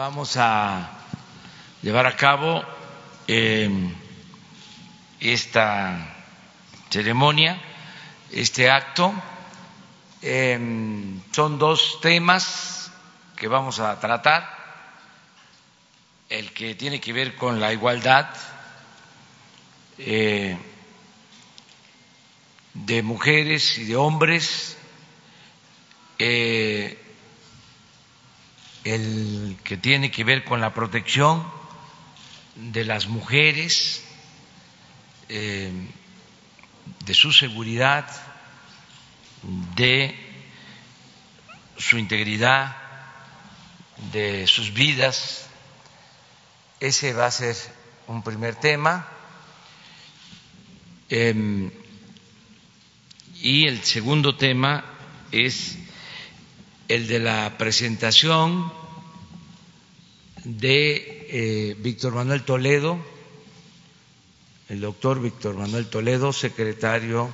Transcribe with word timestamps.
vamos 0.00 0.38
a 0.38 0.88
llevar 1.82 2.06
a 2.06 2.16
cabo 2.16 2.64
eh, 3.28 3.68
esta 5.20 6.16
ceremonia, 6.88 7.60
este 8.32 8.70
acto. 8.70 9.12
Eh, 10.22 10.58
son 11.32 11.58
dos 11.58 12.00
temas 12.00 12.90
que 13.36 13.46
vamos 13.46 13.78
a 13.78 14.00
tratar. 14.00 14.48
El 16.30 16.50
que 16.54 16.74
tiene 16.74 16.98
que 16.98 17.12
ver 17.12 17.36
con 17.36 17.60
la 17.60 17.70
igualdad 17.70 18.26
eh, 19.98 20.56
de 22.72 23.02
mujeres 23.02 23.76
y 23.76 23.84
de 23.84 23.96
hombres, 23.96 24.78
el 28.84 29.58
que 29.62 29.76
tiene 29.76 30.10
que 30.10 30.24
ver 30.24 30.44
con 30.44 30.60
la 30.60 30.72
protección 30.72 31.44
de 32.56 32.84
las 32.84 33.08
mujeres, 33.08 34.02
de 35.28 37.14
su 37.14 37.32
seguridad, 37.32 38.06
de 39.76 40.14
su 41.76 41.98
integridad, 41.98 42.76
de 44.12 44.46
sus 44.46 44.72
vidas. 44.72 45.46
Ese 46.78 47.12
va 47.12 47.26
a 47.26 47.30
ser 47.30 47.56
un 48.06 48.22
primer 48.22 48.54
tema. 48.56 49.06
y 53.42 53.66
el 53.66 53.82
segundo 53.82 54.36
tema 54.36 54.84
es 55.32 55.76
el 56.90 57.06
de 57.06 57.20
la 57.20 57.56
presentación 57.56 58.72
de 60.42 61.76
Víctor 61.78 62.14
Manuel 62.14 62.42
Toledo, 62.42 62.98
el 64.68 64.80
doctor 64.80 65.22
Víctor 65.22 65.56
Manuel 65.56 65.86
Toledo, 65.86 66.32
secretario 66.32 67.32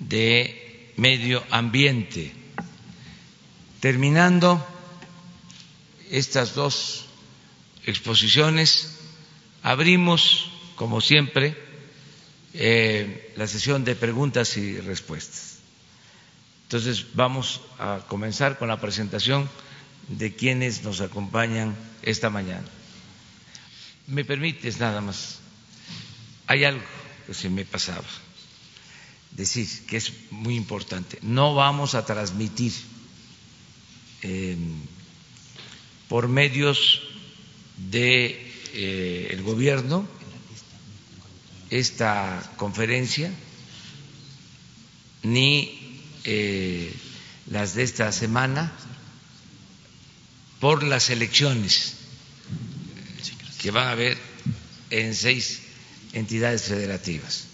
de 0.00 0.92
Medio 0.96 1.44
Ambiente. 1.50 2.32
Terminando 3.78 4.66
estas 6.10 6.56
dos 6.56 7.06
exposiciones, 7.86 8.98
abrimos, 9.62 10.50
como 10.74 11.00
siempre, 11.00 11.56
la 13.36 13.46
sesión 13.46 13.84
de 13.84 13.94
preguntas 13.94 14.56
y 14.56 14.80
respuestas. 14.80 15.53
Entonces 16.64 17.06
vamos 17.14 17.60
a 17.78 18.00
comenzar 18.08 18.58
con 18.58 18.68
la 18.68 18.80
presentación 18.80 19.48
de 20.08 20.34
quienes 20.34 20.82
nos 20.82 21.00
acompañan 21.00 21.76
esta 22.02 22.30
mañana. 22.30 22.66
¿Me 24.06 24.24
permites 24.24 24.78
nada 24.80 25.00
más? 25.00 25.40
Hay 26.46 26.64
algo 26.64 26.82
que 27.26 27.34
se 27.34 27.48
me 27.48 27.64
pasaba 27.64 28.04
decir 29.34 29.66
que 29.86 29.96
es 29.96 30.12
muy 30.30 30.54
importante. 30.56 31.18
No 31.22 31.54
vamos 31.54 31.94
a 31.94 32.04
transmitir 32.06 32.72
eh, 34.22 34.56
por 36.08 36.28
medios 36.28 37.02
de 37.90 38.52
eh, 38.74 39.28
el 39.30 39.42
gobierno 39.42 40.06
esta 41.70 42.52
conferencia 42.56 43.32
ni 45.22 45.83
eh, 46.24 46.92
las 47.50 47.74
de 47.74 47.82
esta 47.82 48.10
semana 48.12 48.72
por 50.60 50.82
las 50.82 51.10
elecciones 51.10 51.94
que 53.58 53.70
van 53.70 53.88
a 53.88 53.90
haber 53.92 54.18
en 54.90 55.14
seis 55.14 55.60
entidades 56.12 56.62
federativas. 56.62 57.44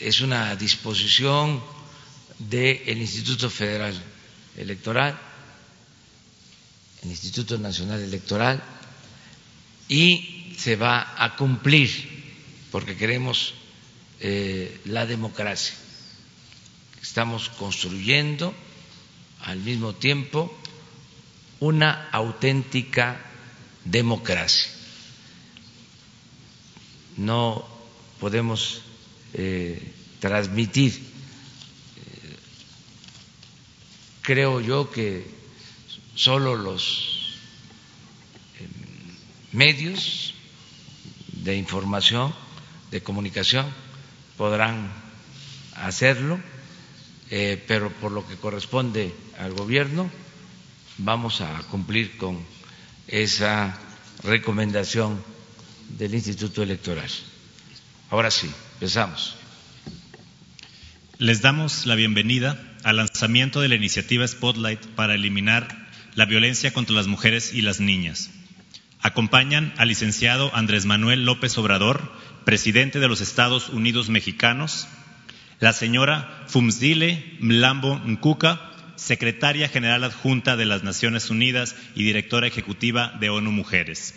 Es 0.00 0.20
una 0.20 0.56
disposición 0.56 1.62
del 2.38 2.98
Instituto 2.98 3.50
Federal 3.50 3.94
Electoral, 4.56 5.18
el 7.02 7.10
Instituto 7.10 7.58
Nacional 7.58 8.00
Electoral, 8.00 8.62
y 9.88 10.54
se 10.58 10.76
va 10.76 11.14
a 11.22 11.36
cumplir 11.36 11.90
porque 12.70 12.96
queremos 12.96 13.54
eh, 14.20 14.80
la 14.86 15.06
democracia. 15.06 15.74
Estamos 17.02 17.48
construyendo 17.50 18.54
al 19.44 19.58
mismo 19.58 19.94
tiempo 19.94 20.54
una 21.60 22.08
auténtica 22.10 23.20
democracia. 23.84 24.70
No 27.16 27.66
podemos 28.18 28.82
eh, 29.34 29.92
transmitir, 30.20 30.92
eh, 30.94 32.36
creo 34.22 34.60
yo 34.60 34.90
que 34.90 35.26
solo 36.14 36.56
los 36.56 37.38
eh, 38.58 38.68
medios 39.52 40.34
de 41.32 41.56
información, 41.56 42.34
de 42.90 43.02
comunicación, 43.02 43.66
podrán 44.36 44.92
hacerlo, 45.76 46.40
eh, 47.30 47.62
pero 47.66 47.90
por 47.90 48.12
lo 48.12 48.26
que 48.26 48.36
corresponde 48.36 49.14
al 49.38 49.52
gobierno, 49.52 50.10
vamos 50.98 51.40
a 51.40 51.58
cumplir 51.70 52.16
con 52.16 52.38
esa 53.06 53.78
recomendación 54.22 55.22
del 55.96 56.14
Instituto 56.14 56.62
Electoral. 56.62 57.08
Ahora 58.10 58.30
sí, 58.30 58.50
empezamos. 58.74 59.36
Les 61.18 61.42
damos 61.42 61.86
la 61.86 61.94
bienvenida 61.94 62.58
al 62.82 62.96
lanzamiento 62.96 63.60
de 63.60 63.68
la 63.68 63.74
iniciativa 63.74 64.26
Spotlight 64.26 64.84
para 64.86 65.14
eliminar 65.14 65.88
la 66.14 66.24
violencia 66.24 66.72
contra 66.72 66.96
las 66.96 67.06
mujeres 67.06 67.52
y 67.52 67.62
las 67.62 67.80
niñas. 67.80 68.30
Acompañan 69.00 69.72
al 69.76 69.88
licenciado 69.88 70.54
Andrés 70.54 70.86
Manuel 70.86 71.24
López 71.24 71.56
Obrador, 71.58 72.12
presidente 72.44 72.98
de 73.00 73.08
los 73.08 73.20
Estados 73.20 73.68
Unidos 73.68 74.08
Mexicanos, 74.08 74.88
la 75.60 75.74
señora 75.74 76.44
Fumsdile 76.48 77.36
Mlambo 77.38 77.98
Nkuka, 77.98 78.72
secretaria 78.96 79.68
general 79.68 80.04
adjunta 80.04 80.56
de 80.56 80.64
las 80.64 80.82
Naciones 80.82 81.28
Unidas 81.30 81.76
y 81.94 82.02
directora 82.02 82.46
ejecutiva 82.46 83.12
de 83.20 83.28
ONU 83.28 83.52
Mujeres. 83.52 84.14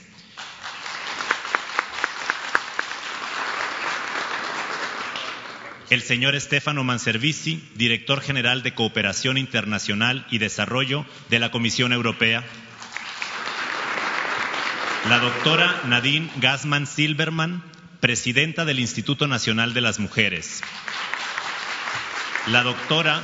El 5.89 6.01
señor 6.01 6.39
Stefano 6.39 6.83
Manservisi, 6.83 7.69
director 7.75 8.21
general 8.21 8.63
de 8.63 8.73
Cooperación 8.73 9.37
Internacional 9.37 10.25
y 10.31 10.39
Desarrollo 10.39 11.05
de 11.29 11.39
la 11.39 11.51
Comisión 11.51 11.91
Europea. 11.93 12.43
La 15.09 15.19
doctora 15.19 15.81
Nadine 15.85 16.31
Gassman 16.37 16.87
Silberman, 16.87 17.61
presidenta 17.99 18.65
del 18.65 18.79
Instituto 18.79 19.27
Nacional 19.27 19.73
de 19.73 19.81
las 19.81 19.99
Mujeres. 19.99 20.63
La 22.47 22.61
doctora 22.61 23.23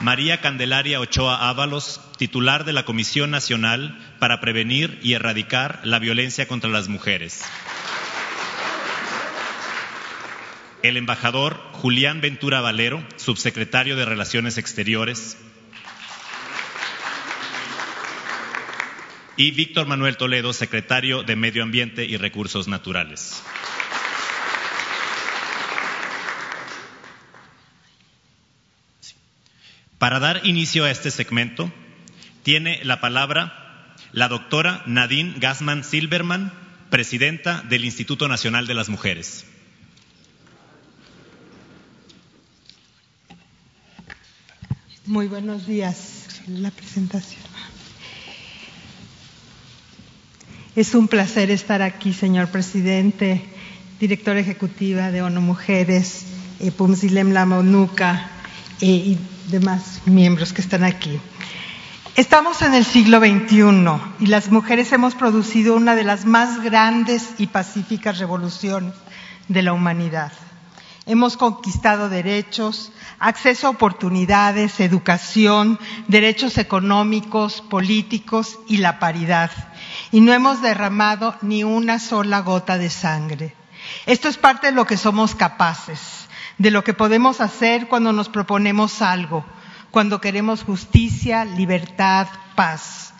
María 0.00 0.40
Candelaria 0.40 0.98
Ochoa 0.98 1.50
Ábalos, 1.50 2.00
titular 2.16 2.64
de 2.64 2.72
la 2.72 2.86
Comisión 2.86 3.30
Nacional 3.30 3.98
para 4.18 4.40
Prevenir 4.40 4.98
y 5.02 5.12
Erradicar 5.12 5.80
la 5.84 5.98
Violencia 5.98 6.48
contra 6.48 6.70
las 6.70 6.88
Mujeres. 6.88 7.44
El 10.82 10.96
embajador 10.96 11.60
Julián 11.72 12.22
Ventura 12.22 12.62
Valero, 12.62 13.06
subsecretario 13.16 13.96
de 13.96 14.06
Relaciones 14.06 14.56
Exteriores. 14.56 15.36
Y 19.36 19.50
Víctor 19.50 19.86
Manuel 19.86 20.16
Toledo, 20.16 20.54
secretario 20.54 21.22
de 21.22 21.36
Medio 21.36 21.62
Ambiente 21.62 22.06
y 22.06 22.16
Recursos 22.16 22.66
Naturales. 22.66 23.42
Para 30.04 30.20
dar 30.20 30.44
inicio 30.44 30.84
a 30.84 30.90
este 30.90 31.10
segmento, 31.10 31.72
tiene 32.42 32.78
la 32.84 33.00
palabra 33.00 33.94
la 34.12 34.28
doctora 34.28 34.82
Nadine 34.84 35.36
Gassman 35.38 35.82
Silberman, 35.82 36.52
presidenta 36.90 37.62
del 37.62 37.86
Instituto 37.86 38.28
Nacional 38.28 38.66
de 38.66 38.74
las 38.74 38.90
Mujeres. 38.90 39.46
Muy 45.06 45.26
buenos 45.26 45.66
días. 45.66 46.42
La 46.48 46.70
presentación. 46.70 47.40
Es 50.76 50.94
un 50.94 51.08
placer 51.08 51.50
estar 51.50 51.80
aquí, 51.80 52.12
señor 52.12 52.50
presidente, 52.50 53.42
directora 54.00 54.40
ejecutiva 54.40 55.10
de 55.10 55.22
ONU 55.22 55.40
Mujeres, 55.40 56.26
eh, 56.60 56.70
Pumsilem 56.72 57.32
Lamonuca 57.32 58.28
eh, 58.82 58.86
y 58.86 59.18
demás 59.48 60.02
miembros 60.06 60.52
que 60.52 60.62
están 60.62 60.84
aquí. 60.84 61.20
Estamos 62.16 62.62
en 62.62 62.74
el 62.74 62.84
siglo 62.84 63.18
XXI 63.18 63.64
y 64.20 64.26
las 64.26 64.50
mujeres 64.50 64.92
hemos 64.92 65.14
producido 65.14 65.74
una 65.74 65.94
de 65.96 66.04
las 66.04 66.26
más 66.26 66.62
grandes 66.62 67.34
y 67.38 67.48
pacíficas 67.48 68.18
revoluciones 68.18 68.94
de 69.48 69.62
la 69.62 69.72
humanidad. 69.72 70.32
Hemos 71.06 71.36
conquistado 71.36 72.08
derechos, 72.08 72.92
acceso 73.18 73.66
a 73.66 73.70
oportunidades, 73.70 74.80
educación, 74.80 75.78
derechos 76.08 76.56
económicos, 76.56 77.60
políticos 77.60 78.58
y 78.68 78.78
la 78.78 78.98
paridad. 78.98 79.50
Y 80.12 80.20
no 80.20 80.32
hemos 80.32 80.62
derramado 80.62 81.34
ni 81.42 81.62
una 81.64 81.98
sola 81.98 82.40
gota 82.40 82.78
de 82.78 82.90
sangre. 82.90 83.54
Esto 84.06 84.28
es 84.28 84.38
parte 84.38 84.68
de 84.68 84.72
lo 84.72 84.86
que 84.86 84.96
somos 84.96 85.34
capaces, 85.34 86.23
de 86.58 86.70
lo 86.70 86.84
que 86.84 86.94
podemos 86.94 87.40
hacer 87.40 87.88
cuando 87.88 88.12
nos 88.12 88.28
proponemos 88.28 89.02
algo, 89.02 89.44
cuando 89.90 90.20
queremos 90.20 90.62
justicia, 90.62 91.44
libertad, 91.44 92.28
paz. 92.54 93.12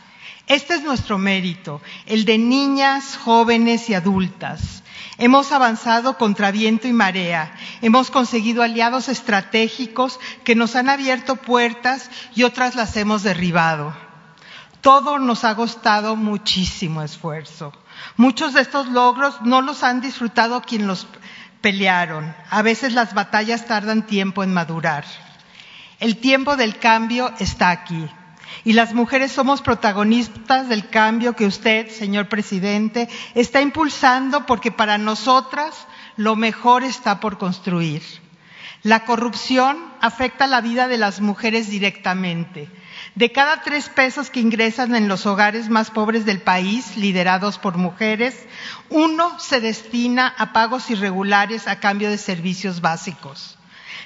Este 0.46 0.74
es 0.74 0.82
nuestro 0.82 1.18
mérito, 1.18 1.80
el 2.06 2.24
de 2.24 2.38
niñas, 2.38 3.16
jóvenes 3.16 3.88
y 3.88 3.94
adultas. 3.94 4.82
Hemos 5.16 5.52
avanzado 5.52 6.18
contra 6.18 6.50
viento 6.50 6.88
y 6.88 6.92
marea, 6.92 7.54
hemos 7.80 8.10
conseguido 8.10 8.62
aliados 8.62 9.08
estratégicos 9.08 10.18
que 10.42 10.54
nos 10.54 10.76
han 10.76 10.88
abierto 10.88 11.36
puertas 11.36 12.10
y 12.34 12.42
otras 12.42 12.74
las 12.74 12.96
hemos 12.96 13.22
derribado. 13.22 13.94
Todo 14.80 15.18
nos 15.18 15.44
ha 15.44 15.56
costado 15.56 16.14
muchísimo 16.14 17.00
esfuerzo. 17.00 17.72
Muchos 18.16 18.52
de 18.52 18.60
estos 18.60 18.88
logros 18.88 19.40
no 19.40 19.62
los 19.62 19.82
han 19.82 20.02
disfrutado 20.02 20.60
quienes 20.60 20.86
los 20.86 21.06
pelearon. 21.64 22.36
A 22.50 22.60
veces 22.60 22.92
las 22.92 23.14
batallas 23.14 23.64
tardan 23.64 24.04
tiempo 24.04 24.44
en 24.44 24.52
madurar. 24.52 25.06
El 25.98 26.18
tiempo 26.18 26.58
del 26.58 26.78
cambio 26.78 27.32
está 27.38 27.70
aquí. 27.70 28.06
Y 28.64 28.74
las 28.74 28.92
mujeres 28.92 29.32
somos 29.32 29.62
protagonistas 29.62 30.68
del 30.68 30.90
cambio 30.90 31.34
que 31.34 31.46
usted, 31.46 31.88
señor 31.88 32.28
presidente, 32.28 33.08
está 33.34 33.62
impulsando 33.62 34.44
porque 34.44 34.72
para 34.72 34.98
nosotras 34.98 35.86
lo 36.18 36.36
mejor 36.36 36.84
está 36.84 37.18
por 37.18 37.38
construir. 37.38 38.02
La 38.82 39.06
corrupción 39.06 39.78
afecta 40.02 40.46
la 40.46 40.60
vida 40.60 40.86
de 40.86 40.98
las 40.98 41.22
mujeres 41.22 41.70
directamente. 41.70 42.68
De 43.14 43.30
cada 43.30 43.62
tres 43.62 43.88
pesos 43.88 44.28
que 44.28 44.40
ingresan 44.40 44.96
en 44.96 45.06
los 45.06 45.24
hogares 45.24 45.68
más 45.68 45.92
pobres 45.92 46.24
del 46.24 46.40
país, 46.40 46.96
liderados 46.96 47.58
por 47.58 47.76
mujeres, 47.76 48.34
uno 48.90 49.38
se 49.38 49.60
destina 49.60 50.34
a 50.36 50.52
pagos 50.52 50.90
irregulares 50.90 51.68
a 51.68 51.78
cambio 51.78 52.10
de 52.10 52.18
servicios 52.18 52.80
básicos. 52.80 53.56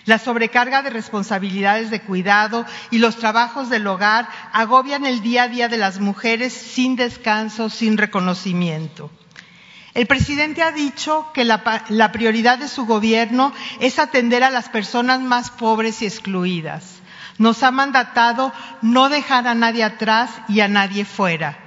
La 0.04 0.18
sobrecarga 0.18 0.82
de 0.82 0.90
responsabilidades 0.90 1.90
de 1.90 2.02
cuidado 2.02 2.66
y 2.90 2.98
los 2.98 3.16
trabajos 3.16 3.70
del 3.70 3.86
hogar 3.86 4.28
agobian 4.52 5.06
el 5.06 5.22
día 5.22 5.44
a 5.44 5.48
día 5.48 5.68
de 5.68 5.78
las 5.78 6.00
mujeres 6.00 6.52
sin 6.52 6.94
descanso, 6.94 7.70
sin 7.70 7.96
reconocimiento. 7.96 9.10
El 9.94 10.06
presidente 10.06 10.62
ha 10.62 10.70
dicho 10.70 11.30
que 11.32 11.44
la, 11.44 11.84
la, 11.88 12.12
prioridad 12.12 12.58
de 12.58 12.68
su 12.68 12.84
gobierno 12.84 13.54
es 13.80 13.98
atender 13.98 14.44
a 14.44 14.50
las 14.50 14.68
personas 14.68 15.20
más 15.20 15.50
pobres 15.50 16.02
y 16.02 16.06
excluidas. 16.06 16.97
Nos 17.38 17.62
ha 17.62 17.70
mandatado 17.70 18.52
no 18.82 19.08
dejar 19.08 19.46
a 19.46 19.54
nadie 19.54 19.84
atrás 19.84 20.30
y 20.48 20.60
a 20.60 20.68
nadie 20.68 21.04
fuera. 21.04 21.58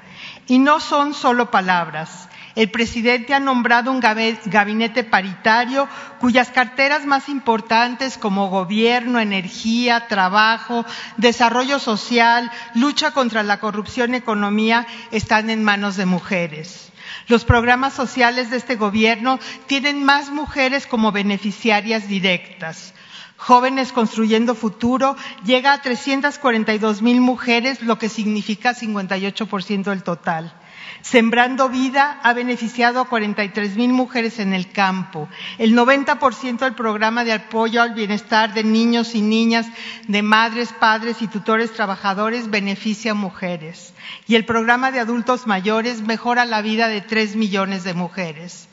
Y 0.47 0.59
no 0.59 0.79
son 0.79 1.13
solo 1.13 1.50
palabras. 1.50 2.27
El 2.56 2.69
presidente 2.69 3.33
ha 3.33 3.39
nombrado 3.39 3.91
un 3.91 4.01
gabinete 4.01 5.06
paritario 5.06 5.88
cuyas 6.19 6.50
carteras 6.50 7.06
más 7.06 7.29
importantes 7.29 8.18
como 8.18 8.50
gobierno, 8.50 9.19
energía, 9.19 10.07
trabajo, 10.07 10.85
desarrollo 11.15 11.79
social, 11.79 12.51
lucha 12.75 13.12
contra 13.12 13.44
la 13.44 13.59
corrupción 13.59 14.13
economía 14.15 14.85
están 15.12 15.50
en 15.50 15.63
manos 15.63 15.95
de 15.95 16.06
mujeres. 16.06 16.91
Los 17.27 17.45
programas 17.45 17.94
sociales 17.94 18.50
de 18.50 18.57
este 18.57 18.75
gobierno 18.75 19.39
tienen 19.67 20.03
más 20.03 20.29
mujeres 20.29 20.88
como 20.88 21.13
beneficiarias 21.13 22.07
directas. 22.09 22.94
Jóvenes 23.37 23.91
Construyendo 23.91 24.55
Futuro 24.55 25.15
llega 25.43 25.73
a 25.73 25.81
342 25.81 27.01
mil 27.01 27.21
mujeres, 27.21 27.81
lo 27.81 27.97
que 27.97 28.09
significa 28.09 28.75
58% 28.75 29.83
del 29.83 30.03
total. 30.03 30.53
Sembrando 31.01 31.69
Vida 31.69 32.19
ha 32.21 32.33
beneficiado 32.33 32.99
a 32.99 33.09
43 33.09 33.75
mil 33.75 33.91
mujeres 33.93 34.39
en 34.39 34.53
el 34.53 34.71
campo. 34.71 35.27
El 35.57 35.75
90% 35.75 36.59
del 36.59 36.75
programa 36.75 37.23
de 37.23 37.33
apoyo 37.33 37.81
al 37.81 37.93
bienestar 37.93 38.53
de 38.53 38.63
niños 38.63 39.15
y 39.15 39.21
niñas, 39.21 39.67
de 40.07 40.21
madres, 40.21 40.73
padres 40.73 41.21
y 41.21 41.27
tutores 41.27 41.71
trabajadores 41.71 42.49
beneficia 42.49 43.11
a 43.11 43.15
mujeres. 43.15 43.93
Y 44.27 44.35
el 44.35 44.45
programa 44.45 44.91
de 44.91 44.99
adultos 44.99 45.47
mayores 45.47 46.01
mejora 46.01 46.45
la 46.45 46.61
vida 46.61 46.87
de 46.87 47.01
3 47.01 47.35
millones 47.35 47.83
de 47.83 47.93
mujeres. 47.93 48.67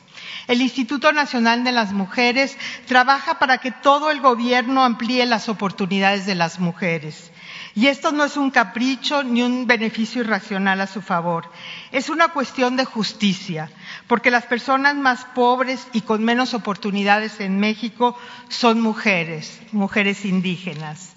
El 0.49 0.63
Instituto 0.63 1.11
Nacional 1.11 1.63
de 1.63 1.71
las 1.71 1.93
Mujeres 1.93 2.57
trabaja 2.87 3.37
para 3.37 3.59
que 3.59 3.69
todo 3.69 4.09
el 4.09 4.19
gobierno 4.19 4.83
amplíe 4.83 5.23
las 5.27 5.47
oportunidades 5.47 6.25
de 6.25 6.33
las 6.33 6.59
mujeres. 6.59 7.29
Y 7.75 7.85
esto 7.85 8.11
no 8.11 8.23
es 8.23 8.35
un 8.35 8.49
capricho 8.49 9.21
ni 9.21 9.43
un 9.43 9.67
beneficio 9.67 10.23
irracional 10.23 10.81
a 10.81 10.87
su 10.87 11.03
favor. 11.03 11.51
Es 11.91 12.09
una 12.09 12.29
cuestión 12.29 12.77
de 12.77 12.85
justicia, 12.85 13.69
porque 14.07 14.31
las 14.31 14.47
personas 14.47 14.95
más 14.95 15.23
pobres 15.35 15.87
y 15.93 16.01
con 16.01 16.23
menos 16.23 16.55
oportunidades 16.55 17.39
en 17.41 17.59
México 17.59 18.17
son 18.47 18.81
mujeres, 18.81 19.61
mujeres 19.71 20.25
indígenas. 20.25 21.13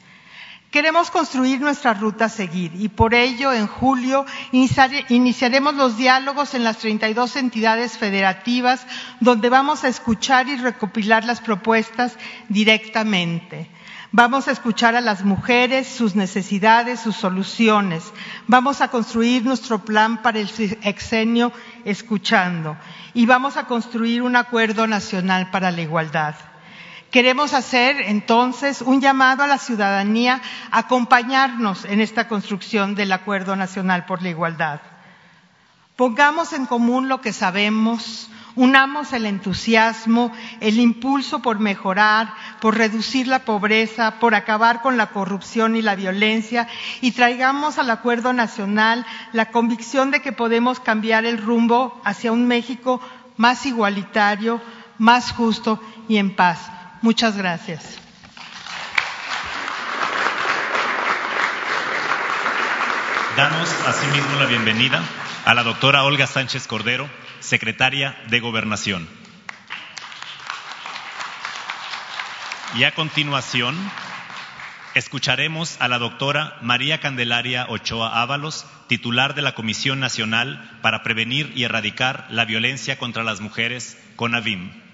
Queremos 0.72 1.10
construir 1.10 1.60
nuestra 1.60 1.92
ruta 1.92 2.24
a 2.24 2.28
seguir 2.30 2.72
y 2.74 2.88
por 2.88 3.12
ello 3.12 3.52
en 3.52 3.66
julio 3.66 4.24
iniciaremos 4.52 5.74
los 5.74 5.98
diálogos 5.98 6.54
en 6.54 6.64
las 6.64 6.78
32 6.78 7.36
entidades 7.36 7.98
federativas 7.98 8.86
donde 9.20 9.50
vamos 9.50 9.84
a 9.84 9.88
escuchar 9.88 10.48
y 10.48 10.56
recopilar 10.56 11.24
las 11.26 11.42
propuestas 11.42 12.16
directamente. 12.48 13.69
Vamos 14.12 14.48
a 14.48 14.52
escuchar 14.52 14.96
a 14.96 15.02
las 15.02 15.26
mujeres, 15.26 15.88
sus 15.88 16.14
necesidades, 16.14 17.00
sus 17.00 17.16
soluciones. 17.16 18.10
Vamos 18.46 18.80
a 18.80 18.88
construir 18.88 19.44
nuestro 19.44 19.84
plan 19.84 20.22
para 20.22 20.38
el 20.38 20.48
exenio 20.84 21.52
escuchando. 21.84 22.78
Y 23.12 23.26
vamos 23.26 23.58
a 23.58 23.66
construir 23.66 24.22
un 24.22 24.36
acuerdo 24.36 24.86
nacional 24.86 25.50
para 25.50 25.70
la 25.70 25.82
igualdad. 25.82 26.34
Queremos 27.12 27.53
hacer 27.53 28.00
entonces 28.00 28.81
un 28.81 29.03
llamado 29.03 29.43
a 29.43 29.47
la 29.47 29.59
ciudadanía 29.59 30.41
a 30.70 30.79
acompañarnos 30.79 31.85
en 31.85 32.00
esta 32.00 32.26
construcción 32.26 32.94
del 32.94 33.12
Acuerdo 33.12 33.55
Nacional 33.55 34.06
por 34.06 34.23
la 34.23 34.31
Igualdad. 34.31 34.81
Pongamos 35.94 36.55
en 36.55 36.64
común 36.64 37.11
lo 37.11 37.20
que 37.20 37.35
sabemos, 37.35 38.31
Unamos 38.54 39.14
el 39.14 39.25
entusiasmo, 39.25 40.31
el 40.61 40.78
impulso 40.78 41.40
por 41.40 41.59
mejorar, 41.59 42.35
por 42.61 42.76
reducir 42.76 43.26
la 43.26 43.47
pobreza, 43.47 44.19
por 44.21 44.35
acabar 44.35 44.83
con 44.83 44.99
la 44.99 45.07
corrupción 45.07 45.75
y 45.75 45.81
la 45.81 45.95
violencia 45.95 46.69
y 47.00 47.12
traigamos 47.12 47.78
al 47.78 47.88
acuerdo 47.88 48.35
nacional 48.35 49.07
la 49.33 49.47
convicción 49.47 50.11
de 50.11 50.21
que 50.21 50.33
podemos 50.33 50.81
cambiar 50.81 51.25
el 51.25 51.38
rumbo 51.38 51.99
hacia 52.04 52.31
un 52.31 52.47
México 52.47 53.00
más 53.38 53.64
igualitario, 53.64 54.61
más 54.99 55.33
justo 55.33 55.81
y 56.07 56.19
en 56.19 56.37
paz. 56.37 56.81
Muchas 57.02 57.37
gracias. 57.37 57.99
Damos 63.37 63.68
asimismo 63.87 64.38
la 64.38 64.47
bienvenida 64.47 65.02
a 65.44 65.54
la 65.54 65.64
doctora 65.64 66.04
Olga 66.04 66.28
Sánchez 66.28 66.68
Cordero, 66.68 67.11
secretaria 67.40 68.16
de 68.28 68.38
Gobernación. 68.38 69.09
Y 72.76 72.85
a 72.85 72.94
continuación, 72.94 73.76
escucharemos 74.94 75.80
a 75.80 75.88
la 75.88 75.99
doctora 75.99 76.56
María 76.62 77.00
Candelaria 77.00 77.66
Ochoa 77.68 78.23
Ábalos, 78.23 78.64
titular 78.87 79.35
de 79.35 79.42
la 79.42 79.56
Comisión 79.56 79.99
Nacional 79.99 80.78
para 80.82 81.02
Prevenir 81.02 81.52
y 81.56 81.64
Erradicar 81.64 82.28
la 82.30 82.44
Violencia 82.44 82.97
contra 82.97 83.25
las 83.25 83.40
Mujeres, 83.40 83.99
CONAVIM. 84.14 84.91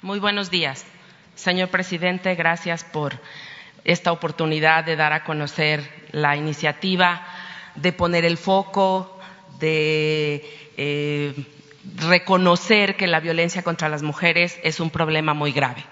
Muy 0.00 0.20
buenos 0.20 0.48
días. 0.48 0.86
Señor 1.34 1.70
presidente, 1.70 2.36
gracias 2.36 2.84
por 2.84 3.20
esta 3.82 4.12
oportunidad 4.12 4.84
de 4.84 4.94
dar 4.94 5.12
a 5.12 5.24
conocer 5.24 5.82
la 6.12 6.36
iniciativa, 6.36 7.26
de 7.74 7.92
poner 7.92 8.24
el 8.24 8.36
foco 8.36 9.18
de 9.58 10.70
eh, 10.76 11.34
reconocer 11.96 12.94
que 12.94 13.08
la 13.08 13.18
violencia 13.18 13.64
contra 13.64 13.88
las 13.88 14.04
mujeres 14.04 14.60
es 14.62 14.78
un 14.78 14.90
problema 14.90 15.34
muy 15.34 15.50
grave. 15.50 15.84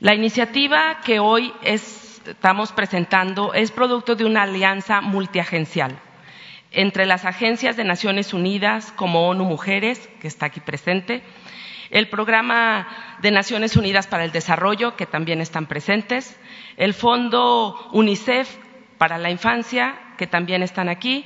La 0.00 0.14
iniciativa 0.14 1.00
que 1.02 1.18
hoy 1.18 1.50
estamos 1.62 2.72
presentando 2.72 3.54
es 3.54 3.70
producto 3.70 4.16
de 4.16 4.26
una 4.26 4.42
alianza 4.42 5.00
multiagencial 5.00 5.98
entre 6.70 7.06
las 7.06 7.24
agencias 7.24 7.78
de 7.78 7.84
Naciones 7.84 8.34
Unidas 8.34 8.92
como 8.96 9.28
ONU 9.28 9.44
Mujeres, 9.46 10.10
que 10.20 10.28
está 10.28 10.46
aquí 10.46 10.60
presente, 10.60 11.22
el 11.92 12.08
Programa 12.08 12.88
de 13.20 13.30
Naciones 13.30 13.76
Unidas 13.76 14.06
para 14.06 14.24
el 14.24 14.32
Desarrollo, 14.32 14.96
que 14.96 15.06
también 15.06 15.40
están 15.40 15.66
presentes, 15.66 16.36
el 16.78 16.94
Fondo 16.94 17.88
UNICEF 17.92 18.56
para 18.96 19.18
la 19.18 19.30
Infancia, 19.30 19.94
que 20.16 20.26
también 20.26 20.62
están 20.62 20.88
aquí, 20.88 21.24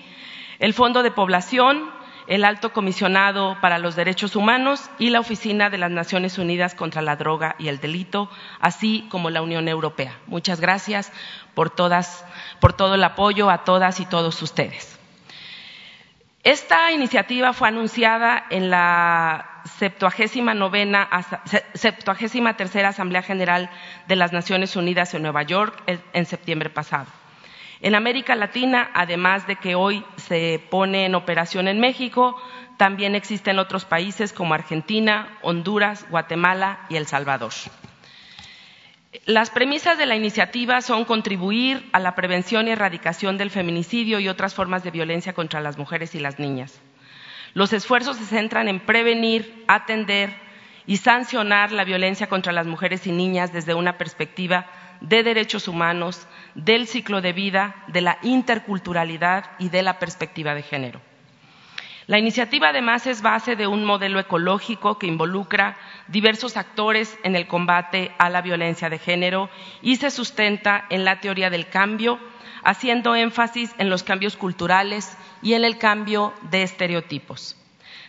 el 0.59 0.75
Fondo 0.75 1.05
de 1.05 1.13
Población, 1.13 1.89
el 2.27 2.45
Alto 2.45 2.73
Comisionado 2.73 3.57
para 3.61 3.79
los 3.79 3.95
Derechos 3.95 4.35
Humanos 4.35 4.91
y 4.99 5.11
la 5.11 5.21
Oficina 5.21 5.71
de 5.71 5.79
las 5.79 5.93
Naciones 5.93 6.37
Unidas 6.37 6.75
contra 6.75 7.01
la 7.01 7.15
Droga 7.15 7.55
y 7.61 7.69
el 7.69 7.79
Delito, 7.79 8.29
así 8.59 9.07
como 9.09 9.31
la 9.31 9.43
Unión 9.43 9.69
Europea. 9.69 10.19
Muchas 10.27 10.61
gracias 10.61 11.13
por, 11.55 11.71
todas, 11.71 12.25
por 12.59 12.73
todo 12.73 12.97
el 12.97 13.05
apoyo 13.05 13.51
a 13.51 13.63
todas 13.63 14.01
y 14.01 14.07
todos 14.07 14.43
ustedes. 14.43 14.99
Esta 16.43 16.91
iniciativa 16.91 17.53
fue 17.53 17.69
anunciada 17.69 18.47
en 18.51 18.71
la 18.71 19.56
septuagésima 19.79 20.55
novena, 20.55 21.09
septuagésima 21.75 22.57
tercera 22.57 22.89
Asamblea 22.89 23.23
General 23.23 23.71
de 24.09 24.17
las 24.17 24.33
Naciones 24.33 24.77
Unidas 24.77 25.15
en 25.15 25.23
Nueva 25.23 25.43
York 25.43 25.83
en 26.13 26.27
septiembre 26.27 26.71
pasado. 26.71 27.07
En 27.81 27.95
América 27.95 28.35
Latina, 28.37 28.91
además 28.95 29.47
de 29.47 29.57
que 29.57 29.75
hoy 29.75 30.05
se 30.17 30.63
pone 30.71 31.05
en 31.05 31.15
operación 31.15 31.69
en 31.69 31.79
México, 31.79 32.41
también 32.79 33.15
existen 33.15 33.59
otros 33.59 33.85
países 33.85 34.33
como 34.33 34.55
Argentina, 34.55 35.39
Honduras, 35.43 36.07
Guatemala 36.09 36.81
y 36.89 36.97
El 36.97 37.07
Salvador. 37.07 37.53
Las 39.25 39.51
premisas 39.51 39.99
de 39.99 40.07
la 40.07 40.17
iniciativa 40.17 40.81
son 40.81 41.05
contribuir 41.05 41.89
a 41.93 42.01
la 42.01 42.15
prevención 42.15 42.69
y 42.69 42.73
erradicación 42.73 43.39
del 43.39 43.51
feminicidio 43.51 44.21
y 44.21 44.29
otras 44.29 44.55
formas 44.55 44.85
de 44.85 44.91
violencia 44.91 45.33
contra 45.33 45.61
las 45.61 45.79
mujeres 45.79 46.15
y 46.15 46.21
las 46.21 46.39
niñas. 46.39 46.81
Los 47.57 47.73
esfuerzos 47.73 48.19
se 48.19 48.27
centran 48.27 48.69
en 48.69 48.81
prevenir, 48.81 49.65
atender 49.67 50.31
y 50.87 50.99
sancionar 50.99 51.73
la 51.73 51.85
violencia 51.85 52.27
contra 52.29 52.53
las 52.53 52.67
mujeres 52.67 53.07
y 53.07 53.13
niñas 53.13 53.51
desde 53.51 53.73
una 53.73 53.97
perspectiva 53.97 54.67
de 55.01 55.23
derechos 55.23 55.67
humanos, 55.67 56.29
del 56.55 56.87
ciclo 56.87 57.23
de 57.23 57.33
vida, 57.33 57.75
de 57.87 58.03
la 58.03 58.19
interculturalidad 58.21 59.53
y 59.59 59.71
de 59.71 59.83
la 59.83 59.99
perspectiva 59.99 60.55
de 60.55 60.65
género. 60.65 61.01
La 62.07 62.19
iniciativa 62.19 62.69
además 62.69 63.07
es 63.07 63.23
base 63.23 63.57
de 63.57 63.67
un 63.67 63.87
modelo 63.87 64.21
ecológico 64.21 64.99
que 64.99 65.07
involucra 65.07 65.79
diversos 66.09 66.59
actores 66.59 67.19
en 67.23 67.37
el 67.37 67.47
combate 67.47 68.13
a 68.19 68.29
la 68.29 68.43
violencia 68.43 68.91
de 68.91 68.99
género 68.99 69.49
y 69.81 69.97
se 69.97 70.11
sustenta 70.11 70.85
en 70.91 71.07
la 71.07 71.21
teoría 71.21 71.49
del 71.49 71.69
cambio, 71.71 72.21
haciendo 72.67 73.15
énfasis 73.15 73.73
en 73.79 73.89
los 73.89 74.03
cambios 74.03 74.37
culturales 74.37 75.17
y 75.41 75.55
en 75.55 75.65
el 75.65 75.79
cambio 75.79 76.35
de 76.51 76.65
estereotipos. 76.65 77.57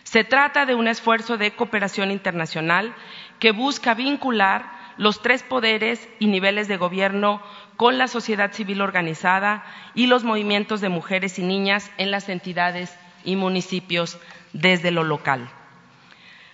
Se 0.02 0.24
trata 0.24 0.66
de 0.66 0.74
un 0.74 0.88
esfuerzo 0.88 1.38
de 1.38 1.52
cooperación 1.52 2.10
internacional 2.10 2.92
que 3.38 3.52
busca 3.52 3.94
vincular 3.94 4.68
los 4.96 5.22
tres 5.22 5.44
poderes 5.44 6.08
y 6.18 6.26
niveles 6.26 6.66
de 6.66 6.76
gobierno 6.76 7.40
con 7.76 7.98
la 7.98 8.08
sociedad 8.08 8.52
civil 8.52 8.80
organizada 8.80 9.64
y 9.94 10.08
los 10.08 10.24
movimientos 10.24 10.80
de 10.80 10.88
mujeres 10.88 11.38
y 11.38 11.44
niñas 11.44 11.92
en 11.96 12.10
las 12.10 12.28
entidades 12.28 12.98
y 13.24 13.36
municipios 13.36 14.18
desde 14.52 14.90
lo 14.90 15.04
local. 15.04 15.48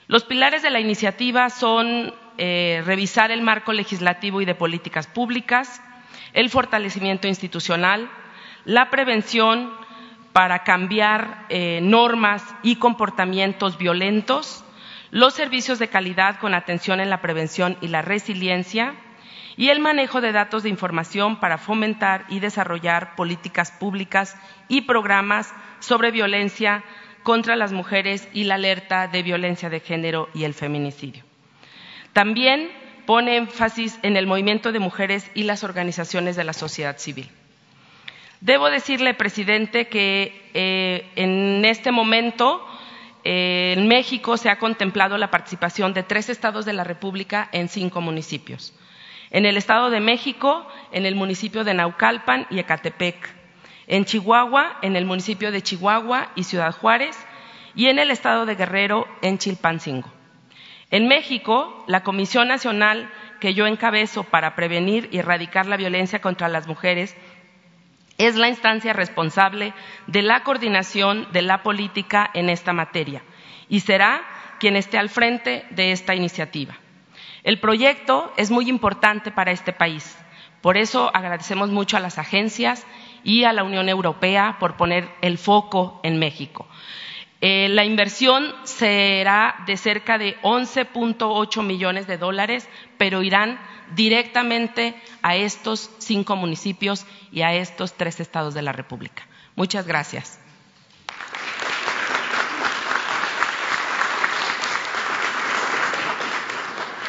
Los 0.09 0.25
pilares 0.25 0.61
de 0.61 0.69
la 0.69 0.81
iniciativa 0.81 1.49
son 1.49 2.13
eh, 2.37 2.83
revisar 2.85 3.31
el 3.31 3.41
marco 3.41 3.73
legislativo 3.73 4.43
y 4.43 4.45
de 4.45 4.55
políticas 4.55 5.07
públicas, 5.07 5.81
el 6.33 6.51
fortalecimiento 6.51 7.29
institucional, 7.29 8.11
la 8.65 8.91
prevención 8.91 9.73
para 10.33 10.65
cambiar 10.65 11.47
eh, 11.49 11.81
normas 11.83 12.43
y 12.63 12.77
comportamientos 12.77 13.79
violentos, 13.79 14.65
los 15.11 15.35
servicios 15.35 15.79
de 15.79 15.89
calidad 15.89 16.41
con 16.41 16.55
atención 16.55 17.01
en 17.01 17.09
la 17.09 17.21
prevención 17.21 17.77
y 17.81 17.89
la 17.89 18.03
resiliencia, 18.03 18.95
y 19.57 19.69
el 19.69 19.81
manejo 19.81 20.21
de 20.21 20.33
datos 20.33 20.65
de 20.65 20.69
información 20.69 21.39
para 21.39 21.59
fomentar 21.59 22.25
y 22.29 22.41
desarrollar 22.41 23.15
políticas 23.15 23.71
públicas 23.71 24.37
y 24.69 24.83
programas 24.83 25.55
sobre 25.79 26.11
violencia 26.11 26.83
contra 27.23 27.57
las 27.57 27.73
mujeres 27.73 28.29
y 28.33 28.45
la 28.45 28.57
alerta 28.57 29.07
de 29.07 29.23
violencia 29.23 29.71
de 29.71 29.81
género 29.81 30.29
y 30.35 30.45
el 30.45 30.55
feminicidio. 30.55 31.25
También 32.13 32.71
pone 33.07 33.37
énfasis 33.37 33.99
en 34.03 34.17
el 34.17 34.27
movimiento 34.27 34.73
de 34.73 34.79
mujeres 34.79 35.31
y 35.35 35.45
las 35.45 35.65
organizaciones 35.65 36.37
de 36.37 36.45
la 36.45 36.53
sociedad 36.53 36.99
civil. 36.99 37.29
Debo 38.41 38.69
decirle, 38.71 39.15
presidente, 39.15 39.89
que 39.89 40.51
eh, 40.55 41.11
en 41.17 41.65
este 41.65 41.93
momento 41.93 42.67
eh, 43.25 43.75
en 43.77 43.89
México 43.89 44.37
se 44.37 44.51
ha 44.51 44.59
contemplado 44.59 45.17
la 45.17 45.31
participación 45.31 45.95
de 45.95 46.03
tres 46.03 46.29
estados 46.29 46.65
de 46.65 46.75
la 46.75 46.85
República 46.85 47.49
en 47.53 47.69
cinco 47.69 48.01
municipios. 48.01 48.75
En 49.31 49.47
el 49.47 49.57
Estado 49.57 49.91
de 49.91 50.01
México, 50.01 50.67
en 50.93 51.07
el 51.07 51.15
municipio 51.15 51.65
de 51.65 51.75
Naucalpan 51.75 52.47
y 52.51 52.59
Ecatepec 52.59 53.45
en 53.87 54.05
Chihuahua, 54.05 54.79
en 54.83 54.97
el 54.97 55.05
municipio 55.05 55.51
de 55.53 55.63
Chihuahua 55.63 56.31
y 56.35 56.45
Ciudad 56.45 56.73
Juárez, 56.73 57.17
y 57.75 57.87
en 57.87 57.99
el 57.99 58.11
estado 58.11 58.47
de 58.47 58.55
Guerrero, 58.55 59.07
en 59.23 59.39
Chilpancingo. 59.39 60.11
En 60.91 61.09
México, 61.09 61.85
la 61.87 62.03
Comisión 62.03 62.49
Nacional 62.49 63.11
que 63.41 63.55
yo 63.55 63.67
encabezo 63.67 64.25
para 64.25 64.55
prevenir 64.55 65.09
y 65.13 65.19
erradicar 65.19 65.67
la 65.67 65.77
violencia 65.77 66.21
contra 66.21 66.49
las 66.49 66.67
mujeres 66.67 67.17
es 68.19 68.37
la 68.37 68.49
instancia 68.49 68.93
responsable 68.93 69.75
de 70.07 70.23
la 70.23 70.45
coordinación 70.45 71.27
de 71.33 71.43
la 71.43 71.63
política 71.63 72.31
en 72.33 72.49
esta 72.49 72.73
materia 72.73 73.23
y 73.69 73.81
será 73.81 74.23
quien 74.61 74.77
esté 74.77 74.99
al 74.99 75.09
frente 75.09 75.67
de 75.71 75.93
esta 75.93 76.15
iniciativa. 76.15 76.77
El 77.43 77.61
proyecto 77.61 78.33
es 78.37 78.51
muy 78.51 78.69
importante 78.69 79.31
para 79.31 79.51
este 79.51 79.73
país. 79.73 80.17
Por 80.63 80.79
eso 80.79 81.11
agradecemos 81.15 81.71
mucho 81.71 81.97
a 81.97 82.01
las 82.01 82.19
agencias 82.19 82.87
y 83.23 83.45
a 83.45 83.53
la 83.53 83.65
Unión 83.65 83.89
Europea 83.89 84.57
por 84.59 84.77
poner 84.77 85.11
el 85.21 85.37
foco 85.37 86.01
en 86.03 86.19
México. 86.19 86.67
Eh, 87.47 87.69
la 87.69 87.85
inversión 87.85 88.55
será 88.65 89.57
de 89.67 89.77
cerca 89.77 90.17
de 90.17 90.41
11.8 90.41 91.63
millones 91.63 92.07
de 92.07 92.17
dólares, 92.17 92.67
pero 92.97 93.23
irán 93.23 93.61
directamente 93.95 94.99
a 95.21 95.37
estos 95.37 95.91
cinco 95.99 96.37
municipios 96.37 97.05
y 97.31 97.43
a 97.43 97.53
estos 97.53 97.99
tres 97.99 98.19
estados 98.19 98.55
de 98.55 98.63
la 98.63 98.73
República. 98.73 99.29
Muchas 99.57 99.87
gracias. 99.87 100.41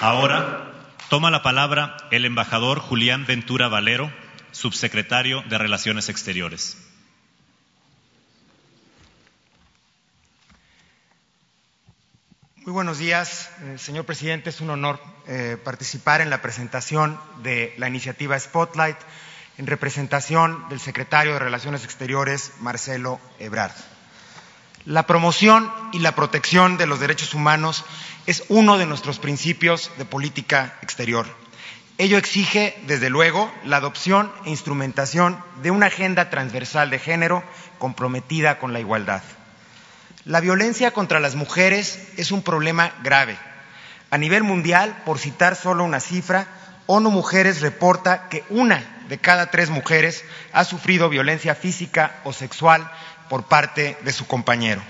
Ahora 0.01 0.73
toma 1.09 1.31
la 1.31 1.43
palabra 1.43 1.95
el 2.11 2.25
embajador 2.25 2.79
Julián 2.79 3.25
Ventura 3.25 3.69
Valero 3.69 4.11
subsecretario 4.51 5.43
de 5.43 5.57
Relaciones 5.57 6.09
Exteriores. 6.09 6.84
Muy 12.65 12.73
buenos 12.73 12.97
días, 12.97 13.51
eh, 13.61 13.77
señor 13.77 14.05
presidente. 14.05 14.49
Es 14.49 14.59
un 14.59 14.71
honor 14.71 14.99
eh, 15.27 15.55
participar 15.63 16.21
en 16.21 16.31
la 16.31 16.41
presentación 16.41 17.19
de 17.43 17.75
la 17.77 17.87
iniciativa 17.87 18.39
Spotlight 18.39 18.97
en 19.59 19.67
representación 19.67 20.67
del 20.67 20.79
secretario 20.79 21.33
de 21.33 21.39
Relaciones 21.39 21.83
Exteriores, 21.83 22.53
Marcelo 22.61 23.19
Ebrard. 23.37 23.75
La 24.83 25.05
promoción 25.05 25.71
y 25.93 25.99
la 25.99 26.15
protección 26.15 26.77
de 26.77 26.87
los 26.87 26.99
derechos 26.99 27.35
humanos 27.35 27.85
es 28.25 28.43
uno 28.49 28.79
de 28.79 28.87
nuestros 28.87 29.19
principios 29.19 29.91
de 29.99 30.05
política 30.05 30.79
exterior. 30.81 31.27
Ello 31.99 32.17
exige, 32.17 32.75
desde 32.87 33.11
luego, 33.11 33.53
la 33.63 33.77
adopción 33.77 34.31
e 34.43 34.49
instrumentación 34.49 35.37
de 35.61 35.69
una 35.69 35.85
agenda 35.85 36.31
transversal 36.31 36.89
de 36.89 36.97
género 36.97 37.43
comprometida 37.77 38.57
con 38.57 38.73
la 38.73 38.79
igualdad. 38.79 39.21
La 40.25 40.39
violencia 40.39 40.89
contra 40.89 41.19
las 41.19 41.35
mujeres 41.35 41.99
es 42.17 42.31
un 42.31 42.41
problema 42.41 42.91
grave. 43.03 43.37
A 44.09 44.17
nivel 44.17 44.41
mundial, 44.41 45.03
por 45.05 45.19
citar 45.19 45.55
solo 45.55 45.83
una 45.83 45.99
cifra, 45.99 46.47
ONU 46.87 47.11
Mujeres 47.11 47.61
reporta 47.61 48.27
que 48.27 48.43
una 48.49 49.03
de 49.07 49.19
cada 49.19 49.51
tres 49.51 49.69
mujeres 49.69 50.25
ha 50.51 50.63
sufrido 50.63 51.09
violencia 51.09 51.53
física 51.53 52.21
o 52.23 52.33
sexual 52.33 52.91
por 53.29 53.43
parte 53.43 53.99
de 54.01 54.11
su 54.11 54.25
compañero. 54.25 54.81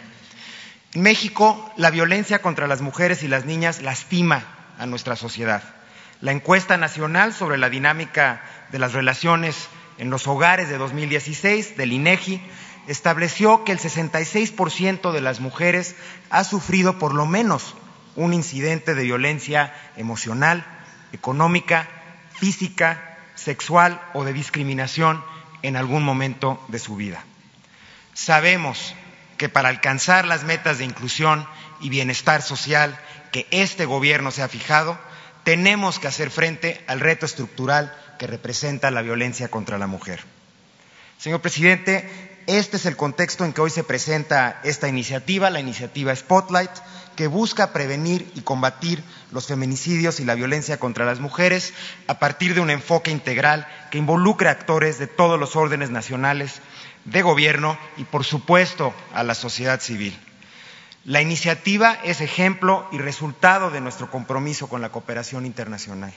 En 0.94 1.02
México, 1.02 1.70
la 1.76 1.90
violencia 1.90 2.42
contra 2.42 2.68
las 2.68 2.80
mujeres 2.80 3.22
y 3.22 3.28
las 3.28 3.44
niñas 3.44 3.82
lastima 3.82 4.42
a 4.80 4.86
nuestra 4.86 5.18
sociedad. 5.18 5.64
La 6.22 6.32
encuesta 6.32 6.78
nacional 6.78 7.34
sobre 7.34 7.58
la 7.58 7.70
dinámica 7.70 8.42
de 8.72 8.80
las 8.80 8.94
relaciones 8.94 9.68
en 9.98 10.10
los 10.10 10.28
hogares 10.28 10.70
de 10.70 10.78
2016 10.78 11.76
del 11.76 11.92
INEGI 11.92 12.42
estableció 12.88 13.64
que 13.64 13.72
el 13.72 13.80
66% 13.80 15.12
de 15.12 15.22
las 15.22 15.40
mujeres 15.40 15.96
ha 16.30 16.44
sufrido 16.44 17.00
por 17.00 17.14
lo 17.14 17.26
menos 17.26 17.76
un 18.16 18.34
incidente 18.34 18.96
de 18.96 19.04
violencia 19.04 19.74
emocional, 19.98 20.66
económica, 21.12 21.88
física, 22.34 23.18
sexual 23.36 24.02
o 24.14 24.24
de 24.24 24.34
discriminación 24.34 25.24
en 25.62 25.76
algún 25.76 26.04
momento 26.04 26.64
de 26.68 26.80
su 26.80 26.96
vida. 26.96 27.24
Sabemos 28.14 28.96
que 29.38 29.50
para 29.50 29.70
alcanzar 29.70 30.26
las 30.26 30.44
metas 30.44 30.78
de 30.78 30.86
inclusión 30.86 31.48
y 31.82 31.90
bienestar 31.90 32.42
social 32.42 32.98
que 33.32 33.48
este 33.52 33.86
Gobierno 33.86 34.32
se 34.32 34.44
ha 34.44 34.48
fijado, 34.48 34.98
tenemos 35.44 36.00
que 36.00 36.08
hacer 36.08 36.32
frente 36.32 36.84
al 36.88 37.02
reto 37.02 37.26
estructural 37.26 37.94
que 38.18 38.28
representa 38.28 38.92
la 38.92 39.02
violencia 39.02 39.50
contra 39.50 39.78
la 39.78 39.88
mujer. 39.88 40.24
Señor 41.18 41.42
presidente, 41.42 42.35
este 42.48 42.78
es 42.78 42.86
el 42.86 42.96
contexto 42.96 43.44
en 43.44 43.54
que 43.54 43.62
hoy 43.62 43.70
se 43.70 43.84
presenta 43.84 44.60
esta 44.64 44.88
iniciativa, 44.88 45.50
la 45.50 45.60
iniciativa 45.60 46.16
Spotlight, 46.16 46.72
que 47.16 47.28
busca 47.28 47.74
prevenir 47.74 48.30
y 48.36 48.42
combatir 48.42 49.04
los 49.32 49.48
feminicidios 49.48 50.20
y 50.20 50.26
la 50.26 50.36
violencia 50.36 50.78
contra 50.78 51.06
las 51.06 51.20
mujeres 51.20 51.74
a 52.08 52.20
partir 52.20 52.54
de 52.54 52.62
un 52.62 52.70
enfoque 52.70 53.12
integral 53.12 53.68
que 53.90 53.98
involucre 53.98 54.50
a 54.50 54.52
actores 54.52 55.00
de 55.00 55.08
todos 55.08 55.40
los 55.40 55.56
órdenes 55.56 55.90
nacionales 55.90 56.62
de 57.06 57.22
gobierno 57.22 57.78
y, 57.98 58.04
por 58.04 58.24
supuesto, 58.26 58.94
a 59.14 59.24
la 59.24 59.34
sociedad 59.34 59.80
civil. 59.80 60.18
La 61.06 61.22
iniciativa 61.22 61.98
es 62.04 62.20
ejemplo 62.22 62.88
y 62.92 62.98
resultado 62.98 63.70
de 63.70 63.82
nuestro 63.82 64.10
compromiso 64.10 64.68
con 64.68 64.82
la 64.82 64.90
cooperación 64.90 65.46
internacional. 65.46 66.14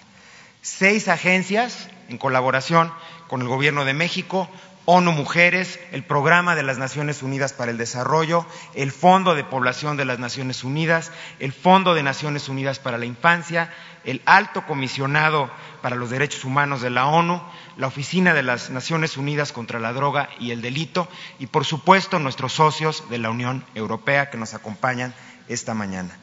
Seis 0.63 1.09
agencias, 1.09 1.89
en 2.09 2.19
colaboración 2.19 2.93
con 3.29 3.43
el 3.43 3.49
Gobierno 3.49 3.85
de 3.85 3.95
México, 3.95 4.49
ONU 4.91 5.13
Mujeres, 5.13 5.79
el 5.93 6.03
Programa 6.03 6.55
de 6.55 6.63
las 6.63 6.79
Naciones 6.79 7.23
Unidas 7.23 7.53
para 7.53 7.71
el 7.71 7.77
Desarrollo, 7.77 8.47
el 8.73 8.91
Fondo 8.91 9.35
de 9.35 9.45
Población 9.45 9.99
de 9.99 10.07
las 10.07 10.19
Naciones 10.19 10.65
Unidas, 10.65 11.13
el 11.41 11.53
Fondo 11.53 11.93
de 11.93 12.03
Naciones 12.03 12.49
Unidas 12.49 12.79
para 12.79 12.97
la 12.97 13.05
Infancia, 13.05 13.71
el 14.05 14.23
Alto 14.25 14.65
Comisionado 14.65 15.51
para 15.83 15.95
los 15.95 16.09
Derechos 16.09 16.43
Humanos 16.47 16.81
de 16.81 16.89
la 16.89 17.07
ONU, 17.07 17.39
la 17.77 17.87
Oficina 17.87 18.33
de 18.33 18.43
las 18.43 18.71
Naciones 18.71 19.19
Unidas 19.19 19.53
contra 19.53 19.79
la 19.79 19.93
Droga 19.93 20.31
y 20.41 20.53
el 20.53 20.63
Delito 20.63 21.07
y, 21.39 21.49
por 21.49 21.67
supuesto, 21.67 22.19
nuestros 22.19 22.55
socios 22.55 23.11
de 23.11 23.19
la 23.19 23.29
Unión 23.29 23.67
Europea 23.75 24.31
que 24.31 24.39
nos 24.39 24.55
acompañan 24.55 25.13
esta 25.49 25.75
mañana. 25.75 26.17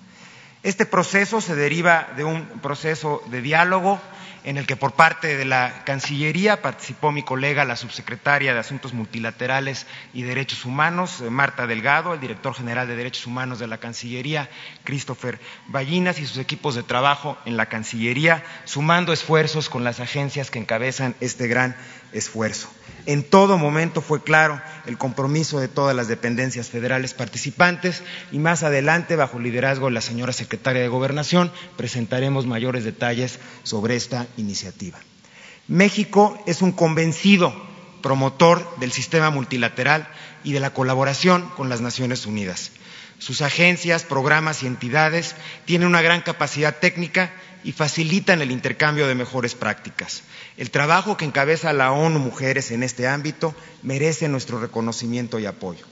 Este 0.63 0.87
proceso 0.87 1.39
se 1.39 1.55
deriva 1.55 2.07
de 2.17 2.23
un 2.23 2.47
proceso 2.63 3.21
de 3.27 3.43
diálogo 3.43 4.01
en 4.45 4.57
el 4.57 4.67
que 4.67 4.77
por 4.77 4.93
parte 4.93 5.35
de 5.37 5.43
la 5.43 5.83
Cancillería 5.85 6.61
participó 6.61 7.11
mi 7.11 7.23
colega, 7.23 7.65
la 7.65 7.75
subsecretaria 7.75 8.53
de 8.53 8.59
Asuntos 8.59 8.93
Multilaterales 8.93 9.87
y 10.13 10.21
Derechos 10.21 10.65
Humanos, 10.65 11.19
eh, 11.21 11.31
Marta 11.31 11.65
Delgado, 11.65 12.13
el 12.13 12.19
director 12.19 12.53
general 12.53 12.87
de 12.87 12.95
Derechos 12.95 13.25
Humanos 13.25 13.57
de 13.57 13.65
la 13.65 13.79
Cancillería, 13.79 14.47
Christopher 14.83 15.39
Ballinas, 15.67 16.19
y 16.19 16.27
sus 16.27 16.37
equipos 16.37 16.75
de 16.75 16.83
trabajo 16.83 17.39
en 17.45 17.57
la 17.57 17.65
Cancillería, 17.65 18.43
sumando 18.65 19.13
esfuerzos 19.13 19.67
con 19.67 19.83
las 19.83 19.99
agencias 19.99 20.51
que 20.51 20.59
encabezan 20.59 21.15
este 21.21 21.47
gran 21.47 21.75
esfuerzo. 22.13 22.69
En 23.05 23.23
todo 23.23 23.57
momento 23.57 24.01
fue 24.01 24.23
claro 24.23 24.61
el 24.87 24.97
compromiso 24.97 25.59
de 25.59 25.67
todas 25.67 25.95
las 25.95 26.07
dependencias 26.07 26.69
federales 26.69 27.13
participantes 27.13 28.01
y 28.31 28.39
más 28.39 28.63
adelante, 28.63 29.15
bajo 29.15 29.39
liderazgo 29.39 29.87
de 29.87 29.93
la 29.93 30.01
señora 30.01 30.33
secretaria 30.33 30.81
de 30.81 30.87
Gobernación, 30.87 31.51
presentaremos 31.77 32.47
mayores 32.47 32.83
detalles 32.83 33.39
sobre 33.63 33.95
esta 33.95 34.25
iniciativa. 34.37 34.97
México 35.67 36.41
es 36.47 36.61
un 36.61 36.71
convencido 36.71 37.53
promotor 38.01 38.79
del 38.79 38.91
sistema 38.91 39.29
multilateral 39.29 40.07
y 40.43 40.53
de 40.53 40.59
la 40.59 40.73
colaboración 40.73 41.49
con 41.55 41.69
las 41.69 41.81
Naciones 41.81 42.25
Unidas. 42.25 42.71
Sus 43.17 43.41
agencias, 43.41 44.03
programas 44.03 44.61
y 44.61 44.67
entidades 44.67 45.35
tienen 45.65 45.87
una 45.87 46.01
gran 46.01 46.21
capacidad 46.21 46.77
técnica 46.77 47.31
y 47.65 47.71
facilitan 47.71 48.43
el 48.43 48.51
intercambio 48.51 49.07
de 49.07 49.15
mejores 49.15 49.55
prácticas. 49.55 50.21
El 50.55 50.69
trabajo 50.69 51.17
que 51.17 51.25
encabeza 51.25 51.73
la 51.73 51.91
ONU 51.91 52.19
Mujeres 52.19 52.69
en 52.69 52.83
este 52.83 53.07
ámbito 53.07 53.55
merece 53.81 54.29
nuestro 54.29 54.61
reconocimiento 54.61 55.39
y 55.39 55.47
apoyo. 55.47 55.83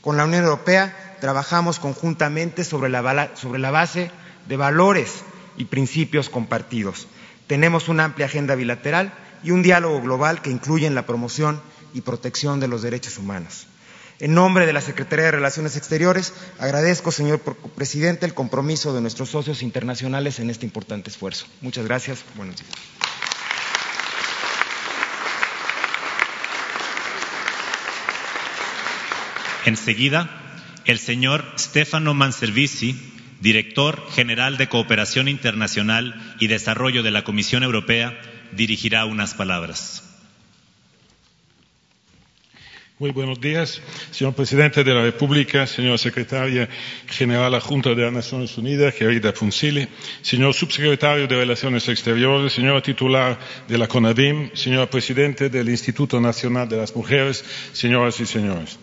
Con 0.00 0.16
la 0.16 0.24
Unión 0.24 0.44
Europea 0.44 1.18
trabajamos 1.20 1.78
conjuntamente 1.78 2.64
sobre 2.64 2.88
la, 2.88 3.32
sobre 3.34 3.58
la 3.58 3.70
base 3.70 4.10
de 4.48 4.56
valores 4.56 5.22
y 5.58 5.66
principios 5.66 6.30
compartidos. 6.30 7.06
Tenemos 7.46 7.90
una 7.90 8.04
amplia 8.04 8.24
agenda 8.24 8.54
bilateral 8.54 9.12
y 9.44 9.50
un 9.50 9.62
diálogo 9.62 10.00
global 10.00 10.40
que 10.40 10.50
incluye 10.50 10.88
la 10.88 11.04
promoción 11.04 11.60
y 11.92 12.00
protección 12.00 12.60
de 12.60 12.68
los 12.68 12.80
derechos 12.80 13.18
humanos. 13.18 13.66
En 14.20 14.34
nombre 14.34 14.66
de 14.66 14.74
la 14.74 14.82
Secretaría 14.82 15.24
de 15.24 15.30
Relaciones 15.30 15.76
Exteriores, 15.76 16.34
agradezco, 16.58 17.10
señor 17.10 17.40
presidente, 17.74 18.26
el 18.26 18.34
compromiso 18.34 18.92
de 18.92 19.00
nuestros 19.00 19.30
socios 19.30 19.62
internacionales 19.62 20.38
en 20.40 20.50
este 20.50 20.66
importante 20.66 21.08
esfuerzo. 21.08 21.46
Muchas 21.62 21.86
gracias. 21.86 22.22
Buenos 22.34 22.56
días. 22.56 22.70
Enseguida, 29.64 30.28
el 30.84 30.98
señor 30.98 31.44
Stefano 31.58 32.12
Manservisi, 32.12 33.00
director 33.40 34.06
general 34.10 34.58
de 34.58 34.68
Cooperación 34.68 35.28
Internacional 35.28 36.36
y 36.38 36.48
Desarrollo 36.48 37.02
de 37.02 37.10
la 37.10 37.24
Comisión 37.24 37.62
Europea, 37.62 38.20
dirigirá 38.52 39.06
unas 39.06 39.32
palabras. 39.32 40.09
Muy 43.00 43.12
buenos 43.12 43.40
días, 43.40 43.80
señor 44.10 44.34
presidente 44.34 44.84
de 44.84 44.92
la 44.92 45.00
República, 45.00 45.66
señora 45.66 45.96
secretaria 45.96 46.68
general 47.06 47.54
adjunta 47.54 47.94
de 47.94 48.02
las 48.02 48.12
Naciones 48.12 48.58
Unidas, 48.58 48.92
querida 48.92 49.32
Funsili, 49.32 49.88
señor 50.20 50.52
subsecretario 50.52 51.26
de 51.26 51.34
Relaciones 51.34 51.88
Exteriores, 51.88 52.52
señora 52.52 52.82
titular 52.82 53.38
de 53.66 53.78
la 53.78 53.88
CONADIM, 53.88 54.50
señor 54.52 54.90
presidente 54.90 55.48
del 55.48 55.70
Instituto 55.70 56.20
Nacional 56.20 56.68
de 56.68 56.76
las 56.76 56.94
Mujeres, 56.94 57.42
señoras 57.72 58.20
y 58.20 58.26
señores. 58.26 58.78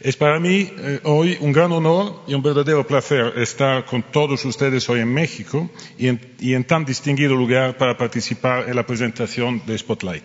Es 0.00 0.16
para 0.16 0.40
mí 0.40 0.72
eh, 0.76 0.98
hoy 1.04 1.38
un 1.40 1.52
gran 1.52 1.70
honor 1.70 2.24
y 2.26 2.34
un 2.34 2.42
verdadero 2.42 2.84
placer 2.84 3.34
estar 3.36 3.84
con 3.84 4.02
todos 4.02 4.44
ustedes 4.46 4.90
hoy 4.90 4.98
en 4.98 5.14
México 5.14 5.70
y 5.96 6.08
en 6.08 6.64
tan 6.64 6.84
distinguido 6.84 7.36
lugar 7.36 7.76
para 7.78 7.96
participar 7.96 8.68
en 8.68 8.74
la 8.74 8.84
presentación 8.84 9.62
de 9.64 9.78
Spotlight 9.78 10.24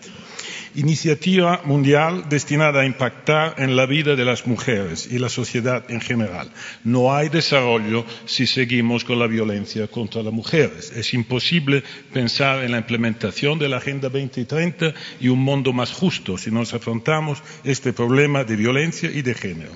iniciativa 0.75 1.61
mundial 1.63 2.27
destinada 2.29 2.81
a 2.81 2.85
impactar 2.85 3.55
en 3.57 3.75
la 3.75 3.85
vida 3.85 4.15
de 4.15 4.25
las 4.25 4.45
mujeres 4.45 5.07
y 5.09 5.19
la 5.19 5.29
sociedad 5.29 5.89
en 5.89 6.01
general. 6.01 6.51
No 6.83 7.15
hay 7.15 7.29
desarrollo 7.29 8.05
si 8.25 8.45
seguimos 8.45 9.03
con 9.03 9.19
la 9.19 9.27
violencia 9.27 9.87
contra 9.87 10.23
las 10.23 10.33
mujeres. 10.33 10.91
Es 10.95 11.13
imposible 11.13 11.83
pensar 12.13 12.63
en 12.63 12.71
la 12.71 12.79
implementación 12.79 13.59
de 13.59 13.69
la 13.69 13.77
Agenda 13.77 14.09
2030 14.09 14.93
y 15.19 15.29
un 15.29 15.39
mundo 15.39 15.73
más 15.73 15.91
justo 15.91 16.37
si 16.37 16.51
nos 16.51 16.73
afrontamos 16.73 17.41
este 17.63 17.93
problema 17.93 18.43
de 18.43 18.55
violencia 18.55 19.09
y 19.09 19.21
de 19.21 19.33
género. 19.33 19.71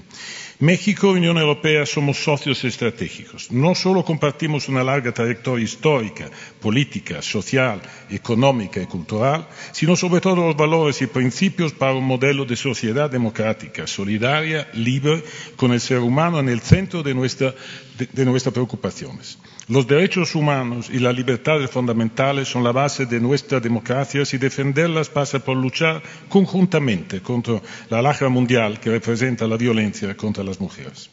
México 0.61 1.13
y 1.15 1.19
Unión 1.19 1.37
Europea 1.37 1.85
somos 1.85 2.21
socios 2.21 2.65
estratégicos. 2.65 3.49
No 3.49 3.75
solo 3.75 4.03
compartimos 4.03 4.67
una 4.67 4.83
larga 4.83 5.13
trayectoria 5.13 5.63
histórica, 5.63 6.29
política, 6.59 7.21
social, 7.21 7.81
económica 8.09 8.81
y 8.81 8.85
cultural, 8.85 9.47
sino 9.71 9.95
sobre 9.95 10.19
todo 10.19 10.35
los 10.47 10.57
valores 10.57 11.01
y 11.01 11.07
principios 11.07 11.71
para 11.71 11.93
un 11.93 12.03
modelo 12.03 12.43
de 12.43 12.57
sociedad 12.57 13.09
democrática, 13.09 13.87
solidaria, 13.87 14.67
libre, 14.73 15.23
con 15.55 15.71
el 15.71 15.79
ser 15.79 15.99
humano 15.99 16.41
en 16.41 16.49
el 16.49 16.59
centro 16.59 17.03
de, 17.03 17.13
de 17.13 18.25
nuestras 18.25 18.53
preocupaciones. 18.53 19.37
Los 19.69 19.85
derechos 19.85 20.33
humanos 20.33 20.89
y 20.91 20.97
las 20.97 21.15
libertades 21.15 21.69
fundamentales 21.69 22.47
son 22.47 22.63
la 22.63 22.71
base 22.71 23.05
de 23.05 23.19
nuestras 23.19 23.61
democracias 23.61 24.33
y 24.33 24.39
defenderlas 24.39 25.09
pasa 25.09 25.37
por 25.37 25.55
luchar 25.57 26.01
conjuntamente 26.27 27.21
contra 27.21 27.61
la 27.87 28.01
lacra 28.01 28.29
mundial 28.29 28.79
que 28.79 28.89
representa 28.89 29.45
la 29.45 29.57
violencia 29.57 30.17
contra 30.17 30.43
las 30.43 30.59
mujeres. 30.59 31.11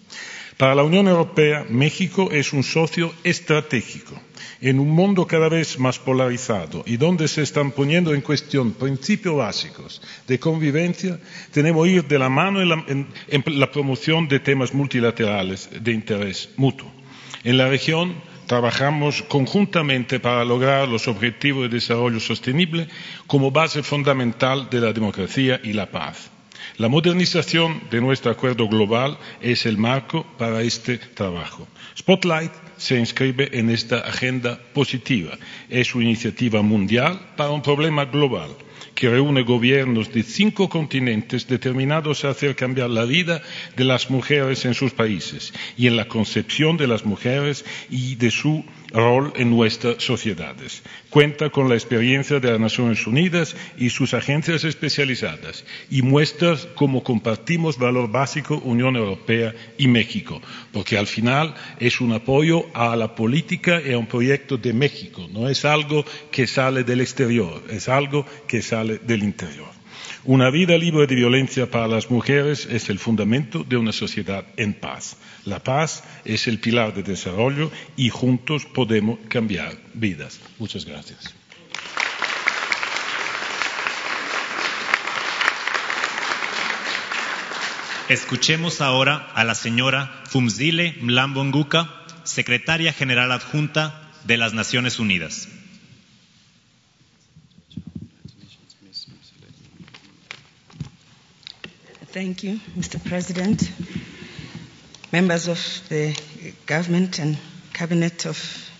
Para 0.57 0.75
la 0.75 0.85
Unión 0.85 1.07
Europea, 1.07 1.67
México 1.69 2.31
es 2.33 2.55
un 2.55 2.63
socio 2.63 3.13
estratégico 3.25 4.19
en 4.63 4.81
un 4.81 4.89
mundo 4.89 5.27
cada 5.27 5.51
vez 5.51 5.79
más 5.79 5.99
polarizado 5.99 6.83
y 6.87 6.97
donde 6.97 7.29
se 7.29 7.43
están 7.43 7.73
poniendo 7.73 8.15
en 8.15 8.23
cuestión 8.23 8.73
principios 8.73 9.37
básicos 9.37 10.01
de 10.27 10.39
convivencia, 10.39 11.21
tenemos 11.53 11.85
que 11.85 11.93
ir 11.93 12.05
de 12.09 12.19
la 12.19 12.31
mano 12.31 12.63
en 12.63 13.07
la 13.45 13.71
promoción 13.71 14.29
de 14.29 14.41
temas 14.41 14.73
multilaterales 14.73 15.69
de 15.79 15.93
interés 15.93 16.49
mutuo. 16.57 16.91
En 17.45 17.59
la 17.59 17.69
región, 17.69 18.17
Trabajamos 18.47 19.23
conjuntamente 19.23 20.21
para 20.21 20.45
lograr 20.45 20.89
los 20.89 21.09
objetivos 21.09 21.65
de 21.65 21.77
desarrollo 21.77 22.21
sostenible 22.21 22.89
como 23.27 23.51
base 23.51 23.83
fundamental 23.83 24.71
de 24.71 24.81
la 24.81 24.93
democracia 24.93 25.61
y 25.65 25.73
la 25.73 25.91
paz. 25.91 26.31
La 26.79 26.89
modernización 26.89 27.83
de 27.91 28.01
nuestro 28.01 28.31
acuerdo 28.31 28.69
global 28.69 29.19
es 29.41 29.67
el 29.67 29.79
marco 29.79 30.25
para 30.39 30.63
este 30.63 30.99
trabajo. 30.99 31.67
Spotlight 31.99 32.53
se 32.77 32.99
inscribe 32.99 33.51
en 33.53 33.71
esta 33.71 33.99
agenda 34.01 34.61
positiva. 34.73 35.37
Es 35.69 35.95
una 35.95 36.05
iniciativa 36.05 36.63
mundial 36.63 37.19
para 37.37 37.51
un 37.51 37.63
problema 37.63 38.05
global 38.05 38.51
que 38.97 39.09
reúne 39.09 39.43
gobiernos 39.43 40.13
de 40.13 40.25
cinco 40.25 40.69
continentes 40.69 41.47
determinados 41.47 42.25
a 42.25 42.31
hacer 42.31 42.57
cambiar 42.57 42.91
la 42.91 43.05
vida 43.05 43.43
de 43.77 43.85
las 43.85 44.11
mujeres 44.11 44.65
en 44.65 44.75
sus 44.75 44.93
países 44.93 45.53
y 45.77 45.87
en 45.87 45.97
la 45.97 46.09
concepción 46.09 46.77
de 46.77 46.89
las 46.89 47.05
mujeres 47.05 47.65
y 47.91 48.17
de 48.17 48.31
su 48.31 48.65
rol 48.93 49.33
en 49.37 49.51
nuestras 49.51 50.03
sociedades. 50.03 50.83
Cuenta 51.11 51.51
con 51.51 51.69
la 51.69 51.75
experiencia 51.75 52.41
de 52.41 52.51
las 52.51 52.61
Naciones 52.61 53.07
Unidas 53.07 53.57
y 53.77 53.91
sus 53.91 54.15
agencias 54.15 54.65
especializadas 54.65 55.65
y 55.91 56.03
muestra 56.03 56.57
cómo 56.75 57.03
compartimos 57.03 57.79
valor 57.79 58.11
básico 58.11 58.59
Unión 58.65 58.97
Europea 58.97 59.55
y 59.79 59.89
México, 59.89 60.41
porque 60.73 60.99
al 60.99 61.07
final 61.07 61.55
es 61.79 62.01
un 62.01 62.13
apoyo 62.13 62.67
a 62.75 62.97
la 62.97 63.15
política 63.15 63.81
y 63.85 63.93
a 63.93 63.99
un 63.99 64.07
proyecto 64.07 64.57
de 64.57 64.73
México, 64.73 65.27
no 65.33 65.49
es 65.49 65.65
algo 65.65 66.05
que 66.31 66.47
sale 66.47 66.85
del 66.85 67.01
exterior, 67.01 67.63
es 67.71 67.89
algo 67.89 68.27
que 68.47 68.63
sale 68.63 68.99
del 68.99 69.23
interior. 69.23 69.76
Una 70.27 70.51
vida 70.51 70.77
libre 70.77 71.07
de 71.07 71.15
violencia 71.15 71.71
para 71.71 71.87
las 71.87 72.11
mujeres 72.11 72.67
es 72.69 72.91
el 72.91 72.99
fundamento 72.99 73.63
de 73.63 73.77
una 73.77 73.93
sociedad 73.93 74.45
en 74.57 74.75
paz. 74.75 75.19
La 75.45 75.61
paz 75.61 76.03
es 76.25 76.49
el 76.49 76.59
pilar 76.59 76.93
de 76.95 77.05
desarrollo 77.05 77.71
y 77.97 78.09
juntos 78.09 78.65
podemos 78.65 79.21
cambiar 79.29 79.77
vidas. 79.95 80.41
Muchas 80.59 80.85
gracias. 80.85 81.33
Escuchemos 88.09 88.81
ahora 88.81 89.29
a 89.33 89.45
la 89.45 89.55
señora 89.55 90.25
Fumzile 90.25 90.97
Mlambonguka, 91.03 91.89
secretaria 92.25 92.93
general 92.93 93.31
adjunta 93.31 94.11
de 94.25 94.39
las 94.39 94.55
Naciones 94.55 94.99
Unidas. 94.99 95.49
Thank 102.17 102.45
you, 102.45 102.59
Mr. 102.75 102.97
President, 103.05 103.71
members 105.13 105.49
of 105.49 105.59
the 105.91 106.17
government 106.65 107.19
and 107.19 107.37
cabinet 107.75 108.25
of 108.25 108.39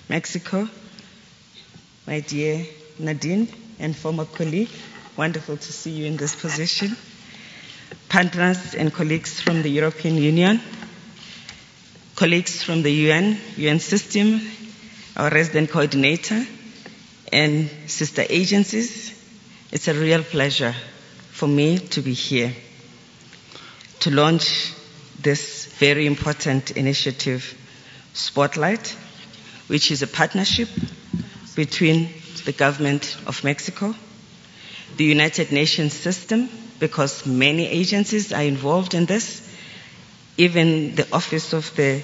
Mexico, 0.09 0.67
my 2.07 2.21
dear 2.21 2.65
Nadine 2.99 3.47
and 3.79 3.95
former 3.95 4.25
colleague, 4.25 4.71
wonderful 5.19 5.59
to 5.59 5.71
see 5.71 5.91
you 5.91 6.07
in 6.07 6.17
this 6.17 6.35
position, 6.35 6.97
partners 8.09 8.75
and 8.75 8.91
colleagues 8.91 9.39
from 9.39 9.61
the 9.61 9.69
European 9.69 10.15
Union, 10.17 10.59
colleagues 12.15 12.63
from 12.63 12.81
the 12.83 12.91
UN, 12.91 13.39
UN 13.59 13.81
system, 13.81 14.41
our 15.15 15.29
resident 15.29 15.69
coordinator, 15.71 16.43
and 17.31 17.69
sister 17.87 18.25
agencies. 18.31 19.13
It's 19.73 19.89
a 19.89 19.93
real 19.93 20.23
pleasure 20.23 20.75
for 21.33 21.47
me 21.47 21.79
to 21.81 22.01
be 22.01 22.15
here 22.15 22.55
to 24.01 24.11
launch 24.11 24.73
this 25.21 25.67
very 25.79 26.07
important 26.07 26.71
initiative, 26.73 27.55
Spotlight, 28.15 28.97
which 29.67 29.91
is 29.91 30.03
a 30.03 30.07
partnership 30.07 30.69
between 31.55 32.09
the 32.45 32.53
government 32.53 33.17
of 33.27 33.43
Mexico, 33.45 33.95
the 34.97 35.05
United 35.05 35.53
Nations 35.53 35.93
system, 35.93 36.49
because 36.79 37.27
many 37.27 37.67
agencies 37.67 38.33
are 38.33 38.43
involved 38.43 38.95
in 38.95 39.07
this. 39.07 39.43
Even 40.39 40.95
the 40.95 41.07
Office 41.13 41.53
of 41.53 41.75
the 41.77 42.03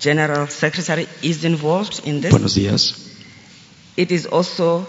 General 0.00 0.46
Secretary 0.48 1.06
is 1.22 1.44
involved 1.44 2.06
in 2.06 2.20
this. 2.20 2.30
Buenos 2.32 2.56
días. 2.56 3.06
It 3.96 4.10
is 4.12 4.26
also 4.26 4.86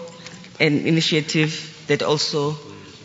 an 0.58 0.86
initiative 0.86 1.84
that 1.88 2.02
also 2.02 2.56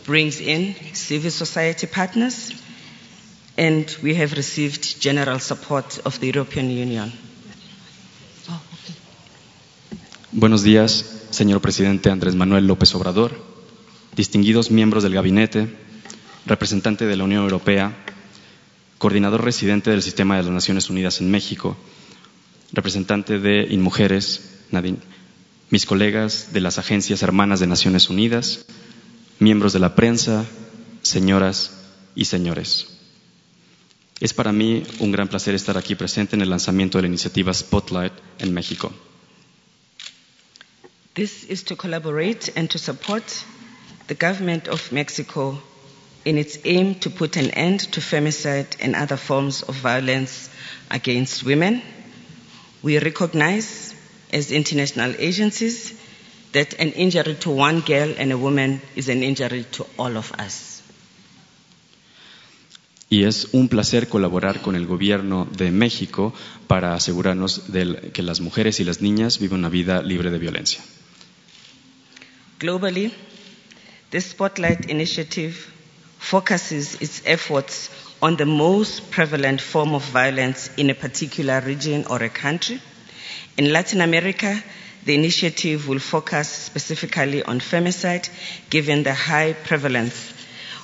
brings 0.04 0.40
in 0.40 0.74
civil 0.94 1.30
society 1.30 1.86
partners, 1.86 2.52
and 3.58 3.90
we 4.04 4.14
have 4.14 4.34
received 4.36 5.00
general 5.00 5.40
support 5.40 5.98
of 6.04 6.18
the 6.20 6.28
European 6.28 6.70
Union. 6.70 7.12
Buenos 10.30 10.62
días, 10.62 11.26
señor 11.30 11.60
presidente 11.60 12.08
Andrés 12.10 12.36
Manuel 12.36 12.66
López 12.68 12.94
Obrador, 12.94 13.32
distinguidos 14.14 14.70
miembros 14.70 15.02
del 15.02 15.14
gabinete, 15.14 15.74
representante 16.46 17.04
de 17.06 17.16
la 17.16 17.24
Unión 17.24 17.42
Europea, 17.42 17.96
coordinador 18.98 19.42
residente 19.44 19.90
del 19.90 20.02
Sistema 20.02 20.36
de 20.36 20.44
las 20.44 20.52
Naciones 20.52 20.88
Unidas 20.88 21.20
en 21.20 21.30
México, 21.30 21.76
representante 22.72 23.40
de 23.40 23.66
InMujeres, 23.70 24.60
Nadine, 24.70 24.98
mis 25.70 25.84
colegas 25.84 26.52
de 26.52 26.60
las 26.60 26.78
agencias 26.78 27.22
hermanas 27.22 27.58
de 27.58 27.66
Naciones 27.66 28.08
Unidas, 28.08 28.66
miembros 29.40 29.72
de 29.72 29.80
la 29.80 29.96
prensa, 29.96 30.44
señoras 31.02 31.72
y 32.14 32.26
señores. 32.26 32.97
Es 34.20 34.34
para 34.34 34.52
mí 34.52 34.84
un 34.98 35.12
gran 35.12 35.28
placer 35.28 35.54
estar 35.54 35.78
aquí 35.78 35.94
presente 35.94 36.34
en 36.34 36.42
el 36.42 36.50
lanzamiento 36.50 36.98
de 36.98 37.02
la 37.02 37.08
iniciativa 37.08 37.54
Spotlight 37.54 38.12
en 38.40 38.52
México. 38.52 38.92
This 41.14 41.44
is 41.48 41.64
to 41.64 41.76
collaborate 41.76 42.52
and 42.56 42.68
to 42.70 42.78
support 42.78 43.24
the 44.08 44.14
government 44.14 44.68
of 44.68 44.92
Mexico 44.92 45.60
in 46.24 46.36
its 46.36 46.58
aim 46.64 46.94
to 46.96 47.10
put 47.10 47.36
an 47.36 47.50
end 47.50 47.90
to 47.92 48.00
femicide 48.00 48.76
and 48.80 48.94
other 48.94 49.16
forms 49.16 49.62
of 49.62 49.76
violence 49.76 50.50
against 50.90 51.44
women. 51.44 51.82
We 52.82 52.98
recognize 52.98 53.94
as 54.32 54.52
international 54.52 55.14
agencies 55.18 55.94
that 56.52 56.74
an 56.74 56.92
injury 56.92 57.34
to 57.36 57.50
one 57.50 57.80
girl 57.80 58.14
and 58.18 58.32
a 58.32 58.38
woman 58.38 58.80
is 58.94 59.08
an 59.08 59.22
injury 59.22 59.64
to 59.72 59.86
all 59.98 60.16
of 60.16 60.32
us. 60.32 60.67
Y 63.10 63.24
es 63.24 63.48
un 63.52 63.68
placer 63.68 64.08
colaborar 64.08 64.60
con 64.60 64.76
el 64.76 64.86
gobierno 64.86 65.48
de 65.56 65.70
México 65.70 66.34
para 66.66 66.94
asegurarnos 66.94 67.72
de 67.72 68.10
que 68.12 68.22
las 68.22 68.40
mujeres 68.40 68.80
y 68.80 68.84
las 68.84 69.00
niñas 69.00 69.38
vivan 69.38 69.60
una 69.60 69.70
vida 69.70 70.02
libre 70.02 70.30
de 70.30 70.38
violencia. 70.38 70.82
Globally, 72.58 73.12
the 74.10 74.20
Spotlight 74.20 74.90
Initiative 74.90 75.54
focuses 76.18 77.00
its 77.00 77.22
efforts 77.24 77.90
on 78.20 78.36
the 78.36 78.44
most 78.44 79.10
prevalent 79.10 79.60
form 79.60 79.94
of 79.94 80.04
violence 80.12 80.70
in 80.76 80.90
a 80.90 80.94
particular 80.94 81.60
region 81.60 82.04
or 82.10 82.22
a 82.22 82.28
country. 82.28 82.80
In 83.56 83.72
Latin 83.72 84.00
America, 84.00 84.62
the 85.04 85.14
initiative 85.14 85.88
will 85.88 86.00
focus 86.00 86.48
specifically 86.48 87.42
on 87.42 87.60
femicide, 87.60 88.28
given 88.70 89.02
the 89.02 89.14
high 89.14 89.52
prevalence 89.52 90.32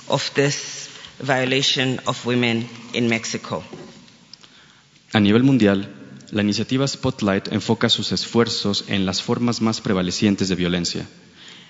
of 0.09 0.31
this 0.33 0.84
violation 1.19 1.99
of 2.05 2.25
women 2.25 2.67
in 2.93 3.07
Mexico. 3.07 3.63
A 5.13 5.19
nivel 5.19 5.43
mundial, 5.43 5.87
la 6.31 6.41
iniciativa 6.41 6.87
Spotlight 6.87 7.51
enfoca 7.53 7.89
sus 7.89 8.11
esfuerzos 8.11 8.85
en 8.87 9.05
las 9.05 9.21
formas 9.21 9.61
más 9.61 9.81
prevalecientes 9.81 10.49
de 10.49 10.55
violencia. 10.55 11.07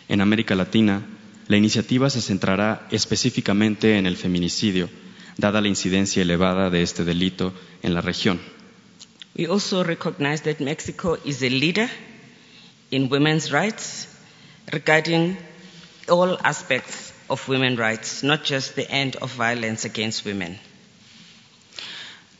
En 0.07 0.21
América 0.21 0.55
Latina, 0.55 1.05
la 1.47 1.57
iniciativa 1.57 2.09
se 2.09 2.21
centrará 2.21 2.87
específicamente 2.91 3.97
en 3.97 4.07
el 4.07 4.17
feminicidio, 4.17 4.89
dada 5.37 5.61
la 5.61 5.67
incidencia 5.67 6.21
elevada 6.21 6.69
de 6.69 6.81
este 6.81 7.03
delito 7.03 7.53
en 7.83 7.93
la 7.93 8.01
región. 8.01 8.39
We 9.37 9.47
also 9.47 9.83
recognize 9.83 10.43
that 10.43 10.59
Mexico 10.59 11.17
is 11.25 11.43
a 11.43 11.49
leader 11.49 11.89
in 12.89 13.09
women's 13.11 13.51
rights 13.51 14.07
regarding 14.71 15.37
all 16.07 16.37
aspects 16.41 17.04
of 17.29 17.47
women's 17.47 17.79
rights, 17.79 18.23
not 18.23 18.43
just 18.43 18.75
the 18.75 18.89
end 18.89 19.15
of 19.17 19.31
violence 19.33 19.85
against 19.85 20.25
women. 20.25 20.59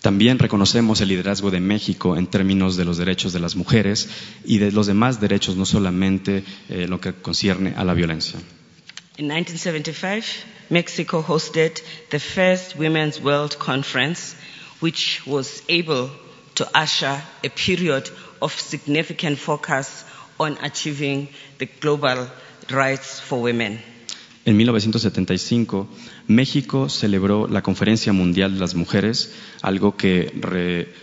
También 0.01 0.37
reconocemos 0.37 1.01
el 1.01 1.07
liderazgo 1.07 1.49
de 1.49 1.59
México 1.59 2.15
en 2.15 2.27
términos 2.27 2.77
de 2.77 2.85
los 2.85 2.97
derechos 2.97 3.33
de 3.33 3.39
las 3.39 3.55
mujeres 3.55 4.07
y 4.43 4.59
de 4.59 4.71
los 4.71 4.85
demás 4.85 5.19
derechos, 5.19 5.55
no 5.55 5.65
solamente 5.65 6.43
eh, 6.69 6.87
lo 6.87 7.01
que 7.01 7.13
concierne 7.13 7.73
a 7.75 7.83
la 7.83 7.95
violencia. 7.95 8.39
In 9.17 9.27
1975, 9.27 10.45
Mexico 10.69 11.23
hosted 11.23 11.81
the 12.11 12.19
first 12.19 12.75
Women's 12.75 13.19
World 13.19 13.57
Conference, 13.57 14.35
which 14.79 15.25
was 15.25 15.63
able 15.69 16.11
to 16.53 16.67
usher 16.75 17.19
a 17.43 17.49
period 17.49 18.07
of 18.41 18.53
significant 18.53 19.39
focus 19.39 20.05
on 20.39 20.57
achieving 20.61 21.29
the 21.57 21.65
global 21.79 22.29
rights 22.69 23.19
for 23.19 23.41
women. 23.41 23.79
En 24.45 24.57
1975, 24.57 25.87
México 26.27 26.87
celebró 26.87 27.47
la 27.47 27.63
Conferencia 27.63 28.13
Mundial 28.13 28.53
de 28.53 28.59
las 28.59 28.75
Mujeres, 28.75 29.33
algo 29.63 29.97
que 29.97 30.31
re- 30.39 30.93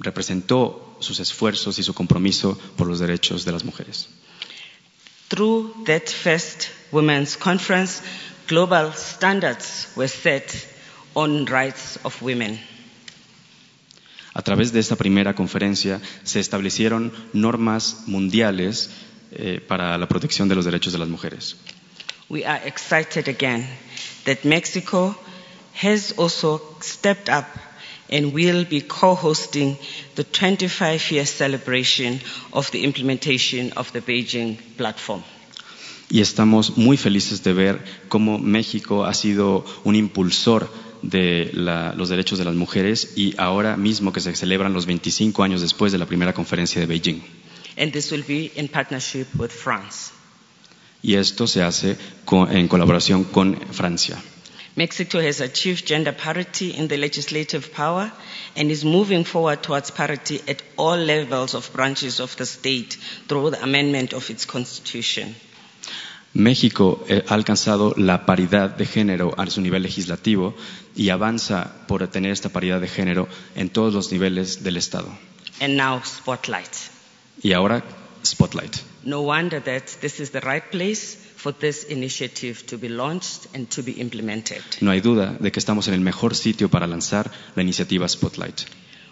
representó 0.00 0.96
sus 0.98 1.20
esfuerzos 1.20 1.78
y 1.78 1.82
su 1.84 1.94
compromiso 1.94 2.58
por 2.76 2.88
los 2.88 2.98
derechos 2.98 3.44
de 3.44 3.52
las 3.52 3.64
mujeres. 3.64 4.08
Through 5.28 5.84
that 5.86 6.08
first 6.08 6.64
Women's 6.90 7.36
Conference, 7.36 8.02
global 8.48 8.92
standards 8.96 9.88
were 9.96 10.08
set 10.08 10.52
on 11.14 11.46
rights 11.46 11.98
of 12.02 12.20
women. 12.20 12.60
A 14.34 14.42
través 14.42 14.72
de 14.72 14.80
esta 14.80 14.96
primera 14.96 15.34
conferencia 15.34 16.00
se 16.24 16.40
establecieron 16.40 17.12
normas 17.32 18.04
mundiales 18.06 18.90
eh, 19.30 19.60
para 19.66 19.96
la 19.98 20.08
protección 20.08 20.48
de 20.48 20.54
los 20.56 20.64
derechos 20.64 20.92
de 20.92 20.98
las 20.98 21.08
mujeres. 21.08 21.56
We 22.32 22.46
are 22.46 22.60
excited 22.64 23.28
again 23.28 23.66
that 24.24 24.42
Mexico 24.46 25.14
has 25.74 26.12
also 26.16 26.62
stepped 26.80 27.28
up 27.28 27.44
and 28.08 28.32
will 28.32 28.64
be 28.64 28.80
co-hosting 28.80 29.76
the 30.14 30.24
25-year 30.24 31.26
celebration 31.26 32.20
of 32.54 32.70
the 32.70 32.84
implementation 32.84 33.72
of 33.76 33.92
the 33.92 34.00
Beijing 34.00 34.56
platform. 34.78 35.22
Y 36.10 36.22
estamos 36.22 36.78
muy 36.78 36.96
felices 36.96 37.42
de 37.42 37.52
ver 37.52 37.84
cómo 38.08 38.38
México 38.38 39.04
ha 39.04 39.12
sido 39.12 39.66
un 39.84 39.94
impulsor 39.94 40.70
de 41.02 41.50
la- 41.52 41.92
los 41.94 42.08
derechos 42.08 42.38
de 42.38 42.46
las 42.46 42.54
mujeres 42.54 43.12
y 43.14 43.34
ahora 43.36 43.76
mismo 43.76 44.10
que 44.10 44.20
se 44.20 44.34
celebran 44.34 44.72
los 44.72 44.86
25 44.86 45.42
años 45.42 45.60
después 45.60 45.92
de 45.92 45.98
la 45.98 46.06
primera 46.06 46.32
conferencia 46.32 46.80
de 46.80 46.86
Beijing. 46.86 47.20
And 47.76 47.92
this 47.92 48.10
will 48.10 48.24
be 48.26 48.50
in 48.56 48.68
partnership 48.68 49.26
with 49.38 49.50
France. 49.50 50.12
Y 51.02 51.14
esto 51.16 51.46
se 51.46 51.62
hace 51.62 51.96
con- 52.24 52.50
en 52.56 52.68
colaboración 52.68 53.24
con 53.24 53.56
Francia. 53.72 54.16
Mexico 54.74 55.18
has 55.18 55.40
achieved 55.42 55.84
gender 55.86 56.16
parity 56.16 56.70
in 56.78 56.88
the 56.88 56.96
legislative 56.96 57.70
power 57.74 58.10
and 58.56 58.70
is 58.70 58.84
moving 58.84 59.22
forward 59.24 59.60
towards 59.60 59.90
parity 59.90 60.40
at 60.48 60.62
all 60.76 60.96
levels 60.98 61.54
of 61.54 61.70
branches 61.74 62.20
of 62.20 62.34
the 62.36 62.46
state 62.46 62.96
through 63.28 63.50
the 63.50 63.62
amendment 63.62 64.14
of 64.14 64.30
its 64.30 64.46
constitution. 64.46 65.34
México 66.34 67.04
eh, 67.08 67.22
ha 67.28 67.34
alcanzado 67.34 67.92
la 67.98 68.24
paridad 68.24 68.70
de 68.70 68.86
género 68.86 69.34
a 69.36 69.46
su 69.50 69.60
nivel 69.60 69.82
legislativo 69.82 70.54
y 70.96 71.10
avanza 71.10 71.84
por 71.86 72.06
tener 72.08 72.30
esta 72.32 72.48
paridad 72.48 72.80
de 72.80 72.88
género 72.88 73.28
en 73.54 73.68
todos 73.68 73.92
los 73.92 74.10
niveles 74.10 74.62
del 74.62 74.78
Estado. 74.78 75.08
And 75.60 75.76
now, 75.76 76.00
spotlight. 76.02 76.70
Y 77.42 77.52
ahora, 77.52 77.84
Spotlight. 78.26 78.82
No 79.04 79.22
wonder 79.22 79.60
that 79.60 80.00
this 80.00 80.20
is 80.20 80.30
the 80.30 80.40
right 80.40 80.70
place 80.70 81.16
for 81.36 81.52
this 81.52 81.84
initiative 81.84 82.64
to 82.66 82.78
be 82.78 82.88
launched 82.88 83.48
and 83.54 83.68
to 83.70 83.82
be 83.82 83.92
implemented. 83.92 84.62
No 84.80 84.92
hay 84.92 85.00
duda 85.00 85.36
de 85.40 85.50
que 85.50 85.60
estamos 85.60 85.88
en 85.88 85.94
el 85.94 86.00
mejor 86.00 86.34
sitio 86.34 86.68
para 86.68 86.86
lanzar 86.86 87.30
la 87.56 87.62
iniciativa 87.62 88.08
Spotlight. 88.08 88.64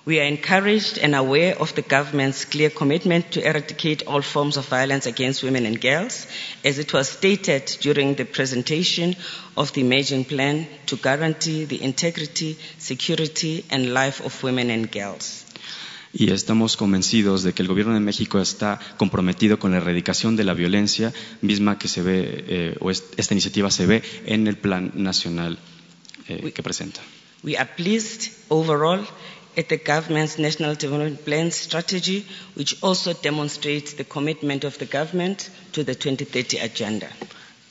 We 0.06 0.18
are 0.18 0.24
encouraged 0.24 0.96
and 0.98 1.14
aware 1.14 1.54
of 1.60 1.74
the 1.74 1.82
government's 1.82 2.46
clear 2.46 2.70
commitment 2.70 3.32
to 3.32 3.46
eradicate 3.46 4.06
all 4.06 4.22
forms 4.22 4.56
of 4.56 4.66
violence 4.66 5.04
against 5.04 5.42
women 5.42 5.66
and 5.66 5.78
girls, 5.78 6.26
as 6.64 6.78
it 6.78 6.92
was 6.94 7.10
stated 7.10 7.66
during 7.82 8.14
the 8.14 8.24
presentation 8.24 9.14
of 9.58 9.74
the 9.74 9.82
emerging 9.82 10.24
plan 10.24 10.66
to 10.86 10.96
guarantee 10.96 11.66
the 11.66 11.82
integrity, 11.82 12.56
security, 12.78 13.64
and 13.70 13.92
life 13.92 14.20
of 14.24 14.42
women 14.42 14.70
and 14.70 14.90
girls. 14.90 15.44
Y 16.12 16.30
estamos 16.32 16.76
convencidos 16.76 17.42
de 17.44 17.52
que 17.52 17.62
el 17.62 17.68
Gobierno 17.68 17.94
de 17.94 18.00
México 18.00 18.40
está 18.40 18.80
comprometido 18.96 19.58
con 19.60 19.70
la 19.70 19.76
erradicación 19.76 20.34
de 20.36 20.42
la 20.44 20.54
violencia 20.54 21.12
misma 21.40 21.78
que 21.78 21.86
se 21.88 22.02
ve, 22.02 22.44
eh, 22.48 22.76
o 22.80 22.90
est- 22.90 23.14
esta 23.16 23.32
iniciativa 23.34 23.70
se 23.70 23.86
ve 23.86 24.02
en 24.26 24.48
el 24.48 24.56
plan 24.56 24.90
nacional 24.96 25.58
eh, 26.28 26.50
que 26.52 26.62
presenta. 26.62 27.00
We 27.44 27.56
are 27.56 27.70
pleased 27.76 28.32
overall 28.48 29.00
at 29.56 29.66
the 29.68 29.78
government's 29.78 30.38
National 30.38 30.76
Development 30.76 31.20
Plan 31.20 31.50
strategy, 31.52 32.24
which 32.56 32.76
also 32.82 33.14
demonstrates 33.14 33.94
the 33.94 34.04
commitment 34.04 34.64
of 34.64 34.78
the 34.78 34.86
government 34.86 35.48
to 35.72 35.84
the 35.84 35.94
2030 35.94 36.58
agenda. 36.60 37.08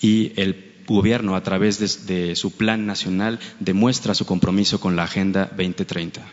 Y 0.02 0.32
el 0.38 0.56
Gobierno, 0.88 1.36
a 1.36 1.44
través 1.44 1.78
de, 1.78 1.88
de 2.28 2.36
su 2.36 2.52
plan 2.52 2.86
nacional, 2.88 3.38
demuestra 3.60 4.16
su 4.16 4.26
compromiso 4.26 4.80
con 4.80 4.96
la 4.96 5.04
Agenda 5.04 5.46
2030. 5.56 6.26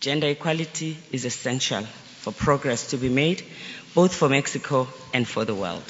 Gender 0.00 0.28
equality 0.28 0.96
is 1.12 1.24
essential 1.24 1.82
for 2.20 2.32
progress 2.32 2.88
to 2.90 2.96
be 2.96 3.08
made, 3.08 3.42
both 3.94 4.14
for 4.14 4.28
Mexico 4.28 4.86
and 5.14 5.26
for 5.26 5.44
the 5.44 5.54
world. 5.54 5.82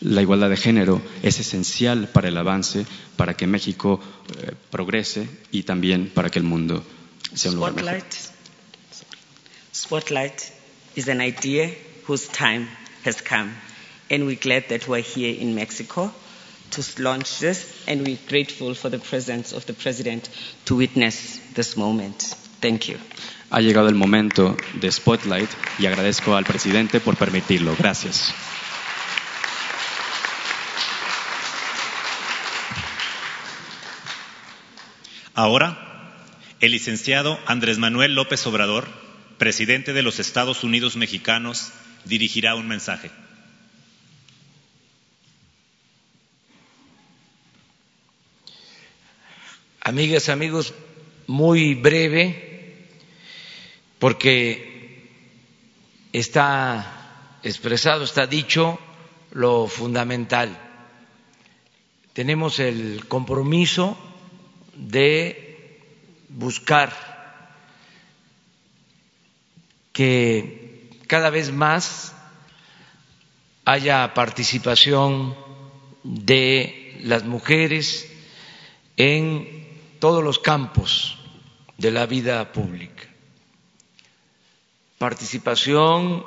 La 0.00 0.20
igualdad 0.20 0.50
de 0.50 0.56
género 0.56 1.00
es 1.22 1.38
esencial 1.40 2.08
para 2.08 2.28
el 2.28 2.36
avance, 2.36 2.84
para 3.16 3.34
que 3.34 3.46
México 3.46 4.00
eh, 4.36 4.52
progrese 4.70 5.28
y 5.50 5.62
también 5.62 6.10
para 6.10 6.28
que 6.30 6.38
el 6.40 6.44
mundo 6.44 6.84
sea 7.34 7.52
un 7.52 7.56
lugar 7.56 7.72
mejor. 7.74 8.00
Spotlight, 8.00 8.14
Spotlight 9.72 10.52
is 10.96 11.08
an 11.08 11.20
idea 11.20 11.70
whose 12.06 12.28
time 12.28 12.68
has 13.04 13.22
come, 13.22 13.52
and 14.10 14.26
we're 14.26 14.38
glad 14.40 14.68
that 14.68 14.86
we're 14.86 15.02
here 15.02 15.34
in 15.40 15.54
Mexico 15.54 16.12
to 16.72 16.82
launch 17.02 17.38
this, 17.40 17.84
and 17.86 18.06
we're 18.06 18.18
grateful 18.28 18.74
for 18.74 18.90
the 18.90 18.98
presence 18.98 19.52
of 19.52 19.64
the 19.66 19.72
President 19.72 20.28
to 20.66 20.76
witness 20.76 21.38
this 21.54 21.76
moment. 21.76 22.34
Thank 22.60 22.88
you. 22.88 22.98
Ha 23.54 23.60
llegado 23.60 23.88
el 23.88 23.94
momento 23.94 24.56
de 24.80 24.90
Spotlight 24.90 25.48
y 25.78 25.86
agradezco 25.86 26.34
al 26.34 26.44
presidente 26.44 26.98
por 26.98 27.16
permitirlo. 27.16 27.76
Gracias. 27.78 28.34
Ahora, 35.34 36.18
el 36.58 36.72
licenciado 36.72 37.38
Andrés 37.46 37.78
Manuel 37.78 38.16
López 38.16 38.44
Obrador, 38.48 38.88
presidente 39.38 39.92
de 39.92 40.02
los 40.02 40.18
Estados 40.18 40.64
Unidos 40.64 40.96
mexicanos, 40.96 41.70
dirigirá 42.04 42.56
un 42.56 42.66
mensaje. 42.66 43.12
Amigas, 49.80 50.28
amigos, 50.28 50.74
muy 51.28 51.74
breve, 51.74 52.53
porque 54.04 55.08
está 56.12 57.38
expresado, 57.42 58.04
está 58.04 58.26
dicho 58.26 58.78
lo 59.30 59.66
fundamental. 59.66 60.54
Tenemos 62.12 62.58
el 62.58 63.06
compromiso 63.08 63.96
de 64.74 65.80
buscar 66.28 66.92
que 69.94 70.90
cada 71.06 71.30
vez 71.30 71.50
más 71.50 72.14
haya 73.64 74.12
participación 74.12 75.34
de 76.02 77.00
las 77.04 77.24
mujeres 77.24 78.06
en 78.98 79.66
todos 79.98 80.22
los 80.22 80.38
campos 80.38 81.16
de 81.78 81.90
la 81.90 82.04
vida 82.04 82.52
pública. 82.52 83.13
Participación, 84.98 86.24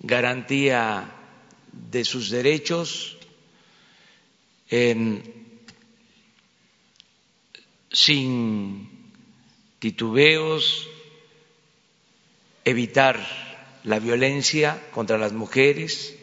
garantía 0.00 1.10
de 1.72 2.04
sus 2.04 2.30
derechos, 2.30 3.16
sin 7.90 9.10
titubeos, 9.78 10.88
evitar 12.64 13.20
la 13.84 13.98
violencia 13.98 14.90
contra 14.90 15.18
las 15.18 15.32
mujeres, 15.32 16.16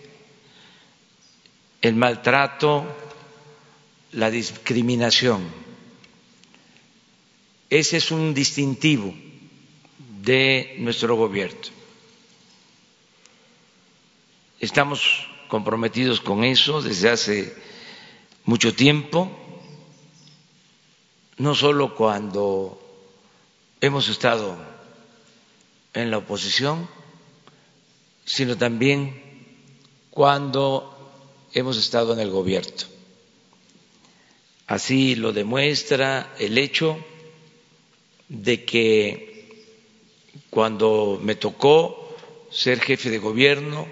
el 1.82 1.96
maltrato, 1.96 2.86
la 4.12 4.30
discriminación. 4.30 5.48
Ese 7.70 7.98
es 7.98 8.12
un 8.12 8.34
distintivo 8.34 9.14
de 10.24 10.76
nuestro 10.80 11.16
gobierno. 11.16 11.60
Estamos 14.60 15.28
comprometidos 15.48 16.22
con 16.22 16.44
eso 16.44 16.82
desde 16.82 17.10
hace 17.10 17.56
mucho 18.46 18.74
tiempo, 18.76 19.32
no 21.38 21.56
solo 21.56 21.96
cuando 21.96 22.80
hemos 23.82 24.08
estado 24.10 24.56
en 25.94 26.12
la 26.12 26.20
oposición, 26.20 26.88
sino 28.24 28.56
también 28.56 29.20
cuando 30.12 31.50
hemos 31.54 31.78
estado 31.78 32.14
en 32.14 32.20
el 32.20 32.30
gobierno. 32.30 32.86
Así 34.68 35.16
lo 35.16 35.34
demuestra 35.34 36.34
el 36.40 36.58
hecho 36.58 37.04
de 38.30 38.64
que 38.64 39.31
cuando 40.52 41.18
me 41.24 41.36
tocó 41.36 42.16
ser 42.52 42.82
jefe 42.82 43.10
de 43.10 43.20
gobierno 43.20 43.88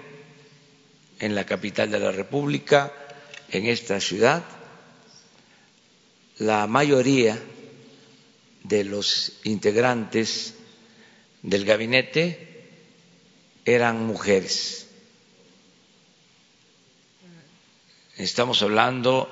en 1.18 1.34
la 1.34 1.46
capital 1.46 1.90
de 1.90 1.98
la 1.98 2.12
República, 2.12 2.92
en 3.50 3.66
esta 3.66 3.98
ciudad, 3.98 4.44
la 6.38 6.66
mayoría 6.66 7.42
de 8.62 8.84
los 8.84 9.40
integrantes 9.44 10.54
del 11.42 11.64
gabinete 11.64 12.68
eran 13.64 14.06
mujeres. 14.06 14.86
Estamos 18.18 18.60
hablando 18.62 19.30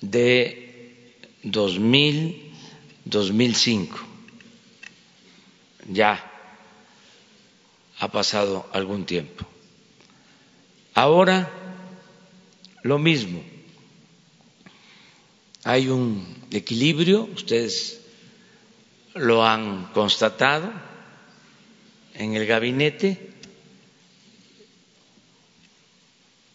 de 0.00 1.16
2000, 1.42 2.52
2005. 3.04 4.07
Ya 5.88 6.22
ha 7.98 8.08
pasado 8.08 8.68
algún 8.72 9.06
tiempo. 9.06 9.44
Ahora, 10.94 11.50
lo 12.82 12.98
mismo. 12.98 13.42
Hay 15.64 15.88
un 15.88 16.46
equilibrio, 16.50 17.28
ustedes 17.34 18.00
lo 19.14 19.44
han 19.44 19.92
constatado 19.92 20.72
en 22.14 22.34
el 22.34 22.46
gabinete. 22.46 23.30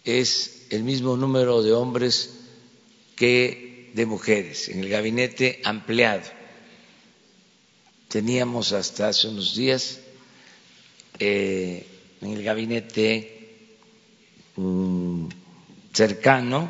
Es 0.03 0.67
el 0.69 0.83
mismo 0.83 1.15
número 1.17 1.61
de 1.61 1.73
hombres 1.73 2.39
que 3.15 3.91
de 3.93 4.05
mujeres 4.05 4.69
en 4.69 4.79
el 4.79 4.89
gabinete 4.89 5.61
ampliado. 5.63 6.42
Teníamos 8.13 8.73
hasta 8.73 9.07
hace 9.07 9.27
unos 9.27 9.55
días 9.55 9.99
eh, 11.17 11.83
en 12.21 12.33
el 12.33 12.43
gabinete 12.43 13.65
mm, 14.55 15.29
cercano, 15.91 16.69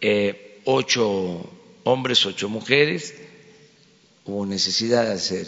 eh, 0.00 0.60
ocho 0.64 1.48
hombres, 1.84 2.26
ocho 2.26 2.48
mujeres, 2.48 3.14
hubo 4.24 4.44
necesidad 4.44 5.04
de 5.06 5.12
hacer 5.12 5.46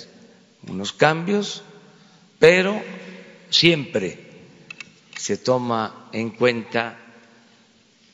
unos 0.69 0.93
cambios, 0.93 1.65
pero 2.39 2.81
siempre 3.51 4.21
se 5.19 5.37
toma 5.37 6.09
en 6.13 6.31
cuenta 6.31 6.97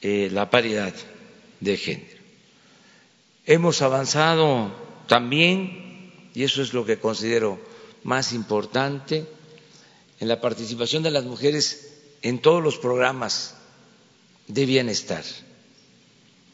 eh, 0.00 0.30
la 0.32 0.48
paridad 0.48 0.94
de 1.60 1.76
género. 1.76 2.22
Hemos 3.44 3.82
avanzado 3.82 4.72
también, 5.06 5.81
y 6.34 6.44
eso 6.44 6.62
es 6.62 6.72
lo 6.72 6.84
que 6.84 6.98
considero 6.98 7.60
más 8.04 8.32
importante, 8.32 9.26
en 10.20 10.28
la 10.28 10.40
participación 10.40 11.02
de 11.02 11.10
las 11.10 11.24
mujeres 11.24 11.92
en 12.22 12.38
todos 12.40 12.62
los 12.62 12.78
programas 12.78 13.56
de 14.46 14.66
bienestar, 14.66 15.24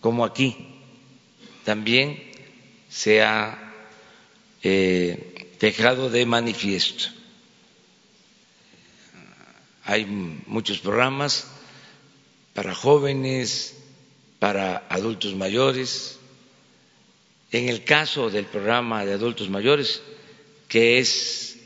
como 0.01 0.25
aquí 0.25 0.57
también 1.65 2.23
se 2.89 3.23
ha 3.23 3.75
eh, 4.63 5.55
dejado 5.61 6.09
de 6.11 6.25
manifiesto. 6.27 7.05
Hay 9.85 10.05
muchos 10.07 10.79
programas 10.79 11.47
para 12.55 12.75
jóvenes, 12.75 13.77
para 14.39 14.87
adultos 14.89 15.35
mayores. 15.35 16.18
En 17.51 17.69
el 17.69 17.85
caso 17.85 18.29
del 18.31 18.45
programa 18.45 19.05
de 19.07 19.15
adultos 19.15 19.49
mayores, 19.49 20.03
que 20.69 20.99
es 20.99 21.57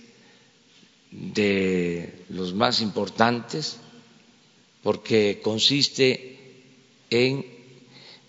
de 1.10 2.24
los 2.28 2.54
más 2.54 2.80
importantes, 2.80 3.78
porque 4.82 5.40
consiste 5.42 6.64
en 7.10 7.44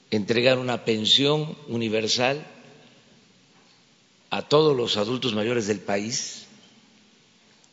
entregar 0.10 0.58
una 0.58 0.84
pensión 0.84 1.58
universal 1.68 2.46
a 4.32 4.42
todos 4.48 4.76
los 4.76 4.98
adultos 4.98 5.34
mayores 5.34 5.68
del 5.68 5.80
país, 5.80 6.48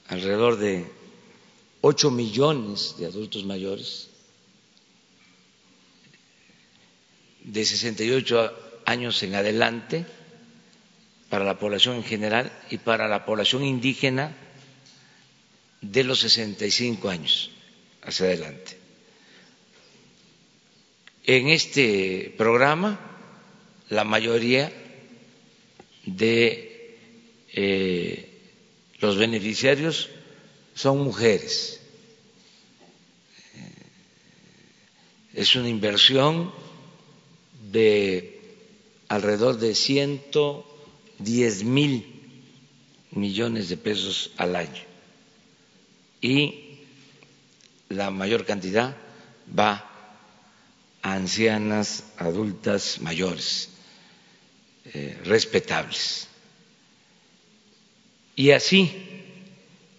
alrededor 0.08 0.58
de 0.58 0.86
ocho 1.80 2.10
millones 2.10 2.96
de 2.98 3.06
adultos 3.06 3.44
mayores, 3.44 4.08
de 7.44 7.64
68 7.64 8.69
años 8.90 9.22
en 9.22 9.35
adelante, 9.35 10.05
para 11.31 11.44
la 11.44 11.59
población 11.59 11.96
en 11.96 12.05
general 12.05 12.53
y 12.70 12.79
para 12.79 13.07
la 13.09 13.24
población 13.24 13.64
indígena 13.64 14.35
de 15.81 16.05
los 16.05 16.20
65 16.20 17.09
años 17.09 17.50
hacia 18.03 18.26
adelante. 18.26 18.76
En 21.24 21.48
este 21.48 22.35
programa, 22.37 22.98
la 23.90 24.03
mayoría 24.05 24.72
de 26.05 26.98
eh, 27.53 28.29
los 28.98 29.16
beneficiarios 29.16 30.09
son 30.74 30.98
mujeres. 30.98 31.81
Es 35.33 35.55
una 35.55 35.68
inversión 35.68 36.53
de 37.70 38.39
alrededor 39.11 39.59
de 39.59 39.75
110 39.75 41.64
mil 41.64 42.07
millones 43.11 43.68
de 43.68 43.77
pesos 43.77 44.31
al 44.37 44.55
año 44.55 44.83
y 46.20 46.79
la 47.88 48.12
mayor 48.12 48.46
cantidad 48.46 48.96
va 49.59 49.85
a 51.03 51.14
ancianas, 51.14 52.05
adultas, 52.18 53.01
mayores, 53.01 53.70
eh, 54.85 55.18
respetables. 55.25 56.29
Y 58.37 58.53
así 58.53 58.92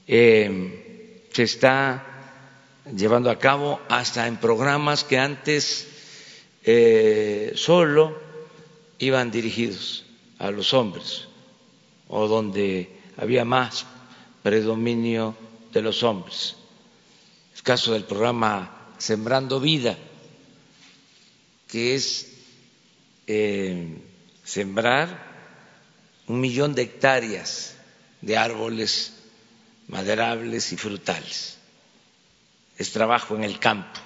eh, 0.08 1.28
se 1.34 1.44
está 1.44 2.06
llevando 2.96 3.30
a 3.30 3.40
cabo 3.40 3.82
hasta 3.90 4.28
en 4.28 4.38
programas 4.38 5.04
que 5.04 5.18
antes 5.18 5.86
eh, 6.64 7.52
solo 7.56 8.21
iban 9.06 9.32
dirigidos 9.32 10.06
a 10.40 10.52
los 10.52 10.74
hombres 10.74 11.28
o 12.08 12.28
donde 12.28 13.00
había 13.18 13.46
más 13.46 13.86
predominio 14.44 15.36
de 15.72 15.82
los 15.82 16.04
hombres 16.04 16.56
el 17.62 17.64
caso 17.64 17.94
del 17.94 18.06
programa 18.06 18.88
Sembrando 18.98 19.60
Vida, 19.60 19.96
que 21.68 21.94
es 21.94 22.28
eh, 23.28 23.98
sembrar 24.44 25.30
un 26.26 26.42
millón 26.42 26.74
de 26.74 26.82
hectáreas 26.82 27.76
de 28.22 28.36
árboles 28.36 29.14
maderables 29.90 30.72
y 30.72 30.78
frutales. 30.78 31.58
Es 32.80 32.92
trabajo 32.92 33.36
en 33.36 33.44
el 33.44 33.60
campo. 33.60 34.00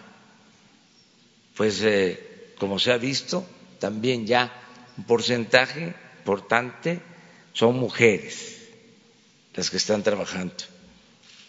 Pues 1.55 1.81
eh, 1.81 2.53
como 2.59 2.77
se 2.77 2.91
ha 2.91 2.97
visto, 2.97 3.45
también 3.79 4.27
ya 4.27 4.51
porcentaje 5.03 5.95
importante 6.19 7.01
son 7.53 7.75
mujeres 7.77 8.55
las 9.53 9.69
que 9.69 9.77
están 9.77 10.03
trabajando 10.03 10.55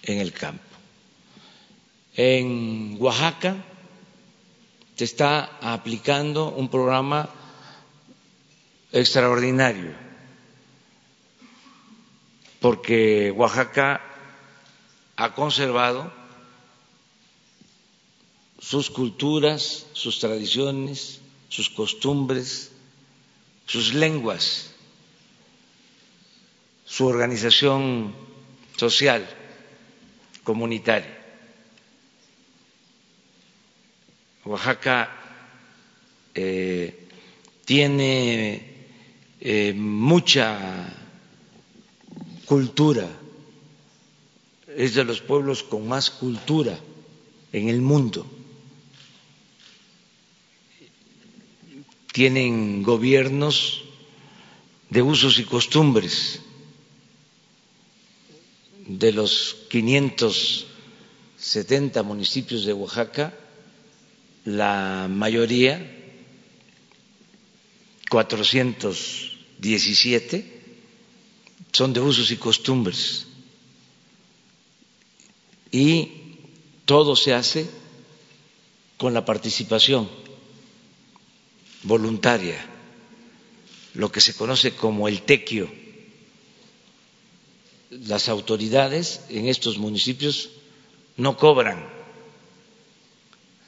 en 0.02 0.18
el 0.18 0.32
campo. 0.32 0.62
En 2.14 2.96
Oaxaca 3.00 3.56
se 4.94 5.04
está 5.04 5.58
aplicando 5.60 6.50
un 6.50 6.68
programa 6.70 7.28
extraordinario, 8.92 9.92
porque 12.60 13.30
Oaxaca 13.32 14.00
ha 15.16 15.34
conservado 15.34 16.12
sus 18.58 18.90
culturas, 18.90 19.86
sus 19.92 20.18
tradiciones, 20.20 21.20
sus 21.48 21.68
costumbres, 21.70 22.72
sus 23.66 23.94
lenguas, 23.94 24.70
su 26.84 27.06
organización 27.06 28.14
social, 28.76 29.28
comunitaria. 30.44 31.12
Oaxaca 34.44 35.10
eh, 36.34 37.08
tiene 37.64 38.76
eh, 39.40 39.72
mucha 39.74 40.88
cultura, 42.46 43.08
es 44.76 44.94
de 44.94 45.04
los 45.04 45.20
pueblos 45.20 45.64
con 45.64 45.88
más 45.88 46.10
cultura 46.10 46.78
en 47.52 47.68
el 47.68 47.80
mundo. 47.80 48.24
Tienen 52.16 52.82
gobiernos 52.82 53.84
de 54.88 55.02
usos 55.02 55.38
y 55.38 55.44
costumbres 55.44 56.40
de 58.86 59.12
los 59.12 59.54
570 59.68 62.02
municipios 62.02 62.64
de 62.64 62.72
Oaxaca 62.72 63.34
la 64.46 65.08
mayoría, 65.10 65.78
417, 68.08 70.62
son 71.70 71.92
de 71.92 72.00
usos 72.00 72.30
y 72.30 72.38
costumbres. 72.38 73.26
Y 75.70 76.12
todo 76.86 77.14
se 77.14 77.34
hace 77.34 77.68
con 78.96 79.12
la 79.12 79.26
participación 79.26 80.24
voluntaria, 81.86 82.64
lo 83.94 84.10
que 84.12 84.20
se 84.20 84.34
conoce 84.34 84.72
como 84.72 85.08
el 85.08 85.22
tequio. 85.22 85.70
Las 87.90 88.28
autoridades 88.28 89.22
en 89.28 89.48
estos 89.48 89.78
municipios 89.78 90.50
no 91.16 91.36
cobran 91.36 91.96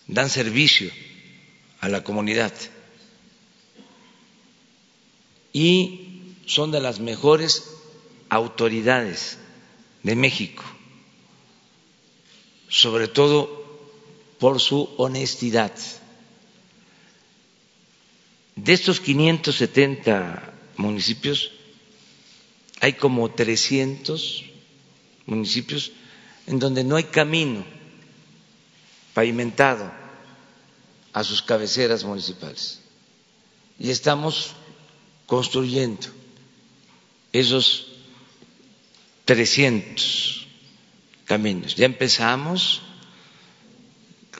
dan 0.08 0.30
servicio 0.30 0.90
a 1.80 1.88
la 1.88 2.02
comunidad 2.02 2.52
y 5.52 6.34
son 6.46 6.72
de 6.72 6.80
las 6.80 6.98
mejores 6.98 7.64
autoridades 8.30 9.38
de 10.02 10.16
México, 10.16 10.64
sobre 12.68 13.06
todo 13.06 13.64
por 14.38 14.60
su 14.60 14.88
honestidad. 14.96 15.72
De 18.64 18.72
estos 18.72 18.98
570 19.00 20.52
municipios, 20.78 21.52
hay 22.80 22.94
como 22.94 23.30
300 23.30 24.44
municipios 25.26 25.92
en 26.48 26.58
donde 26.58 26.82
no 26.82 26.96
hay 26.96 27.04
camino 27.04 27.64
pavimentado 29.14 29.92
a 31.12 31.22
sus 31.22 31.40
cabeceras 31.40 32.02
municipales. 32.02 32.80
Y 33.78 33.90
estamos 33.90 34.54
construyendo 35.26 36.08
esos 37.32 37.86
300 39.24 40.48
caminos. 41.26 41.76
Ya 41.76 41.86
empezamos 41.86 42.82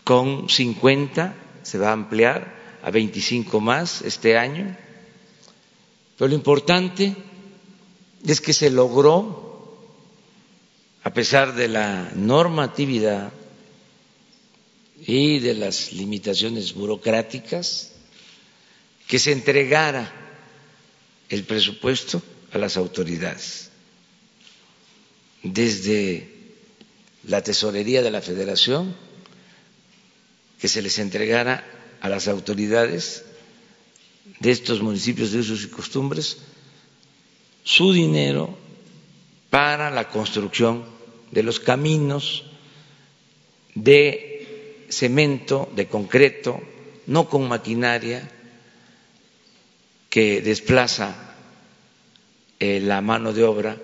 con 0.03 0.49
50, 0.49 1.37
se 1.63 1.79
va 1.79 1.91
a 1.91 1.93
ampliar 1.93 2.58
a 2.83 2.91
25 2.91 3.61
más 3.61 4.03
este 4.03 4.37
año. 4.37 4.77
Pero 6.17 6.29
lo 6.29 6.35
importante 6.35 7.15
es 8.27 8.41
que 8.41 8.53
se 8.53 8.71
logró, 8.71 9.79
a 11.03 11.13
pesar 11.13 11.55
de 11.55 11.69
la 11.69 12.11
normatividad 12.15 13.33
y 15.07 15.39
de 15.39 15.55
las 15.55 15.93
limitaciones 15.93 16.75
burocráticas, 16.75 17.93
que 19.07 19.19
se 19.19 19.33
entregara 19.33 20.13
el 21.29 21.45
presupuesto 21.45 22.23
a 22.53 22.59
las 22.59 22.77
autoridades. 22.77 23.71
Desde 25.43 26.29
la 27.25 27.43
tesorería 27.43 28.03
de 28.03 28.11
la 28.11 28.21
federación, 28.21 28.95
que 30.61 30.69
se 30.69 30.83
les 30.83 30.99
entregara 30.99 31.78
a 32.01 32.09
las 32.09 32.29
autoridades 32.29 33.25
de 34.41 34.51
estos 34.51 34.83
municipios 34.83 35.33
de 35.33 35.41
usos 35.41 35.65
y 35.65 35.69
costumbres 35.69 36.39
su 37.65 37.93
dinero 37.93 38.57
para 39.51 39.91
la 39.91 40.09
construcción 40.09 40.85
de 41.31 41.43
los 41.43 41.61
caminos 41.61 42.45
de 43.75 44.87
cemento, 44.89 45.69
de 45.75 45.87
concreto, 45.87 46.61
no 47.07 47.29
con 47.29 47.49
maquinaria 47.49 48.29
que 50.11 50.41
desplaza 50.41 51.35
eh, 52.59 52.81
la 52.81 53.01
mano 53.01 53.33
de 53.33 53.45
obra, 53.45 53.77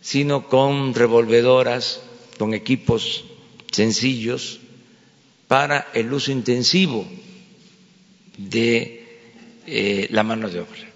sino 0.00 0.48
con 0.48 0.94
revolvedoras, 0.94 2.00
con 2.38 2.54
equipos 2.54 3.24
sencillos 3.72 4.60
para 5.48 5.88
el 5.94 6.12
uso 6.12 6.32
intensivo 6.32 7.06
de 8.36 9.06
eh, 9.66 10.08
la 10.10 10.22
mano 10.22 10.48
de 10.48 10.60
obra. 10.60 10.92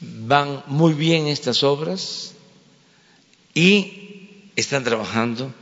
Van 0.00 0.62
muy 0.66 0.92
bien 0.94 1.26
estas 1.28 1.62
obras 1.62 2.34
y 3.54 4.50
están 4.56 4.84
trabajando 4.84 5.54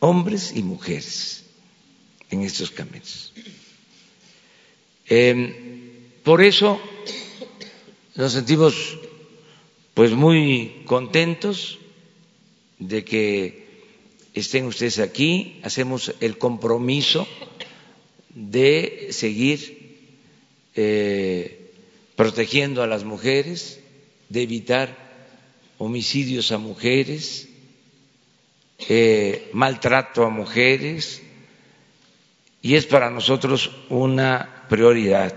hombres 0.00 0.52
y 0.54 0.62
mujeres 0.62 1.44
en 2.30 2.42
estos 2.42 2.70
caminos. 2.70 3.32
Em, 5.06 5.54
por 6.22 6.42
eso 6.42 6.80
nos 8.14 8.32
sentimos 8.32 8.74
pues 9.94 10.12
muy 10.12 10.82
contentos 10.86 11.78
de 12.78 13.04
que 13.04 13.67
estén 14.38 14.66
ustedes 14.66 14.98
aquí, 14.98 15.60
hacemos 15.62 16.14
el 16.20 16.38
compromiso 16.38 17.26
de 18.30 19.08
seguir 19.10 19.96
eh, 20.74 21.72
protegiendo 22.16 22.82
a 22.82 22.86
las 22.86 23.04
mujeres, 23.04 23.80
de 24.28 24.42
evitar 24.42 24.96
homicidios 25.78 26.52
a 26.52 26.58
mujeres, 26.58 27.48
eh, 28.88 29.50
maltrato 29.52 30.24
a 30.24 30.30
mujeres, 30.30 31.22
y 32.60 32.74
es 32.74 32.86
para 32.86 33.10
nosotros 33.10 33.70
una 33.88 34.66
prioridad 34.68 35.34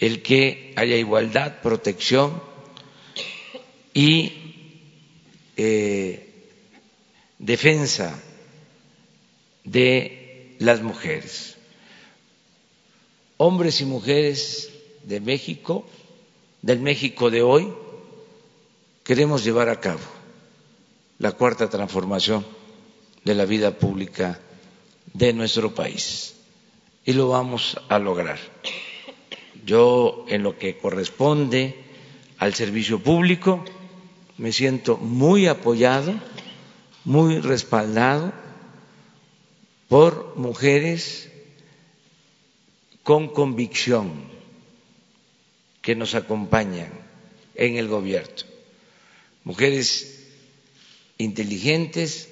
el 0.00 0.22
que 0.22 0.72
haya 0.76 0.96
igualdad, 0.96 1.60
protección 1.60 2.42
y 3.92 4.32
eh, 5.58 6.29
defensa 7.40 8.22
de 9.64 10.56
las 10.58 10.82
mujeres. 10.82 11.56
Hombres 13.38 13.80
y 13.80 13.86
mujeres 13.86 14.70
de 15.04 15.20
México, 15.20 15.86
del 16.60 16.80
México 16.80 17.30
de 17.30 17.42
hoy, 17.42 17.72
queremos 19.02 19.42
llevar 19.42 19.70
a 19.70 19.80
cabo 19.80 20.00
la 21.18 21.32
cuarta 21.32 21.68
transformación 21.70 22.46
de 23.24 23.34
la 23.34 23.46
vida 23.46 23.78
pública 23.78 24.38
de 25.14 25.32
nuestro 25.32 25.74
país 25.74 26.34
y 27.06 27.14
lo 27.14 27.28
vamos 27.28 27.78
a 27.88 27.98
lograr. 27.98 28.38
Yo, 29.64 30.26
en 30.28 30.42
lo 30.42 30.58
que 30.58 30.76
corresponde 30.76 31.74
al 32.38 32.54
servicio 32.54 33.02
público, 33.02 33.64
me 34.36 34.52
siento 34.52 34.96
muy 34.98 35.46
apoyado 35.46 36.14
muy 37.10 37.40
respaldado 37.40 38.32
por 39.88 40.36
mujeres 40.36 41.28
con 43.02 43.26
convicción 43.26 44.12
que 45.82 45.96
nos 45.96 46.14
acompañan 46.14 46.92
en 47.56 47.74
el 47.78 47.88
gobierno, 47.88 48.44
mujeres 49.42 50.28
inteligentes, 51.18 52.28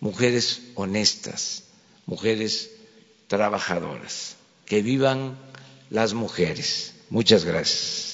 mujeres 0.00 0.64
honestas, 0.74 1.64
mujeres 2.04 2.72
trabajadoras. 3.26 4.36
Que 4.66 4.82
vivan 4.82 5.38
las 5.88 6.12
mujeres. 6.12 6.92
Muchas 7.08 7.46
gracias. 7.46 8.09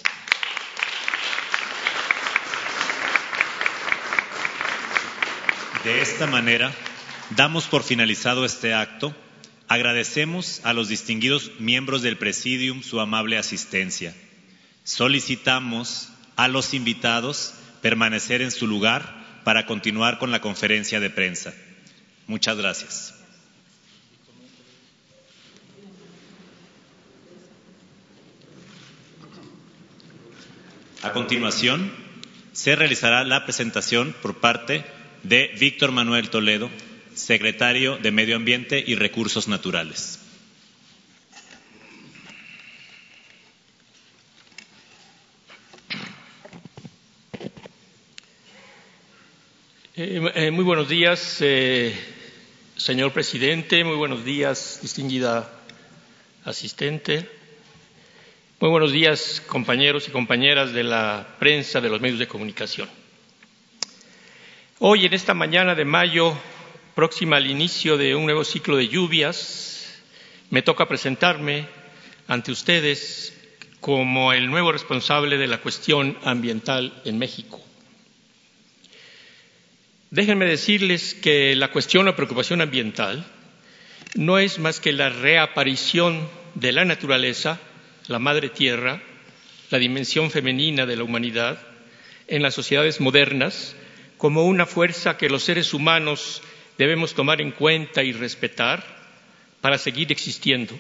De 5.87 6.03
esta 6.03 6.27
manera, 6.27 6.73
damos 7.37 7.69
por 7.69 7.85
finalizado 7.85 8.45
este 8.45 8.75
acto. 8.75 9.15
Agradecemos 9.69 10.61
a 10.65 10.73
los 10.73 10.89
distinguidos 10.89 11.53
miembros 11.61 12.03
del 12.03 12.19
Presidium 12.19 12.83
su 12.83 12.99
amable 12.99 13.39
asistencia. 13.39 14.13
Solicitamos 14.83 16.09
a 16.35 16.49
los 16.49 16.75
invitados 16.75 17.55
permanecer 17.83 18.43
en 18.43 18.51
su 18.51 18.67
lugar 18.67 19.43
para 19.45 19.65
continuar 19.65 20.19
con 20.19 20.33
la 20.33 20.41
conferencia 20.41 20.99
de 20.99 21.09
prensa. 21.09 21.55
Muchas 22.27 22.57
gracias. 22.57 23.15
A 31.05 31.13
continuación, 31.13 31.93
se 32.53 32.75
realizará 32.75 33.23
la 33.23 33.45
presentación 33.45 34.17
por 34.21 34.41
parte 34.41 34.85
de 35.23 35.55
Víctor 35.59 35.93
Manuel 35.93 36.31
Toledo, 36.31 36.71
secretario 37.15 37.97
de 37.99 38.11
Medio 38.11 38.37
Ambiente 38.37 38.83
y 38.87 38.95
Recursos 38.95 39.49
Naturales. 39.49 40.21
Eh, 49.99 50.21
eh, 50.35 50.51
muy 50.51 50.63
buenos 50.63 50.91
días, 50.91 51.39
eh, 51.41 51.95
señor 52.77 53.13
presidente. 53.13 53.83
Muy 53.83 53.97
buenos 53.97 54.27
días, 54.27 54.81
distinguida 54.83 55.51
asistente. 56.45 57.27
Muy 58.61 58.69
buenos 58.69 58.93
días, 58.93 59.43
compañeros 59.47 60.07
y 60.07 60.11
compañeras 60.11 60.75
de 60.75 60.83
la 60.83 61.27
prensa, 61.39 61.81
de 61.81 61.89
los 61.89 62.03
medios 62.03 62.19
de 62.19 62.29
comunicación. 62.29 62.91
Hoy, 64.79 65.07
en 65.07 65.15
esta 65.15 65.33
mañana 65.33 65.75
de 65.75 65.87
mayo, 65.87 66.37
próxima 66.95 67.39
al 67.39 67.51
inicio 67.51 67.97
de 67.97 68.15
un 68.15 68.27
nuevo 68.27 68.45
ciclo 68.45 68.77
de 68.77 68.89
lluvias, 68.89 70.03
me 70.51 70.61
toca 70.61 70.87
presentarme 70.87 71.67
ante 72.29 72.53
ustedes 72.53 73.33
como 73.81 74.35
el 74.35 74.51
nuevo 74.51 74.73
responsable 74.73 75.39
de 75.39 75.47
la 75.47 75.63
cuestión 75.63 76.19
ambiental 76.25 76.93
en 77.07 77.17
México. 77.17 77.59
Déjenme 80.11 80.45
decirles 80.45 81.15
que 81.15 81.57
la 81.57 81.73
cuestión 81.73 82.07
o 82.09 82.15
preocupación 82.15 82.61
ambiental 82.61 83.25
no 84.15 84.39
es 84.39 84.59
más 84.59 84.79
que 84.79 84.93
la 84.93 85.09
reaparición 85.09 86.29
de 86.55 86.73
la 86.73 86.85
naturaleza, 86.85 87.59
la 88.09 88.19
madre 88.19 88.51
tierra, 88.51 89.01
la 89.71 89.79
dimensión 89.79 90.31
femenina 90.31 90.85
de 90.85 90.97
la 90.97 91.05
humanidad 91.05 91.59
en 92.29 92.43
las 92.43 92.53
sociedades 92.53 93.01
modernas 93.01 93.75
como 94.19 94.45
una 94.45 94.67
fuerza 94.67 95.17
que 95.17 95.29
los 95.29 95.43
seres 95.43 95.75
humanos 95.75 96.43
debemos 96.79 97.15
tomar 97.15 97.41
en 97.41 97.53
cuenta 97.53 98.03
y 98.03 98.13
respetar 98.13 98.85
para 99.61 99.79
seguir 99.79 100.13
existiendo, 100.13 100.79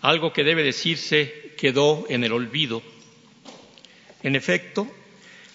algo 0.00 0.32
que 0.32 0.44
debe 0.44 0.62
decirse 0.62 1.54
quedó 1.56 2.06
en 2.08 2.24
el 2.24 2.32
olvido. 2.32 2.82
En 4.22 4.36
efecto, 4.36 4.88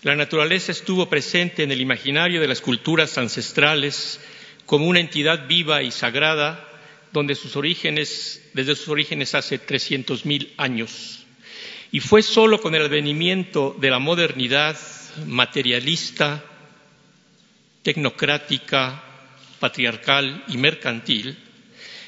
la 0.03 0.16
naturaleza 0.16 0.72
estuvo 0.72 1.09
presente 1.09 1.64
en 1.64 1.72
el 1.72 1.82
imaginario 1.82 2.41
de 2.41 2.47
las 2.47 2.62
culturas 2.62 3.18
ancestrales 3.18 4.20
como 4.66 4.88
una 4.88 4.99
entidad 4.99 5.47
viva 5.47 5.84
y 5.84 5.91
sagrada 5.91 6.68
donde 7.12 7.36
sus 7.36 7.55
orígenes, 7.55 8.49
desde 8.53 8.76
sus 8.76 8.88
orígenes 8.88 9.36
hace 9.36 9.59
300.000 9.59 10.51
años. 10.57 11.26
Y 11.91 11.99
fue 11.99 12.24
solo 12.24 12.62
con 12.62 12.74
el 12.74 12.84
advenimiento 12.84 13.76
de 13.80 13.89
la 13.89 13.99
modernidad 13.99 14.78
materialista, 15.26 16.43
tecnocrática, 17.84 19.04
patriarcal 19.60 20.44
y 20.48 20.58
mercantil 20.58 21.38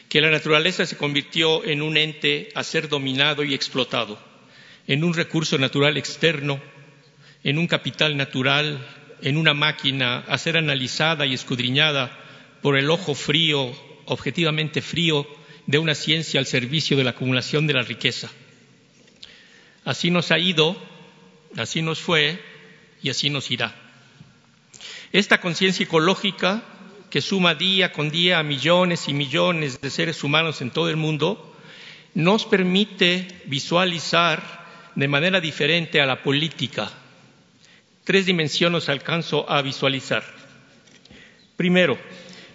que 0.10 0.22
la 0.22 0.30
naturaleza 0.30 0.86
se 0.86 0.96
convirtió 0.96 1.66
en 1.66 1.82
un 1.82 1.98
ente 1.98 2.50
a 2.54 2.64
ser 2.64 2.88
dominado 2.88 3.44
y 3.44 3.56
explotado, 3.56 4.20
en 4.86 5.04
un 5.04 5.16
recurso 5.16 5.58
natural 5.58 5.98
externo, 5.98 6.62
en 7.44 7.58
un 7.58 7.66
capital 7.66 8.16
natural, 8.16 8.86
en 9.24 9.38
una 9.38 9.56
máquina 9.56 10.20
a 10.20 10.38
ser 10.38 10.58
analizada 10.58 11.26
y 11.26 11.34
escudriñada 11.34 12.16
por 12.62 12.78
el 12.78 12.92
ojo 12.92 13.16
frío, 13.16 13.72
objetivamente 14.06 14.82
frío, 14.82 15.28
de 15.66 15.80
una 15.80 15.96
ciencia 15.96 16.40
al 16.40 16.46
servicio 16.46 16.96
de 16.96 17.06
la 17.06 17.12
acumulación 17.12 17.66
de 17.66 17.74
la 17.74 17.82
riqueza. 17.82 18.30
Así 19.84 20.12
nos 20.12 20.32
ha 20.32 20.38
ido, 20.38 20.78
así 21.58 21.82
nos 21.82 22.00
fue 22.00 22.40
y 23.02 23.10
así 23.10 23.30
nos 23.30 23.50
irá. 23.50 23.83
Esta 25.14 25.40
conciencia 25.40 25.84
ecológica, 25.84 26.64
que 27.12 27.22
suma 27.22 27.54
día 27.54 27.94
con 27.94 28.10
día 28.10 28.40
a 28.40 28.44
millones 28.44 29.08
y 29.08 29.14
millones 29.14 29.80
de 29.80 29.92
seres 29.92 30.24
humanos 30.24 30.60
en 30.64 30.72
todo 30.72 30.90
el 30.90 30.98
mundo, 30.98 31.56
nos 32.16 32.46
permite 32.46 33.28
visualizar 33.46 34.42
de 34.96 35.08
manera 35.08 35.40
diferente 35.40 36.02
a 36.02 36.08
la 36.08 36.24
política. 36.24 36.92
Tres 38.04 38.26
dimensiones 38.26 38.90
alcanzo 38.90 39.48
a 39.48 39.62
visualizar. 39.62 40.24
Primero, 41.58 42.00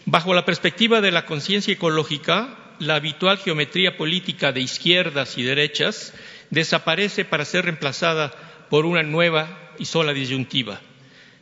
bajo 0.05 0.35
la 0.35 0.45
perspectiva 0.45 1.01
de 1.01 1.13
la 1.13 1.27
conciencia 1.27 1.73
ecológica, 1.73 2.75
la 2.81 2.97
habitual 2.97 3.39
geometría 3.39 3.97
política 3.97 4.51
de 4.51 4.63
izquierdas 4.63 5.39
y 5.39 5.45
derechas 5.45 6.13
desaparece 6.51 7.25
para 7.25 7.45
ser 7.45 7.67
reemplazada 7.67 8.33
por 8.69 8.85
una 8.85 9.05
nueva 9.05 9.75
y 9.79 9.85
sola 9.85 10.13
disyuntiva. 10.13 10.81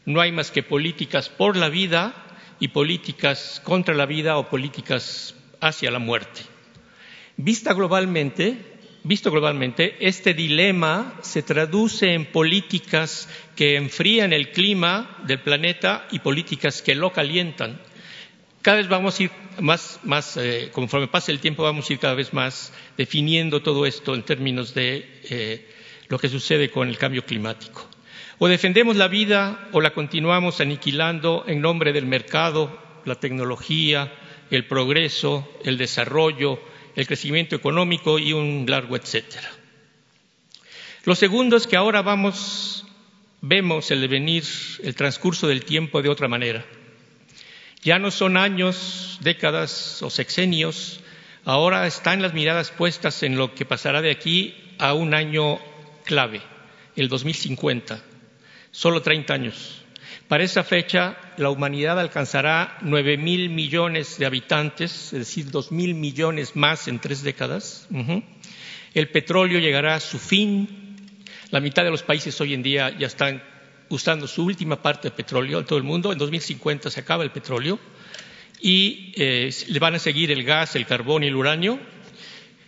No 0.07 0.21
hay 0.21 0.33
más 0.33 0.51
que 0.51 0.63
políticas 0.63 1.29
por 1.29 1.57
la 1.57 1.69
vida 1.69 2.15
y 2.61 2.69
políticas 2.69 3.61
contra 3.65 3.95
la 3.95 4.07
vida 4.07 4.39
o 4.39 4.49
políticas 4.49 5.35
hacia 5.61 5.91
la 5.91 5.99
muerte. 5.99 6.43
Vista 7.37 7.75
globalmente, 7.75 8.57
visto 9.03 9.31
globalmente, 9.31 9.97
este 10.01 10.33
dilema 10.33 11.19
se 11.23 11.43
traduce 11.43 12.15
en 12.15 12.27
políticas 12.27 13.29
que 13.55 13.77
enfrían 13.77 14.33
el 14.33 14.53
clima 14.53 15.19
del 15.27 15.41
planeta 15.41 16.07
y 16.13 16.21
políticas 16.21 16.83
que 16.83 16.95
lo 16.95 17.13
calientan. 17.13 17.81
Cada 18.63 18.79
vez 18.79 18.89
vamos 18.89 19.19
a 19.19 19.25
ir 19.25 19.31
más, 19.61 20.37
eh, 20.37 20.71
conforme 20.73 21.09
pase 21.09 21.33
el 21.33 21.41
tiempo, 21.41 21.63
vamos 21.63 21.91
a 21.91 21.93
ir 21.93 21.99
cada 21.99 22.15
vez 22.15 22.33
más 22.33 22.73
definiendo 22.97 23.61
todo 23.61 23.87
esto 23.87 24.15
en 24.15 24.23
términos 24.23 24.73
de 24.73 25.21
eh, 25.31 25.69
lo 26.09 26.19
que 26.19 26.29
sucede 26.29 26.71
con 26.71 26.89
el 26.89 26.97
cambio 26.97 27.25
climático. 27.25 27.96
O 28.39 28.49
defendemos 28.49 28.97
la 28.97 29.09
vida 29.09 29.69
o 29.73 29.81
la 29.81 29.95
continuamos 29.95 30.61
aniquilando 30.61 31.45
en 31.49 31.63
nombre 31.63 31.95
del 31.95 32.05
mercado, 32.05 32.79
la 33.07 33.15
tecnología, 33.15 34.13
el 34.51 34.67
progreso, 34.67 35.49
el 35.65 35.79
desarrollo, 35.79 36.61
el 36.97 37.07
crecimiento 37.07 37.57
económico 37.57 38.19
y 38.19 38.35
un 38.35 38.67
largo 38.69 38.95
etcétera. 38.97 39.51
Lo 41.05 41.15
segundo 41.15 41.57
es 41.57 41.67
que 41.67 41.77
ahora 41.77 42.03
vamos, 42.03 42.85
vemos 43.41 43.91
el 43.91 44.03
devenir, 44.03 44.45
el 44.83 44.95
transcurso 44.95 45.49
del 45.49 45.65
tiempo 45.65 46.03
de 46.03 46.11
otra 46.11 46.29
manera. 46.29 46.67
Ya 47.83 47.99
no 47.99 48.11
son 48.11 48.37
años, 48.37 49.19
décadas 49.23 50.03
o 50.03 50.11
sexenios, 50.11 51.01
ahora 51.47 51.87
están 51.87 52.21
las 52.21 52.35
miradas 52.35 52.71
puestas 52.71 53.23
en 53.23 53.39
lo 53.39 53.55
que 53.55 53.65
pasará 53.65 54.03
de 54.03 54.11
aquí 54.11 54.55
a 54.79 54.93
un 54.93 55.15
año 55.15 55.59
clave, 56.05 56.43
el 56.97 57.09
2050 57.09 58.16
solo 58.77 59.01
30 59.01 59.33
años. 59.33 59.83
Para 60.29 60.45
esa 60.45 60.63
fecha, 60.63 61.17
la 61.39 61.49
humanidad 61.49 61.99
alcanzará 61.99 62.77
nueve 62.83 63.17
mil 63.17 63.49
millones 63.49 64.19
de 64.19 64.27
habitantes, 64.27 65.15
es 65.15 65.19
decir, 65.21 65.51
dos 65.51 65.73
mil 65.73 65.95
millones 65.95 66.57
más 66.57 66.87
en 66.87 66.99
tres 66.99 67.23
décadas. 67.23 67.89
El 68.93 69.09
petróleo 69.09 69.61
llegará 69.61 69.95
a 69.95 70.01
su 70.01 70.19
fin. 70.19 70.95
La 71.51 71.61
mitad 71.61 71.85
de 71.85 71.91
los 71.91 72.03
países 72.03 72.39
hoy 72.41 72.53
en 72.53 72.63
día 72.63 72.91
ya 72.99 73.07
están 73.07 73.43
usando 73.89 74.27
su 74.27 74.45
última 74.45 74.83
parte 74.83 75.09
de 75.09 75.17
petróleo 75.17 75.61
en 75.61 75.65
todo 75.65 75.79
el 75.79 75.85
mundo. 75.85 76.13
En 76.13 76.19
2050 76.19 76.91
se 76.91 77.01
acaba 77.01 77.25
el 77.25 77.31
petróleo 77.31 77.79
y 78.61 79.15
eh, 79.17 79.55
le 79.69 79.79
van 79.79 79.95
a 79.95 79.99
seguir 79.99 80.31
el 80.33 80.45
gas, 80.45 80.77
el 80.77 80.85
carbón 80.85 81.25
y 81.25 81.29
el 81.29 81.37
uranio. 81.37 81.81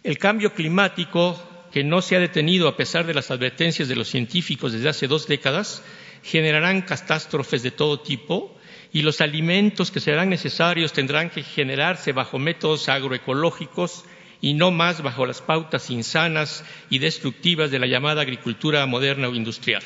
El 0.03 0.17
cambio 0.17 0.55
climático 0.55 1.48
que 1.73 1.85
no 1.85 2.03
se 2.03 2.17
ha 2.17 2.21
detenido 2.21 2.69
a 2.69 2.77
pesar 2.77 3.07
de 3.07 3.15
las 3.15 3.31
advertencias 3.31 3.89
de 3.89 3.97
los 3.97 4.09
científicos 4.09 4.73
desde 4.73 4.89
hace 4.89 5.07
dos 5.07 5.27
décadas, 5.27 5.83
generarán 6.23 6.83
catástrofes 6.83 7.63
de 7.63 7.71
todo 7.71 8.01
tipo 8.01 8.59
y 8.93 9.03
los 9.03 9.21
alimentos 9.21 9.91
que 9.91 10.01
serán 10.01 10.31
necesarios 10.31 10.93
tendrán 10.93 11.31
que 11.31 11.43
generarse 11.43 12.13
bajo 12.13 12.39
métodos 12.39 12.89
agroecológicos 12.89 14.05
y 14.41 14.55
no 14.55 14.71
más 14.71 15.03
bajo 15.03 15.27
las 15.27 15.43
pautas 15.43 15.91
insanas 15.91 16.65
y 16.91 16.99
destructivas 16.99 17.71
de 17.71 17.79
la 17.79 17.87
llamada 17.87 18.23
agricultura 18.23 18.85
moderna 18.87 19.29
o 19.29 19.35
industrial. 19.35 19.83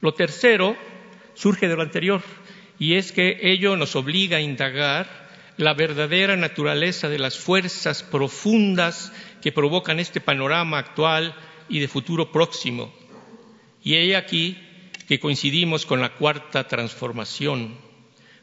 Lo 0.00 0.12
tercero 0.14 0.76
surge 1.34 1.68
de 1.68 1.76
lo 1.76 1.82
anterior 1.82 2.22
y 2.78 2.94
es 2.94 3.12
que 3.12 3.38
ello 3.42 3.76
nos 3.76 3.96
obliga 3.96 4.38
a 4.38 4.40
indagar 4.40 5.22
la 5.56 5.74
verdadera 5.74 6.36
naturaleza 6.36 7.08
de 7.08 7.18
las 7.18 7.38
fuerzas 7.38 8.02
profundas 8.02 9.12
que 9.42 9.52
provocan 9.52 10.00
este 10.00 10.20
panorama 10.20 10.78
actual 10.78 11.34
y 11.68 11.80
de 11.80 11.88
futuro 11.88 12.30
próximo. 12.32 12.92
Y 13.82 13.94
he 13.96 14.16
aquí 14.16 14.56
que 15.08 15.20
coincidimos 15.20 15.84
con 15.84 16.00
la 16.00 16.14
cuarta 16.14 16.68
transformación, 16.68 17.76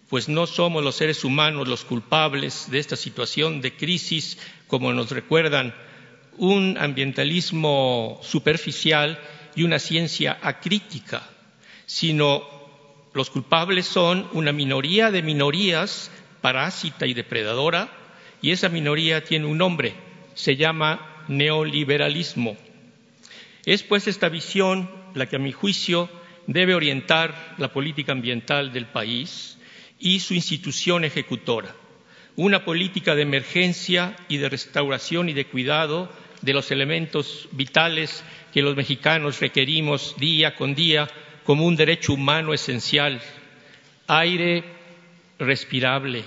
pues 0.10 0.28
no 0.28 0.46
somos 0.46 0.84
los 0.84 0.96
seres 0.96 1.24
humanos 1.24 1.68
los 1.68 1.86
culpables 1.86 2.70
de 2.70 2.80
esta 2.80 2.96
situación 2.96 3.62
de 3.62 3.76
crisis, 3.76 4.38
como 4.68 4.92
nos 4.92 5.10
recuerdan 5.12 5.74
un 6.38 6.78
ambientalismo 6.78 8.20
superficial 8.22 9.20
y 9.56 9.64
una 9.64 9.80
ciencia 9.80 10.38
acrítica, 10.42 11.30
sino 11.86 12.44
los 13.14 13.30
culpables 13.30 13.86
son 13.86 14.28
una 14.34 14.52
minoría 14.52 15.12
de 15.12 15.22
minorías 15.22 16.12
parásita 16.42 17.06
y 17.06 17.14
depredadora, 17.14 17.90
y 18.42 18.52
esa 18.52 18.70
minoría 18.70 19.24
tiene 19.24 19.46
un 19.46 19.58
nombre, 19.58 19.94
se 20.40 20.56
llama 20.56 21.26
neoliberalismo. 21.28 22.56
Es 23.66 23.84
pues 23.84 24.08
esta 24.08 24.30
visión 24.30 24.90
la 25.14 25.26
que 25.26 25.36
a 25.36 25.40
mi 25.40 25.52
juicio 25.52 26.10
debe 26.48 26.76
orientar 26.76 27.56
la 27.58 27.74
política 27.74 28.14
ambiental 28.14 28.72
del 28.72 28.86
país 28.86 29.58
y 30.00 30.22
su 30.22 30.34
institución 30.34 31.04
ejecutora. 31.04 31.76
Una 32.38 32.64
política 32.64 33.16
de 33.16 33.24
emergencia 33.24 34.16
y 34.30 34.38
de 34.38 34.48
restauración 34.48 35.28
y 35.28 35.34
de 35.34 35.46
cuidado 35.46 36.10
de 36.42 36.54
los 36.54 36.72
elementos 36.72 37.50
vitales 37.52 38.24
que 38.54 38.62
los 38.62 38.78
mexicanos 38.78 39.42
requerimos 39.42 40.16
día 40.18 40.56
con 40.56 40.74
día 40.74 41.10
como 41.44 41.66
un 41.66 41.76
derecho 41.76 42.14
humano 42.14 42.54
esencial. 42.54 43.22
Aire 44.08 44.64
respirable, 45.38 46.24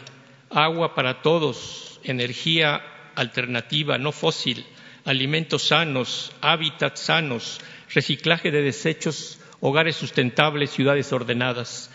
agua 0.51 0.95
para 0.95 1.23
todos, 1.23 1.99
energía 2.05 2.92
alternativa, 3.15 3.99
no 3.99 4.13
fósil, 4.13 4.65
alimentos 5.05 5.69
sanos, 5.69 6.33
hábitats 6.41 7.01
sanos, 7.01 7.61
reciclaje 7.93 8.51
de 8.51 8.63
desechos, 8.63 9.39
hogares 9.61 9.97
sustentables, 9.97 10.71
ciudades 10.71 11.13
ordenadas, 11.13 11.91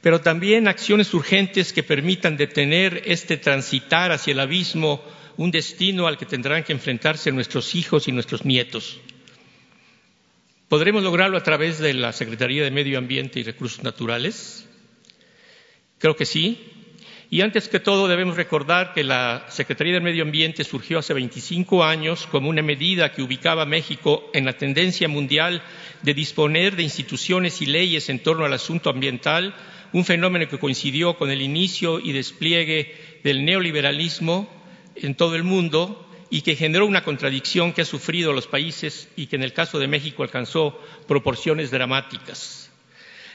pero 0.00 0.20
también 0.20 0.66
acciones 0.68 1.14
urgentes 1.14 1.72
que 1.72 1.82
permitan 1.82 2.36
detener 2.36 3.02
este 3.06 3.36
transitar 3.36 4.10
hacia 4.10 4.32
el 4.32 4.40
abismo, 4.40 5.02
un 5.36 5.50
destino 5.50 6.06
al 6.06 6.18
que 6.18 6.26
tendrán 6.26 6.64
que 6.64 6.72
enfrentarse 6.72 7.30
nuestros 7.32 7.74
hijos 7.74 8.08
y 8.08 8.12
nuestros 8.12 8.44
nietos. 8.44 9.00
¿Podremos 10.68 11.02
lograrlo 11.02 11.36
a 11.36 11.42
través 11.42 11.78
de 11.78 11.94
la 11.94 12.12
Secretaría 12.12 12.64
de 12.64 12.70
Medio 12.70 12.98
Ambiente 12.98 13.38
y 13.38 13.42
Recursos 13.42 13.82
Naturales? 13.84 14.66
Creo 15.98 16.16
que 16.16 16.26
sí, 16.26 16.81
y 17.32 17.40
antes 17.40 17.70
que 17.70 17.80
todo 17.80 18.08
debemos 18.08 18.36
recordar 18.36 18.92
que 18.92 19.02
la 19.02 19.46
Secretaría 19.48 19.94
del 19.94 20.02
Medio 20.02 20.22
Ambiente 20.22 20.64
surgió 20.64 20.98
hace 20.98 21.14
25 21.14 21.82
años 21.82 22.28
como 22.30 22.50
una 22.50 22.60
medida 22.60 23.10
que 23.10 23.22
ubicaba 23.22 23.62
a 23.62 23.64
México 23.66 24.28
en 24.34 24.44
la 24.44 24.52
tendencia 24.52 25.08
mundial 25.08 25.62
de 26.02 26.12
disponer 26.12 26.76
de 26.76 26.82
instituciones 26.82 27.62
y 27.62 27.64
leyes 27.64 28.10
en 28.10 28.18
torno 28.18 28.44
al 28.44 28.52
asunto 28.52 28.90
ambiental, 28.90 29.54
un 29.94 30.04
fenómeno 30.04 30.46
que 30.46 30.58
coincidió 30.58 31.16
con 31.16 31.30
el 31.30 31.40
inicio 31.40 32.00
y 32.00 32.12
despliegue 32.12 33.20
del 33.24 33.46
neoliberalismo 33.46 34.46
en 34.94 35.14
todo 35.14 35.34
el 35.34 35.42
mundo 35.42 36.06
y 36.28 36.42
que 36.42 36.54
generó 36.54 36.84
una 36.84 37.02
contradicción 37.02 37.72
que 37.72 37.80
ha 37.80 37.86
sufrido 37.86 38.34
los 38.34 38.46
países 38.46 39.08
y 39.16 39.28
que 39.28 39.36
en 39.36 39.42
el 39.42 39.54
caso 39.54 39.78
de 39.78 39.88
México 39.88 40.22
alcanzó 40.22 40.78
proporciones 41.08 41.70
dramáticas. 41.70 42.61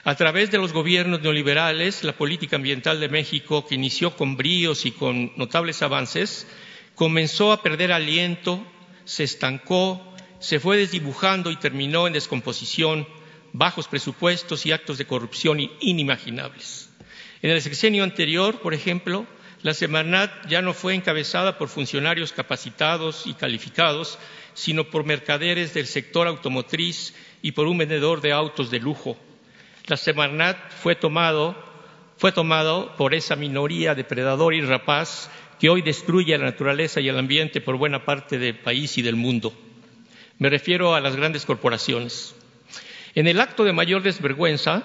A 0.08 0.16
través 0.16 0.50
de 0.52 0.58
los 0.58 0.72
gobiernos 0.72 1.22
neoliberales, 1.22 2.06
la 2.06 2.14
política 2.14 2.56
ambiental 2.56 3.02
de 3.02 3.10
México, 3.10 3.68
que 3.68 3.76
inició 3.76 4.16
con 4.16 4.38
bríos 4.38 4.86
y 4.86 4.92
con 4.94 5.34
notables 5.36 5.82
avances, 5.82 6.48
comenzó 6.96 7.52
a 7.52 7.62
perder 7.62 7.92
aliento, 7.92 8.66
se 9.04 9.26
estancó, 9.26 10.02
se 10.40 10.62
fue 10.62 10.78
desdibujando 10.78 11.52
y 11.52 11.58
terminó 11.58 12.08
en 12.08 12.14
descomposición, 12.14 13.06
bajos 13.52 13.90
presupuestos 13.90 14.66
y 14.66 14.72
actos 14.72 14.98
de 14.98 15.06
corrupción 15.06 15.60
inimaginables. 15.82 16.90
En 17.42 17.52
el 17.52 17.62
sexenio 17.62 18.06
anterior, 18.06 18.62
por 18.62 18.74
ejemplo, 18.74 19.28
la 19.62 19.74
Semarnat 19.74 20.48
ya 20.48 20.62
no 20.62 20.74
fue 20.74 20.96
encabezada 20.96 21.58
por 21.58 21.68
funcionarios 21.68 22.32
capacitados 22.32 23.28
y 23.28 23.34
calificados, 23.34 24.20
sino 24.54 24.86
por 24.86 25.04
mercaderes 25.04 25.74
del 25.74 25.86
sector 25.86 26.28
automotriz 26.28 27.14
y 27.42 27.52
por 27.52 27.68
un 27.68 27.78
vendedor 27.78 28.22
de 28.22 28.32
autos 28.32 28.72
de 28.72 28.80
lujo. 28.80 29.18
La 29.88 29.96
Semarnat 29.96 30.58
fue 30.82 30.96
tomado, 30.96 31.56
fue 32.18 32.34
tomado 32.34 32.94
por 32.98 33.14
esa 33.14 33.38
minoría 33.38 33.96
depredador 33.96 34.54
y 34.54 34.60
rapaz 34.60 35.32
que 35.62 35.70
hoy 35.70 35.82
destruye 35.82 36.38
la 36.38 36.44
naturaleza 36.44 37.00
y 37.00 37.08
el 37.08 37.18
ambiente 37.18 37.62
por 37.62 37.78
buena 37.78 38.04
parte 38.04 38.38
del 38.38 38.60
país 38.60 38.98
y 38.98 39.02
del 39.02 39.16
mundo. 39.16 39.54
Me 40.40 40.50
refiero 40.50 40.94
a 40.94 41.00
las 41.00 41.16
grandes 41.16 41.46
corporaciones. 41.46 42.36
En 43.16 43.28
el 43.28 43.40
acto 43.40 43.64
de 43.64 43.72
mayor 43.72 44.04
desvergüenza, 44.04 44.84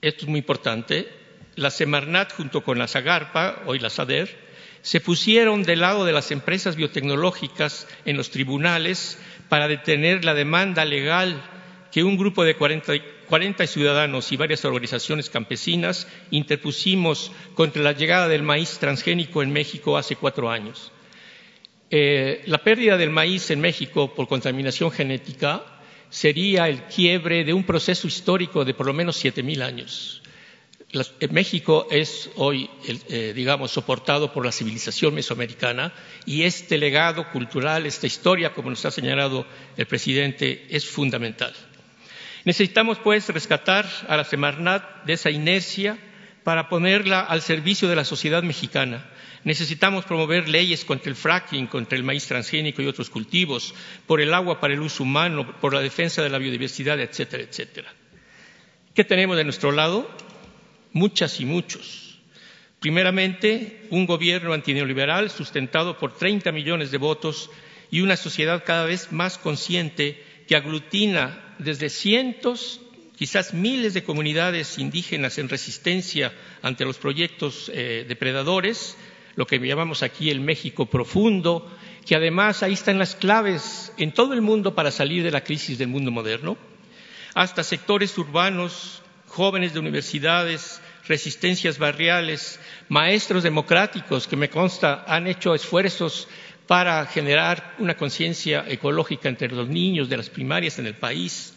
esto 0.00 0.24
es 0.24 0.28
muy 0.28 0.40
importante, 0.40 1.06
la 1.54 1.70
Semarnat 1.70 2.32
junto 2.32 2.64
con 2.64 2.78
la 2.78 2.88
Zagarpa, 2.88 3.64
hoy 3.66 3.80
la 3.80 3.90
SADER, 3.90 4.48
se 4.80 5.00
pusieron 5.00 5.62
del 5.62 5.80
lado 5.80 6.06
de 6.06 6.12
las 6.12 6.30
empresas 6.30 6.74
biotecnológicas 6.74 7.86
en 8.06 8.16
los 8.16 8.30
tribunales 8.30 9.18
para 9.50 9.68
detener 9.68 10.24
la 10.24 10.32
demanda 10.32 10.86
legal 10.86 11.42
que 11.92 12.02
un 12.02 12.16
grupo 12.16 12.44
de 12.44 12.56
40, 12.56 12.94
40 13.28 13.66
ciudadanos 13.66 14.32
y 14.32 14.36
varias 14.36 14.64
organizaciones 14.64 15.30
campesinas 15.30 16.08
interpusimos 16.30 17.30
contra 17.54 17.82
la 17.82 17.92
llegada 17.92 18.28
del 18.28 18.42
maíz 18.42 18.78
transgénico 18.78 19.42
en 19.42 19.52
México 19.52 19.96
hace 19.96 20.16
cuatro 20.16 20.50
años. 20.50 20.92
Eh, 21.90 22.42
la 22.46 22.58
pérdida 22.58 22.96
del 22.96 23.10
maíz 23.10 23.50
en 23.50 23.60
México 23.60 24.14
por 24.14 24.28
contaminación 24.28 24.90
genética 24.90 25.64
sería 26.10 26.68
el 26.68 26.84
quiebre 26.84 27.44
de 27.44 27.52
un 27.52 27.64
proceso 27.64 28.06
histórico 28.06 28.64
de 28.64 28.74
por 28.74 28.86
lo 28.86 28.94
menos 28.94 29.16
siete 29.16 29.42
mil 29.42 29.62
años. 29.62 30.22
México 31.30 31.86
es 31.90 32.30
hoy, 32.36 32.70
eh, 33.10 33.32
digamos, 33.34 33.72
soportado 33.72 34.32
por 34.32 34.46
la 34.46 34.52
civilización 34.52 35.14
mesoamericana 35.14 35.92
y 36.24 36.44
este 36.44 36.78
legado 36.78 37.30
cultural, 37.30 37.84
esta 37.84 38.06
historia, 38.06 38.54
como 38.54 38.70
nos 38.70 38.86
ha 38.86 38.90
señalado 38.90 39.46
el 39.76 39.86
presidente, 39.86 40.66
es 40.70 40.86
fundamental. 40.86 41.52
Necesitamos, 42.44 42.98
pues, 42.98 43.28
rescatar 43.28 43.86
a 44.08 44.16
la 44.16 44.24
Semarnat 44.24 45.04
de 45.04 45.14
esa 45.14 45.30
inercia 45.30 45.98
para 46.44 46.68
ponerla 46.68 47.20
al 47.20 47.42
servicio 47.42 47.88
de 47.88 47.96
la 47.96 48.04
sociedad 48.04 48.42
mexicana. 48.42 49.06
Necesitamos 49.44 50.04
promover 50.04 50.48
leyes 50.48 50.84
contra 50.84 51.10
el 51.10 51.16
fracking, 51.16 51.66
contra 51.66 51.96
el 51.96 52.04
maíz 52.04 52.26
transgénico 52.26 52.82
y 52.82 52.86
otros 52.86 53.10
cultivos, 53.10 53.74
por 54.06 54.20
el 54.20 54.32
agua 54.34 54.60
para 54.60 54.74
el 54.74 54.80
uso 54.80 55.02
humano, 55.02 55.58
por 55.60 55.74
la 55.74 55.80
defensa 55.80 56.22
de 56.22 56.30
la 56.30 56.38
biodiversidad, 56.38 57.00
etcétera, 57.00 57.42
etcétera. 57.42 57.92
¿Qué 58.94 59.04
tenemos 59.04 59.36
de 59.36 59.44
nuestro 59.44 59.72
lado? 59.72 60.10
Muchas 60.92 61.40
y 61.40 61.44
muchos. 61.44 62.18
Primeramente, 62.80 63.86
un 63.90 64.06
gobierno 64.06 64.52
antineoliberal 64.52 65.30
sustentado 65.30 65.98
por 65.98 66.16
30 66.16 66.52
millones 66.52 66.90
de 66.90 66.98
votos 66.98 67.50
y 67.90 68.00
una 68.00 68.16
sociedad 68.16 68.64
cada 68.64 68.84
vez 68.84 69.12
más 69.12 69.38
consciente 69.38 70.24
que 70.46 70.56
aglutina 70.56 71.47
desde 71.58 71.90
cientos, 71.90 72.80
quizás 73.16 73.52
miles 73.52 73.94
de 73.94 74.04
comunidades 74.04 74.78
indígenas 74.78 75.38
en 75.38 75.48
resistencia 75.48 76.32
ante 76.62 76.84
los 76.84 76.98
proyectos 76.98 77.70
eh, 77.74 78.04
depredadores, 78.08 78.96
lo 79.34 79.46
que 79.46 79.58
llamamos 79.58 80.02
aquí 80.02 80.30
el 80.30 80.40
México 80.40 80.86
profundo, 80.86 81.70
que 82.06 82.16
además 82.16 82.62
ahí 82.62 82.72
están 82.72 82.98
las 82.98 83.14
claves 83.14 83.92
en 83.98 84.12
todo 84.12 84.34
el 84.34 84.40
mundo 84.40 84.74
para 84.74 84.90
salir 84.90 85.22
de 85.22 85.30
la 85.30 85.44
crisis 85.44 85.78
del 85.78 85.88
mundo 85.88 86.10
moderno, 86.10 86.56
hasta 87.34 87.62
sectores 87.62 88.16
urbanos, 88.18 89.02
jóvenes 89.26 89.74
de 89.74 89.80
universidades, 89.80 90.80
resistencias 91.06 91.78
barriales, 91.78 92.60
maestros 92.88 93.42
democráticos 93.42 94.26
que 94.28 94.36
me 94.36 94.50
consta 94.50 95.04
han 95.06 95.26
hecho 95.26 95.54
esfuerzos 95.54 96.28
para 96.68 97.06
generar 97.06 97.74
una 97.78 97.96
conciencia 97.96 98.62
ecológica 98.68 99.30
entre 99.30 99.48
los 99.48 99.68
niños 99.68 100.10
de 100.10 100.18
las 100.18 100.28
primarias 100.28 100.78
en 100.78 100.86
el 100.86 100.94
país. 100.94 101.54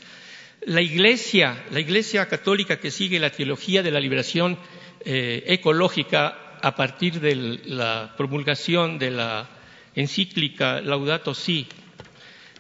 La 0.62 0.80
Iglesia, 0.80 1.66
la 1.70 1.82
Iglesia 1.82 2.30
católica 2.30 2.80
que 2.80 2.92
sigue 2.92 3.20
la 3.20 3.30
teología 3.30 3.84
de 3.84 3.92
la 3.92 4.00
liberación 4.00 4.58
eh, 5.04 5.44
ecológica 5.48 6.58
a 6.62 6.76
partir 6.78 7.20
de 7.20 7.36
la 7.66 8.14
promulgación 8.16 9.00
de 9.00 9.12
la 9.12 9.50
encíclica 9.96 10.80
Laudato 10.80 11.34
Si. 11.34 11.68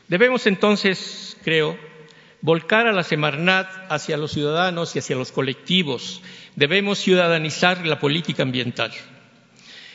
Debemos 0.09 0.45
entonces, 0.45 1.37
creo, 1.45 1.79
volcar 2.41 2.85
a 2.85 2.91
la 2.91 3.03
Semarnat 3.03 3.69
hacia 3.89 4.17
los 4.17 4.33
ciudadanos 4.33 4.93
y 4.93 4.99
hacia 4.99 5.15
los 5.15 5.31
colectivos. 5.31 6.21
Debemos 6.57 6.99
ciudadanizar 6.99 7.87
la 7.87 7.97
política 7.97 8.43
ambiental. 8.43 8.91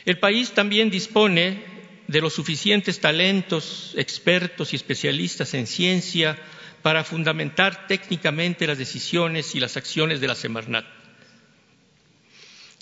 El 0.05 0.17
país 0.17 0.53
también 0.53 0.89
dispone 0.89 1.76
de 2.07 2.21
los 2.21 2.33
suficientes 2.33 2.99
talentos, 2.99 3.93
expertos 3.97 4.73
y 4.73 4.75
especialistas 4.75 5.53
en 5.53 5.67
ciencia 5.67 6.37
para 6.81 7.03
fundamentar 7.03 7.87
técnicamente 7.87 8.67
las 8.67 8.77
decisiones 8.77 9.55
y 9.55 9.59
las 9.59 9.75
acciones 9.77 10.21
de 10.21 10.27
la 10.27 10.35
Semarnat 10.35 10.85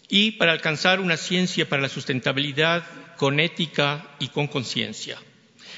y 0.08 0.32
para 0.32 0.52
alcanzar 0.52 1.00
una 1.00 1.18
ciencia 1.18 1.68
para 1.68 1.82
la 1.82 1.90
sustentabilidad 1.90 2.84
con 3.18 3.40
ética 3.40 4.08
y 4.20 4.28
con 4.28 4.48
conciencia. 4.48 5.18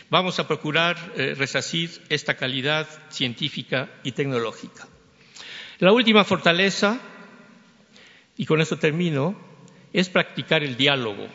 Vamos 0.09 0.39
a 0.39 0.47
procurar 0.47 0.97
eh, 1.15 1.33
resacir 1.35 2.01
esta 2.09 2.35
calidad 2.35 2.87
científica 3.09 3.89
y 4.03 4.11
tecnológica. 4.11 4.87
La 5.79 5.91
última 5.91 6.23
fortaleza, 6.23 6.99
y 8.35 8.45
con 8.45 8.61
esto 8.61 8.77
termino, 8.77 9.39
es 9.93 10.09
practicar 10.09 10.63
el 10.63 10.75
diálogo 10.75 11.27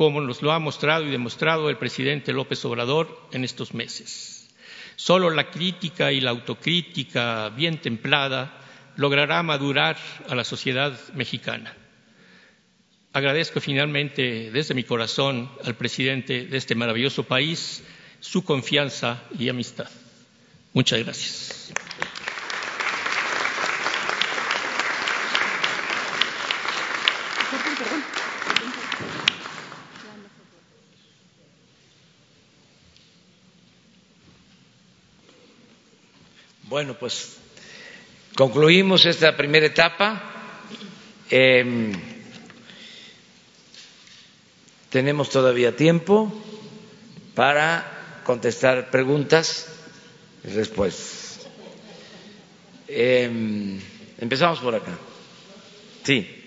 como 0.00 0.22
nos 0.22 0.40
lo 0.40 0.50
ha 0.50 0.58
mostrado 0.58 1.06
y 1.06 1.10
demostrado 1.10 1.68
el 1.68 1.76
presidente 1.76 2.32
López 2.32 2.64
Obrador 2.64 3.28
en 3.32 3.44
estos 3.44 3.74
meses. 3.74 4.48
Solo 4.96 5.28
la 5.28 5.50
crítica 5.50 6.10
y 6.10 6.22
la 6.22 6.30
autocrítica 6.30 7.50
bien 7.50 7.82
templada 7.82 8.62
logrará 8.96 9.42
madurar 9.42 9.98
a 10.26 10.34
la 10.34 10.44
sociedad 10.44 10.98
mexicana. 11.12 11.76
Agradezco 13.12 13.60
finalmente 13.60 14.50
desde 14.50 14.72
mi 14.72 14.84
corazón 14.84 15.50
al 15.66 15.74
presidente 15.74 16.46
de 16.46 16.56
este 16.56 16.74
maravilloso 16.74 17.24
país 17.24 17.84
su 18.20 18.42
confianza 18.42 19.22
y 19.38 19.50
amistad. 19.50 19.90
Muchas 20.72 21.04
gracias. 21.04 21.74
Bueno, 36.80 36.96
pues 36.98 37.36
concluimos 38.34 39.04
esta 39.04 39.36
primera 39.36 39.66
etapa. 39.66 40.22
Em, 41.28 41.92
tenemos 44.88 45.28
todavía 45.28 45.76
tiempo 45.76 46.32
para 47.34 48.22
contestar 48.24 48.90
preguntas 48.90 49.66
y 50.42 50.48
respuestas. 50.52 51.40
Em, 52.88 53.78
empezamos 54.18 54.60
por 54.60 54.74
acá. 54.74 54.96
Sí. 56.02 56.40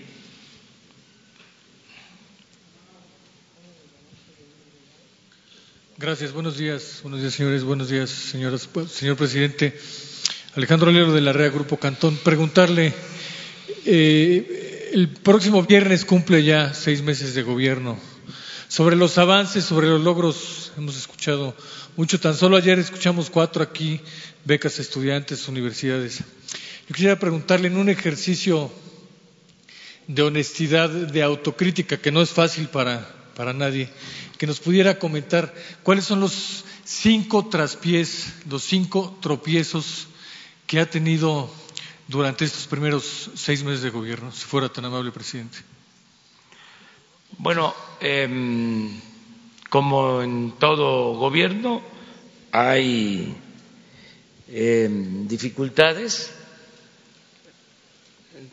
Gracias. 6.03 6.33
Buenos 6.33 6.57
días. 6.57 6.99
Buenos 7.01 7.21
días, 7.21 7.33
señores. 7.33 7.63
Buenos 7.63 7.87
días, 7.87 8.09
señoras. 8.09 8.67
Señor 8.89 9.15
presidente. 9.15 9.79
Alejandro 10.55 10.91
Lero 10.91 11.11
de 11.13 11.21
la 11.21 11.33
REA 11.33 11.49
Grupo 11.49 11.77
Cantón, 11.77 12.15
preguntarle, 12.15 12.93
eh, 13.85 14.91
el 14.93 15.09
próximo 15.09 15.63
viernes 15.63 16.05
cumple 16.05 16.43
ya 16.43 16.75
seis 16.75 17.01
meses 17.01 17.33
de 17.33 17.41
gobierno. 17.41 17.97
Sobre 18.67 18.95
los 18.95 19.17
avances, 19.17 19.65
sobre 19.65 19.87
los 19.87 20.01
logros, 20.01 20.71
hemos 20.77 20.95
escuchado 20.95 21.55
mucho. 21.97 22.19
Tan 22.19 22.35
solo 22.35 22.55
ayer 22.55 22.77
escuchamos 22.77 23.31
cuatro 23.31 23.63
aquí, 23.63 23.99
becas 24.45 24.77
estudiantes, 24.77 25.47
universidades. 25.47 26.19
Yo 26.19 26.93
quisiera 26.93 27.17
preguntarle 27.17 27.69
en 27.69 27.77
un 27.77 27.89
ejercicio 27.89 28.71
de 30.05 30.21
honestidad, 30.21 30.87
de 30.87 31.23
autocrítica, 31.23 31.97
que 31.97 32.11
no 32.11 32.21
es 32.21 32.29
fácil 32.29 32.67
para, 32.67 33.09
para 33.35 33.53
nadie, 33.53 33.89
que 34.37 34.45
nos 34.45 34.59
pudiera 34.59 34.99
comentar 34.99 35.51
cuáles 35.81 36.05
son 36.05 36.19
los 36.19 36.63
cinco 36.85 37.47
traspiés, 37.47 38.33
los 38.47 38.61
cinco 38.63 39.17
tropiezos 39.19 40.09
que 40.73 40.79
ha 40.79 40.89
tenido 40.89 41.47
durante 42.07 42.45
estos 42.45 42.65
primeros 42.65 43.29
seis 43.35 43.61
meses 43.61 43.83
de 43.83 43.91
gobierno, 43.91 44.31
si 44.31 44.43
fuera 44.43 44.69
tan 44.69 44.83
amable, 44.83 45.11
presidente. 45.11 45.59
Bueno, 47.37 47.75
em, 48.01 48.89
como 49.69 50.23
en 50.23 50.53
todo 50.57 51.13
gobierno, 51.13 51.79
hay 52.51 53.37
em, 54.47 55.27
dificultades. 55.27 56.33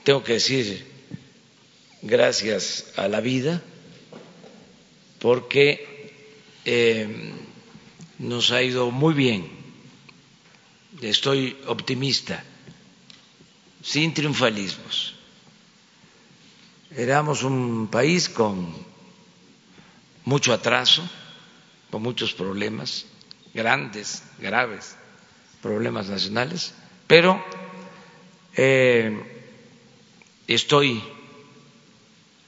Tengo 0.04 0.22
que 0.22 0.34
decir 0.34 0.86
gracias 2.02 2.92
a 2.96 3.08
la 3.08 3.22
vida 3.22 3.62
porque 5.20 6.12
em, 6.66 7.32
nos 8.18 8.50
ha 8.52 8.62
ido 8.62 8.90
muy 8.90 9.14
bien. 9.14 9.59
Estoy 11.00 11.56
optimista, 11.66 12.44
sin 13.82 14.12
triunfalismos. 14.12 15.14
Éramos 16.90 17.42
un 17.42 17.88
país 17.88 18.28
con 18.28 18.74
mucho 20.24 20.52
atraso, 20.52 21.08
con 21.90 22.02
muchos 22.02 22.34
problemas, 22.34 23.06
grandes, 23.54 24.22
graves 24.38 24.96
problemas 25.62 26.08
nacionales, 26.08 26.74
pero 27.06 27.42
eh, 28.56 29.44
estoy 30.46 31.02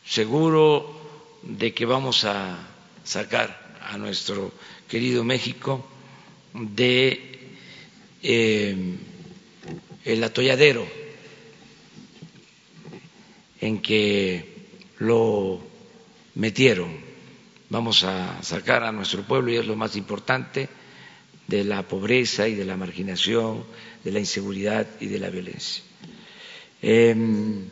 seguro 0.04 1.40
de 1.42 1.74
que 1.74 1.86
vamos 1.86 2.24
a 2.24 2.58
sacar 3.04 3.76
a 3.82 3.96
nuestro 3.98 4.52
querido 4.88 5.24
México 5.24 5.84
de 6.54 7.31
eh, 8.22 8.96
el 10.04 10.24
atolladero 10.24 10.86
en 13.60 13.80
que 13.80 14.44
lo 14.98 15.60
metieron. 16.34 16.90
Vamos 17.70 18.04
a 18.04 18.42
sacar 18.42 18.82
a 18.84 18.92
nuestro 18.92 19.22
pueblo, 19.22 19.50
y 19.52 19.56
es 19.56 19.66
lo 19.66 19.76
más 19.76 19.96
importante, 19.96 20.68
de 21.46 21.64
la 21.64 21.86
pobreza 21.86 22.48
y 22.48 22.54
de 22.54 22.64
la 22.64 22.76
marginación, 22.76 23.64
de 24.04 24.12
la 24.12 24.20
inseguridad 24.20 24.86
y 25.00 25.06
de 25.06 25.18
la 25.18 25.30
violencia. 25.30 25.82
Em, 26.82 27.64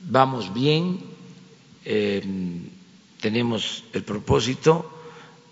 vamos 0.00 0.52
bien, 0.52 0.98
em, 1.84 2.68
tenemos 3.20 3.84
el 3.92 4.02
propósito 4.02 4.90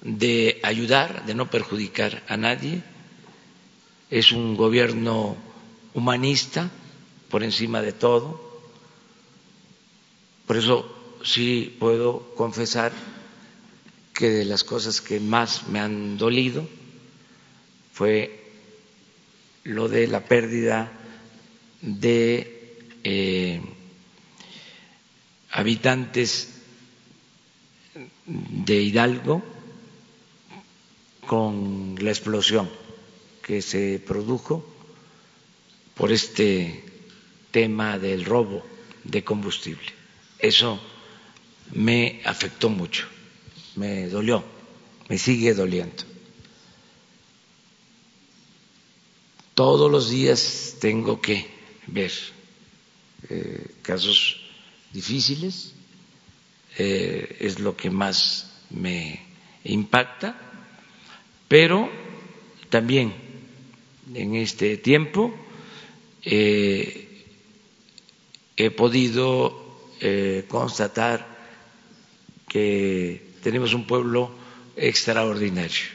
de 0.02 0.58
ayudar, 0.62 1.26
de 1.26 1.34
no 1.34 1.50
perjudicar 1.50 2.22
a 2.28 2.36
nadie. 2.36 2.82
Es 4.10 4.32
un 4.32 4.56
gobierno 4.56 5.36
humanista 5.94 6.70
por 7.28 7.42
encima 7.44 7.82
de 7.82 7.92
todo. 7.92 8.40
Por 10.46 10.56
eso 10.56 11.18
sí 11.24 11.76
puedo 11.78 12.34
confesar 12.34 12.92
que 14.14 14.30
de 14.30 14.44
las 14.44 14.64
cosas 14.64 15.00
que 15.00 15.20
más 15.20 15.68
me 15.68 15.78
han 15.78 16.16
dolido 16.16 16.66
fue 17.92 18.44
lo 19.64 19.88
de 19.88 20.06
la 20.06 20.24
pérdida 20.24 20.90
de 21.82 22.78
eh, 23.04 23.60
habitantes 25.50 26.54
de 28.26 28.74
Hidalgo 28.82 29.42
con 31.26 31.96
la 32.00 32.10
explosión 32.10 32.68
que 33.48 33.62
se 33.62 33.98
produjo 33.98 34.62
por 35.94 36.12
este 36.12 36.84
tema 37.50 37.98
del 37.98 38.26
robo 38.26 38.62
de 39.04 39.24
combustible. 39.24 39.90
Eso 40.38 40.78
me 41.72 42.20
afectó 42.26 42.68
mucho, 42.68 43.06
me 43.76 44.06
dolió, 44.08 44.44
me 45.08 45.16
sigue 45.16 45.54
doliendo. 45.54 46.04
Todos 49.54 49.90
los 49.90 50.10
días 50.10 50.76
tengo 50.78 51.18
que 51.22 51.48
ver 51.86 52.12
eh, 53.30 53.66
casos 53.80 54.36
difíciles, 54.92 55.72
eh, 56.76 57.38
es 57.40 57.58
lo 57.60 57.74
que 57.74 57.88
más 57.88 58.52
me 58.68 59.26
impacta 59.64 60.48
pero 61.48 61.88
también 62.68 63.27
en 64.14 64.34
este 64.34 64.76
tiempo 64.76 65.32
eh, 66.24 67.24
he 68.56 68.70
podido 68.70 69.54
eh, 70.00 70.44
constatar 70.48 71.26
que 72.48 73.34
tenemos 73.42 73.74
un 73.74 73.86
pueblo 73.86 74.30
extraordinario, 74.76 75.86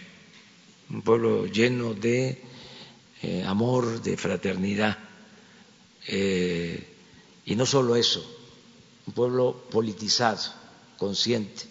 un 0.89 1.01
pueblo 1.01 1.45
lleno 1.47 1.93
de 1.93 2.41
eh, 3.21 3.43
amor, 3.45 4.01
de 4.01 4.17
fraternidad, 4.17 4.97
y 6.07 7.55
no 7.55 7.65
solo 7.65 7.95
eso, 7.95 8.21
un 9.07 9.13
pueblo 9.13 9.65
politizado, 9.71 10.41
consciente. 10.97 11.63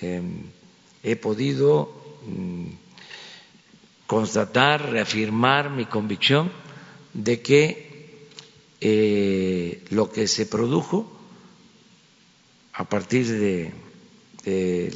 Em, 0.00 0.44
he 1.02 1.16
podido 1.16 2.00
Mm, 2.26 2.72
constatar, 4.10 4.90
reafirmar 4.90 5.70
mi 5.70 5.86
convicción 5.86 6.50
de 7.14 7.40
que 7.42 8.26
eh, 8.80 9.84
lo 9.90 10.10
que 10.10 10.26
se 10.26 10.46
produjo 10.46 11.08
a 12.72 12.88
partir 12.88 13.28
de, 13.28 13.72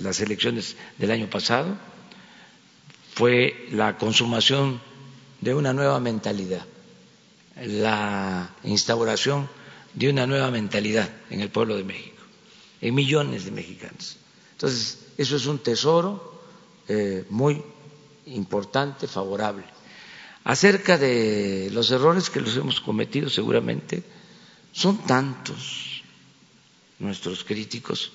las 0.03 0.19
elecciones 0.21 0.77
del 0.99 1.13
año 1.13 1.31
pasado 1.31 1.79
fue 3.15 3.69
la 3.71 3.99
consumación 3.99 4.81
de 5.41 5.55
una 5.55 5.73
nueva 5.73 6.01
mentalidad, 6.01 6.67
la 7.63 8.53
instauración 8.65 9.49
de 9.93 10.11
una 10.11 10.27
nueva 10.27 10.51
mentalidad 10.51 11.09
en 11.31 11.41
el 11.41 11.51
pueblo 11.51 11.77
de 11.77 11.85
México, 11.85 12.21
en 12.81 12.97
millones 12.97 13.45
de 13.45 13.53
mexicanos. 13.53 14.17
Entonces, 14.55 15.07
eso 15.17 15.37
es 15.37 15.47
un 15.47 15.61
tesoro 15.61 16.43
eh, 16.89 17.25
muy 17.31 17.63
importante, 18.27 19.07
favorable. 19.07 19.65
Acerca 20.45 20.99
de 20.99 21.71
los 21.73 21.91
errores 21.91 22.29
que 22.31 22.41
los 22.41 22.57
hemos 22.57 22.81
cometido, 22.81 23.31
seguramente 23.31 24.03
son 24.73 24.99
tantos 25.07 26.03
nuestros 26.99 27.45
críticos 27.45 28.13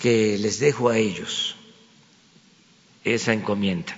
que 0.00 0.38
les 0.38 0.58
dejo 0.58 0.88
a 0.88 0.98
ellos 0.98 1.54
esa 3.04 3.32
encomienda, 3.32 3.96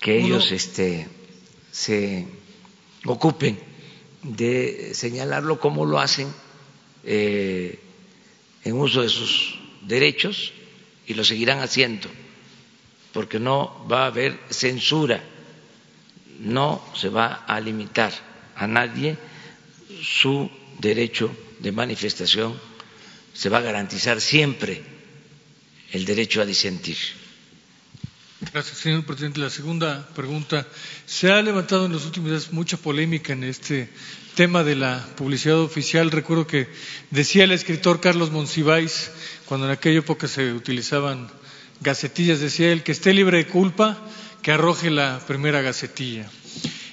que 0.00 0.18
ellos 0.18 0.50
este, 0.52 1.08
se 1.70 2.26
ocupen 3.04 3.58
de 4.22 4.92
señalarlo 4.94 5.60
como 5.60 5.86
lo 5.86 6.00
hacen 6.00 6.32
eh, 7.04 7.78
en 8.64 8.74
uso 8.74 9.02
de 9.02 9.08
sus 9.08 9.58
derechos 9.82 10.52
y 11.06 11.14
lo 11.14 11.24
seguirán 11.24 11.60
haciendo, 11.60 12.08
porque 13.16 13.40
no 13.40 13.88
va 13.90 14.02
a 14.02 14.06
haber 14.08 14.38
censura, 14.50 15.24
no 16.38 16.84
se 16.94 17.08
va 17.08 17.46
a 17.46 17.58
limitar 17.60 18.12
a 18.54 18.66
nadie 18.66 19.16
su 20.02 20.50
derecho 20.78 21.34
de 21.60 21.72
manifestación, 21.72 22.60
se 23.32 23.48
va 23.48 23.56
a 23.56 23.62
garantizar 23.62 24.20
siempre 24.20 24.82
el 25.92 26.04
derecho 26.04 26.42
a 26.42 26.44
disentir. 26.44 26.98
Gracias, 28.52 28.76
señor 28.76 29.06
presidente. 29.06 29.40
La 29.40 29.48
segunda 29.48 30.06
pregunta. 30.14 30.66
Se 31.06 31.32
ha 31.32 31.40
levantado 31.40 31.86
en 31.86 31.92
los 31.92 32.04
últimos 32.04 32.28
días 32.28 32.52
mucha 32.52 32.76
polémica 32.76 33.32
en 33.32 33.44
este 33.44 33.88
tema 34.34 34.62
de 34.62 34.76
la 34.76 35.02
publicidad 35.16 35.60
oficial. 35.60 36.10
Recuerdo 36.10 36.46
que 36.46 36.68
decía 37.10 37.44
el 37.44 37.52
escritor 37.52 37.98
Carlos 37.98 38.30
Monsiváis, 38.30 39.10
cuando 39.46 39.64
en 39.64 39.72
aquella 39.72 40.00
época 40.00 40.28
se 40.28 40.52
utilizaban 40.52 41.30
gacetillas, 41.80 42.40
decía 42.40 42.72
él 42.72 42.82
que 42.82 42.92
esté 42.92 43.12
libre 43.12 43.38
de 43.38 43.46
culpa, 43.46 43.98
que 44.42 44.52
arroje 44.52 44.90
la 44.90 45.20
primera 45.26 45.62
gacetilla. 45.62 46.30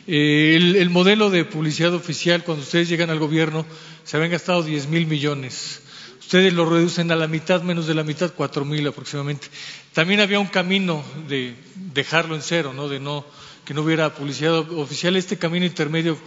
Eh, 0.05 0.55
el, 0.57 0.89
modelo 0.89 1.29
de 1.29 1.45
publicidad 1.45 1.93
oficial, 1.93 2.43
cuando 2.43 2.63
ustedes 2.63 2.89
llegan 2.89 3.09
al 3.09 3.19
gobierno, 3.19 3.65
se 4.03 4.17
habían 4.17 4.31
gastado 4.31 4.63
diez 4.63 4.87
mil 4.87 5.05
millones. 5.05 5.81
Ustedes 6.19 6.53
lo 6.53 6.69
reducen 6.69 7.11
a 7.11 7.15
la 7.15 7.27
mitad, 7.27 7.61
menos 7.61 7.87
de 7.87 7.93
la 7.93 8.03
mitad, 8.03 8.33
cuatro 8.35 8.65
mil 8.65 8.85
aproximadamente. 8.87 9.47
También 9.93 10.19
había 10.19 10.39
un 10.39 10.47
camino 10.47 11.03
de 11.27 11.55
dejarlo 11.75 12.35
en 12.35 12.41
cero, 12.41 12.73
¿no? 12.75 12.89
De 12.89 12.99
no 12.99 13.25
que 13.65 13.73
no 13.73 13.81
hubiera 13.83 14.13
publicidad 14.13 14.57
oficial. 14.71 15.15
Este 15.15 15.37
camino 15.37 15.65
intermedio 15.65 16.17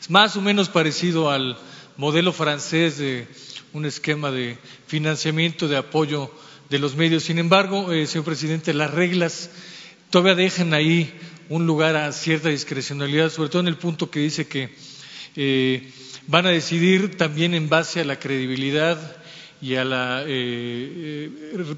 es 0.00 0.10
más 0.10 0.36
o 0.36 0.42
menos 0.42 0.68
parecido 0.68 1.30
al 1.30 1.56
modelo 1.96 2.32
francés 2.32 2.98
de 2.98 3.26
un 3.72 3.86
esquema 3.86 4.30
de 4.30 4.58
financiamiento, 4.86 5.68
de 5.68 5.78
apoyo 5.78 6.30
de 6.72 6.78
los 6.78 6.96
medios. 6.96 7.24
Sin 7.24 7.38
embargo, 7.38 7.92
eh, 7.92 8.06
señor 8.06 8.24
presidente, 8.24 8.72
las 8.72 8.90
reglas 8.90 9.50
todavía 10.08 10.34
dejan 10.34 10.72
ahí 10.72 11.12
un 11.50 11.66
lugar 11.66 11.96
a 11.96 12.10
cierta 12.12 12.48
discrecionalidad, 12.48 13.28
sobre 13.30 13.50
todo 13.50 13.60
en 13.60 13.68
el 13.68 13.76
punto 13.76 14.10
que 14.10 14.20
dice 14.20 14.48
que 14.48 14.74
eh, 15.36 15.92
van 16.26 16.46
a 16.46 16.48
decidir 16.50 17.18
también 17.18 17.52
en 17.52 17.68
base 17.68 18.00
a 18.00 18.04
la 18.06 18.18
credibilidad 18.18 18.98
y 19.60 19.74
a 19.74 19.84
la 19.84 20.24
eh, 20.26 21.30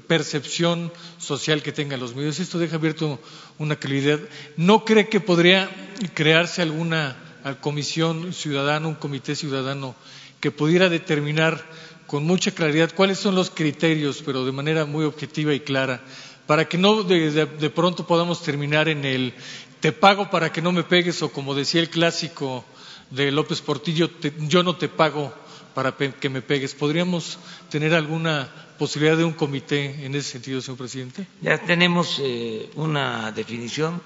percepción 0.07 0.93
social 1.17 1.61
que 1.61 1.73
tengan 1.73 1.99
los 1.99 2.15
medios. 2.15 2.39
Esto 2.39 2.57
deja 2.57 2.77
abierto 2.77 3.19
una 3.59 3.75
claridad. 3.75 4.21
¿No 4.55 4.85
cree 4.85 5.09
que 5.09 5.19
podría 5.19 5.69
crearse 6.13 6.61
alguna 6.61 7.17
comisión 7.59 8.31
ciudadana, 8.31 8.87
un 8.87 8.95
comité 8.95 9.35
ciudadano 9.35 9.93
que 10.39 10.51
pudiera 10.51 10.87
determinar 10.87 11.63
con 12.07 12.23
mucha 12.23 12.51
claridad 12.51 12.91
cuáles 12.95 13.19
son 13.19 13.35
los 13.35 13.49
criterios, 13.49 14.21
pero 14.25 14.45
de 14.45 14.51
manera 14.51 14.85
muy 14.85 15.05
objetiva 15.05 15.53
y 15.53 15.59
clara, 15.59 16.01
para 16.47 16.65
que 16.65 16.77
no 16.77 17.03
de, 17.03 17.69
pronto 17.73 18.05
podamos 18.05 18.43
terminar 18.43 18.87
en 18.87 19.05
el 19.05 19.33
te 19.79 19.91
pago 19.91 20.29
para 20.29 20.51
que 20.51 20.61
no 20.61 20.71
me 20.71 20.83
pegues 20.83 21.21
o 21.21 21.31
como 21.31 21.53
decía 21.53 21.81
el 21.81 21.89
clásico 21.89 22.65
de 23.11 23.31
López 23.31 23.61
Portillo, 23.61 24.09
yo 24.47 24.63
no 24.63 24.75
te 24.75 24.89
pago 24.89 25.33
para 25.73 25.95
que 25.95 26.29
me 26.29 26.41
pegues. 26.41 26.73
¿Podríamos 26.73 27.37
tener 27.69 27.93
alguna 27.93 28.49
posibilidad 28.79 29.17
de 29.17 29.25
un 29.25 29.33
comité 29.33 30.05
en 30.05 30.15
ese 30.15 30.31
sentido, 30.31 30.61
señor 30.61 30.77
presidente? 30.77 31.27
Ya 31.41 31.57
tenemos 31.59 32.19
eh, 32.23 32.69
una 32.75 33.31
definición, 33.31 34.01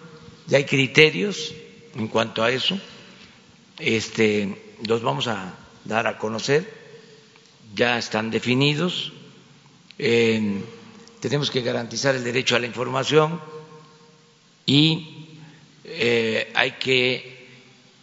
ya 0.48 0.58
hay 0.58 0.66
criterios 0.66 1.54
en 1.96 2.08
cuanto 2.08 2.44
a 2.44 2.52
eso. 2.52 2.78
Este, 3.78 4.76
los 4.86 5.02
vamos 5.02 5.28
a 5.28 5.54
dar 5.86 6.08
a 6.08 6.18
conocer, 6.18 6.79
ya 7.76 7.98
están 7.98 8.32
definidos. 8.32 9.14
tenemos 9.98 11.52
que 11.52 11.62
garantizar 11.62 12.16
el 12.16 12.24
derecho 12.24 12.56
a 12.56 12.60
la 12.60 12.68
información 12.68 13.42
y 14.66 15.20
eh, 15.84 16.52
hay 16.54 16.74
que 16.74 17.48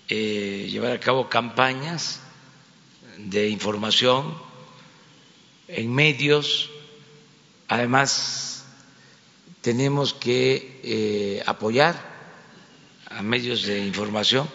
eh, 0.09 0.67
llevar 0.69 0.91
a 0.91 0.99
cabo 0.99 1.29
campañas 1.29 2.19
de 3.19 3.49
información 3.49 4.35
en 5.69 5.95
medios. 5.95 6.71
Además, 7.69 8.65
tenemos 9.61 10.13
que 10.13 10.81
eh, 10.83 11.43
apoyar 11.47 11.95
a 13.09 13.23
medios 13.23 13.63
de 13.63 13.87
información 13.87 14.49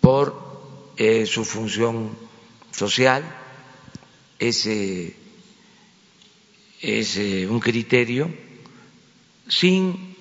por 0.00 0.44
su 1.26 1.44
función 1.44 2.16
social. 2.70 3.24
Ese 4.38 5.14
es 6.80 7.16
un 7.48 7.60
criterio 7.60 8.30
sin 9.48 10.14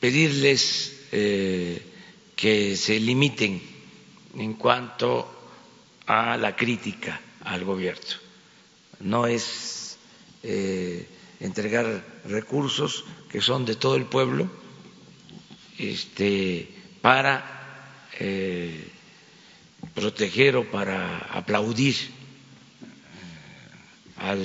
pedirles 0.00 0.92
que 1.10 2.76
se 2.76 3.00
limiten 3.00 3.62
en 4.36 4.54
cuanto 4.54 5.30
a 6.06 6.36
la 6.36 6.56
crítica 6.56 7.20
al 7.44 7.64
gobierno. 7.64 8.02
No 9.00 9.26
es 9.26 9.98
eh, 10.42 11.06
entregar 11.40 12.04
recursos 12.24 13.04
que 13.28 13.40
son 13.40 13.64
de 13.64 13.76
todo 13.76 13.96
el 13.96 14.06
pueblo 14.06 14.48
este, 15.78 16.68
para 17.00 18.00
eh, 18.18 18.92
proteger 19.94 20.56
o 20.56 20.64
para 20.70 21.18
aplaudir 21.30 21.94
al, 24.16 24.42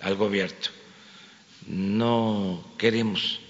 al 0.00 0.14
gobierno. 0.16 0.56
No 1.66 2.64
queremos 2.78 3.40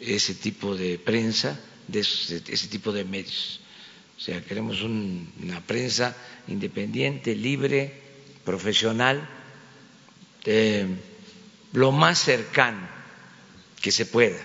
ese 0.00 0.34
tipo 0.34 0.74
de 0.74 0.98
prensa, 0.98 1.58
de 1.86 2.00
ese 2.00 2.68
tipo 2.68 2.92
de 2.92 3.04
medios. 3.04 3.60
O 4.16 4.20
sea, 4.20 4.40
queremos 4.42 4.82
una 4.82 5.60
prensa 5.66 6.16
independiente, 6.48 7.34
libre, 7.34 8.00
profesional, 8.44 9.28
eh, 10.44 10.86
lo 11.72 11.92
más 11.92 12.18
cercano 12.18 12.86
que 13.80 13.92
se 13.92 14.06
pueda 14.06 14.40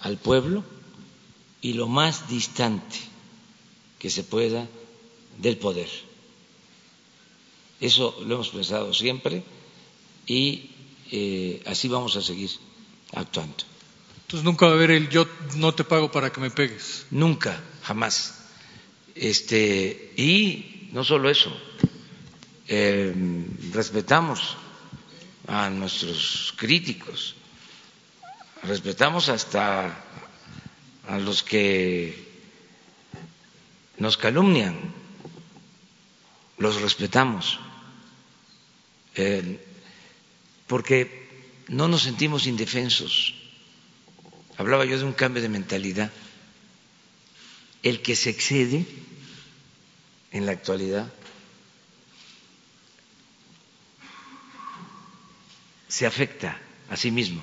al 0.00 0.16
pueblo 0.18 0.64
y 1.60 1.74
lo 1.74 1.88
más 1.88 2.28
distante 2.28 2.96
que 3.98 4.08
se 4.10 4.24
pueda 4.24 4.66
del 5.40 5.56
poder. 5.56 5.88
Eso 7.80 8.16
lo 8.26 8.34
hemos 8.34 8.50
pensado 8.50 8.92
siempre 8.92 9.42
y 10.26 10.70
eh, 11.10 11.62
así 11.66 11.88
vamos 11.88 12.16
a 12.16 12.22
seguir 12.22 12.50
actuando. 13.12 13.64
Entonces 14.22 14.44
nunca 14.44 14.66
va 14.66 14.72
a 14.72 14.74
haber 14.74 14.92
el 14.92 15.08
yo 15.08 15.26
no 15.56 15.74
te 15.74 15.84
pago 15.84 16.10
para 16.10 16.30
que 16.30 16.40
me 16.40 16.50
pegues. 16.50 17.06
Nunca, 17.10 17.60
jamás. 17.82 18.44
Este, 19.14 20.12
y 20.16 20.88
no 20.92 21.04
solo 21.04 21.30
eso, 21.30 21.52
eh, 22.68 23.12
respetamos 23.72 24.56
a 25.48 25.68
nuestros 25.70 26.54
críticos, 26.56 27.34
respetamos 28.62 29.28
hasta 29.28 30.04
a 31.08 31.18
los 31.18 31.42
que 31.42 32.30
nos 33.98 34.16
calumnian, 34.16 34.99
los 36.60 36.80
respetamos, 36.80 37.58
eh, 39.16 39.58
porque 40.68 41.28
no 41.68 41.88
nos 41.88 42.02
sentimos 42.02 42.46
indefensos. 42.46 43.34
Hablaba 44.58 44.84
yo 44.84 44.98
de 44.98 45.04
un 45.04 45.14
cambio 45.14 45.42
de 45.42 45.48
mentalidad 45.48 46.12
el 47.82 48.02
que 48.02 48.14
se 48.14 48.28
excede 48.30 48.84
en 50.32 50.44
la 50.44 50.52
actualidad 50.52 51.10
se 55.88 56.06
afecta 56.06 56.60
a 56.90 56.96
sí 56.96 57.10
mismo. 57.10 57.42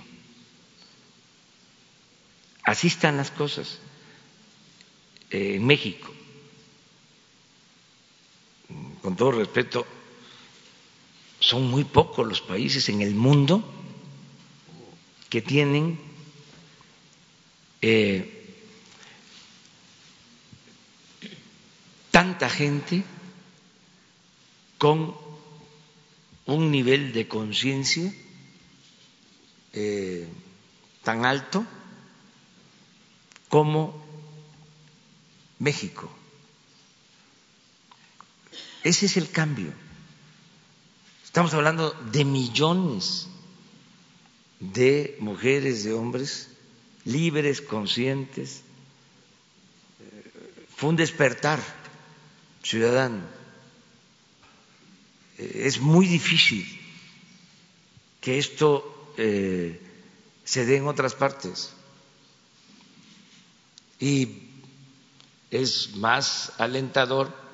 Así 2.63 2.88
están 2.88 3.18
las 3.18 3.32
cosas 3.32 3.80
eh, 5.32 5.55
en 5.55 5.65
México. 5.65 6.13
Con 9.07 9.15
todo 9.15 9.31
respeto, 9.31 9.87
son 11.39 11.71
muy 11.71 11.85
pocos 11.85 12.27
los 12.27 12.41
países 12.41 12.89
en 12.89 13.01
el 13.01 13.15
mundo 13.15 13.63
que 15.29 15.41
tienen 15.41 15.97
eh, 17.81 18.53
tanta 22.11 22.49
gente 22.49 23.05
con 24.77 25.15
un 26.45 26.69
nivel 26.69 27.13
de 27.13 27.29
conciencia 27.29 28.13
eh, 29.71 30.27
tan 31.05 31.23
alto 31.23 31.65
como 33.47 34.03
México. 35.59 36.16
Ese 38.84 39.05
es 39.05 39.17
el 39.17 39.30
cambio. 39.32 39.73
Estamos 41.23 41.53
hablando 41.53 41.91
de 42.11 42.25
millones 42.25 43.28
de 44.59 45.17
mujeres, 45.19 45.84
de 45.84 45.93
hombres 45.93 46.49
libres, 47.05 47.61
conscientes. 47.61 48.61
Fue 50.75 50.89
un 50.89 50.95
despertar 50.95 51.59
ciudadano. 52.61 53.23
Es 55.38 55.80
muy 55.80 56.07
difícil 56.07 56.65
que 58.19 58.38
esto 58.38 59.13
eh, 59.17 59.80
se 60.43 60.65
dé 60.65 60.78
en 60.78 60.88
otras 60.88 61.15
partes. 61.15 61.71
Y 63.99 64.43
es 65.49 65.95
más 65.95 66.51
alentador 66.57 67.46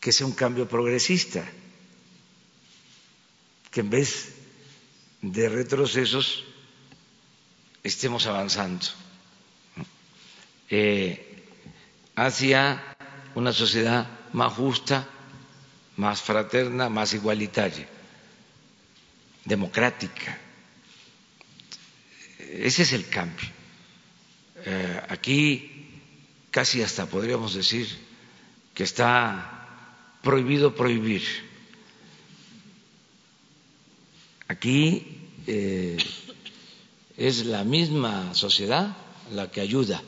que 0.00 0.12
sea 0.12 0.26
un 0.26 0.32
cambio 0.32 0.68
progresista, 0.68 1.44
que 3.70 3.80
en 3.80 3.90
vez 3.90 4.34
de 5.22 5.48
retrocesos 5.48 6.44
estemos 7.82 8.26
avanzando 8.26 8.86
eh, 10.70 11.44
hacia 12.14 12.82
una 13.34 13.52
sociedad 13.52 14.06
más 14.32 14.52
justa, 14.52 15.08
más 15.96 16.22
fraterna, 16.22 16.88
más 16.88 17.14
igualitaria, 17.14 17.88
democrática. 19.44 20.38
Ese 22.38 22.82
es 22.82 22.92
el 22.92 23.08
cambio. 23.08 23.48
Eh, 24.64 25.02
aquí 25.08 26.00
casi 26.50 26.82
hasta 26.82 27.06
podríamos 27.06 27.54
decir 27.54 27.86
que 28.74 28.84
está 28.84 29.57
prohibido 30.22 30.74
prohibir. 30.74 31.22
Aquí 34.48 35.18
eh, 35.46 35.98
es 37.16 37.44
la 37.46 37.64
misma 37.64 38.34
sociedad 38.34 38.96
la 39.32 39.50
que 39.50 39.60
ayuda 39.60 40.02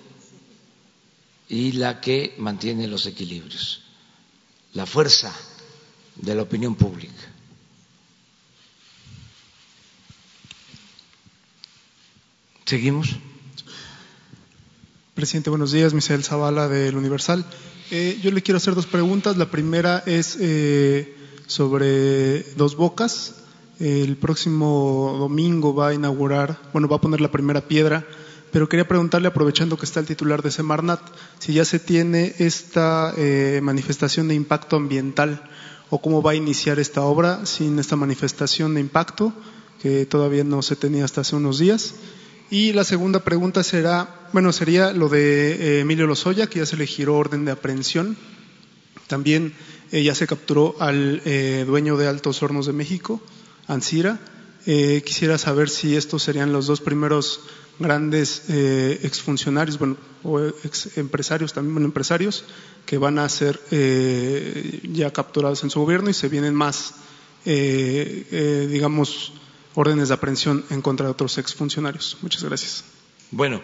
y 1.48 1.72
la 1.72 2.00
que 2.00 2.34
mantiene 2.38 2.86
los 2.86 3.06
equilibrios, 3.06 3.82
la 4.72 4.86
fuerza 4.86 5.34
de 6.16 6.34
la 6.34 6.42
opinión 6.42 6.74
pública. 6.74 7.12
¿Seguimos? 12.64 13.08
Presidente, 15.20 15.50
buenos 15.50 15.70
días. 15.70 15.92
Misael 15.92 16.24
Zavala 16.24 16.66
del 16.66 16.96
Universal. 16.96 17.44
Eh, 17.90 18.18
yo 18.22 18.30
le 18.30 18.40
quiero 18.40 18.56
hacer 18.56 18.74
dos 18.74 18.86
preguntas. 18.86 19.36
La 19.36 19.50
primera 19.50 20.02
es 20.06 20.38
eh, 20.40 21.14
sobre 21.46 22.42
Dos 22.56 22.74
Bocas. 22.74 23.34
El 23.78 24.16
próximo 24.16 25.16
domingo 25.18 25.74
va 25.74 25.88
a 25.88 25.94
inaugurar, 25.94 26.58
bueno, 26.72 26.88
va 26.88 26.96
a 26.96 27.00
poner 27.02 27.20
la 27.20 27.30
primera 27.30 27.60
piedra, 27.68 28.06
pero 28.50 28.66
quería 28.66 28.88
preguntarle, 28.88 29.28
aprovechando 29.28 29.76
que 29.76 29.84
está 29.84 30.00
el 30.00 30.06
titular 30.06 30.40
de 30.40 30.50
Semarnat, 30.50 31.02
si 31.38 31.52
ya 31.52 31.66
se 31.66 31.78
tiene 31.78 32.34
esta 32.38 33.12
eh, 33.18 33.60
manifestación 33.62 34.26
de 34.26 34.36
impacto 34.36 34.76
ambiental 34.76 35.42
o 35.90 36.00
cómo 36.00 36.22
va 36.22 36.30
a 36.30 36.34
iniciar 36.34 36.78
esta 36.78 37.02
obra 37.02 37.44
sin 37.44 37.78
esta 37.78 37.94
manifestación 37.94 38.72
de 38.72 38.80
impacto 38.80 39.34
que 39.82 40.06
todavía 40.06 40.44
no 40.44 40.62
se 40.62 40.76
tenía 40.76 41.04
hasta 41.04 41.20
hace 41.20 41.36
unos 41.36 41.58
días. 41.58 41.94
Y 42.50 42.72
la 42.72 42.82
segunda 42.82 43.20
pregunta 43.20 43.62
será, 43.62 44.26
bueno, 44.32 44.52
sería 44.52 44.92
lo 44.92 45.08
de 45.08 45.52
eh, 45.52 45.80
Emilio 45.80 46.08
Lozoya, 46.08 46.48
que 46.48 46.58
ya 46.58 46.66
se 46.66 46.76
le 46.76 46.84
giró 46.84 47.16
orden 47.16 47.44
de 47.44 47.52
aprehensión. 47.52 48.16
También 49.06 49.54
eh, 49.92 50.02
ya 50.02 50.16
se 50.16 50.26
capturó 50.26 50.74
al 50.80 51.22
eh, 51.24 51.64
dueño 51.64 51.96
de 51.96 52.08
Altos 52.08 52.42
Hornos 52.42 52.66
de 52.66 52.72
México, 52.72 53.22
Ansira. 53.68 54.18
quisiera 54.64 55.38
saber 55.38 55.70
si 55.70 55.94
estos 55.96 56.24
serían 56.24 56.52
los 56.52 56.66
dos 56.66 56.80
primeros 56.80 57.42
grandes 57.78 58.42
exfuncionarios, 58.50 59.78
bueno, 59.78 59.96
o 60.24 60.40
ex 60.40 60.98
empresarios, 60.98 61.52
también 61.52 61.74
bueno, 61.74 61.86
empresarios, 61.86 62.44
que 62.84 62.98
van 62.98 63.18
a 63.18 63.28
ser 63.28 63.58
ya 64.92 65.12
capturados 65.12 65.62
en 65.62 65.70
su 65.70 65.80
gobierno 65.80 66.10
y 66.10 66.14
se 66.14 66.28
vienen 66.28 66.54
más, 66.54 66.94
digamos, 67.44 69.32
órdenes 69.74 70.08
de 70.08 70.14
aprehensión 70.14 70.64
en 70.70 70.82
contra 70.82 71.06
de 71.06 71.12
otros 71.12 71.38
exfuncionarios. 71.38 72.18
Muchas 72.22 72.42
gracias. 72.44 72.84
Bueno, 73.30 73.62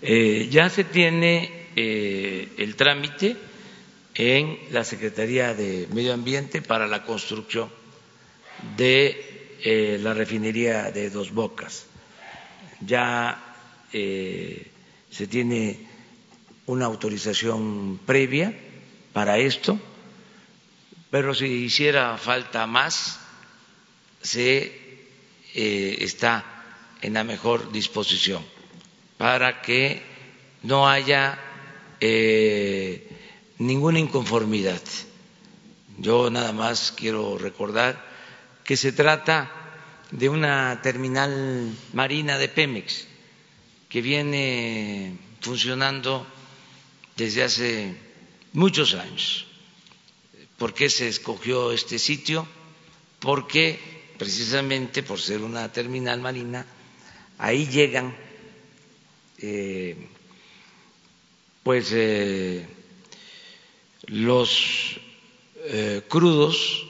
eh, 0.00 0.48
ya 0.50 0.68
se 0.68 0.84
tiene 0.84 1.68
eh, 1.76 2.48
el 2.58 2.76
trámite 2.76 3.36
en 4.14 4.58
la 4.70 4.84
Secretaría 4.84 5.54
de 5.54 5.88
Medio 5.92 6.12
Ambiente 6.12 6.62
para 6.62 6.86
la 6.86 7.04
construcción 7.04 7.70
de 8.76 9.56
eh, 9.62 9.98
la 10.02 10.14
refinería 10.14 10.90
de 10.90 11.10
Dos 11.10 11.32
Bocas. 11.32 11.86
Ya 12.80 13.48
se 13.92 15.26
tiene 15.28 15.86
una 16.64 16.86
autorización 16.86 18.00
previa 18.06 18.58
para 19.12 19.36
esto, 19.36 19.78
pero 21.10 21.34
si 21.34 21.44
hiciera 21.44 22.16
falta 22.16 22.66
más, 22.66 23.20
se 24.22 24.81
eh, 25.54 25.96
está 26.00 26.44
en 27.00 27.14
la 27.14 27.24
mejor 27.24 27.72
disposición 27.72 28.44
para 29.18 29.62
que 29.62 30.02
no 30.62 30.88
haya 30.88 31.38
eh, 32.00 33.08
ninguna 33.58 33.98
inconformidad. 33.98 34.80
Yo 35.98 36.30
nada 36.30 36.52
más 36.52 36.92
quiero 36.96 37.38
recordar 37.38 38.04
que 38.64 38.76
se 38.76 38.92
trata 38.92 39.50
de 40.10 40.28
una 40.28 40.80
terminal 40.82 41.72
marina 41.92 42.38
de 42.38 42.48
Pemex 42.48 43.06
que 43.88 44.00
viene 44.00 45.16
funcionando 45.40 46.26
desde 47.16 47.42
hace 47.42 47.96
muchos 48.52 48.94
años. 48.94 49.46
¿Por 50.58 50.74
qué 50.74 50.88
se 50.88 51.08
escogió 51.08 51.72
este 51.72 51.98
sitio? 51.98 52.46
Porque 53.20 54.01
precisamente 54.18 55.02
por 55.02 55.20
ser 55.20 55.42
una 55.42 55.70
terminal 55.72 56.20
marina, 56.20 56.64
ahí 57.38 57.66
llegan 57.66 58.14
eh, 59.44 59.96
pues 61.64 61.90
eh, 61.92 62.64
los 64.06 65.00
eh, 65.56 66.02
crudos, 66.08 66.86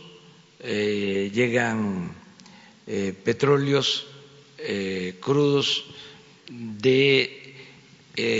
llegan 0.62 2.14
petróleos 3.24 4.06
crudos 5.18 5.84
de 6.48 7.54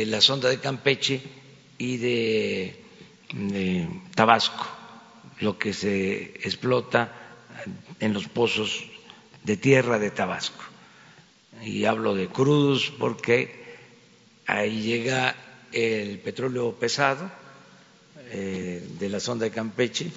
la 0.07 0.21
sonda 0.21 0.49
de 0.49 0.61
Campeche 0.61 1.21
y 1.79 1.97
de 1.97 2.77
Tabasco, 4.15 4.69
lo 5.41 5.59
que 5.59 5.73
se 5.73 6.35
explota 6.45 7.22
en 8.03 8.13
los 8.13 8.27
pozos 8.27 8.83
de 9.45 9.57
tierra 9.57 10.01
de 10.01 10.11
Tabasco. 10.11 10.65
Y 11.65 11.85
hablo 11.85 12.17
de 12.17 12.27
crudos 12.27 12.93
porque 12.99 13.63
ahí 14.45 14.83
llega 14.83 15.37
el 15.71 16.19
petróleo 16.19 16.75
pesado 16.75 17.31
eh, 18.33 18.85
de 18.99 19.09
la 19.09 19.21
sonda 19.21 19.45
de 19.45 19.53
Campeche, 19.53 20.11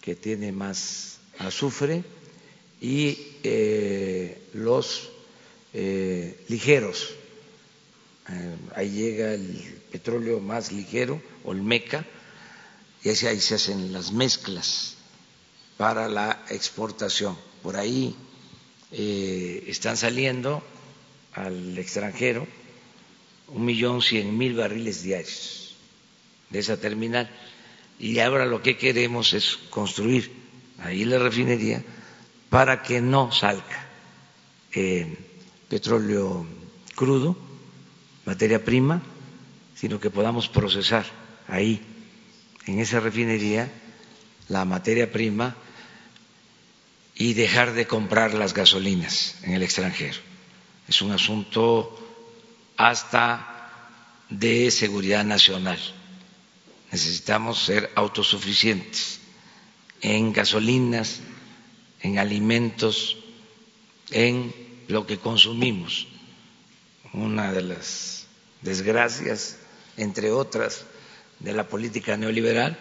que 0.00 0.16
tiene 0.16 0.50
más 0.50 1.20
azufre, 1.38 2.02
y 2.80 3.36
eh, 3.44 4.48
los 4.54 5.10
eh, 5.72 6.44
ligeros. 6.48 7.14
ahí 8.74 8.90
llega 8.90 9.34
el 9.34 9.80
petróleo 9.92 10.40
más 10.40 10.72
ligero, 10.72 11.22
Olmeca, 11.44 12.04
y 13.04 13.10
ahí 13.10 13.40
se 13.40 13.54
hacen 13.54 13.92
las 13.92 14.10
mezclas 14.10 14.96
para 15.80 16.10
la 16.10 16.44
exportación. 16.50 17.38
Por 17.62 17.78
ahí 17.78 18.14
eh, 18.92 19.64
están 19.66 19.96
saliendo 19.96 20.62
al 21.32 21.78
extranjero 21.78 22.46
un 23.48 23.64
millón 23.64 24.02
cien 24.02 24.36
mil 24.36 24.52
barriles 24.54 25.02
diarios 25.02 25.74
de 26.50 26.58
esa 26.58 26.76
terminal 26.78 27.30
y 27.98 28.18
ahora 28.18 28.44
lo 28.44 28.60
que 28.60 28.76
queremos 28.76 29.32
es 29.32 29.56
construir 29.70 30.30
ahí 30.80 31.06
la 31.06 31.18
refinería 31.18 31.82
para 32.50 32.82
que 32.82 33.00
no 33.00 33.32
salga 33.32 33.88
petróleo 35.70 36.44
crudo, 36.94 37.38
materia 38.26 38.62
prima, 38.62 39.00
sino 39.74 39.98
que 39.98 40.10
podamos 40.10 40.46
procesar 40.46 41.06
ahí 41.48 41.80
en 42.66 42.80
esa 42.80 43.00
refinería 43.00 43.72
la 44.50 44.66
materia 44.66 45.10
prima 45.10 45.56
y 47.20 47.34
dejar 47.34 47.74
de 47.74 47.86
comprar 47.86 48.32
las 48.32 48.54
gasolinas 48.54 49.34
en 49.42 49.52
el 49.52 49.62
extranjero. 49.62 50.16
Es 50.88 51.02
un 51.02 51.12
asunto 51.12 51.94
hasta 52.78 53.68
de 54.30 54.70
seguridad 54.70 55.22
nacional. 55.22 55.78
Necesitamos 56.90 57.62
ser 57.62 57.90
autosuficientes 57.94 59.20
en 60.00 60.32
gasolinas, 60.32 61.20
en 62.00 62.18
alimentos, 62.18 63.18
en 64.10 64.54
lo 64.88 65.06
que 65.06 65.18
consumimos. 65.18 66.08
Una 67.12 67.52
de 67.52 67.60
las 67.60 68.28
desgracias, 68.62 69.58
entre 69.98 70.30
otras, 70.32 70.86
de 71.38 71.52
la 71.52 71.68
política 71.68 72.16
neoliberal 72.16 72.78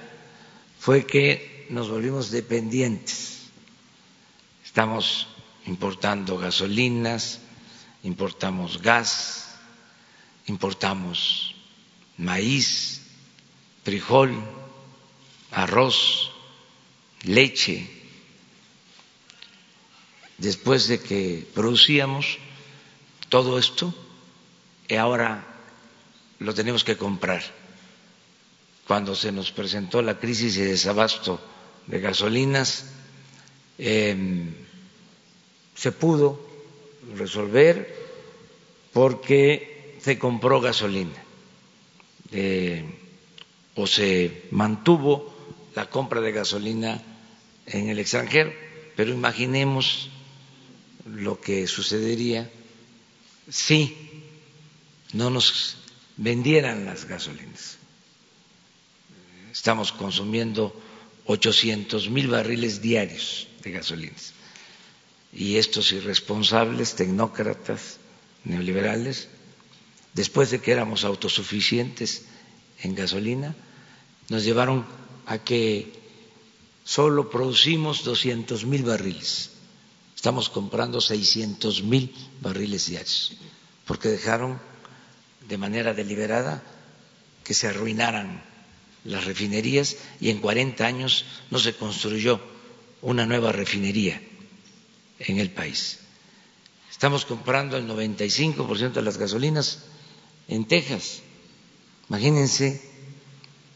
fue 0.79 1.05
que 1.05 1.67
nos 1.69 1.89
volvimos 1.89 2.31
dependientes 2.31 3.38
Estamos 4.79 5.27
importando 5.65 6.37
gasolinas, 6.37 7.41
importamos 8.01 8.81
gas, 8.81 9.11
importamos 10.47 11.53
maíz, 12.15 13.01
frijol, 13.83 14.31
arroz, 15.51 16.31
leche. 17.27 17.91
Después 20.37 20.87
de 20.87 21.01
que 21.01 21.45
producíamos 21.53 22.37
todo 23.27 23.59
esto, 23.59 23.93
y 24.87 24.95
ahora 24.95 25.43
lo 26.39 26.53
tenemos 26.53 26.85
que 26.85 26.95
comprar. 26.95 27.43
Cuando 28.87 29.13
se 29.13 29.33
nos 29.33 29.51
presentó 29.51 30.01
la 30.01 30.17
crisis 30.19 30.55
de 30.55 30.67
desabasto 30.67 31.37
de 31.85 31.99
gasolinas, 31.99 32.85
Em, 33.79 34.51
se 35.79 35.93
pudo 35.93 36.37
resolver 37.15 37.87
porque 38.91 39.95
se 40.01 40.19
compró 40.19 40.59
gasolina 40.59 41.15
eh, 42.33 42.83
o 43.75 43.87
se 43.87 44.47
mantuvo 44.51 45.33
la 45.75 45.89
compra 45.89 46.19
de 46.19 46.33
gasolina 46.33 47.01
en 47.65 47.87
el 47.87 47.99
extranjero, 47.99 48.51
pero 48.97 49.11
imaginemos 49.11 50.09
lo 51.05 51.39
que 51.39 51.65
sucedería 51.65 52.51
si 53.47 53.95
no 55.13 55.29
nos 55.29 55.77
vendieran 56.17 56.85
las 56.85 57.05
gasolinas. 57.05 57.77
Estamos 59.49 59.93
consumiendo 59.93 60.75
800 61.25 62.09
mil 62.09 62.27
barriles 62.27 62.81
diarios 62.81 63.47
de 63.63 63.71
gasolinas. 63.71 64.33
Y 65.31 65.57
estos 65.57 65.91
irresponsables, 65.91 66.95
tecnócratas, 66.95 67.97
neoliberales, 68.43 69.27
después 70.13 70.51
de 70.51 70.59
que 70.59 70.71
éramos 70.71 71.03
autosuficientes 71.03 72.25
en 72.81 72.95
gasolina, 72.95 73.55
nos 74.29 74.43
llevaron 74.43 74.85
a 75.25 75.37
que 75.37 75.93
solo 76.83 77.29
producimos 77.29 78.03
200 78.03 78.65
mil 78.65 78.83
barriles. 78.83 79.51
Estamos 80.15 80.49
comprando 80.49 80.99
600 80.99 81.83
mil 81.83 82.13
barriles 82.41 82.87
diarios, 82.87 83.37
porque 83.85 84.09
dejaron 84.09 84.59
de 85.47 85.57
manera 85.57 85.93
deliberada 85.93 86.63
que 87.43 87.53
se 87.53 87.67
arruinaran 87.67 88.43
las 89.05 89.25
refinerías 89.25 89.95
y 90.19 90.29
en 90.29 90.39
40 90.39 90.85
años 90.85 91.25
no 91.49 91.59
se 91.59 91.73
construyó 91.73 92.41
una 93.01 93.25
nueva 93.25 93.51
refinería 93.51 94.21
en 95.19 95.39
el 95.39 95.51
país. 95.51 95.99
Estamos 96.91 97.25
comprando 97.25 97.77
el 97.77 97.87
95% 97.87 98.93
de 98.93 99.01
las 99.01 99.17
gasolinas 99.17 99.85
en 100.47 100.65
Texas. 100.65 101.21
Imagínense 102.09 102.81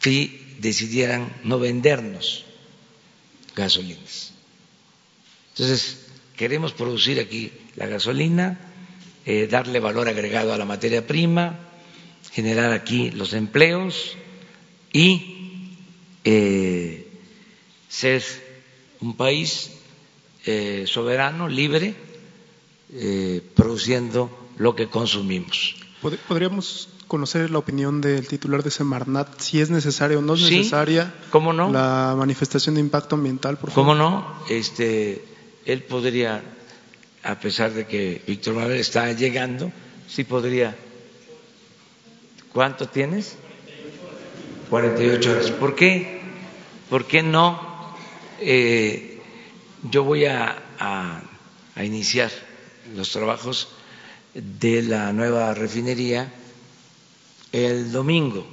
si 0.02 0.58
decidieran 0.60 1.34
no 1.44 1.60
vendernos 1.60 2.46
gasolinas. 3.56 4.34
Entonces, 5.52 6.08
queremos 6.36 6.74
producir 6.74 7.20
aquí 7.20 7.52
la 7.76 7.86
gasolina, 7.86 8.60
eh, 9.26 9.48
darle 9.48 9.80
valor 9.80 10.10
agregado 10.10 10.54
a 10.54 10.58
la 10.58 10.66
materia 10.66 11.06
prima, 11.06 11.60
generar 12.32 12.74
aquí 12.74 13.12
los 13.12 13.34
empleos 13.34 14.18
y 14.92 15.78
eh, 16.24 17.08
ser 17.88 18.24
un 19.00 19.16
país 19.16 19.72
eh, 20.46 20.86
soberano, 20.88 21.48
libre, 21.48 21.96
produciendo 23.56 24.30
lo 24.58 24.76
que 24.76 24.88
consumimos. 24.88 25.76
¿Podríamos 26.28 26.90
conocer 27.08 27.52
la 27.52 27.60
opinión 27.60 28.02
del 28.02 28.28
titular 28.28 28.64
de 28.64 28.72
Semarnat, 28.72 29.40
si 29.40 29.62
es 29.62 29.70
necesaria 29.70 30.18
o 30.18 30.22
no 30.22 30.34
es 30.34 30.42
necesaria 30.42 31.14
¿cómo 31.30 31.54
no? 31.54 31.72
la 31.72 32.16
manifestación 32.18 32.74
de 32.76 32.82
impacto 32.82 33.16
ambiental, 33.16 33.58
por 33.58 33.70
favor? 33.70 33.92
¿Cómo 33.92 33.96
no? 33.96 34.26
Este, 34.50 35.24
él 35.66 35.84
podría, 35.84 36.42
a 37.24 37.40
pesar 37.40 37.72
de 37.74 37.86
que 37.86 38.22
Víctor 38.26 38.56
Manuel 38.56 38.80
está 38.80 39.12
llegando, 39.12 39.72
sí 40.08 40.24
podría. 40.24 40.76
¿Cuánto 42.52 42.88
tienes? 42.88 43.36
48 44.70 45.32
horas. 45.32 45.52
¿Por 45.52 45.76
qué? 45.76 46.22
¿Por 46.90 47.06
qué 47.06 47.22
no? 47.24 47.60
Eh, 48.40 49.13
yo 49.92 50.04
voy 50.04 50.26
a, 50.26 50.64
a 51.76 51.84
iniciar 51.84 52.32
los 52.96 53.12
trabajos 53.12 53.70
de 54.34 54.84
la 54.84 55.14
nueva 55.14 55.54
refinería 55.54 56.32
el 57.52 57.92
domingo, 57.92 58.48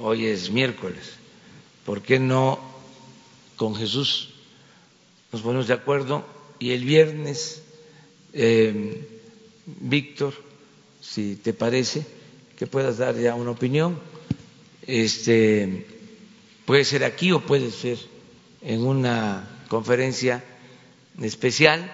hoy 0.00 0.26
es 0.26 0.50
miércoles, 0.50 1.14
¿por 1.86 2.02
qué 2.02 2.18
no 2.18 2.60
con 3.56 3.74
Jesús 3.74 4.28
nos 5.32 5.40
ponemos 5.40 5.66
de 5.68 5.74
acuerdo 5.74 6.24
y 6.58 6.72
el 6.72 6.84
viernes, 6.84 7.62
eh, 8.34 9.08
Víctor, 9.66 10.34
si 11.00 11.36
te 11.36 11.54
parece, 11.54 12.06
que 12.58 12.66
puedas 12.66 12.98
dar 12.98 13.18
ya 13.18 13.34
una 13.34 13.52
opinión, 13.52 13.98
este, 14.86 15.86
puede 16.66 16.84
ser 16.84 17.04
aquí 17.04 17.32
o 17.32 17.40
puede 17.40 17.70
ser 17.70 17.98
en 18.60 18.84
una 18.84 19.61
conferencia 19.72 20.44
especial. 21.22 21.90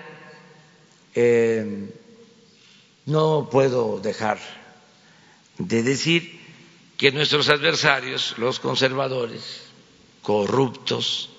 Eh, 1.15 1.95
no 3.07 3.49
puedo 3.53 4.01
dejar 4.01 4.41
de 5.59 5.85
decir 5.85 6.41
que 6.97 7.13
nuestros 7.13 7.49
adversarios, 7.49 8.35
los 8.37 8.59
conservadores, 8.59 9.63
corruptos, 10.23 11.31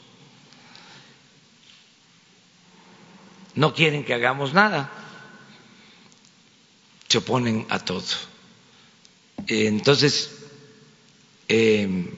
no 3.55 3.73
quieren 3.73 4.05
que 4.05 4.13
hagamos 4.13 4.53
nada, 4.53 4.89
se 7.09 7.17
oponen 7.17 7.67
a 7.69 7.79
todo. 7.79 8.05
Entonces, 9.45 10.31
em, 11.49 12.15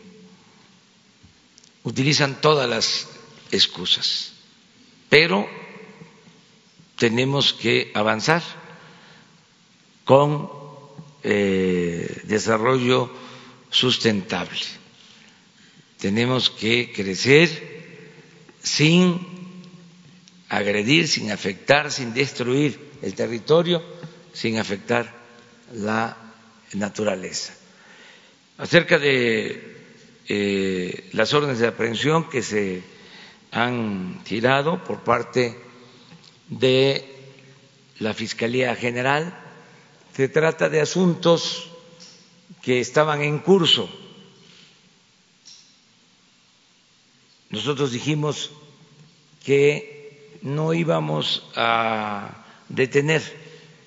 utilizan 1.83 2.39
todas 2.39 2.69
las 2.69 3.10
excusas, 3.51 4.33
pero 5.09 5.47
tenemos 6.97 7.53
que 7.53 7.91
avanzar 7.93 8.43
con 10.05 10.49
eh, 11.23 12.21
desarrollo 12.23 13.11
sustentable. 13.69 14.59
Tenemos 15.99 16.49
que 16.49 16.91
crecer 16.91 17.49
sin 18.61 19.19
agredir, 20.49 21.07
sin 21.07 21.31
afectar, 21.31 21.91
sin 21.91 22.13
destruir 22.13 22.79
el 23.01 23.13
territorio, 23.13 23.83
sin 24.33 24.59
afectar 24.59 25.13
la 25.73 26.17
naturaleza. 26.73 27.53
Acerca 28.57 28.99
de 28.99 29.77
eh, 30.27 31.09
las 31.13 31.33
órdenes 31.33 31.59
de 31.59 31.67
aprehensión 31.67 32.29
que 32.29 32.41
se 32.43 32.83
han 33.51 34.21
tirado 34.23 34.83
por 34.83 35.01
parte 35.01 35.59
de 36.47 37.05
la 37.99 38.13
Fiscalía 38.13 38.75
General, 38.75 39.37
se 40.15 40.29
trata 40.29 40.69
de 40.69 40.81
asuntos 40.81 41.69
que 42.61 42.79
estaban 42.79 43.21
en 43.21 43.39
curso. 43.39 43.89
Nosotros 47.49 47.91
dijimos 47.91 48.51
que 49.43 50.39
no 50.41 50.73
íbamos 50.73 51.43
a 51.55 52.45
detener 52.69 53.21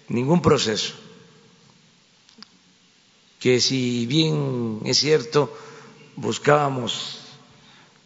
ningún 0.08 0.42
proceso, 0.42 0.94
que 3.40 3.60
si 3.60 4.06
bien 4.06 4.80
es 4.84 4.98
cierto 4.98 5.56
buscábamos 6.16 7.23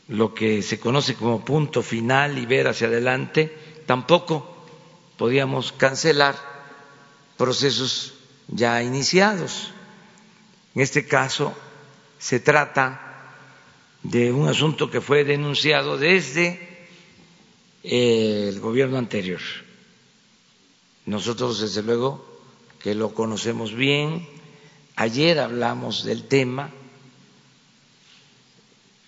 lo 0.09 0.35
que 0.35 0.63
se 0.63 0.81
conoce 0.81 1.15
como 1.15 1.45
punto 1.45 1.83
final 1.83 2.39
y 2.39 2.47
ver 2.47 2.69
hacia 2.69 2.89
adelante, 2.89 3.57
tampoco 3.87 4.57
podíamos 5.17 5.73
cancelar 5.73 6.37
procesos 7.37 8.15
ya 8.49 8.83
iniciados. 8.83 9.71
En 10.75 10.83
este 10.83 11.07
caso 11.07 11.55
se 12.19 12.41
trata 12.41 13.09
de 14.03 14.33
un 14.33 14.49
asunto 14.49 14.91
que 14.91 15.01
fue 15.01 15.25
denunciado 15.25 15.99
desde 15.99 16.87
eh, 17.83 18.47
el 18.49 18.61
gobierno 18.61 18.97
anterior. 18.97 19.41
Nosotros, 21.05 21.61
desde 21.61 21.83
luego, 21.83 22.25
que 22.81 22.95
lo 22.95 23.15
conocemos 23.15 23.75
bien, 23.75 24.29
ayer 24.97 25.39
hablamos 25.39 26.05
del 26.05 26.25
tema, 26.25 26.71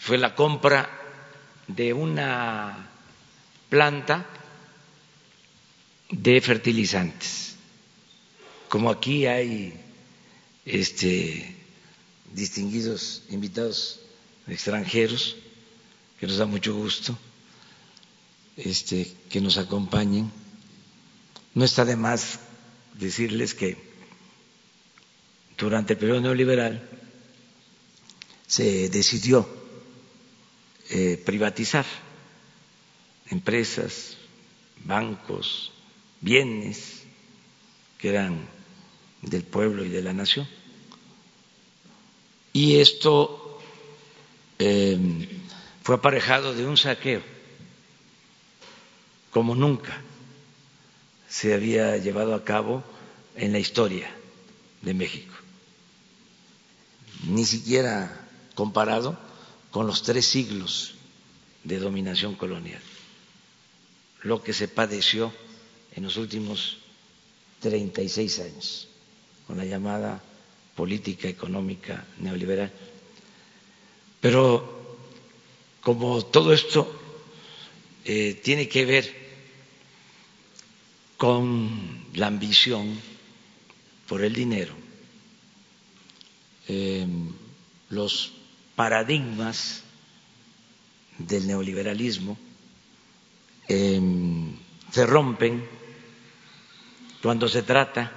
fue 0.00 0.16
la 0.16 0.34
compra 0.34 0.88
de 1.68 1.92
una 1.92 2.88
planta 3.68 4.26
de 6.10 6.40
fertilizantes. 6.40 7.56
Como 8.70 8.90
aquí 8.90 9.26
hay 9.26 9.78
este, 10.64 11.54
distinguidos 12.32 13.24
invitados 13.28 14.00
extranjeros, 14.48 15.36
que 16.18 16.26
nos 16.26 16.38
da 16.38 16.46
mucho 16.46 16.74
gusto 16.74 17.16
este, 18.56 19.06
que 19.28 19.40
nos 19.40 19.58
acompañen, 19.58 20.32
no 21.54 21.64
está 21.64 21.84
de 21.84 21.96
más 21.96 22.40
decirles 22.94 23.54
que 23.54 23.76
durante 25.58 25.92
el 25.92 25.98
periodo 25.98 26.20
neoliberal 26.22 26.88
se 28.46 28.88
decidió 28.88 29.59
eh, 30.90 31.22
privatizar 31.24 31.86
empresas, 33.30 34.16
bancos, 34.84 35.70
bienes 36.20 37.04
que 37.98 38.08
eran 38.08 38.48
del 39.22 39.44
pueblo 39.44 39.84
y 39.84 39.88
de 39.88 40.02
la 40.02 40.12
nación. 40.12 40.48
Y 42.52 42.80
esto 42.80 43.60
em, 44.58 45.28
fue 45.84 45.94
aparejado 45.94 46.54
de 46.54 46.66
un 46.66 46.76
saqueo, 46.76 47.22
como 49.30 49.54
nunca 49.54 50.02
se 51.28 51.54
había 51.54 51.96
llevado 51.98 52.34
a 52.34 52.44
cabo 52.44 52.82
en 53.36 53.52
la 53.52 53.60
historia 53.60 54.10
de 54.82 54.94
México, 54.94 55.34
ni 57.28 57.44
siquiera 57.44 58.26
comparado 58.56 59.29
con 59.70 59.86
los 59.86 60.02
tres 60.02 60.26
siglos 60.26 60.94
de 61.64 61.78
dominación 61.78 62.34
colonial, 62.34 62.80
lo 64.22 64.42
que 64.42 64.52
se 64.52 64.68
padeció 64.68 65.32
en 65.94 66.02
los 66.04 66.16
últimos 66.16 66.78
36 67.60 68.38
años 68.40 68.88
con 69.46 69.56
la 69.56 69.64
llamada 69.64 70.22
política 70.74 71.28
económica 71.28 72.06
neoliberal. 72.18 72.72
Pero 74.20 74.96
como 75.80 76.24
todo 76.24 76.52
esto 76.52 76.90
eh, 78.04 78.40
tiene 78.42 78.68
que 78.68 78.84
ver 78.84 79.20
con 81.16 82.06
la 82.14 82.26
ambición 82.28 82.98
por 84.08 84.22
el 84.24 84.32
dinero, 84.32 84.74
eh, 86.68 87.06
los 87.90 88.32
paradigmas 88.80 89.82
del 91.18 91.46
neoliberalismo 91.46 92.38
eh, 93.68 94.00
se 94.90 95.04
rompen 95.04 95.62
cuando 97.20 97.46
se 97.46 97.62
trata 97.62 98.10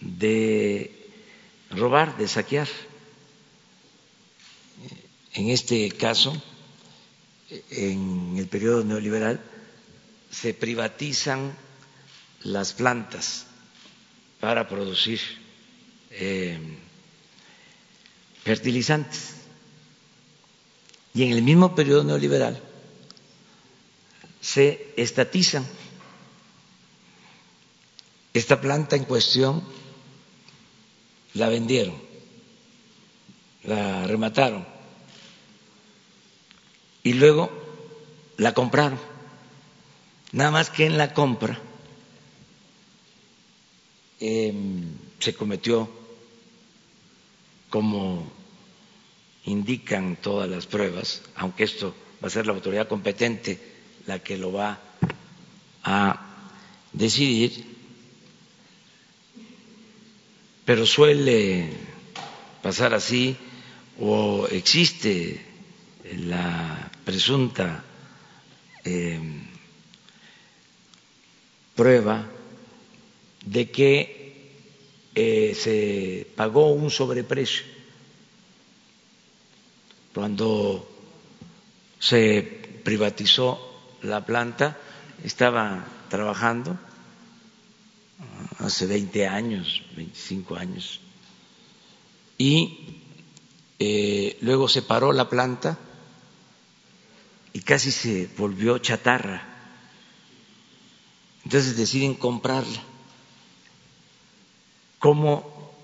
de 0.00 1.10
robar, 1.72 2.16
de 2.18 2.28
saquear. 2.28 2.68
En 5.34 5.50
este 5.50 5.90
caso, 5.90 6.40
en 7.70 8.36
el 8.38 8.46
periodo 8.46 8.84
neoliberal, 8.84 9.40
se 10.30 10.54
privatizan 10.54 11.52
las 12.44 12.74
plantas 12.74 13.48
para 14.38 14.68
producir 14.68 15.18
eh, 16.12 16.60
fertilizantes. 18.44 19.34
Y 21.14 21.24
en 21.24 21.32
el 21.32 21.42
mismo 21.42 21.74
periodo 21.74 22.04
neoliberal 22.04 22.60
se 24.40 24.92
estatizan. 24.96 25.66
Esta 28.34 28.60
planta 28.60 28.96
en 28.96 29.04
cuestión 29.04 29.62
la 31.34 31.48
vendieron, 31.48 31.94
la 33.64 34.06
remataron 34.06 34.66
y 37.02 37.12
luego 37.14 37.50
la 38.38 38.54
compraron. 38.54 38.98
Nada 40.32 40.50
más 40.50 40.70
que 40.70 40.86
en 40.86 40.96
la 40.96 41.12
compra 41.12 41.60
em, 44.18 44.96
se 45.18 45.34
cometió, 45.34 45.90
como 47.72 48.30
indican 49.46 50.16
todas 50.16 50.46
las 50.48 50.66
pruebas, 50.66 51.22
aunque 51.36 51.64
esto 51.64 51.94
va 52.22 52.28
a 52.28 52.30
ser 52.30 52.46
la 52.46 52.52
autoridad 52.52 52.86
competente 52.86 53.58
la 54.06 54.18
que 54.18 54.36
lo 54.36 54.52
va 54.52 54.78
a 55.82 56.20
decidir, 56.92 57.64
pero 60.66 60.84
suele 60.84 61.70
pasar 62.60 62.92
así 62.92 63.38
o 63.98 64.46
existe 64.48 65.40
la 66.14 66.90
presunta 67.06 67.82
eh, 68.84 69.18
prueba 71.74 72.28
de 73.46 73.70
que 73.70 74.11
eh, 75.14 75.54
se 75.58 76.26
pagó 76.36 76.72
un 76.72 76.90
sobreprecio. 76.90 77.64
Cuando 80.14 80.88
se 81.98 82.42
privatizó 82.84 83.98
la 84.02 84.24
planta 84.24 84.78
estaba 85.24 85.86
trabajando 86.08 86.78
hace 88.58 88.86
20 88.86 89.26
años, 89.26 89.82
25 89.96 90.56
años, 90.56 91.00
y 92.38 93.00
eh, 93.78 94.36
luego 94.40 94.68
se 94.68 94.82
paró 94.82 95.12
la 95.12 95.28
planta 95.28 95.78
y 97.52 97.60
casi 97.60 97.90
se 97.90 98.28
volvió 98.36 98.78
chatarra. 98.78 99.48
Entonces 101.44 101.76
deciden 101.76 102.14
comprarla, 102.14 102.82
como 105.02 105.74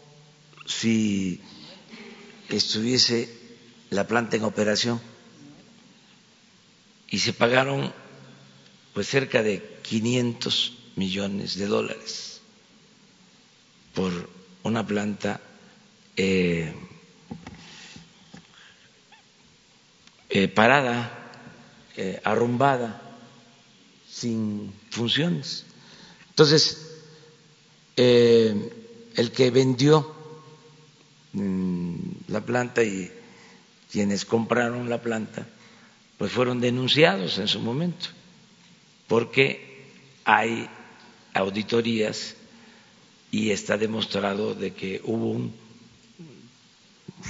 si 0.64 1.40
estuviese 2.48 3.28
la 3.90 4.06
planta 4.06 4.36
en 4.36 4.44
operación. 4.44 5.00
Y 7.10 7.18
se 7.18 7.32
pagaron 7.32 7.92
pues 8.94 9.08
cerca 9.08 9.42
de 9.42 9.80
500 9.82 10.78
millones 10.94 11.58
de 11.58 11.66
dólares 11.66 12.42
por 13.92 14.30
una 14.62 14.86
planta 14.86 15.40
eh, 16.16 16.72
eh, 20.30 20.46
parada 20.46 21.32
eh, 21.96 22.20
arrumbada, 22.22 23.02
sin 24.08 24.72
funciones. 24.90 25.64
Entonces, 26.28 27.00
eh, 27.96 28.77
el 29.18 29.32
que 29.32 29.50
vendió 29.50 30.14
mm, 31.32 31.96
la 32.28 32.40
planta 32.40 32.84
y 32.84 33.10
quienes 33.90 34.24
compraron 34.24 34.88
la 34.88 35.02
planta, 35.02 35.44
pues 36.16 36.30
fueron 36.30 36.60
denunciados 36.60 37.38
en 37.38 37.48
su 37.48 37.58
momento, 37.58 38.06
porque 39.08 39.88
hay 40.24 40.68
auditorías 41.34 42.36
y 43.32 43.50
está 43.50 43.76
demostrado 43.76 44.54
de 44.54 44.72
que 44.72 45.00
hubo 45.02 45.32
un 45.32 45.52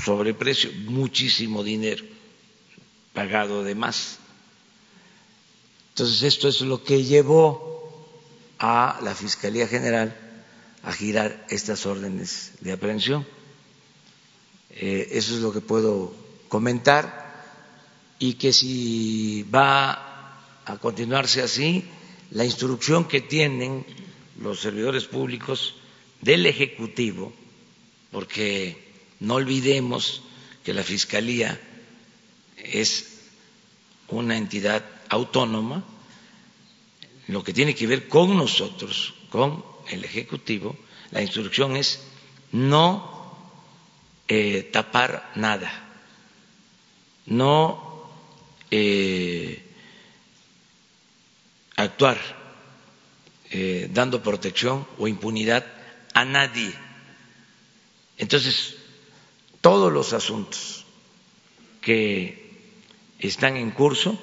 sobreprecio, 0.05 0.71
muchísimo 0.91 1.65
dinero 1.65 2.05
pagado 3.15 3.65
de 3.65 3.75
más. 3.75 4.19
Entonces, 5.95 6.23
esto 6.23 6.49
es 6.49 6.61
lo 6.61 6.85
que 6.85 7.05
llevó 7.05 8.07
a 8.59 9.01
la 9.03 9.15
Fiscalía 9.15 9.67
General 9.67 10.28
a 10.83 10.93
girar 10.93 11.47
estas 11.51 11.87
órdenes 11.87 12.53
de 12.61 12.73
aprehensión. 12.73 13.27
Eh, 14.71 15.09
eso 15.13 15.35
es 15.35 15.41
lo 15.41 15.53
que 15.53 15.61
puedo 15.61 16.15
comentar 16.49 17.29
y 18.19 18.35
que 18.35 18.53
si 18.53 19.45
va 19.55 20.41
a 20.65 20.79
continuarse 20.79 21.43
así, 21.43 21.85
la 22.31 22.45
instrucción 22.45 23.07
que 23.07 23.21
tienen 23.21 23.85
los 24.41 24.61
servidores 24.61 25.05
públicos 25.05 25.75
del 26.21 26.47
Ejecutivo, 26.47 27.33
porque 28.11 28.93
no 29.21 29.35
olvidemos 29.35 30.23
que 30.65 30.75
la 30.75 30.83
Fiscalía 30.83 31.61
es 32.57 33.21
una 34.09 34.37
entidad 34.37 34.85
autónoma, 35.09 35.85
lo 37.29 37.43
que 37.45 37.53
tiene 37.53 37.75
que 37.75 37.87
ver 37.87 38.09
con 38.09 38.37
nosotros, 38.37 39.15
con 39.31 39.65
el 39.91 40.05
Ejecutivo, 40.05 40.77
la 41.11 41.23
instrucción 41.23 41.77
es 41.77 42.01
no 42.53 43.37
eh, 44.29 44.69
tapar 44.73 45.33
nada, 45.35 45.71
no 47.27 48.11
eh, 48.71 49.65
actuar 51.77 52.19
eh, 53.51 53.89
dando 53.93 54.23
protección 54.23 54.87
o 54.99 55.09
impunidad 55.09 55.65
a 56.15 56.25
nadie. 56.25 56.73
Entonces, 58.19 58.77
todos 59.61 59.93
los 59.93 60.13
asuntos 60.13 60.85
que 61.81 62.73
están 63.19 63.57
en 63.57 63.71
curso 63.71 64.19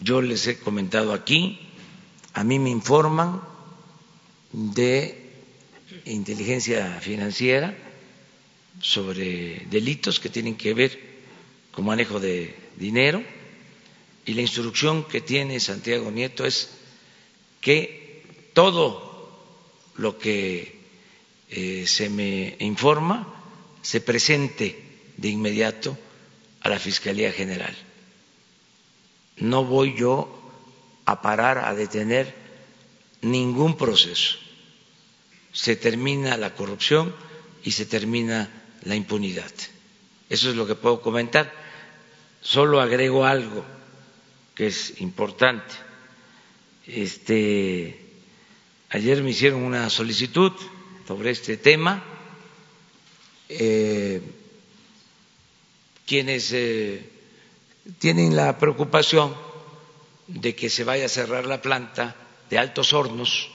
yo 0.00 0.20
les 0.20 0.46
he 0.46 0.58
comentado 0.58 1.14
aquí, 1.14 1.58
a 2.34 2.44
mí 2.44 2.58
me 2.58 2.68
informan 2.68 3.40
de 4.54 5.18
inteligencia 6.04 7.00
financiera 7.00 7.76
sobre 8.80 9.66
delitos 9.70 10.20
que 10.20 10.28
tienen 10.28 10.56
que 10.56 10.74
ver 10.74 10.98
con 11.72 11.84
manejo 11.84 12.20
de 12.20 12.54
dinero 12.76 13.22
y 14.24 14.34
la 14.34 14.42
instrucción 14.42 15.04
que 15.04 15.20
tiene 15.20 15.60
Santiago 15.60 16.10
Nieto 16.10 16.46
es 16.46 16.70
que 17.60 18.22
todo 18.52 19.92
lo 19.96 20.18
que 20.18 20.80
eh, 21.50 21.84
se 21.86 22.08
me 22.08 22.56
informa 22.60 23.32
se 23.82 24.00
presente 24.00 24.78
de 25.16 25.28
inmediato 25.28 25.96
a 26.60 26.68
la 26.68 26.78
Fiscalía 26.78 27.32
General 27.32 27.74
no 29.36 29.64
voy 29.64 29.94
yo 29.96 30.28
a 31.04 31.20
parar, 31.20 31.58
a 31.58 31.74
detener 31.74 32.34
ningún 33.20 33.76
proceso. 33.76 34.38
Se 35.54 35.76
termina 35.76 36.36
la 36.36 36.54
corrupción 36.54 37.14
y 37.62 37.70
se 37.70 37.86
termina 37.86 38.50
la 38.82 38.96
impunidad. 38.96 39.50
Eso 40.28 40.50
es 40.50 40.56
lo 40.56 40.66
que 40.66 40.74
puedo 40.74 41.00
comentar. 41.00 41.50
Solo 42.42 42.80
agrego 42.80 43.24
algo 43.24 43.64
que 44.54 44.66
es 44.66 45.00
importante. 45.00 45.72
Este, 46.86 47.98
ayer 48.90 49.22
me 49.22 49.30
hicieron 49.30 49.62
una 49.62 49.88
solicitud 49.88 50.52
sobre 51.06 51.30
este 51.30 51.56
tema. 51.56 52.02
Eh, 53.48 54.20
quienes 56.04 56.52
eh, 56.52 57.08
tienen 57.98 58.34
la 58.34 58.58
preocupación 58.58 59.34
de 60.26 60.54
que 60.56 60.68
se 60.68 60.82
vaya 60.84 61.06
a 61.06 61.08
cerrar 61.08 61.46
la 61.46 61.62
planta 61.62 62.16
de 62.50 62.58
Altos 62.58 62.92
Hornos, 62.92 63.50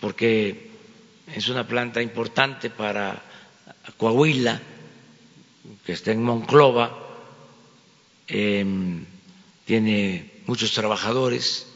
porque 0.00 0.70
es 1.34 1.48
una 1.48 1.66
planta 1.66 2.02
importante 2.02 2.70
para 2.70 3.22
Coahuila, 3.96 4.60
que 5.84 5.92
está 5.92 6.12
en 6.12 6.22
Monclova, 6.22 6.98
em, 8.26 9.04
tiene 9.64 10.42
muchos 10.46 10.72
trabajadores. 10.72 11.66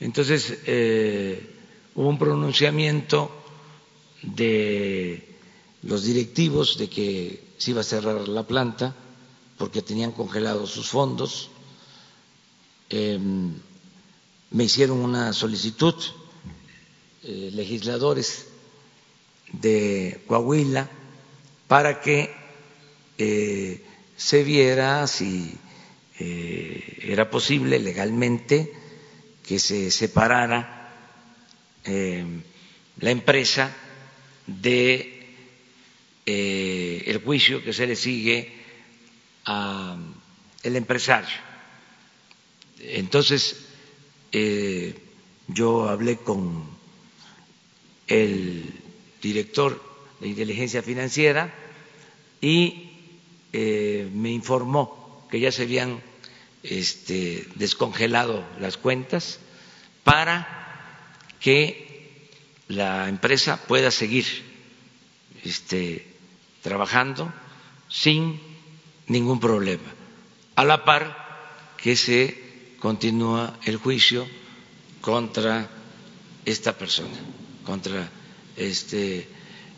Entonces, 0.00 0.58
eh, 0.66 1.56
hubo 1.94 2.08
un 2.08 2.18
pronunciamiento 2.18 3.30
de 4.22 5.36
los 5.82 6.04
directivos 6.04 6.78
de 6.78 6.88
que 6.88 7.42
se 7.58 7.72
iba 7.72 7.80
a 7.80 7.84
cerrar 7.84 8.28
la 8.28 8.46
planta 8.46 8.94
porque 9.58 9.82
tenían 9.82 10.12
congelados 10.12 10.70
sus 10.70 10.88
fondos. 10.88 11.50
Em, 12.88 13.54
me 14.50 14.64
hicieron 14.64 14.98
una 14.98 15.32
solicitud, 15.32 15.94
eh, 17.24 17.50
legisladores 17.52 18.48
de 19.52 20.20
Coahuila, 20.26 20.90
para 21.68 22.00
que 22.00 22.34
eh, 23.16 23.80
se 24.16 24.42
viera 24.42 25.06
si 25.06 25.54
eh, 26.18 26.98
era 27.02 27.30
posible 27.30 27.78
legalmente 27.78 28.72
que 29.46 29.60
se 29.60 29.92
separara 29.92 30.78
la 31.84 33.10
empresa 33.10 33.72
de 34.46 35.18
el 36.26 37.18
juicio 37.18 37.62
que 37.62 37.72
se 37.72 37.86
le 37.86 37.94
sigue 37.94 38.52
al 39.44 40.14
empresario. 40.62 41.38
Entonces, 42.80 43.64
yo 45.48 45.88
hablé 45.88 46.16
con 46.18 46.71
el 48.12 48.64
director 49.22 49.80
de 50.20 50.28
inteligencia 50.28 50.82
financiera 50.82 51.52
y 52.40 52.90
eh, 53.52 54.08
me 54.12 54.30
informó 54.30 55.26
que 55.30 55.40
ya 55.40 55.50
se 55.50 55.62
habían 55.62 56.00
este, 56.62 57.46
descongelado 57.54 58.44
las 58.60 58.76
cuentas 58.76 59.40
para 60.04 61.16
que 61.40 62.28
la 62.68 63.08
empresa 63.08 63.56
pueda 63.66 63.90
seguir 63.90 64.26
este, 65.44 66.06
trabajando 66.62 67.32
sin 67.88 68.40
ningún 69.06 69.40
problema, 69.40 69.88
a 70.56 70.64
la 70.64 70.84
par 70.84 71.74
que 71.76 71.96
se 71.96 72.74
continúa 72.78 73.58
el 73.64 73.76
juicio 73.76 74.26
contra 75.00 75.68
esta 76.44 76.76
persona, 76.78 77.18
contra 77.64 78.10
este 78.56 79.26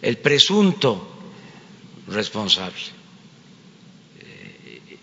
el 0.03 0.19
presunto 0.19 1.09
responsable. 2.09 2.77
Eh, 4.21 4.99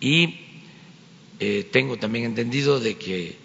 y 0.00 0.40
eh, 1.38 1.68
tengo 1.70 1.96
también 1.98 2.24
entendido 2.24 2.80
de 2.80 2.96
que 2.96 3.36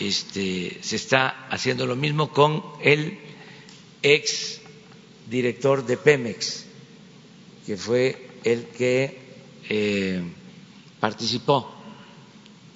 este, 0.00 0.78
se 0.80 0.96
está 0.96 1.46
haciendo 1.50 1.86
lo 1.86 1.94
mismo 1.96 2.30
con 2.32 2.62
el 2.82 3.18
ex 4.02 4.60
director 5.28 5.84
de 5.84 5.96
Pemex, 5.96 6.64
que 7.66 7.76
fue 7.76 8.30
el 8.44 8.64
que 8.66 9.18
eh, 9.68 10.22
participó 10.98 11.70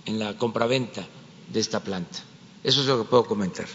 en 0.04 0.18
la 0.18 0.36
compraventa 0.36 1.06
de 1.50 1.60
esta 1.60 1.82
planta. 1.82 2.18
Eso 2.62 2.82
es 2.82 2.86
lo 2.86 3.02
que 3.02 3.08
puedo 3.08 3.24
comentar. 3.24 3.66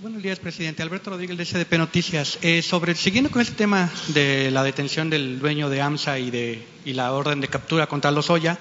Buenos 0.00 0.22
días, 0.22 0.38
presidente. 0.38 0.82
Alberto 0.82 1.10
Rodríguez 1.10 1.36
de 1.36 1.44
SDP 1.44 1.76
Noticias. 1.76 2.38
Eh, 2.40 2.62
sobre 2.62 2.94
siguiendo 2.94 3.30
con 3.30 3.42
este 3.42 3.52
tema 3.52 3.90
de 4.08 4.50
la 4.50 4.62
detención 4.62 5.10
del 5.10 5.38
dueño 5.38 5.68
de 5.68 5.82
AMSA 5.82 6.18
y 6.18 6.30
de 6.30 6.66
y 6.86 6.94
la 6.94 7.12
orden 7.12 7.42
de 7.42 7.48
captura 7.48 7.86
contra 7.86 8.10
los 8.10 8.30
Oya, 8.30 8.58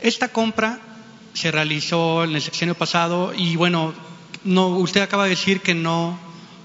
esta 0.00 0.28
compra 0.28 0.78
se 1.34 1.50
realizó 1.50 2.22
en 2.22 2.36
el 2.36 2.40
sexenio 2.40 2.76
pasado 2.76 3.34
y 3.36 3.56
bueno, 3.56 3.92
no, 4.44 4.68
usted 4.68 5.00
acaba 5.00 5.24
de 5.24 5.30
decir 5.30 5.62
que 5.62 5.74
no 5.74 6.16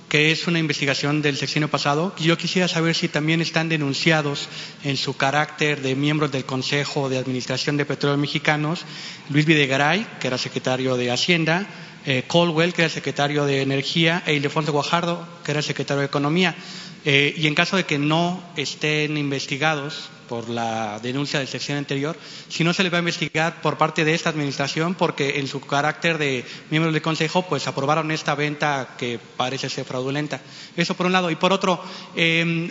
que 0.10 0.32
es 0.32 0.48
una 0.48 0.60
investigación 0.60 1.24
del 1.24 1.36
sexenio 1.36 1.68
pasado. 1.68 2.14
Yo 2.20 2.38
quisiera 2.38 2.68
saber 2.68 2.96
si 2.96 3.08
también 3.08 3.42
están 3.42 3.68
denunciados 3.68 4.48
en 4.84 4.96
su 4.96 5.18
carácter 5.18 5.82
de 5.82 5.96
miembros 5.96 6.32
del 6.32 6.46
Consejo 6.46 7.10
de 7.10 7.18
Administración 7.18 7.78
de 7.78 7.86
Petróleos 7.86 8.20
Mexicanos 8.20 8.86
Luis 9.30 9.46
Videgaray, 9.46 10.08
que 10.20 10.28
era 10.28 10.38
secretario 10.38 10.96
de 10.98 11.12
Hacienda, 11.12 11.68
eh, 12.06 12.24
Colwell, 12.28 12.74
que 12.74 12.84
era 12.84 12.90
secretario 12.90 13.46
de 13.46 13.62
Energía, 13.62 14.24
e 14.26 14.34
Ildefonso 14.34 14.72
Guajardo, 14.72 15.28
que 15.44 15.52
era 15.52 15.62
secretario 15.62 16.02
de 16.02 16.08
Economía. 16.08 16.56
Eh, 17.06 17.34
y 17.38 17.48
en 17.48 17.56
caso 17.56 17.78
de 17.78 17.86
que 17.86 17.98
no 17.98 18.44
estén 18.56 19.18
investigados, 19.18 20.10
por 20.28 20.50
la 20.50 21.00
denuncia 21.00 21.40
del 21.40 21.48
sección 21.48 21.78
anterior, 21.78 22.16
si 22.50 22.64
no 22.64 22.74
se 22.74 22.84
le 22.84 22.90
va 22.90 22.98
a 22.98 23.00
investigar 23.00 23.62
por 23.62 23.78
parte 23.78 24.04
de 24.06 24.14
esta 24.14 24.30
administración 24.30 24.94
porque 24.94 25.40
en 25.40 25.48
su 25.48 25.62
carácter 25.62 26.18
de 26.18 26.46
miembros 26.70 26.94
del 26.94 27.02
Consejo 27.02 27.44
pues 27.44 27.68
aprobaron 27.68 28.12
esta 28.12 28.36
venta 28.36 28.96
que 28.98 29.20
parece 29.38 29.70
ser 29.70 29.86
fraudulenta. 29.86 30.42
Eso 30.76 30.96
por 30.96 31.06
un 31.06 31.14
lado. 31.14 31.32
Y 31.32 31.36
por 31.36 31.54
otro, 31.54 31.82
em, 32.16 32.70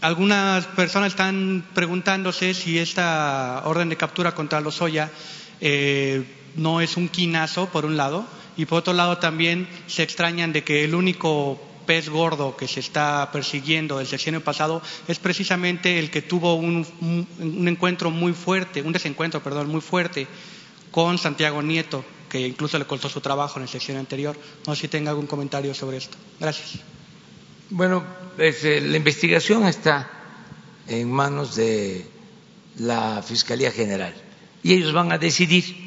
algunas 0.00 0.66
personas 0.66 1.12
están 1.12 1.64
preguntándose 1.74 2.54
si 2.54 2.78
esta 2.78 3.62
orden 3.64 3.88
de 3.88 3.96
captura 3.96 4.34
contra 4.34 4.60
los 4.60 4.74
Soya 4.74 5.10
eh, 5.60 6.24
no 6.56 6.80
es 6.80 6.96
un 6.96 7.08
quinazo, 7.08 7.66
por 7.66 7.84
un 7.84 7.96
lado, 7.96 8.26
y 8.56 8.66
por 8.66 8.78
otro 8.78 8.92
lado 8.92 9.18
también 9.18 9.68
se 9.86 10.02
extrañan 10.02 10.52
de 10.52 10.64
que 10.64 10.84
el 10.84 10.94
único 10.94 11.60
pez 11.86 12.08
gordo 12.08 12.56
que 12.56 12.68
se 12.68 12.80
está 12.80 13.30
persiguiendo 13.32 13.98
del 13.98 14.06
sexenio 14.06 14.42
pasado 14.42 14.82
es 15.08 15.18
precisamente 15.18 15.98
el 15.98 16.10
que 16.10 16.22
tuvo 16.22 16.54
un, 16.54 16.86
encuentro 17.66 18.10
muy 18.10 18.32
fuerte, 18.32 18.82
un 18.82 18.92
desencuentro, 18.92 19.42
perdón, 19.42 19.68
muy 19.68 19.80
fuerte 19.80 20.26
con 20.90 21.18
Santiago 21.18 21.62
Nieto, 21.62 22.04
que 22.28 22.46
incluso 22.46 22.78
le 22.78 22.84
costó 22.84 23.08
su 23.08 23.20
trabajo 23.20 23.58
en 23.58 23.64
el 23.64 23.68
sexenio 23.68 24.00
anterior. 24.00 24.36
No 24.66 24.74
sé 24.74 24.82
si 24.82 24.88
tenga 24.88 25.10
algún 25.10 25.26
comentario 25.26 25.74
sobre 25.74 25.96
esto. 25.96 26.16
Gracias. 26.38 26.80
Bueno, 27.70 28.04
eh, 28.38 28.82
la 28.86 28.96
investigación 28.96 29.66
está 29.66 30.10
en 30.86 31.10
manos 31.10 31.56
de 31.56 32.06
la 32.78 33.22
Fiscalía 33.22 33.70
General 33.70 34.14
y 34.62 34.74
ellos 34.74 34.92
van 34.92 35.12
a 35.12 35.18
decidir 35.18 35.81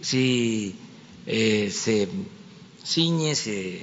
si 0.00 0.76
eh, 1.26 1.70
se 1.70 2.08
ciñe, 2.84 3.34
se 3.34 3.82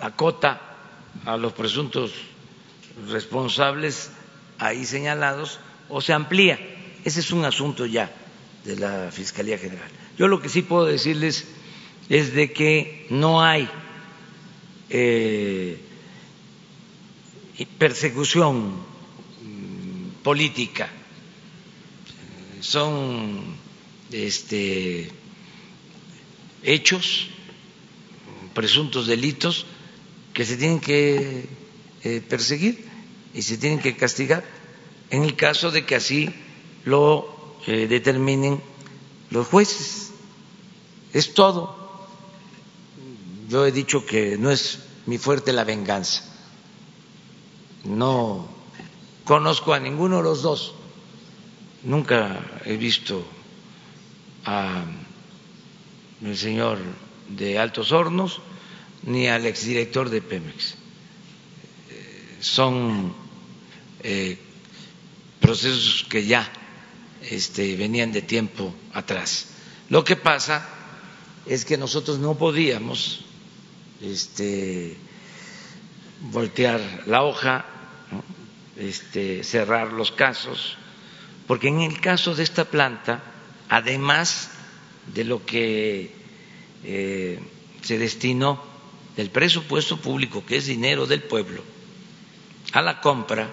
acota 0.00 0.60
a 1.24 1.36
los 1.36 1.52
presuntos 1.52 2.12
responsables 3.08 4.10
ahí 4.58 4.84
señalados 4.84 5.60
o 5.88 6.00
se 6.00 6.12
amplía. 6.12 6.58
Ese 7.04 7.20
es 7.20 7.30
un 7.32 7.44
asunto 7.44 7.86
ya 7.86 8.10
de 8.64 8.76
la 8.76 9.10
Fiscalía 9.10 9.58
General. 9.58 9.88
Yo 10.16 10.28
lo 10.28 10.40
que 10.40 10.48
sí 10.48 10.62
puedo 10.62 10.86
decirles 10.86 11.46
es 12.08 12.34
de 12.34 12.52
que 12.52 13.06
no 13.10 13.42
hay 13.42 13.68
eh, 14.90 15.80
persecución 17.78 18.72
mm, 19.42 20.22
política, 20.22 20.88
son 22.60 23.56
este, 24.12 25.10
hechos, 26.62 27.28
presuntos 28.54 29.06
delitos 29.06 29.66
que 30.32 30.44
se 30.44 30.56
tienen 30.56 30.80
que 30.80 31.46
eh, 32.04 32.22
perseguir 32.28 32.84
y 33.34 33.42
se 33.42 33.58
tienen 33.58 33.80
que 33.80 33.96
castigar 33.96 34.44
en 35.10 35.24
el 35.24 35.36
caso 35.36 35.70
de 35.70 35.84
que 35.84 35.94
así 35.94 36.30
lo 36.84 37.56
eh, 37.66 37.86
determinen 37.86 38.60
los 39.30 39.46
jueces. 39.46 40.10
Es 41.12 41.34
todo. 41.34 41.76
Yo 43.48 43.66
he 43.66 43.72
dicho 43.72 44.04
que 44.04 44.36
no 44.36 44.50
es 44.50 44.80
mi 45.06 45.18
fuerte 45.18 45.52
la 45.52 45.64
venganza. 45.64 46.22
No 47.84 48.48
conozco 49.24 49.72
a 49.72 49.80
ninguno 49.80 50.18
de 50.18 50.22
los 50.22 50.42
dos. 50.42 50.74
Nunca 51.84 52.60
he 52.64 52.76
visto 52.76 53.24
al 54.48 56.36
señor 56.36 56.78
de 57.28 57.58
Altos 57.58 57.92
Hornos 57.92 58.40
ni 59.02 59.28
al 59.28 59.46
exdirector 59.46 60.10
de 60.10 60.22
Pemex. 60.22 60.74
Eh, 61.90 62.36
son 62.40 63.14
eh, 64.02 64.38
procesos 65.40 66.06
que 66.08 66.26
ya 66.26 66.50
este, 67.22 67.76
venían 67.76 68.12
de 68.12 68.22
tiempo 68.22 68.74
atrás. 68.92 69.48
Lo 69.88 70.04
que 70.04 70.16
pasa 70.16 70.66
es 71.46 71.64
que 71.64 71.78
nosotros 71.78 72.18
no 72.18 72.36
podíamos 72.36 73.24
este, 74.02 74.96
voltear 76.20 76.80
la 77.06 77.22
hoja, 77.22 77.64
este, 78.76 79.42
cerrar 79.44 79.92
los 79.92 80.12
casos, 80.12 80.76
porque 81.46 81.68
en 81.68 81.80
el 81.80 82.00
caso 82.00 82.34
de 82.34 82.42
esta 82.42 82.64
planta, 82.64 83.22
además 83.68 84.50
de 85.14 85.24
lo 85.24 85.44
que 85.44 86.12
eh, 86.84 87.38
se 87.82 87.98
destinó 87.98 88.62
del 89.16 89.30
presupuesto 89.30 89.96
público, 89.96 90.44
que 90.44 90.56
es 90.56 90.66
dinero 90.66 91.06
del 91.06 91.22
pueblo, 91.22 91.62
a 92.72 92.82
la 92.82 93.00
compra, 93.00 93.50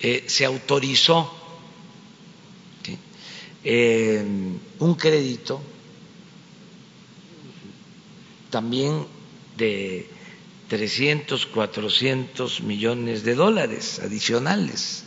eh, 0.00 0.24
se 0.26 0.44
autorizó 0.44 1.32
eh, 3.64 4.24
un 4.78 4.94
crédito 4.94 5.60
también 8.50 9.04
de 9.56 10.08
300, 10.68 11.46
400 11.46 12.60
millones 12.62 13.22
de 13.24 13.34
dólares 13.34 13.98
adicionales. 13.98 15.04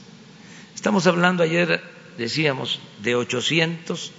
Estamos 0.76 1.07
hablando 1.07 1.44
ayer, 1.44 1.81
decíamos, 2.20 2.80
de 3.02 3.16
800 3.16 4.12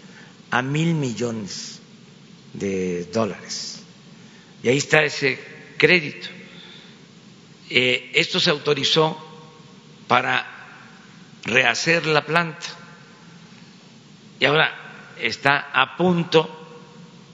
a 0.50 0.62
mil 0.62 0.94
millones 0.94 1.80
de 2.54 3.04
dólares. 3.04 3.82
Y 4.62 4.68
ahí 4.68 4.78
está 4.78 5.04
ese 5.04 5.38
crédito. 5.78 6.28
Eh, 7.68 8.10
esto 8.14 8.40
se 8.40 8.50
autorizó 8.50 9.16
para 10.08 10.44
rehacer 11.44 12.06
la 12.06 12.24
planta. 12.24 12.66
Y 14.40 14.44
ahora 14.46 15.14
está 15.20 15.70
a 15.72 15.96
punto 15.96 16.48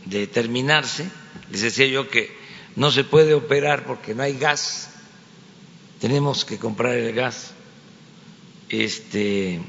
de 0.04 0.26
terminarse. 0.26 1.08
Les 1.50 1.62
decía 1.62 1.86
yo 1.86 2.08
que 2.08 2.36
no 2.74 2.90
se 2.90 3.04
puede 3.04 3.34
operar 3.34 3.86
porque 3.86 4.14
no 4.14 4.22
hay 4.22 4.36
gas. 4.36 4.90
Tenemos 6.00 6.44
que 6.44 6.58
comprar 6.58 6.94
el 6.94 7.14
gas 7.14 7.54
este, 8.68 9.60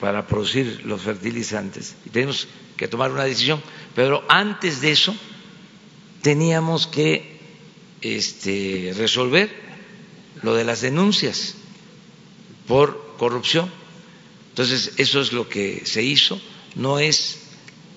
para 0.00 0.26
producir 0.26 0.82
los 0.84 1.02
fertilizantes 1.02 1.96
y 2.06 2.10
tenemos 2.10 2.48
que 2.76 2.88
tomar 2.88 3.12
una 3.12 3.24
decisión. 3.24 3.62
Pero 3.94 4.24
antes 4.28 4.80
de 4.80 4.92
eso 4.92 5.14
teníamos 6.22 6.86
que 6.86 7.38
este, 8.00 8.94
resolver 8.96 9.50
lo 10.42 10.54
de 10.54 10.64
las 10.64 10.80
denuncias 10.80 11.54
por 12.66 13.14
corrupción. 13.18 13.70
Entonces, 14.50 14.94
eso 14.96 15.20
es 15.20 15.32
lo 15.32 15.48
que 15.48 15.82
se 15.84 16.02
hizo, 16.02 16.40
no 16.74 16.98
es 16.98 17.38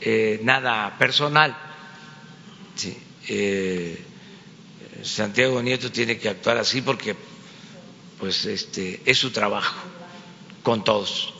eh, 0.02 0.40
nada 0.44 0.98
personal. 0.98 1.58
Eh, 3.28 4.02
Santiago 5.04 5.62
Nieto 5.62 5.92
tiene 5.92 6.18
que 6.18 6.30
actuar 6.30 6.58
así 6.58 6.82
porque 6.82 7.16
pues 8.20 8.46
este 8.46 9.02
es 9.06 9.18
su 9.18 9.32
trabajo 9.32 9.76
con 10.62 10.84
todos. 10.84 11.33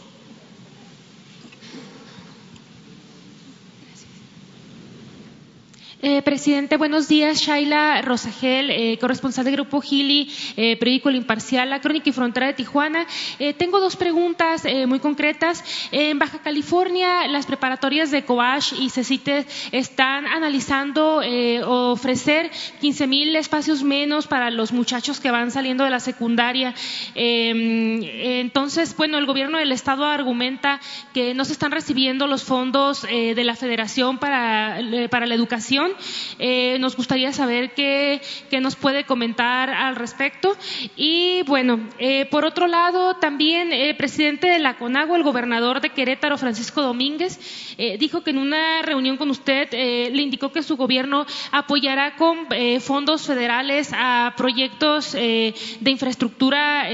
Eh, 6.06 6.22
presidente, 6.22 6.76
buenos 6.76 7.08
días. 7.08 7.40
Shaila 7.40 8.02
Rosagel, 8.02 8.70
eh, 8.72 8.98
corresponsal 9.00 9.46
del 9.46 9.54
Grupo 9.54 9.80
Gili, 9.80 10.30
eh, 10.58 10.76
periódico 10.76 11.08
El 11.08 11.16
Imparcial, 11.16 11.70
La 11.70 11.80
Crónica 11.80 12.10
y 12.10 12.12
Frontera 12.12 12.48
de 12.48 12.54
Tijuana. 12.56 13.08
Eh, 13.40 13.54
tengo 13.54 13.80
dos 13.80 13.96
preguntas 13.96 14.66
muy 14.86 15.00
concretas. 15.00 15.64
en 15.92 16.20
Baja 16.20 16.40
California, 16.40 17.26
las 17.30 17.46
preparatorias 17.46 18.12
de 18.12 18.26
COASH 18.26 18.74
y 18.82 18.90
CECITE 18.90 19.46
están 19.72 20.26
analizando 20.28 21.22
ofrecer 21.66 22.52
15 22.82 23.08
mil 23.08 23.36
espacios 23.36 23.84
menos 23.84 24.28
para 24.28 24.50
los 24.50 24.74
muchachos 24.74 25.22
que 25.22 25.32
van 25.32 25.52
saliendo 25.52 25.86
de 25.86 25.90
la 25.90 26.02
secundaria. 26.02 26.74
entonces, 27.16 28.96
bueno, 28.98 29.18
el 29.18 29.26
gobierno 29.26 29.58
del 29.58 29.72
Estado 29.72 30.06
argumenta 30.06 30.82
que 31.14 31.34
no 31.34 31.46
se 31.46 31.54
están 31.54 31.72
recibiendo 31.72 32.28
los 32.28 32.44
fondos 32.44 33.04
de 33.04 33.44
la 33.44 33.56
Federación 33.56 34.18
para 34.18 34.82
la 34.82 35.36
educación 35.36 35.93
eh, 36.40 36.78
nos 36.80 36.96
gustaría 36.96 37.32
saber 37.34 37.74
qué, 37.74 38.22
nos 38.62 38.76
puede 38.76 39.04
comentar 39.04 39.70
al 39.70 39.96
respecto. 39.96 40.56
Y 40.96 41.44
bueno, 41.44 41.80
eh, 42.00 42.26
por 42.26 42.46
otro 42.46 42.68
lado, 42.68 43.16
también 43.16 43.74
el 43.74 43.96
presidente 43.96 44.48
de 44.48 44.60
la 44.60 44.78
CONAGUA, 44.78 45.18
el 45.18 45.24
gobernador 45.24 45.82
de 45.82 45.90
Querétaro, 45.90 46.38
Francisco 46.38 46.82
Domínguez, 46.82 47.40
eh, 47.78 47.98
dijo 47.98 48.24
que 48.24 48.30
en 48.30 48.38
una 48.38 48.82
reunión 48.82 49.18
con 49.18 49.30
usted 49.30 49.72
le 49.72 50.22
indicó 50.22 50.52
que 50.52 50.64
su 50.64 50.78
gobierno 50.78 51.26
apoyará 51.52 52.16
con 52.16 52.48
fondos 52.80 53.26
federales 53.26 53.92
a 53.94 54.34
proyectos 54.38 55.14
de 55.14 55.54
infraestructura, 55.86 56.88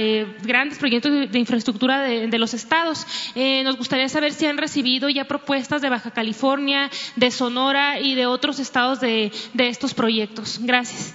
grandes 0.43 0.77
proyectos 0.79 1.31
de, 1.31 1.39
infraestructura 1.39 2.01
de, 2.01 2.27
de, 2.27 2.39
los 2.39 2.53
estados. 2.53 3.05
nos 3.35 3.77
gustaría 3.77 4.07
saber 4.09 4.33
si 4.33 4.45
han 4.45 4.57
recibido 4.57 5.09
ya 5.09 5.25
propuestas 5.25 5.81
de 5.81 5.89
Baja 5.89 6.11
California, 6.11 6.89
de 7.15 7.31
Sonora 7.31 7.99
y 7.99 8.15
de 8.15 8.25
otros 8.25 8.59
estados 8.59 8.78
de, 8.79 9.31
estos 9.57 9.93
proyectos. 9.93 10.59
Gracias. 10.61 11.13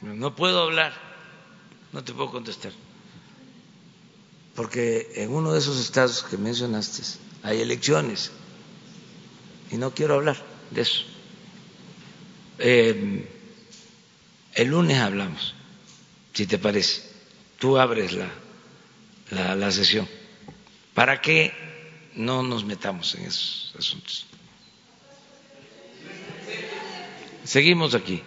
No 0.00 0.34
puedo 0.34 0.62
hablar, 0.62 0.92
no 1.92 2.02
te 2.02 2.12
puedo 2.12 2.30
contestar, 2.30 2.72
porque 4.54 5.12
en 5.16 5.30
uno 5.30 5.52
de 5.52 5.58
esos 5.58 5.78
estados 5.78 6.24
que 6.24 6.36
mencionaste 6.36 7.02
hay 7.42 7.60
elecciones 7.60 8.32
y 9.70 9.76
no 9.76 9.92
quiero 9.92 10.14
hablar 10.14 10.36
de 10.70 10.80
eso. 10.80 11.04
Eh, 12.58 13.28
el 14.54 14.68
lunes 14.68 14.98
hablamos, 14.98 15.54
si 16.32 16.46
te 16.46 16.58
parece. 16.58 17.02
Tú 17.58 17.78
abres 17.78 18.12
la, 18.12 18.28
la, 19.30 19.54
la 19.54 19.70
sesión 19.70 20.08
para 20.94 21.20
que 21.20 21.52
no 22.16 22.42
nos 22.42 22.64
metamos 22.64 23.14
en 23.14 23.26
esos 23.26 23.74
asuntos. 23.78 24.26
Seguimos 27.44 27.94
aquí. 27.94 28.22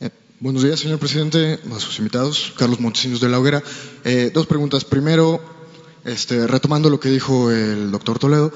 Eh, 0.00 0.10
buenos 0.38 0.62
días, 0.62 0.78
señor 0.78 1.00
presidente, 1.00 1.58
a 1.74 1.80
sus 1.80 1.98
invitados, 1.98 2.52
Carlos 2.56 2.78
Montesinos 2.78 3.20
de 3.20 3.28
la 3.28 3.40
Hoguera. 3.40 3.60
Eh, 4.04 4.30
dos 4.32 4.46
preguntas. 4.46 4.84
Primero, 4.84 5.40
este, 6.04 6.46
retomando 6.46 6.90
lo 6.90 7.00
que 7.00 7.08
dijo 7.08 7.50
el 7.50 7.90
doctor 7.90 8.20
Toledo, 8.20 8.52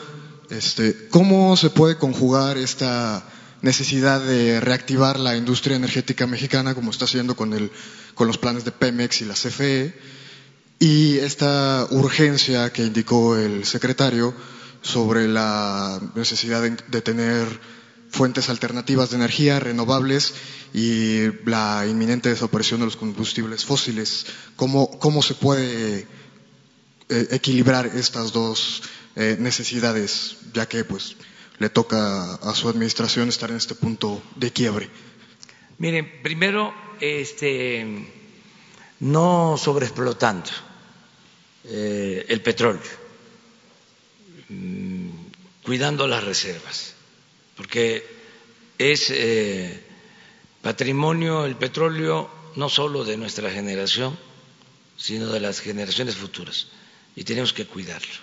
este, 0.51 1.09
¿cómo 1.09 1.57
se 1.57 1.70
puede 1.70 1.97
conjugar 1.97 2.57
esta 2.57 3.28
necesidad 3.62 4.20
de 4.20 4.61
reactivar 4.61 5.19
la 5.19 5.36
industria 5.36 5.77
energética 5.77 6.28
mexicana, 6.28 6.77
como 6.77 6.93
está 6.93 7.07
haciendo 7.07 7.35
con, 7.35 7.53
el, 7.53 7.73
con 8.15 8.28
los 8.28 8.39
planes 8.39 8.65
de 8.65 8.70
Pemex 8.70 9.23
y 9.23 9.24
la 9.24 9.35
CFE, 9.35 9.93
y 10.78 11.16
esta 11.19 11.89
urgencia 11.90 12.73
que 12.73 12.85
indicó 12.85 13.36
el 13.36 13.65
secretario 13.65 14.32
sobre 14.89 15.28
la 15.28 16.01
necesidad 16.15 16.62
de, 16.62 17.02
tener 17.02 17.47
fuentes 18.10 18.48
alternativas 18.48 19.10
de 19.10 19.16
energía 19.16 19.60
renovables 19.60 20.32
y 20.73 21.27
la 21.44 21.85
inminente 21.86 22.31
desaparición 22.31 22.81
de 22.81 22.86
los 22.86 22.97
combustibles 22.97 23.66
fósiles. 23.66 24.27
¿Cómo, 24.56 24.98
cómo 24.98 25.23
se 25.23 25.35
puede 25.35 26.06
eh, 27.10 27.28
equilibrar 27.31 27.86
estas 27.86 28.32
dos 28.32 28.82
eh, 29.15 29.36
necesidades, 29.39 30.39
ya 30.55 30.66
que 30.66 30.85
pues 30.85 31.16
le 31.59 31.69
toca 31.69 32.35
a 32.36 32.55
su 32.55 32.69
administración 32.70 33.28
estar 33.28 33.51
en 33.51 33.59
este 33.59 33.74
punto 33.74 34.23
de 34.36 34.52
quiebre? 34.52 34.89
Miren, 35.77 36.23
primero, 36.23 36.73
este, 37.01 38.10
no 39.01 39.56
sobreexplotando 39.59 40.51
eh, 41.65 42.24
el 42.31 42.40
petróleo 42.40 43.08
cuidando 45.62 46.07
las 46.07 46.25
reservas, 46.25 46.95
porque 47.57 48.05
es 48.79 49.11
eh, 49.11 49.83
patrimonio 50.62 51.45
el 51.45 51.57
petróleo 51.57 52.31
no 52.57 52.69
solo 52.69 53.05
de 53.05 53.16
nuestra 53.16 53.51
generación, 53.51 54.19
sino 54.97 55.29
de 55.31 55.41
las 55.41 55.61
generaciones 55.61 56.16
futuras, 56.16 56.69
y 57.15 57.25
tenemos 57.25 57.53
que 57.53 57.66
cuidarlo. 57.66 58.15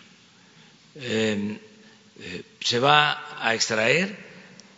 Em, 0.95 1.59
eh, 2.19 2.43
se 2.61 2.79
va 2.79 3.37
a 3.45 3.53
extraer 3.53 4.17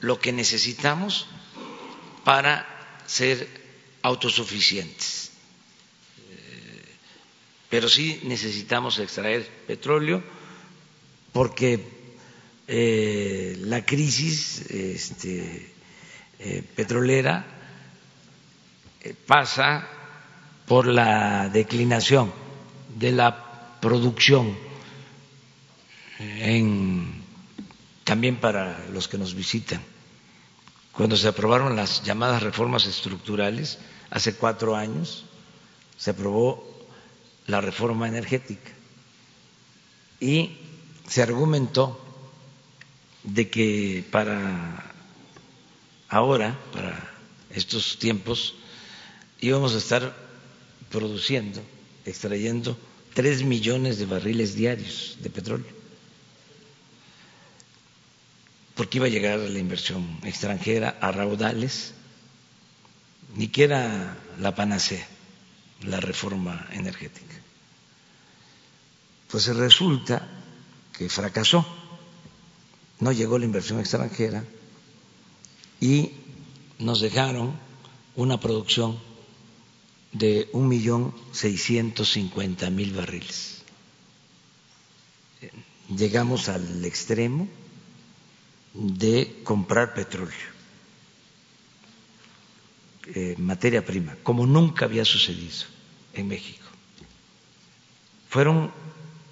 lo 0.02 0.20
que 0.20 0.34
necesitamos 0.34 1.28
para 2.24 2.66
ser 3.06 3.48
autosuficientes, 4.02 5.32
eh, 6.30 6.84
pero 7.70 7.88
sí 7.88 8.20
necesitamos 8.24 9.00
extraer 9.00 9.48
petróleo 9.66 10.22
porque 11.38 11.80
eh, 12.68 13.58
la 13.62 13.86
crisis 13.86 14.62
este, 14.72 15.72
eh, 16.40 16.64
petrolera 16.76 17.46
eh, 19.02 19.14
pasa 19.28 19.88
por 20.66 20.88
la 20.88 21.48
declinación 21.50 22.34
de 22.98 23.12
la 23.12 23.78
producción 23.80 24.58
también 28.04 28.38
para 28.38 28.88
los 28.92 29.08
que 29.08 29.20
nos 29.20 29.36
visitan. 29.36 29.84
Cuando 30.92 31.16
se 31.16 31.28
aprobaron 31.28 31.76
las 31.76 32.02
llamadas 32.04 32.42
reformas 32.42 32.88
estructurales, 32.88 33.78
hace 34.10 34.34
cuatro 34.34 34.76
años, 34.76 35.26
se 35.98 36.10
aprobó 36.10 36.88
la 37.46 37.62
reforma 37.62 38.08
energética 38.08 38.72
y 40.20 40.58
se 41.08 41.22
argumentó 41.22 42.00
de 43.24 43.50
que 43.50 44.06
para 44.12 44.94
ahora, 46.10 46.58
para 46.72 47.14
estos 47.50 47.98
tiempos, 48.00 48.56
íbamos 49.40 49.74
a 49.74 49.78
estar 49.78 50.16
produciendo, 50.90 51.62
extrayendo 52.06 52.78
tres 53.14 53.44
millones 53.44 53.98
de 54.00 54.06
barriles 54.06 54.56
diarios 54.56 55.18
de 55.22 55.30
petróleo, 55.30 55.74
porque 58.76 58.98
iba 58.98 59.08
a 59.08 59.10
llegar 59.10 59.40
la 59.40 59.60
inversión 59.60 60.20
extranjera 60.24 60.98
a 61.02 61.12
raudales, 61.12 61.94
ni 63.36 63.48
que 63.48 63.64
era 63.64 64.18
la 64.40 64.56
panacea, 64.56 65.06
la 65.82 66.00
reforma 66.00 66.68
energética. 66.72 67.36
Pues 69.30 69.48
resulta 69.48 70.37
que 70.98 71.10
fracasó, 71.10 71.66
no 73.00 73.12
llegó 73.12 73.38
la 73.38 73.46
inversión 73.46 73.80
extranjera 73.80 74.44
y 75.80 76.12
nos 76.80 77.02
dejaron 77.02 77.54
una 78.16 78.40
producción 78.40 78.98
de 80.12 80.50
un 80.54 80.68
millón 80.68 81.14
seiscientos 81.32 82.12
cincuenta 82.12 82.70
mil 82.70 82.94
barriles. 82.94 83.62
Llegamos 85.96 86.50
al 86.50 86.84
extremo 86.84 87.48
de 88.74 89.42
comprar 89.44 89.94
petróleo, 89.94 90.34
eh, 93.14 93.36
materia 93.38 93.86
prima, 93.86 94.16
como 94.24 94.46
nunca 94.46 94.86
había 94.86 95.06
sucedido 95.06 95.66
en 96.14 96.28
México. 96.28 96.66
Fueron 98.30 98.72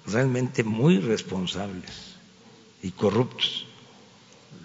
realmente 0.06 0.64
muy 0.64 0.98
responsables 0.98 1.90
y 2.82 2.90
corruptos 2.90 3.66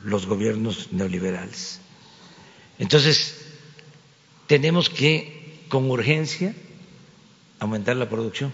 los 0.04 0.26
gobiernos 0.26 0.92
neoliberales. 0.92 1.80
Entonces, 2.80 3.36
tenemos 4.48 4.90
que, 4.90 5.66
con 5.70 5.90
urgencia, 5.90 6.56
aumentar 7.60 7.96
la 7.96 8.10
producción. 8.10 8.52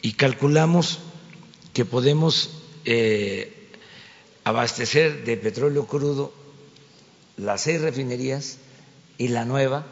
Y 0.00 0.12
calculamos 0.12 1.00
que 1.72 1.84
podemos 1.84 2.50
eh, 2.84 3.68
abastecer 4.44 5.24
de 5.24 5.36
petróleo 5.36 5.86
crudo 5.86 6.32
las 7.36 7.62
seis 7.62 7.80
refinerías 7.80 8.58
y 9.18 9.28
la 9.28 9.44
nueva 9.44 9.86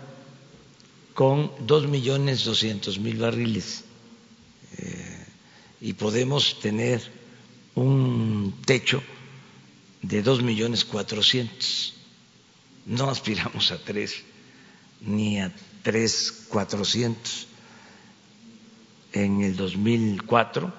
con 1.15 1.53
dos 1.67 1.87
millones 1.89 2.45
doscientos 2.45 2.99
mil 2.99 3.19
barriles. 3.19 3.85
Eh, 4.79 5.10
y 5.81 5.95
podemos 5.95 6.61
tener 6.61 7.01
un 7.75 8.55
techo 8.67 9.03
de 10.03 10.23
dos 10.23 10.43
millones 10.43 10.85
cuatrocientos. 10.85 11.95
No 12.87 13.09
aspiramos 13.11 13.71
a 13.73 13.79
tres 13.83 14.23
ni 15.01 15.41
a 15.41 15.53
tres 15.83 16.47
cuatrocientos. 16.49 17.47
En 19.13 19.41
el 19.43 19.57
2004 19.57 20.73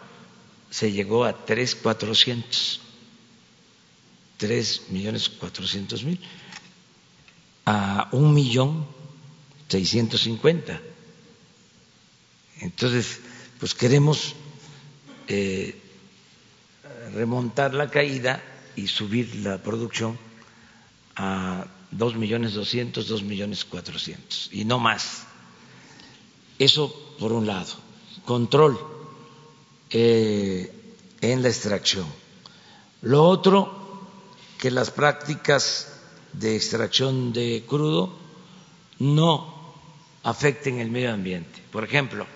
se 0.69 0.91
llegó 0.91 1.25
a 1.25 1.45
tres 1.45 1.75
cuatrocientos, 1.75 2.79
tres 4.37 4.83
millones 4.89 5.27
cuatrocientos 5.29 6.03
mil, 6.03 6.19
a 7.65 8.07
un 8.13 8.33
millón 8.33 8.87
seiscientos 9.67 10.21
cincuenta. 10.21 10.81
Entonces, 12.59 13.19
pues 13.59 13.73
queremos 13.73 14.35
eh, 15.33 15.73
remontar 17.13 17.73
la 17.73 17.89
caída 17.89 18.43
y 18.75 18.87
subir 18.87 19.33
la 19.35 19.59
producción 19.59 20.17
a 21.15 21.67
dos 21.89 22.15
millones 22.15 22.53
doscientos, 22.53 23.07
dos 23.07 23.23
millones 23.23 23.63
cuatrocientos 23.63 24.49
y 24.51 24.65
no 24.65 24.77
más. 24.77 25.23
Eso 26.59 26.93
por 27.17 27.31
un 27.31 27.47
lado. 27.47 27.73
Control 28.25 28.77
eh, 29.89 30.69
en 31.21 31.41
la 31.41 31.47
extracción. 31.47 32.07
Lo 33.01 33.23
otro, 33.23 34.09
que 34.57 34.69
las 34.69 34.91
prácticas 34.91 35.93
de 36.33 36.57
extracción 36.57 37.31
de 37.31 37.63
crudo 37.65 38.13
no 38.99 39.75
afecten 40.23 40.79
el 40.79 40.91
medio 40.91 41.13
ambiente. 41.13 41.63
Por 41.71 41.85
ejemplo, 41.85 42.27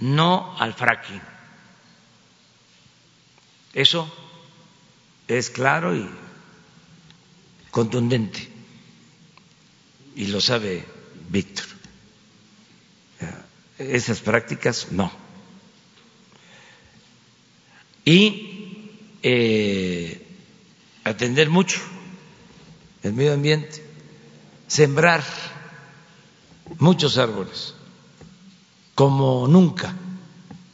no 0.00 0.56
al 0.58 0.74
fracking 0.74 1.33
eso 3.74 4.10
es 5.28 5.50
claro 5.50 5.96
y 5.96 6.08
contundente. 7.70 8.48
Y 10.14 10.26
lo 10.26 10.40
sabe 10.40 10.84
Víctor. 11.28 11.66
Esas 13.78 14.20
prácticas 14.20 14.92
no. 14.92 15.10
Y 18.04 18.88
eh, 19.22 20.24
atender 21.02 21.50
mucho 21.50 21.80
el 23.02 23.12
medio 23.14 23.34
ambiente, 23.34 23.84
sembrar 24.68 25.24
muchos 26.78 27.18
árboles, 27.18 27.74
como 28.94 29.48
nunca 29.48 29.96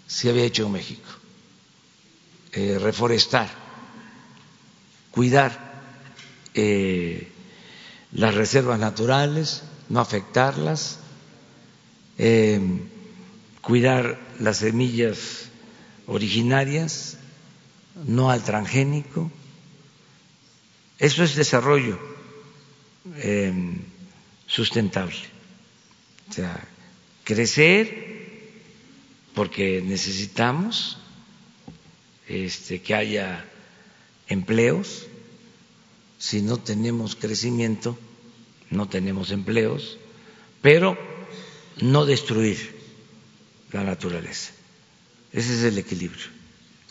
se 0.06 0.28
había 0.28 0.44
hecho 0.44 0.66
en 0.66 0.72
México. 0.72 1.19
Eh, 2.52 2.78
reforestar, 2.80 3.48
cuidar 5.12 5.82
eh, 6.54 7.30
las 8.10 8.34
reservas 8.34 8.76
naturales, 8.80 9.62
no 9.88 10.00
afectarlas, 10.00 10.98
eh, 12.18 12.60
cuidar 13.60 14.18
las 14.40 14.56
semillas 14.56 15.48
originarias, 16.08 17.18
no 18.04 18.32
al 18.32 18.42
transgénico. 18.42 19.30
Eso 20.98 21.22
es 21.22 21.36
desarrollo 21.36 22.00
sustentable. 24.46 25.14
O 26.28 26.32
sea, 26.32 26.66
crecer 27.22 28.10
porque 29.34 29.82
necesitamos 29.86 30.98
este, 32.30 32.80
que 32.80 32.94
haya 32.94 33.44
empleos. 34.28 35.06
Si 36.18 36.42
no 36.42 36.58
tenemos 36.58 37.16
crecimiento, 37.16 37.98
no 38.70 38.88
tenemos 38.88 39.32
empleos, 39.32 39.98
pero 40.62 40.96
no 41.80 42.06
destruir 42.06 42.76
la 43.72 43.82
naturaleza. 43.82 44.52
Ese 45.32 45.54
es 45.54 45.64
el 45.64 45.78
equilibrio. 45.78 46.26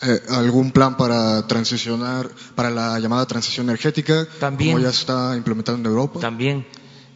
Eh, 0.02 0.20
¿Algún 0.30 0.72
plan 0.72 0.96
para 0.96 1.46
transicionar, 1.46 2.30
para 2.54 2.70
la 2.70 2.98
llamada 2.98 3.26
transición 3.26 3.66
energética? 3.66 4.26
También. 4.40 4.72
Como 4.72 4.84
ya 4.84 4.90
está 4.90 5.36
implementado 5.36 5.78
en 5.78 5.86
Europa. 5.86 6.20
También, 6.20 6.66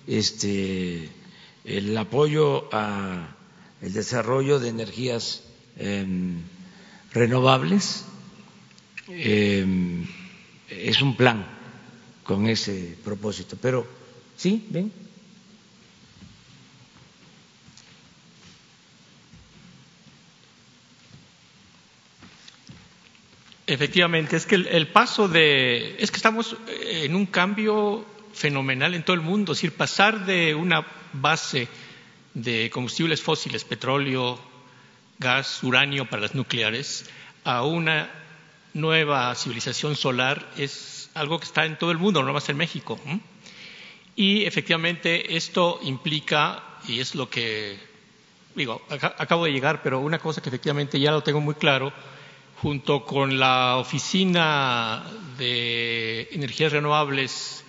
este, 0.07 1.11
el 1.65 1.97
apoyo 1.97 2.69
a 2.73 3.37
el 3.83 3.93
desarrollo 3.93 4.61
de 4.61 4.69
energías 4.69 5.43
em, 5.77 6.41
renovables 7.13 8.05
eh, 9.09 9.67
es 10.69 11.03
un 11.03 11.17
plan 11.17 11.47
con 12.23 12.47
ese 12.47 12.97
propósito. 13.05 13.57
Pero 13.61 13.87
sí, 14.37 14.67
ven. 14.71 14.93
Efectivamente, 23.67 24.37
es 24.37 24.45
que 24.45 24.57
el, 24.57 24.89
paso 24.89 25.27
de. 25.27 25.97
Es 25.99 26.11
que 26.11 26.19
estamos 26.19 26.57
en 26.69 27.15
un 27.15 27.25
cambio 27.27 28.05
fenomenal 28.35 28.95
en 28.95 29.05
todo 29.05 29.15
el 29.15 29.23
mundo. 29.23 29.53
Es 29.53 29.59
decir, 29.59 29.73
pasar 29.73 30.27
de 30.27 30.55
una 30.55 30.87
base 31.15 31.69
de 32.35 32.69
combustibles 32.71 33.23
fósiles, 33.23 33.65
petróleo, 33.65 34.39
gas, 35.19 35.63
uranio 35.63 36.05
para 36.05 36.23
las 36.23 36.35
nucleares, 36.35 37.09
a 37.45 37.65
una 37.65 38.11
nueva 38.75 39.35
civilización 39.35 39.97
solar 39.97 40.51
es 40.59 41.11
algo 41.15 41.39
que 41.39 41.47
está 41.47 41.65
en 41.65 41.79
todo 41.79 41.91
el 41.91 41.99
mundo, 41.99 42.23
no 42.23 42.33
más 42.33 42.49
en 42.49 42.57
México. 42.57 42.99
Y 44.17 44.45
efectivamente 44.45 45.37
esto 45.37 45.81
implica, 45.83 46.63
y 46.87 47.01
es 47.01 47.15
lo 47.15 47.31
que, 47.31 47.79
digo, 48.55 48.83
acabo 48.91 49.45
de 49.47 49.53
llegar, 49.53 49.83
pero 49.83 50.01
una 50.01 50.19
cosa 50.19 50.43
que 50.43 50.51
efectivamente 50.51 51.01
ya 51.01 51.13
lo 51.13 51.23
tengo 51.23 51.41
muy 51.41 51.55
claro, 51.55 51.93
junto 52.63 53.05
con 53.05 53.39
la 53.39 53.77
Oficina 53.77 55.05
de 55.39 56.29
Energías 56.33 56.73
Renovables, 56.73 57.65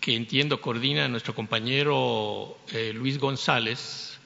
que 0.00 0.14
entiendo 0.14 0.60
coordina 0.60 1.08
nuestro 1.08 1.34
compañero 1.34 2.58
eh, 2.72 2.92
Luis 2.94 3.18
González, 3.18 4.17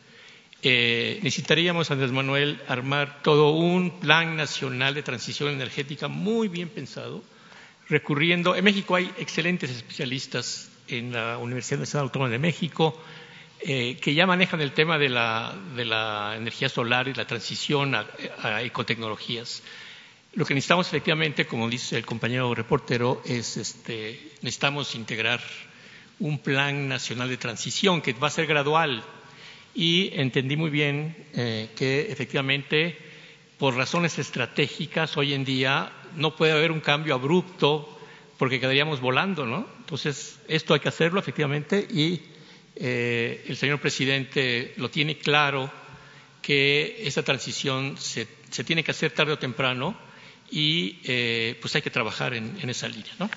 eh, 0.65 1.19
necesitaríamos, 1.23 1.91
Andrés 1.91 2.13
Manuel, 2.13 2.61
armar 2.69 3.21
todo 3.23 3.51
un 3.51 3.99
plan 3.99 4.37
nacional 4.37 4.95
de 4.95 5.03
transición 5.03 5.51
energética 5.51 6.07
muy 6.07 6.47
bien 6.47 6.69
pensado, 6.69 7.25
recurriendo. 7.89 8.55
En 8.55 8.65
México 8.65 8.95
hay 8.95 9.11
excelentes 9.19 9.71
especialistas 9.71 10.71
en 10.87 11.13
la 11.13 11.39
Universidad 11.39 11.81
Nacional 11.81 12.05
Autónoma 12.05 12.31
de 12.31 12.39
México, 12.39 12.97
eh, 13.61 13.97
que 14.01 14.15
ya 14.15 14.25
manejan 14.25 14.61
el 14.61 14.71
tema 14.71 14.99
de 14.99 15.09
la, 15.09 16.35
energía 16.37 16.69
solar 16.69 17.09
y 17.09 17.15
la 17.15 17.27
transición 17.27 17.97
a, 17.97 18.63
ecotecnologías. 18.63 19.65
Lo 20.35 20.47
que 20.47 20.55
necesitamos 20.55 20.87
efectivamente, 20.87 21.45
como 21.45 21.69
dice 21.69 21.97
el 21.97 22.07
compañero 22.07 22.55
reportero, 22.55 23.21
es 23.27 23.57
este, 23.57 24.31
necesitamos 24.43 24.95
integrar 24.95 25.41
un 26.21 26.39
plan 26.39 26.89
nacional 26.89 27.29
de 27.29 27.37
transición 27.37 28.01
que 28.01 28.13
va 28.13 28.29
a 28.29 28.31
ser 28.31 28.47
gradual 28.47 29.05
y 29.75 30.11
entendí 30.15 30.57
muy 30.57 30.71
bien 30.71 31.17
eh, 31.35 31.71
que 31.77 32.13
efectivamente 32.13 32.97
por 33.59 33.77
razones 33.77 34.19
estratégicas 34.19 35.17
hoy 35.17 35.35
en 35.35 35.45
día 35.45 35.93
no 36.17 36.37
puede 36.37 36.53
haber 36.53 36.73
un 36.73 36.81
cambio 36.81 37.15
abrupto 37.15 37.89
porque 38.39 38.61
quedaríamos 38.61 39.01
volando, 39.01 39.47
¿no? 39.47 39.69
Entonces, 39.79 40.41
esto 40.49 40.75
hay 40.75 40.81
que 40.81 40.89
hacerlo 40.89 41.21
efectivamente 41.21 41.87
y 41.89 42.21
eh, 42.75 43.45
el 43.47 43.57
señor 43.57 43.81
presidente 43.81 44.75
lo 44.77 44.91
tiene 44.91 45.17
claro 45.17 45.71
que 46.41 47.07
esta 47.07 47.23
transición 47.23 47.97
se, 47.99 48.27
tiene 48.65 48.83
que 48.83 48.91
hacer 48.91 49.13
tarde 49.13 49.33
o 49.35 49.39
temprano 49.39 49.97
y 50.51 50.99
eh, 51.05 51.57
pues 51.61 51.75
hay 51.77 51.83
que 51.83 51.91
trabajar 51.91 52.35
en, 52.35 52.69
esa 52.69 52.89
línea, 52.89 53.13
¿no? 53.19 53.31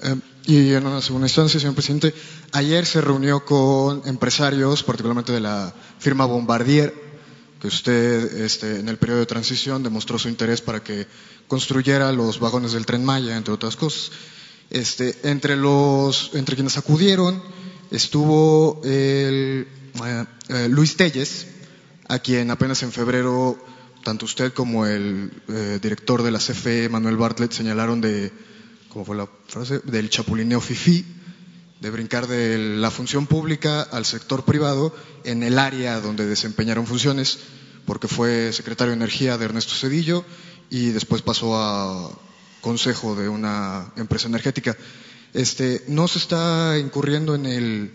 Eh, 0.00 0.14
y 0.46 0.72
en 0.74 0.86
una 0.86 1.02
segunda 1.02 1.26
instancia, 1.26 1.58
señor 1.58 1.74
presidente, 1.74 2.14
ayer 2.52 2.86
se 2.86 3.00
reunió 3.00 3.44
con 3.44 4.02
empresarios, 4.06 4.82
particularmente 4.82 5.32
de 5.32 5.40
la 5.40 5.74
firma 5.98 6.24
Bombardier, 6.24 6.94
que 7.60 7.66
usted 7.66 8.42
este, 8.42 8.78
en 8.78 8.88
el 8.88 8.96
periodo 8.96 9.20
de 9.20 9.26
transición 9.26 9.82
demostró 9.82 10.18
su 10.18 10.28
interés 10.28 10.60
para 10.60 10.82
que 10.82 11.06
construyera 11.48 12.12
los 12.12 12.38
vagones 12.38 12.72
del 12.72 12.86
tren 12.86 13.04
Maya, 13.04 13.36
entre 13.36 13.54
otras 13.54 13.76
cosas. 13.76 14.12
Este, 14.70 15.16
entre, 15.24 15.56
los, 15.56 16.30
entre 16.34 16.56
quienes 16.56 16.76
acudieron 16.76 17.42
estuvo 17.90 18.80
el, 18.84 19.68
eh, 20.04 20.24
eh, 20.48 20.68
Luis 20.68 20.96
Telles, 20.96 21.46
a 22.08 22.18
quien 22.18 22.50
apenas 22.50 22.82
en 22.82 22.92
febrero 22.92 23.58
tanto 24.04 24.26
usted 24.26 24.52
como 24.52 24.86
el 24.86 25.32
eh, 25.48 25.80
director 25.82 26.22
de 26.22 26.30
la 26.30 26.38
CFE, 26.38 26.88
Manuel 26.88 27.16
Bartlett, 27.16 27.50
señalaron 27.50 28.00
de, 28.00 28.32
¿cómo 28.96 29.04
fue 29.04 29.16
la 29.16 29.28
frase? 29.46 29.80
Del 29.80 30.08
chapulineo 30.08 30.58
FIFI, 30.58 31.04
de 31.82 31.90
brincar 31.90 32.26
de 32.26 32.56
la 32.56 32.90
función 32.90 33.26
pública 33.26 33.82
al 33.82 34.06
sector 34.06 34.46
privado 34.46 34.96
en 35.22 35.42
el 35.42 35.58
área 35.58 36.00
donde 36.00 36.24
desempeñaron 36.24 36.86
funciones, 36.86 37.40
porque 37.84 38.08
fue 38.08 38.54
secretario 38.54 38.92
de 38.92 38.96
Energía 38.96 39.36
de 39.36 39.44
Ernesto 39.44 39.74
Cedillo 39.74 40.24
y 40.70 40.92
después 40.92 41.20
pasó 41.20 41.58
a 41.58 42.10
consejo 42.62 43.14
de 43.14 43.28
una 43.28 43.92
empresa 43.98 44.28
energética. 44.28 44.74
Este, 45.34 45.84
no 45.88 46.08
se 46.08 46.16
está 46.16 46.78
incurriendo 46.78 47.34
en 47.34 47.44
el, 47.44 47.92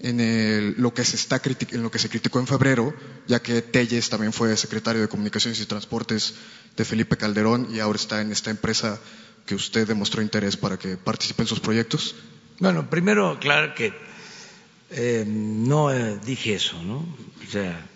en 0.00 0.20
el, 0.20 0.74
lo 0.76 0.92
que 0.92 1.06
se 1.06 1.16
está 1.16 1.40
en 1.46 1.82
lo 1.82 1.90
que 1.90 1.98
se 1.98 2.10
criticó 2.10 2.40
en 2.40 2.46
febrero, 2.46 2.94
ya 3.26 3.40
que 3.40 3.62
Telles 3.62 4.10
también 4.10 4.34
fue 4.34 4.54
secretario 4.58 5.00
de 5.00 5.08
Comunicaciones 5.08 5.58
y 5.60 5.64
Transportes 5.64 6.34
de 6.76 6.84
Felipe 6.84 7.16
Calderón 7.16 7.68
y 7.72 7.78
ahora 7.78 7.96
está 7.96 8.20
en 8.20 8.32
esta 8.32 8.50
empresa 8.50 9.00
que 9.46 9.54
usted 9.54 9.86
demostró 9.86 10.22
interés 10.22 10.56
para 10.56 10.78
que 10.78 10.96
participe 10.96 11.42
en 11.42 11.48
sus 11.48 11.60
proyectos. 11.60 12.14
Bueno, 12.58 12.88
primero, 12.88 13.38
claro 13.40 13.74
que 13.74 13.92
eh, 14.90 15.24
no 15.26 15.90
eh, 15.92 16.18
dije 16.24 16.54
eso, 16.54 16.80
¿no? 16.82 16.96
O 16.96 17.50
sea, 17.50 17.88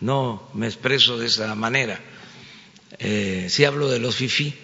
no 0.00 0.48
me 0.54 0.66
expreso 0.66 1.16
de 1.16 1.26
esa 1.26 1.54
manera. 1.54 2.00
Eh, 2.98 3.46
si 3.48 3.64
hablo 3.64 3.88
de 3.88 4.00
los 4.00 4.16
FIFI, 4.16 4.54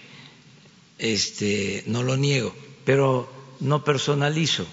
este, 0.97 1.83
no 1.87 2.03
lo 2.03 2.17
niego, 2.17 2.53
pero 2.83 3.31
no 3.61 3.83
personalizo. 3.83 4.67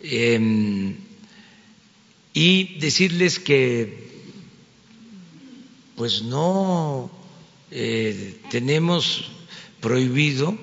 Em, 0.00 0.96
y 2.32 2.78
decirles 2.78 3.38
que, 3.38 4.08
pues 5.96 6.22
no 6.22 7.10
tenemos 8.50 9.30
prohibido 9.80 10.56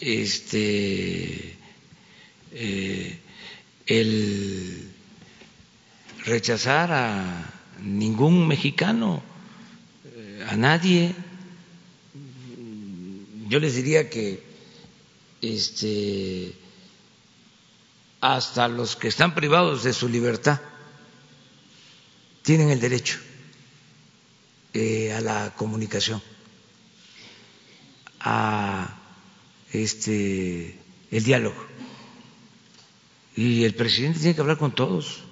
este 0.00 1.56
eh, 2.52 3.20
el 3.86 4.90
rechazar 6.24 6.92
a 6.92 7.52
ningún 7.80 8.48
mexicano, 8.48 9.22
eh, 10.04 10.46
a 10.48 10.56
nadie. 10.56 11.14
Yo 13.48 13.60
les 13.60 13.74
diría 13.76 14.10
que 14.10 14.42
este, 15.40 16.52
hasta 18.20 18.68
los 18.68 18.96
que 18.96 19.08
están 19.08 19.34
privados 19.34 19.84
de 19.84 19.92
su 19.92 20.08
libertad 20.08 20.60
tienen 22.42 22.70
el 22.70 22.80
derecho 22.80 23.18
eh, 24.74 25.12
a 25.12 25.20
la 25.20 25.54
comunicación, 25.54 26.20
a 28.20 29.05
este, 29.72 30.78
el 31.10 31.24
diálogo. 31.24 31.66
Y 33.36 33.64
el 33.64 33.74
presidente 33.74 34.18
tiene 34.20 34.34
que 34.34 34.40
hablar 34.40 34.58
con 34.58 34.74
todos. 34.74 35.22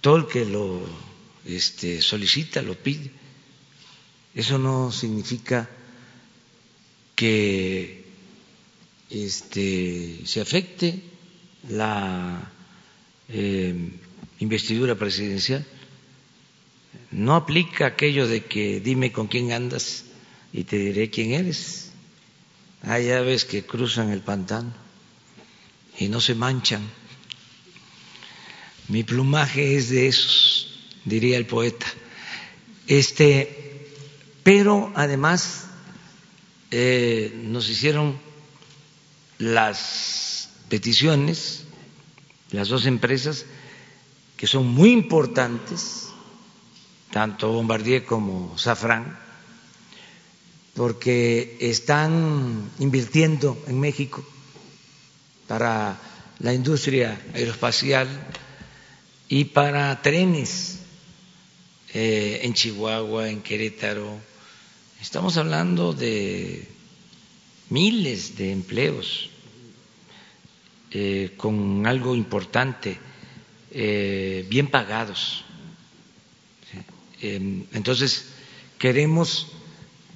Todo 0.00 0.16
el 0.16 0.26
que 0.26 0.44
lo 0.44 0.80
este, 1.44 2.02
solicita, 2.02 2.62
lo 2.62 2.74
pide. 2.74 3.10
Eso 4.34 4.58
no 4.58 4.92
significa 4.92 5.68
que 7.16 8.04
este, 9.10 10.20
se 10.24 10.40
afecte 10.40 11.02
la 11.68 12.52
eh, 13.28 13.74
investidura 14.38 14.94
presidencial. 14.94 15.66
No 17.10 17.34
aplica 17.34 17.86
aquello 17.86 18.28
de 18.28 18.44
que 18.44 18.80
dime 18.80 19.12
con 19.12 19.26
quién 19.26 19.52
andas 19.52 20.04
y 20.52 20.64
te 20.64 20.78
diré 20.78 21.10
quién 21.10 21.32
eres. 21.32 21.89
Hay 22.82 23.10
aves 23.10 23.44
que 23.44 23.64
cruzan 23.64 24.10
el 24.10 24.20
pantano 24.22 24.72
y 25.98 26.08
no 26.08 26.20
se 26.20 26.34
manchan. 26.34 26.82
Mi 28.88 29.04
plumaje 29.04 29.76
es 29.76 29.90
de 29.90 30.08
esos, 30.08 30.80
diría 31.04 31.36
el 31.36 31.46
poeta. 31.46 31.86
Este, 32.86 33.86
pero 34.42 34.92
además 34.96 35.66
eh, 36.70 37.32
nos 37.44 37.68
hicieron 37.68 38.18
las 39.38 40.50
peticiones, 40.68 41.64
las 42.50 42.68
dos 42.68 42.86
empresas, 42.86 43.44
que 44.36 44.46
son 44.46 44.66
muy 44.66 44.90
importantes, 44.90 46.08
tanto 47.10 47.52
Bombardier 47.52 48.04
como 48.04 48.56
Safran, 48.56 49.18
porque 50.74 51.56
están 51.60 52.70
invirtiendo 52.78 53.62
en 53.66 53.80
México 53.80 54.24
para 55.46 55.98
la 56.38 56.54
industria 56.54 57.20
aeroespacial 57.34 58.08
y 59.28 59.44
para 59.46 60.00
trenes 60.02 60.78
eh, 61.92 62.40
en 62.42 62.54
Chihuahua, 62.54 63.28
en 63.28 63.42
Querétaro. 63.42 64.18
Estamos 65.00 65.36
hablando 65.36 65.92
de 65.92 66.68
miles 67.68 68.36
de 68.36 68.52
empleos 68.52 69.30
eh, 70.92 71.34
con 71.36 71.86
algo 71.86 72.14
importante, 72.14 72.98
eh, 73.70 74.44
bien 74.48 74.68
pagados. 74.68 75.44
Em, 77.20 77.66
entonces, 77.72 78.26
queremos 78.78 79.46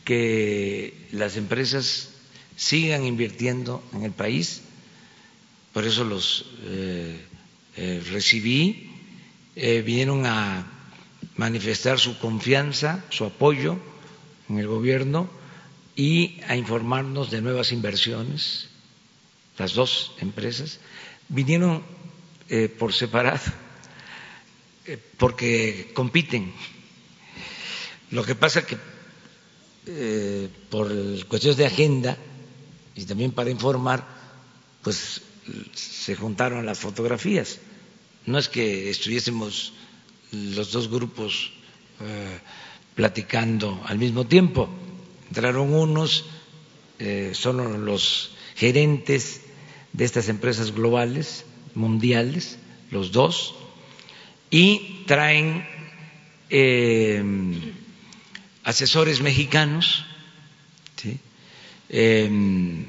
que 0.05 1.09
las 1.13 1.37
empresas 1.37 2.11
sigan 2.57 3.05
invirtiendo 3.05 3.83
en 3.93 4.05
el 4.05 4.13
país 4.13 4.63
por 5.75 5.85
eso 5.85 6.05
los 6.05 6.47
eh, 6.63 7.21
eh, 7.77 8.03
recibí, 8.13 8.93
eh, 9.57 9.83
vinieron 9.83 10.25
a 10.25 10.65
manifestar 11.37 11.99
su 11.99 12.17
confianza, 12.21 13.05
su 13.11 13.25
apoyo 13.25 13.77
en 14.49 14.59
el 14.61 14.69
gobierno 14.69 15.29
y 15.97 16.41
a 16.47 16.55
informarnos 16.55 17.33
de 17.33 17.43
nuevas 17.43 17.73
inversiones, 17.73 18.69
las 19.59 19.75
dos 19.75 20.15
empresas. 20.21 20.79
Vinieron 21.29 21.83
por 22.79 22.93
separado 22.93 23.41
porque 25.17 25.91
compiten. 25.95 26.53
Lo 28.13 28.23
que 28.25 28.37
pasa 28.37 28.65
que 28.65 28.77
eh, 29.87 30.49
por 30.71 30.89
cuestiones 31.27 31.57
de 31.57 31.67
agenda 31.67 32.17
y 32.95 33.05
también 33.05 33.33
para 33.33 33.51
informar, 33.51 34.07
pues 34.83 35.21
se 35.75 36.15
juntaron 36.17 36.65
las 36.65 36.79
fotografías. 36.79 37.59
No 38.27 38.39
es 38.39 38.49
que 38.49 38.89
estuviésemos 38.89 39.73
los 40.33 40.73
dos 40.73 40.89
grupos 40.91 41.53
eh, 42.01 42.39
platicando 42.95 43.81
al 43.87 43.99
mismo 43.99 44.27
tiempo. 44.27 44.69
Entraron 45.29 45.75
unos, 45.75 46.25
eh, 46.99 47.33
son 47.35 47.85
los 47.85 48.31
gerentes 48.55 49.43
de 49.93 50.05
estas 50.05 50.29
empresas 50.29 50.73
globales, 50.73 51.45
mundiales, 51.75 52.59
los 52.91 53.13
dos, 53.13 53.55
y 54.51 55.05
traen 55.07 55.67
asesores 58.65 59.21
mexicanos, 59.21 60.05
em, 61.91 62.87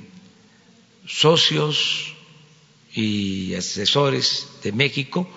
socios 1.06 2.16
y 2.94 3.54
asesores 3.54 4.48
de 4.64 4.72
México, 4.72 5.30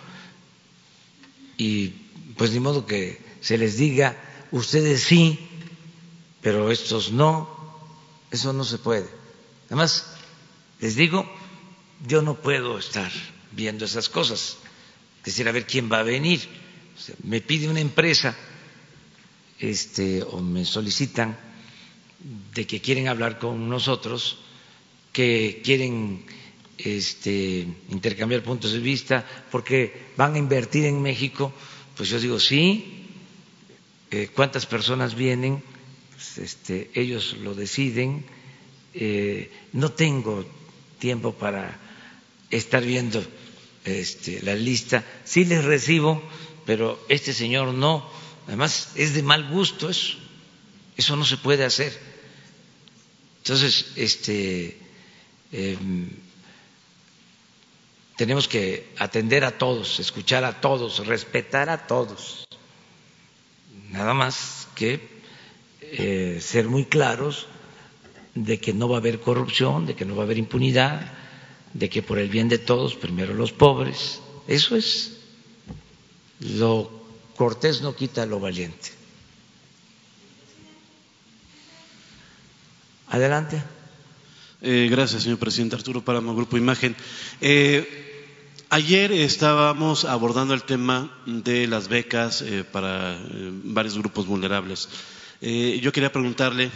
y 1.58 1.88
pues 2.36 2.52
ni 2.52 2.60
modo 2.60 2.86
que 2.86 3.20
se 3.40 3.58
les 3.58 3.76
diga, 3.76 4.16
ustedes 4.52 5.02
sí, 5.02 5.38
pero 6.40 6.70
estos 6.70 7.10
no, 7.10 7.50
eso 8.30 8.52
no 8.52 8.64
se 8.64 8.78
puede. 8.78 9.08
Además, 9.66 10.06
les 10.80 10.94
digo, 10.94 11.28
yo 12.06 12.22
no 12.22 12.36
puedo 12.36 12.78
estar 12.78 13.10
viendo 13.50 13.84
esas 13.84 14.08
cosas, 14.08 14.56
decir, 15.24 15.48
a 15.48 15.52
ver 15.52 15.66
quién 15.66 15.90
va 15.90 15.98
a 15.98 16.04
venir. 16.04 16.40
me 17.24 17.40
pide 17.40 17.68
una 17.68 17.80
empresa 17.80 18.36
este, 19.60 20.22
o 20.22 20.40
me 20.40 20.64
solicitan 20.64 21.36
de 22.54 22.66
que 22.66 22.80
quieren 22.80 23.08
hablar 23.08 23.38
con 23.38 23.68
nosotros, 23.68 24.38
que 25.12 25.60
quieren 25.64 26.24
este, 26.78 27.66
intercambiar 27.90 28.42
puntos 28.42 28.72
de 28.72 28.78
vista, 28.80 29.26
porque 29.50 30.12
van 30.16 30.34
a 30.34 30.38
invertir 30.38 30.84
en 30.84 31.02
México, 31.02 31.52
pues 31.96 32.08
yo 32.08 32.20
digo, 32.20 32.38
sí, 32.38 33.06
eh, 34.10 34.28
cuántas 34.34 34.66
personas 34.66 35.14
vienen, 35.14 35.62
pues, 36.14 36.38
este, 36.38 36.90
ellos 36.94 37.36
lo 37.42 37.54
deciden, 37.54 38.24
eh, 38.94 39.50
no 39.72 39.92
tengo 39.92 40.44
tiempo 40.98 41.32
para 41.34 41.78
estar 42.50 42.82
viendo 42.84 43.22
este, 43.84 44.42
la 44.42 44.54
lista, 44.54 45.04
sí 45.24 45.44
les 45.44 45.64
recibo, 45.64 46.22
pero 46.66 46.98
este 47.08 47.32
señor 47.32 47.74
no, 47.74 48.08
además 48.48 48.92
es 48.96 49.14
de 49.14 49.22
mal 49.22 49.48
gusto 49.48 49.88
eso, 49.88 50.16
eso 50.96 51.14
no 51.14 51.24
se 51.24 51.36
puede 51.36 51.64
hacer. 51.64 51.96
Entonces, 53.38 53.92
este, 53.94 54.76
em, 55.52 56.10
tenemos 58.16 58.48
que 58.48 58.88
atender 58.98 59.44
a 59.44 59.56
todos, 59.56 60.00
escuchar 60.00 60.44
a 60.44 60.60
todos, 60.60 61.06
respetar 61.06 61.68
a 61.68 61.86
todos. 61.86 62.48
Nada 63.90 64.12
más 64.12 64.68
que 64.74 65.00
eh, 65.80 66.38
ser 66.40 66.68
muy 66.68 66.86
claros 66.86 67.46
de 68.34 68.58
que 68.58 68.72
no 68.72 68.88
va 68.88 68.96
a 68.96 69.00
haber 69.00 69.20
corrupción, 69.20 69.86
de 69.86 69.94
que 69.94 70.04
no 70.04 70.16
va 70.16 70.22
a 70.22 70.26
haber 70.26 70.38
impunidad, 70.38 71.12
de 71.74 71.88
que 71.88 72.02
por 72.02 72.18
el 72.18 72.28
bien 72.28 72.48
de 72.48 72.58
todos, 72.58 72.96
primero 72.96 73.34
los 73.34 73.52
pobres. 73.52 74.20
Eso 74.46 74.74
es 74.74 75.18
lo 76.40 76.97
cortés 77.38 77.80
no 77.80 77.94
quita 77.94 78.26
lo 78.26 78.40
valiente. 78.40 78.90
Adelante. 83.06 83.62
Eh, 84.60 84.88
gracias, 84.90 85.22
señor 85.22 85.38
presidente. 85.38 85.76
Arturo 85.76 86.04
Páramo, 86.04 86.34
Grupo 86.34 86.58
Imagen. 86.58 86.96
Eh, 87.40 88.04
Ayer 88.70 89.12
estábamos 89.12 90.04
abordando 90.04 90.52
el 90.52 90.62
tema 90.62 91.10
de 91.24 91.66
las 91.66 91.88
becas 91.88 92.42
eh, 92.42 92.64
para 92.70 93.18
varios 93.64 93.96
grupos 93.96 94.26
vulnerables. 94.26 94.90
Yo 95.40 95.90
quería 95.90 96.12
preguntarle, 96.12 96.70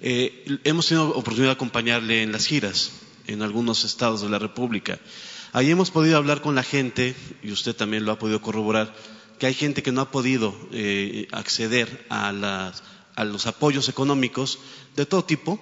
hemos 0.00 0.86
tenido 0.86 1.08
oportunidad 1.08 1.48
de 1.48 1.58
acompañarle 1.58 2.22
en 2.22 2.30
las 2.30 2.46
giras 2.46 2.92
en 3.26 3.42
algunos 3.42 3.84
estados 3.84 4.22
de 4.22 4.28
la 4.28 4.38
República. 4.38 5.00
Ahí 5.52 5.70
hemos 5.70 5.90
podido 5.90 6.16
hablar 6.16 6.42
con 6.42 6.54
la 6.54 6.62
gente, 6.62 7.16
y 7.42 7.52
usted 7.52 7.74
también 7.74 8.04
lo 8.04 8.12
ha 8.12 8.18
podido 8.18 8.40
corroborar, 8.40 8.94
que 9.42 9.48
hay 9.48 9.54
gente 9.54 9.82
que 9.82 9.90
no 9.90 10.02
ha 10.02 10.12
podido 10.12 10.54
acceder 11.32 12.06
a 12.08 13.24
los 13.24 13.46
apoyos 13.48 13.88
económicos 13.88 14.60
de 14.94 15.04
todo 15.04 15.24
tipo 15.24 15.58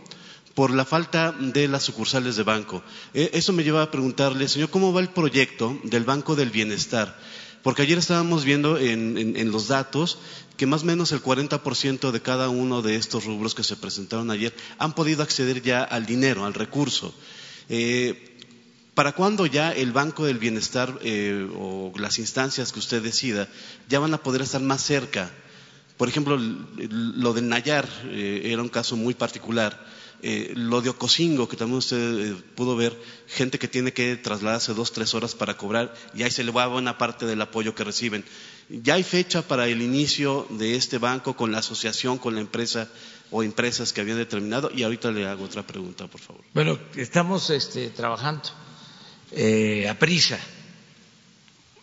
por 0.54 0.70
la 0.70 0.84
falta 0.84 1.32
de 1.32 1.66
las 1.66 1.84
sucursales 1.84 2.36
de 2.36 2.42
banco. 2.42 2.82
Eh, 3.14 3.30
eso 3.32 3.54
me 3.54 3.64
lleva 3.64 3.80
a 3.80 3.90
preguntarle, 3.90 4.48
señor, 4.48 4.68
¿cómo 4.68 4.92
va 4.92 5.00
el 5.00 5.08
proyecto 5.08 5.78
del 5.84 6.04
Banco 6.04 6.36
del 6.36 6.50
Bienestar? 6.50 7.18
Porque 7.62 7.80
ayer 7.80 7.96
estábamos 7.96 8.44
viendo 8.44 8.76
en, 8.76 9.50
los 9.50 9.68
datos 9.68 10.18
que 10.58 10.66
más 10.66 10.82
o 10.82 10.84
menos 10.84 11.12
el 11.12 11.22
40% 11.22 12.10
de 12.10 12.20
cada 12.20 12.50
uno 12.50 12.82
de 12.82 12.96
estos 12.96 13.24
rubros 13.24 13.54
que 13.54 13.64
se 13.64 13.76
presentaron 13.76 14.30
ayer 14.30 14.54
han 14.76 14.94
podido 14.94 15.22
acceder 15.22 15.62
ya 15.62 15.82
al 15.82 16.04
dinero, 16.04 16.44
al 16.44 16.52
recurso. 16.52 17.14
Eh, 17.70 18.29
¿Para 18.94 19.12
cuándo 19.12 19.46
ya 19.46 19.72
el 19.72 19.92
Banco 19.92 20.24
del 20.24 20.38
Bienestar 20.38 20.98
eh, 21.02 21.48
o 21.56 21.92
las 21.96 22.18
instancias 22.18 22.72
que 22.72 22.78
usted 22.78 23.02
decida 23.02 23.48
ya 23.88 24.00
van 24.00 24.14
a 24.14 24.22
poder 24.22 24.42
estar 24.42 24.60
más 24.60 24.82
cerca? 24.82 25.30
Por 25.96 26.08
ejemplo, 26.08 26.38
lo 26.38 27.34
del 27.34 27.48
Nayar 27.48 27.86
era 28.10 28.62
un 28.62 28.70
caso 28.70 28.96
muy 28.96 29.12
particular 29.12 29.78
eh, 30.22 30.52
lo 30.54 30.82
de 30.82 30.90
Ocosingo, 30.90 31.48
que 31.48 31.56
también 31.56 31.78
usted 31.78 32.32
eh, 32.32 32.36
pudo 32.54 32.76
ver, 32.76 32.94
gente 33.26 33.58
que 33.58 33.68
tiene 33.68 33.94
que 33.94 34.16
trasladarse 34.16 34.74
dos, 34.74 34.92
tres 34.92 35.14
horas 35.14 35.34
para 35.34 35.56
cobrar 35.56 35.94
y 36.14 36.24
ahí 36.24 36.30
se 36.30 36.44
le 36.44 36.50
va 36.50 36.66
buena 36.66 36.98
parte 36.98 37.24
del 37.24 37.40
apoyo 37.40 37.74
que 37.74 37.84
reciben. 37.84 38.24
Ya 38.68 38.94
hay 38.94 39.02
fecha 39.02 39.40
para 39.40 39.66
el 39.66 39.80
inicio 39.80 40.46
de 40.50 40.76
este 40.76 40.98
banco 40.98 41.36
con 41.36 41.52
la 41.52 41.58
asociación, 41.58 42.18
con 42.18 42.34
la 42.34 42.42
empresa 42.42 42.88
o 43.30 43.42
empresas 43.42 43.94
que 43.94 44.02
habían 44.02 44.18
determinado 44.18 44.70
y 44.74 44.82
ahorita 44.82 45.10
le 45.10 45.26
hago 45.26 45.44
otra 45.44 45.66
pregunta, 45.66 46.06
por 46.06 46.20
favor. 46.20 46.44
Bueno, 46.52 46.78
estamos 46.96 47.48
este, 47.48 47.88
trabajando 47.88 48.50
eh, 49.32 49.88
a 49.88 49.98
prisa 49.98 50.38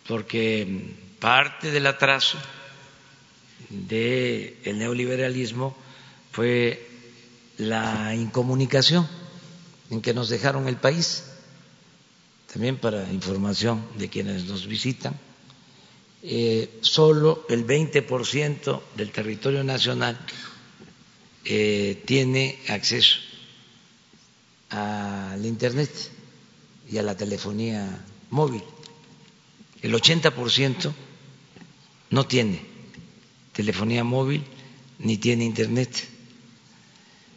porque 0.08 0.94
parte 1.20 1.70
del 1.70 1.86
atraso 1.86 2.38
del 3.68 4.78
neoliberalismo 4.78 5.76
fue 6.32 6.88
la 7.58 8.14
incomunicación 8.14 9.06
en 9.90 10.00
que 10.00 10.14
nos 10.14 10.30
dejaron 10.30 10.66
el 10.66 10.76
país, 10.76 11.24
también 12.52 12.78
para 12.78 13.12
información 13.12 13.84
de 13.98 14.08
quienes 14.08 14.44
nos 14.44 14.66
visitan, 14.66 15.18
eh, 16.22 16.78
solo 16.80 17.44
el 17.50 17.66
20% 17.66 18.82
del 18.96 19.10
territorio 19.12 19.62
nacional 19.62 20.18
eh, 21.44 22.02
tiene 22.06 22.58
acceso 22.68 23.18
al 24.70 25.44
Internet 25.44 25.90
y 26.90 26.98
a 26.98 27.02
la 27.02 27.16
telefonía 27.16 28.04
móvil. 28.30 28.62
El 29.82 29.94
80% 29.94 30.92
no 32.10 32.26
tiene 32.26 32.60
telefonía 33.52 34.04
móvil 34.04 34.44
ni 34.98 35.16
tiene 35.18 35.44
Internet. 35.44 36.08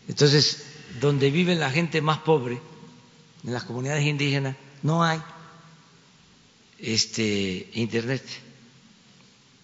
Entonces, 0.07 0.65
donde 0.99 1.32
vive 1.32 1.56
la 1.56 1.72
gente 1.72 2.02
más 2.02 2.19
pobre, 2.19 2.60
en 3.44 3.53
las 3.53 3.64
comunidades 3.64 4.06
indígenas, 4.06 4.56
no 4.84 5.03
hay 5.03 5.19
este 6.78 7.69
internet 7.73 8.23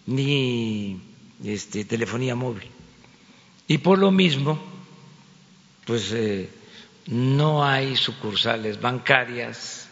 ni 0.06 1.00
este, 1.44 1.84
telefonía 1.84 2.34
móvil. 2.34 2.68
Y 3.66 3.78
por 3.78 3.98
lo 3.98 4.10
mismo, 4.10 4.58
pues 5.84 6.10
eh, 6.12 6.48
no 7.08 7.64
hay 7.64 7.96
sucursales 7.96 8.80
bancarias, 8.80 9.88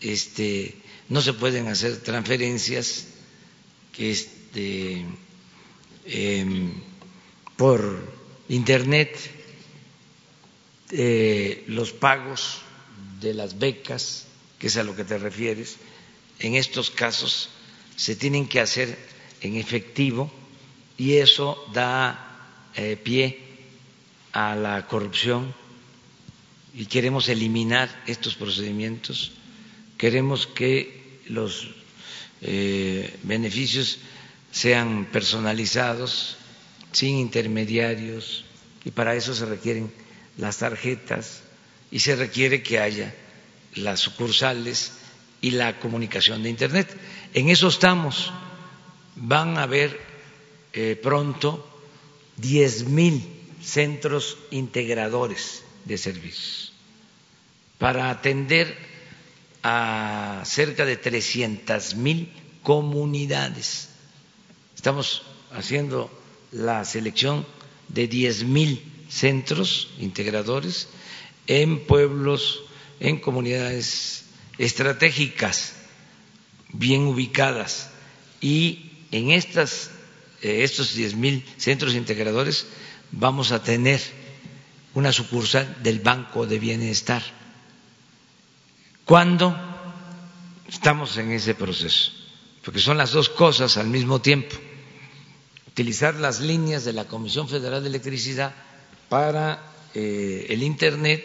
este, 0.00 0.76
no 1.08 1.20
se 1.20 1.32
pueden 1.32 1.66
hacer 1.66 1.98
transferencias 1.98 3.08
este, 3.98 5.04
em, 6.06 6.74
por 7.56 8.08
internet 8.48 9.18
eh, 10.92 11.64
los 11.66 11.92
pagos 11.92 12.60
de 13.20 13.34
las 13.34 13.58
becas, 13.58 14.26
que 14.60 14.68
es 14.68 14.76
a 14.76 14.84
lo 14.84 14.94
que 14.94 15.04
te 15.04 15.18
refieres, 15.18 15.76
en 16.38 16.54
estos 16.54 16.90
casos 16.90 17.48
se 17.96 18.14
tienen 18.14 18.46
que 18.46 18.60
hacer 18.60 18.96
en 19.40 19.56
efectivo 19.56 20.30
y 20.96 21.14
eso 21.14 21.58
da 21.72 22.70
eh, 22.76 22.96
pie 22.96 23.40
a 24.32 24.54
la 24.54 24.86
corrupción 24.86 25.54
y 26.74 26.86
queremos 26.86 27.28
eliminar 27.28 27.90
estos 28.06 28.34
procedimientos. 28.34 29.32
Queremos 29.98 30.46
que 30.46 31.20
los 31.26 31.68
eh, 32.40 33.14
beneficios 33.22 33.98
sean 34.50 35.06
personalizados, 35.12 36.36
sin 36.92 37.16
intermediarios, 37.16 38.44
y 38.84 38.90
para 38.90 39.14
eso 39.14 39.34
se 39.34 39.46
requieren 39.46 39.92
las 40.36 40.58
tarjetas 40.58 41.42
y 41.90 42.00
se 42.00 42.16
requiere 42.16 42.62
que 42.62 42.78
haya 42.78 43.14
las 43.74 44.00
sucursales 44.00 44.92
y 45.40 45.52
la 45.52 45.78
comunicación 45.78 46.42
de 46.42 46.50
Internet. 46.50 46.88
En 47.34 47.48
eso 47.48 47.68
estamos. 47.68 48.32
Van 49.14 49.58
a 49.58 49.64
haber 49.64 50.00
eh, 50.72 50.98
pronto 51.00 51.68
diez 52.36 52.84
mil 52.84 53.22
centros 53.62 54.38
integradores 54.50 55.62
de 55.84 55.98
servicios 55.98 56.72
para 57.78 58.10
atender 58.10 58.76
a 59.62 60.42
cerca 60.44 60.84
de 60.84 60.96
trescientas 60.96 61.94
mil 61.96 62.32
comunidades. 62.62 63.88
Estamos 64.76 65.22
haciendo 65.52 66.10
la 66.52 66.84
selección 66.84 67.46
de 67.88 68.06
diez 68.08 68.44
mil 68.44 68.82
centros 69.08 69.90
integradores 69.98 70.88
en 71.46 71.84
pueblos, 71.86 72.62
en 73.00 73.18
comunidades 73.18 74.26
estratégicas, 74.58 75.74
bien 76.72 77.02
ubicadas. 77.02 77.90
Y 78.40 78.92
en 79.10 79.32
estas, 79.32 79.90
eh, 80.40 80.62
estos 80.62 80.94
diez 80.94 81.14
mil 81.14 81.44
centros 81.56 81.94
integradores 81.94 82.66
vamos 83.10 83.52
a 83.52 83.62
tener 83.62 84.00
una 84.94 85.12
sucursal 85.12 85.82
del 85.82 86.00
Banco 86.00 86.46
de 86.46 86.58
Bienestar. 86.58 87.22
¿Cuándo? 89.04 89.56
Estamos 90.68 91.16
en 91.16 91.32
ese 91.32 91.54
proceso, 91.54 92.12
porque 92.64 92.80
son 92.80 92.96
las 92.96 93.12
dos 93.12 93.28
cosas 93.28 93.76
al 93.76 93.88
mismo 93.88 94.20
tiempo. 94.20 94.56
Utilizar 95.68 96.14
las 96.16 96.40
líneas 96.40 96.84
de 96.84 96.92
la 96.92 97.06
Comisión 97.06 97.48
Federal 97.48 97.82
de 97.82 97.88
Electricidad 97.88 98.54
para 99.08 99.62
eh, 99.94 100.46
el 100.50 100.62
Internet 100.62 101.24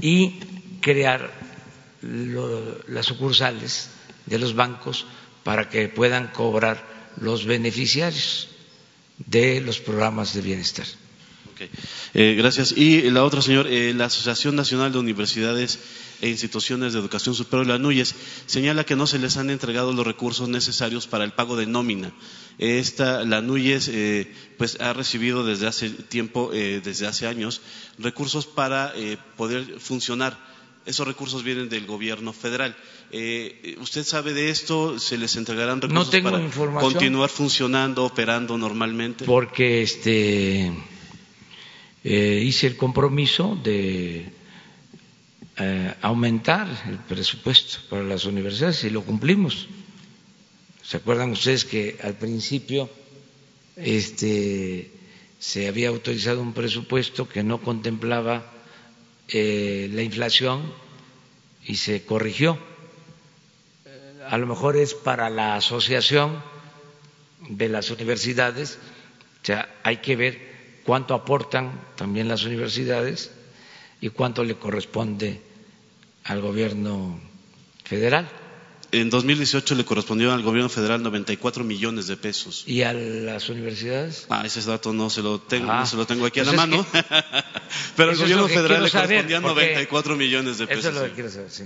y 0.00 0.38
crear 0.80 1.32
las 2.02 3.06
sucursales 3.06 3.90
de 4.26 4.38
los 4.38 4.54
bancos 4.54 5.06
para 5.42 5.68
que 5.68 5.88
puedan 5.88 6.28
cobrar 6.28 6.84
los 7.20 7.46
beneficiarios 7.46 8.48
de 9.18 9.60
los 9.60 9.80
programas 9.80 10.34
de 10.34 10.42
bienestar. 10.42 10.86
Eh, 12.14 12.34
gracias. 12.36 12.72
Y 12.76 13.10
la 13.10 13.24
otra, 13.24 13.42
señor, 13.42 13.66
eh, 13.66 13.92
la 13.94 14.06
Asociación 14.06 14.56
Nacional 14.56 14.92
de 14.92 14.98
Universidades 14.98 15.78
e 16.20 16.28
Instituciones 16.28 16.92
de 16.92 16.98
Educación 16.98 17.34
Superior, 17.34 17.66
la 17.66 17.78
NUYES, 17.78 18.14
señala 18.46 18.84
que 18.84 18.96
no 18.96 19.06
se 19.06 19.18
les 19.18 19.36
han 19.36 19.50
entregado 19.50 19.92
los 19.92 20.06
recursos 20.06 20.48
necesarios 20.48 21.06
para 21.06 21.24
el 21.24 21.32
pago 21.32 21.56
de 21.56 21.66
nómina. 21.66 22.12
Esta, 22.58 23.24
la 23.24 23.42
NUYES, 23.42 23.88
eh, 23.88 24.32
pues 24.56 24.80
ha 24.80 24.92
recibido 24.92 25.44
desde 25.44 25.66
hace 25.66 25.90
tiempo, 25.90 26.50
desde 26.52 27.06
hace 27.06 27.26
años, 27.26 27.60
recursos 27.98 28.46
para 28.46 28.94
poder 29.36 29.78
funcionar. 29.78 30.38
Esos 30.86 31.06
recursos 31.06 31.42
vienen 31.42 31.68
del 31.68 31.84
gobierno 31.84 32.32
federal. 32.32 32.76
¿Usted 33.80 34.04
sabe 34.04 34.32
de 34.32 34.50
esto? 34.50 34.98
¿Se 34.98 35.18
les 35.18 35.36
entregarán 35.36 35.82
recursos 35.82 36.14
para 36.22 36.80
continuar 36.80 37.28
funcionando, 37.28 38.04
operando 38.04 38.56
normalmente? 38.56 39.26
Porque 39.26 39.82
este 39.82 40.72
eh, 42.08 42.40
hice 42.40 42.68
el 42.68 42.76
compromiso 42.76 43.58
de 43.64 44.30
eh, 45.56 45.94
aumentar 46.02 46.68
el 46.86 46.98
presupuesto 46.98 47.78
para 47.90 48.04
las 48.04 48.26
universidades 48.26 48.84
y 48.84 48.90
lo 48.90 49.02
cumplimos. 49.02 49.66
¿Se 50.84 50.98
acuerdan 50.98 51.32
ustedes 51.32 51.64
que 51.64 51.98
al 52.00 52.14
principio 52.14 52.88
este, 53.74 54.92
se 55.40 55.66
había 55.66 55.88
autorizado 55.88 56.40
un 56.40 56.52
presupuesto 56.52 57.28
que 57.28 57.42
no 57.42 57.60
contemplaba 57.60 58.52
eh, 59.26 59.90
la 59.92 60.02
inflación 60.02 60.72
y 61.64 61.74
se 61.74 62.04
corrigió? 62.04 62.56
A 64.30 64.38
lo 64.38 64.46
mejor 64.46 64.76
es 64.76 64.94
para 64.94 65.28
la 65.28 65.56
asociación 65.56 66.40
de 67.48 67.68
las 67.68 67.90
universidades, 67.90 68.78
o 69.42 69.46
sea, 69.46 69.74
hay 69.82 69.96
que 69.96 70.14
ver 70.14 70.55
cuánto 70.86 71.14
aportan 71.14 71.78
también 71.96 72.28
las 72.28 72.44
universidades 72.44 73.32
y 74.00 74.08
cuánto 74.10 74.44
le 74.44 74.54
corresponde 74.54 75.42
al 76.24 76.40
gobierno 76.40 77.20
federal. 77.84 78.28
En 78.92 79.10
2018 79.10 79.74
le 79.74 79.84
correspondió 79.84 80.32
al 80.32 80.42
gobierno 80.42 80.68
federal 80.68 81.02
94 81.02 81.64
millones 81.64 82.06
de 82.06 82.16
pesos. 82.16 82.62
¿Y 82.66 82.82
a 82.82 82.92
las 82.92 83.48
universidades? 83.48 84.26
Ah, 84.30 84.44
ese 84.46 84.62
dato 84.62 84.92
no 84.92 85.10
se 85.10 85.22
lo 85.22 85.40
tengo, 85.40 85.66
no 85.66 85.72
ah, 85.72 85.86
se 85.86 85.96
lo 85.96 86.06
tengo 86.06 86.24
aquí 86.24 86.38
a 86.38 86.44
pues 86.44 86.56
la 86.56 86.66
mano. 86.66 86.86
Pero 87.96 88.10
al 88.10 88.16
gobierno 88.16 88.46
federal 88.46 88.84
le 88.84 88.90
correspondían 88.90 89.42
94 89.42 90.16
millones 90.16 90.58
de 90.58 90.66
pesos. 90.68 90.84
Eso 90.84 90.88
es 90.90 90.94
lo 90.94 91.02
que 91.08 91.12
quiero 91.14 91.30
saber, 91.30 91.50
sí. 91.50 91.64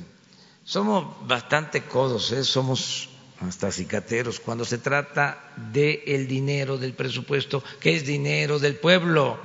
Somos 0.65 1.27
bastante 1.27 1.83
codos, 1.85 2.33
¿eh? 2.33 2.43
somos 2.43 3.11
hasta 3.41 3.73
cicateros, 3.73 4.39
cuando 4.39 4.65
se 4.65 4.79
trata 4.79 5.53
del 5.73 6.03
el 6.07 6.29
dinero 6.29 6.77
del 6.77 6.93
presupuesto, 6.93 7.65
que 7.81 7.97
es 7.97 8.05
dinero 8.05 8.59
del 8.59 8.77
pueblo, 8.77 9.39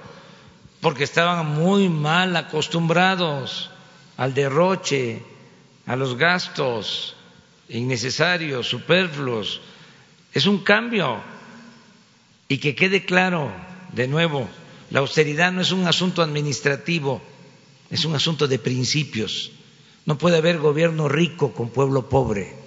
porque 0.82 1.06
estaban 1.06 1.48
muy 1.48 1.88
mal 1.88 2.36
acostumbrados 2.36 3.72
al 4.18 4.34
derroche, 4.34 5.22
a 5.86 5.96
los 5.96 6.18
gastos 6.18 7.16
innecesarios, 7.70 8.68
superfluos. 8.68 9.62
Es 10.34 10.46
un 10.46 10.60
cambio. 10.60 11.22
Y 12.48 12.58
que 12.60 12.76
quede 12.76 13.06
claro, 13.06 13.52
de 13.94 14.08
nuevo, 14.08 14.48
la 14.92 15.00
austeridad 15.00 15.52
no 15.52 15.62
es 15.62 15.72
un 15.72 15.88
asunto 15.88 16.22
administrativo, 16.22 17.22
es 17.90 18.06
un 18.06 18.14
asunto 18.14 18.48
de 18.48 18.60
principios. 18.60 19.52
No 20.06 20.18
puede 20.18 20.38
haber 20.38 20.60
gobierno 20.60 21.08
rico 21.08 21.54
con 21.54 21.70
pueblo 21.70 22.08
pobre 22.10 22.66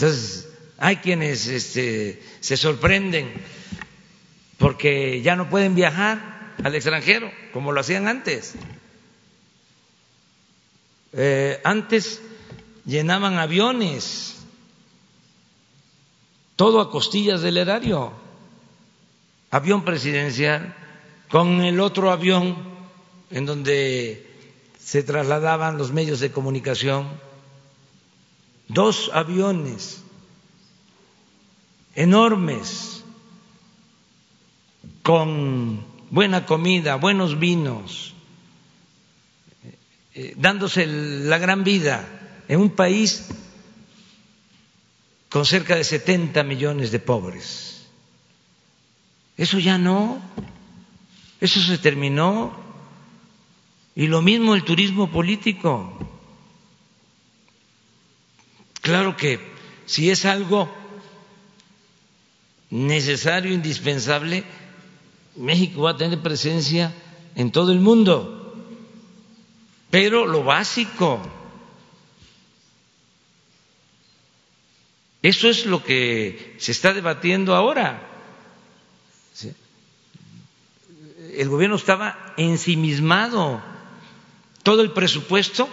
entonces, 0.00 0.48
hay 0.78 0.96
quienes 0.96 1.46
este, 1.46 2.22
se 2.40 2.56
sorprenden 2.56 3.34
porque 4.56 5.20
ya 5.20 5.36
no 5.36 5.50
pueden 5.50 5.74
viajar 5.74 6.54
al 6.64 6.74
extranjero 6.74 7.30
como 7.52 7.70
lo 7.70 7.80
hacían 7.80 8.08
antes. 8.08 8.54
Eh, 11.12 11.60
antes 11.64 12.22
llenaban 12.86 13.36
aviones, 13.36 14.36
todo 16.56 16.80
a 16.80 16.90
costillas 16.90 17.42
del 17.42 17.58
erario, 17.58 18.14
avión 19.50 19.84
presidencial, 19.84 20.74
con 21.28 21.60
el 21.60 21.78
otro 21.78 22.10
avión 22.10 22.56
en 23.30 23.44
donde 23.44 24.26
se 24.78 25.02
trasladaban 25.02 25.76
los 25.76 25.92
medios 25.92 26.20
de 26.20 26.32
comunicación 26.32 27.06
dos 28.72 29.10
aviones 29.12 30.02
enormes 31.94 33.04
con 35.02 35.84
buena 36.10 36.46
comida, 36.46 36.96
buenos 36.96 37.38
vinos, 37.38 38.14
eh, 40.14 40.34
dándose 40.36 40.86
la 40.86 41.38
gran 41.38 41.64
vida 41.64 42.06
en 42.48 42.60
un 42.60 42.70
país 42.70 43.28
con 45.28 45.46
cerca 45.46 45.76
de 45.76 45.84
70 45.84 46.42
millones 46.42 46.90
de 46.90 46.98
pobres. 46.98 47.86
Eso 49.36 49.58
ya 49.58 49.78
no, 49.78 50.20
eso 51.40 51.60
se 51.60 51.78
terminó. 51.78 52.52
Y 53.94 54.06
lo 54.06 54.22
mismo 54.22 54.54
el 54.54 54.64
turismo 54.64 55.10
político. 55.10 56.19
Claro 58.90 59.16
que 59.16 59.38
si 59.86 60.10
es 60.10 60.24
algo 60.24 60.68
necesario, 62.70 63.52
indispensable, 63.54 64.42
México 65.36 65.82
va 65.82 65.92
a 65.92 65.96
tener 65.96 66.18
presencia 66.18 66.92
en 67.36 67.52
todo 67.52 67.70
el 67.70 67.78
mundo. 67.78 68.52
Pero 69.92 70.26
lo 70.26 70.42
básico, 70.42 71.22
eso 75.22 75.48
es 75.48 75.66
lo 75.66 75.84
que 75.84 76.56
se 76.58 76.72
está 76.72 76.92
debatiendo 76.92 77.54
ahora. 77.54 78.08
El 81.36 81.48
gobierno 81.48 81.76
estaba 81.76 82.34
ensimismado. 82.36 83.62
Todo 84.64 84.82
el 84.82 84.90
presupuesto 84.90 85.68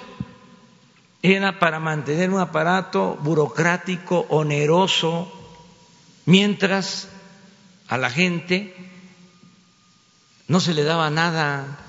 era 1.21 1.59
para 1.59 1.79
mantener 1.79 2.29
un 2.29 2.39
aparato 2.39 3.17
burocrático 3.21 4.25
oneroso, 4.29 5.31
mientras 6.25 7.09
a 7.87 7.97
la 7.97 8.09
gente 8.09 8.75
no 10.47 10.59
se 10.59 10.73
le 10.73 10.83
daba 10.83 11.09
nada. 11.09 11.79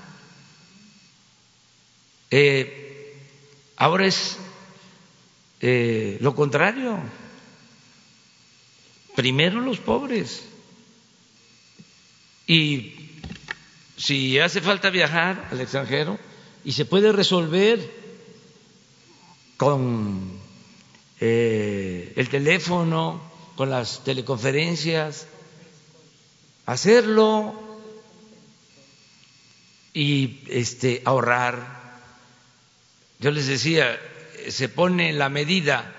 Eh, 2.31 3.15
ahora 3.77 4.05
es 4.05 4.37
eh, 5.61 6.17
lo 6.21 6.35
contrario. 6.35 6.99
Primero 9.15 9.61
los 9.61 9.79
pobres. 9.79 10.45
Y 12.47 13.21
si 13.97 14.39
hace 14.39 14.61
falta 14.61 14.89
viajar 14.89 15.49
al 15.51 15.61
extranjero 15.61 16.17
y 16.63 16.71
se 16.71 16.85
puede 16.85 17.11
resolver 17.11 17.98
con 19.59 20.39
eh, 21.19 22.13
el 22.15 22.29
teléfono, 22.29 23.21
con 23.57 23.69
las 23.69 24.05
teleconferencias, 24.05 25.27
hacerlo 26.65 27.53
y 29.93 30.39
este, 30.47 31.01
ahorrar. 31.03 31.99
Yo 33.19 33.31
les 33.31 33.47
decía, 33.47 33.99
se 34.47 34.69
pone 34.69 35.11
la 35.11 35.27
medida 35.27 35.93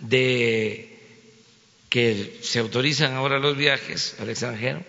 de 0.00 1.00
que 1.88 2.40
se 2.42 2.58
autorizan 2.58 3.14
ahora 3.14 3.38
los 3.38 3.56
viajes 3.56 4.16
al 4.20 4.28
extranjero 4.28 4.84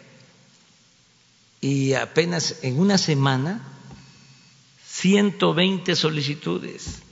y 1.62 1.94
apenas 1.94 2.58
en 2.64 2.82
una 2.82 2.98
semana 2.98 3.66
120 4.88 5.96
solicitudes. 5.96 7.04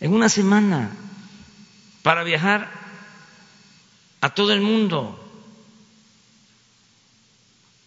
En 0.00 0.12
una 0.12 0.28
semana 0.28 0.90
para 2.02 2.22
viajar 2.22 2.70
a 4.20 4.34
todo 4.34 4.52
el 4.52 4.60
mundo. 4.60 5.18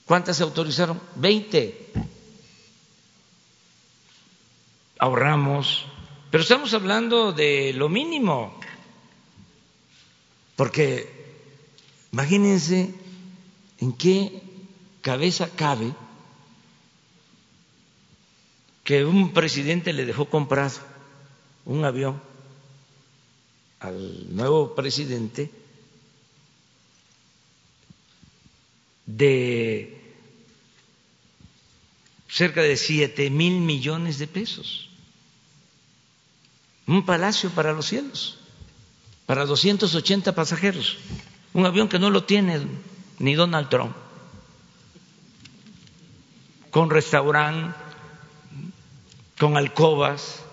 ¿Cuántas 0.06 0.38
se 0.38 0.44
autorizaron? 0.44 1.00
20. 1.16 1.92
Ahorramos, 5.00 5.86
pero 6.32 6.44
estamos 6.44 6.74
hablando 6.74 7.32
de 7.32 7.72
lo 7.74 7.88
mínimo, 7.88 8.60
porque 10.56 11.08
imagínense 12.12 12.94
en 13.78 13.94
qué 13.94 14.42
cabeza 15.02 15.50
cabe 15.56 15.94
que 18.84 19.06
un 19.06 19.32
presidente 19.32 19.94
le 19.94 20.06
dejó 20.06 20.26
comprado 20.26 20.89
un 21.66 21.86
avión 21.86 22.22
al 23.80 24.36
nuevo 24.36 24.76
presidente 24.76 25.52
de 29.06 30.00
cerca 32.30 32.62
de 32.62 32.78
siete 32.78 33.30
mil 33.30 33.60
millones 33.62 34.20
de 34.20 34.28
pesos. 34.28 34.90
Un 36.86 37.06
palacio 37.06 37.50
para 37.52 37.74
los 37.74 37.86
cielos, 37.88 38.38
para 39.26 39.46
280 39.46 40.34
pasajeros. 40.36 40.98
Un 41.54 41.66
avión 41.66 41.88
que 41.88 42.00
no 42.00 42.10
lo 42.10 42.24
tiene 42.24 42.62
ni 43.20 43.36
Donald 43.36 43.70
Trump. 43.70 43.96
Con 46.72 46.90
restaurante, 46.90 47.76
con 49.40 49.58
alcobas. 49.58 50.44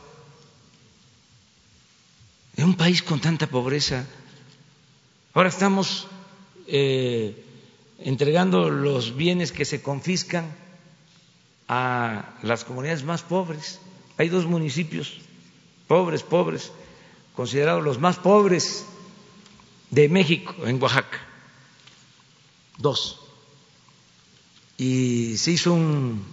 En 2.57 2.65
un 2.65 2.75
país 2.75 3.03
con 3.03 3.21
tanta 3.21 3.47
pobreza. 3.47 4.07
Ahora 5.35 5.51
estamos 5.51 6.09
eh, 6.67 7.45
entregando 7.99 8.71
los 8.71 9.15
bienes 9.15 9.53
que 9.53 9.67
se 9.67 9.83
confiscan 9.83 10.55
a 11.69 12.39
las 12.43 12.65
comunidades 12.65 13.05
más 13.05 13.23
pobres. 13.23 13.81
Hay 14.17 14.31
dos 14.31 14.47
municipios, 14.47 15.19
pobres, 15.87 16.23
pobres, 16.23 16.73
considerados 17.35 17.85
los 17.85 18.01
más 18.01 18.17
pobres 18.17 18.87
de 19.91 20.09
México, 20.09 20.55
en 20.65 20.83
Oaxaca. 20.83 21.21
Dos. 22.79 23.21
Y 24.79 25.37
se 25.37 25.53
hizo 25.53 25.75
un 25.75 26.25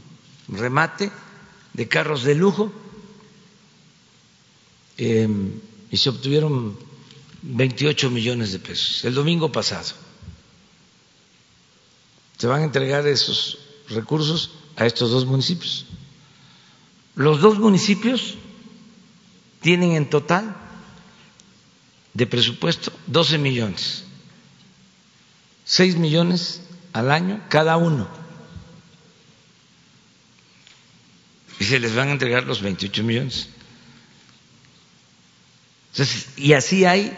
remate 0.48 1.12
de 1.74 1.88
carros 1.88 2.24
de 2.24 2.36
lujo 2.36 2.72
em, 4.98 5.60
y 5.94 5.98
se 5.98 6.10
obtuvieron 6.10 6.76
28 7.44 8.10
millones 8.10 8.52
de 8.52 8.57
pesos 8.57 9.06
el 9.06 9.14
domingo 9.14 9.52
pasado. 9.52 9.90
Se 12.40 12.48
van 12.48 12.61
a 12.61 12.64
entregar 12.64 13.06
esos 13.06 13.60
recursos 13.90 14.49
a 14.76 14.88
estos 14.88 15.11
dos 15.11 15.28
municipios. 15.28 15.86
Los 17.14 17.41
dos 17.41 17.60
municipios 17.60 18.34
tienen 19.61 19.91
en 19.91 20.10
total 20.10 20.57
de 22.15 22.26
presupuesto 22.26 22.91
12 23.06 23.38
millones, 23.38 24.03
6 25.65 25.98
millones 25.98 26.64
al 26.91 27.11
año 27.11 27.40
cada 27.49 27.78
uno. 27.78 28.07
Y 31.60 31.65
se 31.65 31.80
les 31.80 31.94
van 31.94 32.07
a 32.07 32.14
entregar 32.14 32.45
los 32.45 32.64
28 32.64 33.03
millones. 33.03 33.53
Y 36.38 36.53
así 36.53 36.86
hay 36.86 37.18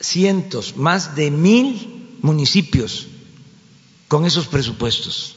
cientos, 0.00 0.76
más 0.76 1.14
de 1.14 1.30
mil 1.30 2.18
municipios 2.22 3.06
con 4.08 4.26
esos 4.26 4.46
presupuestos. 4.46 5.36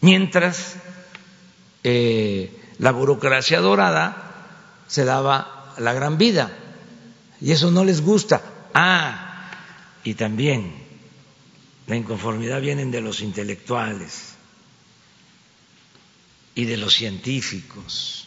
Mientras 0.00 0.76
eh, 1.84 2.74
la 2.78 2.92
burocracia 2.92 3.60
dorada 3.60 4.84
se 4.88 5.04
daba 5.04 5.74
la 5.78 5.92
gran 5.92 6.18
vida. 6.18 6.56
Y 7.40 7.52
eso 7.52 7.70
no 7.70 7.84
les 7.84 8.00
gusta. 8.00 8.68
Ah, 8.74 9.50
y 10.04 10.14
también 10.14 10.72
la 11.86 11.96
inconformidad 11.96 12.60
viene 12.60 12.84
de 12.86 13.00
los 13.00 13.20
intelectuales 13.20 14.34
y 16.54 16.64
de 16.64 16.76
los 16.76 16.94
científicos. 16.94 18.21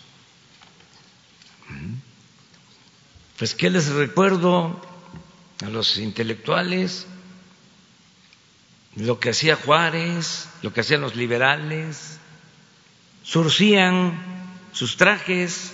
Pues, 3.38 3.56
¿qué 3.56 3.70
les 3.70 3.90
recuerdo 3.90 4.82
a 5.64 5.70
los 5.70 5.98
intelectuales? 5.98 7.08
lo 8.96 9.20
que 9.20 9.30
hacía 9.30 9.56
Juárez, 9.56 10.48
lo 10.62 10.74
que 10.74 10.82
hacían 10.82 11.02
los 11.02 11.16
liberales, 11.16 12.18
surcían 13.24 14.18
sus 14.72 14.98
trajes. 14.98 15.74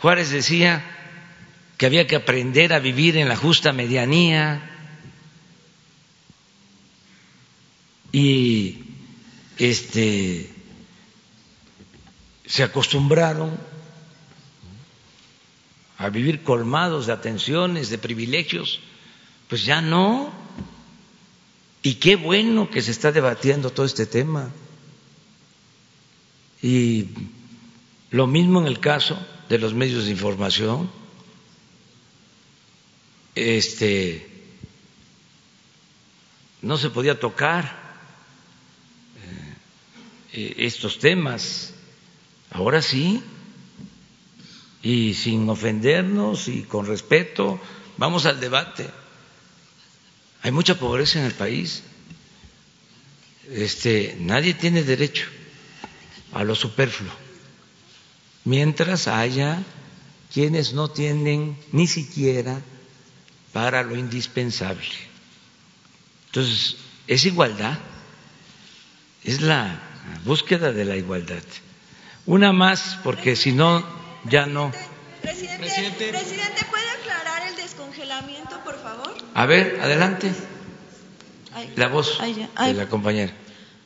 Juárez 0.00 0.30
decía 0.30 0.82
que 1.76 1.86
había 1.86 2.06
que 2.06 2.16
aprender 2.16 2.72
a 2.72 2.78
vivir 2.78 3.16
en 3.16 3.28
la 3.28 3.36
justa 3.36 3.72
medianía 3.72 4.70
y 8.12 8.84
este 9.58 10.50
se 12.46 12.62
acostumbraron 12.62 13.58
a 16.02 16.10
vivir 16.10 16.42
colmados 16.42 17.06
de 17.06 17.12
atenciones, 17.12 17.88
de 17.88 17.96
privilegios, 17.96 18.80
pues 19.48 19.64
ya 19.64 19.80
no. 19.80 20.32
Y 21.80 21.94
qué 21.94 22.16
bueno 22.16 22.68
que 22.70 22.82
se 22.82 22.90
está 22.90 23.12
debatiendo 23.12 23.70
todo 23.70 23.86
este 23.86 24.06
tema. 24.06 24.50
Y 26.60 27.06
lo 28.10 28.26
mismo 28.26 28.60
en 28.60 28.66
el 28.66 28.80
caso 28.80 29.16
de 29.48 29.58
los 29.58 29.74
medios 29.74 30.06
de 30.06 30.10
información. 30.10 30.90
Este 33.36 34.28
no 36.62 36.78
se 36.78 36.90
podía 36.90 37.20
tocar 37.20 37.80
eh, 40.32 40.54
estos 40.58 40.98
temas. 40.98 41.74
Ahora 42.50 42.82
sí. 42.82 43.22
Y 44.82 45.14
sin 45.14 45.48
ofendernos 45.48 46.48
y 46.48 46.62
con 46.62 46.86
respeto, 46.86 47.60
vamos 47.96 48.26
al 48.26 48.40
debate. 48.40 48.88
Hay 50.42 50.50
mucha 50.50 50.78
pobreza 50.78 51.20
en 51.20 51.26
el 51.26 51.34
país. 51.34 51.82
Este, 53.48 54.16
nadie 54.18 54.54
tiene 54.54 54.82
derecho 54.82 55.26
a 56.32 56.44
lo 56.44 56.54
superfluo, 56.54 57.12
mientras 58.44 59.08
haya 59.08 59.62
quienes 60.32 60.72
no 60.72 60.88
tienen 60.90 61.56
ni 61.72 61.86
siquiera 61.86 62.60
para 63.52 63.82
lo 63.82 63.96
indispensable. 63.96 64.88
Entonces, 66.26 66.76
es 67.06 67.26
igualdad, 67.26 67.78
es 69.24 69.42
la 69.42 69.82
búsqueda 70.24 70.72
de 70.72 70.84
la 70.86 70.96
igualdad. 70.96 71.42
Una 72.24 72.52
más, 72.52 72.98
porque 73.04 73.36
si 73.36 73.52
no, 73.52 73.84
ya 74.24 74.46
no. 74.46 74.72
Presidente, 75.20 76.08
presidente, 76.08 76.64
¿puede 76.70 76.90
aclarar 77.00 77.46
el 77.48 77.56
descongelamiento, 77.56 78.58
por 78.64 78.80
favor? 78.82 79.14
A 79.34 79.46
ver, 79.46 79.78
adelante. 79.80 80.32
la 81.76 81.88
voz 81.88 82.18
de 82.20 82.74
la 82.74 82.88
compañera. 82.88 83.32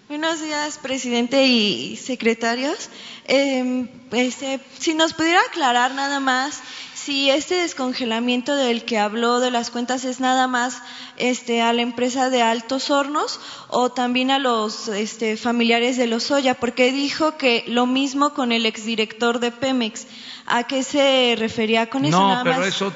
Buenos 0.09 0.41
días, 0.41 0.79
presidente 0.79 1.45
y 1.45 1.97
secretarios. 1.97 2.91
Eh, 3.27 3.89
este, 4.13 4.61
si 4.79 4.95
nos 4.95 5.13
pudiera 5.13 5.41
aclarar 5.41 5.95
nada 5.95 6.21
más 6.21 6.63
si 7.07 7.31
este 7.31 7.55
descongelamiento 7.55 8.57
del 8.57 8.85
que 8.85 8.99
habló 8.99 9.39
de 9.39 9.53
las 9.53 9.71
cuentas 9.71 10.05
es 10.05 10.19
nada 10.19 10.49
más 10.49 10.83
este, 11.17 11.63
a 11.63 11.73
la 11.73 11.83
empresa 11.83 12.31
de 12.31 12.43
Altos 12.43 12.91
Hornos 12.91 13.39
o 13.69 13.91
también 13.93 14.33
a 14.33 14.41
los 14.41 14.89
este, 14.89 15.37
familiares 15.37 15.97
de 15.97 16.09
los 16.09 16.25
Soya, 16.25 16.55
porque 16.55 16.91
dijo 16.91 17.37
que 17.37 17.63
lo 17.69 17.87
mismo 17.87 18.35
con 18.35 18.51
el 18.51 18.67
exdirector 18.67 19.39
de 19.39 19.53
Pemex. 19.53 20.09
¿A 20.47 20.65
qué 20.65 20.83
se 20.83 21.37
refería 21.39 21.89
con 21.89 22.07
eso? 22.07 22.19
No, 22.19 22.41
pero 22.43 22.65
eso, 22.65 22.93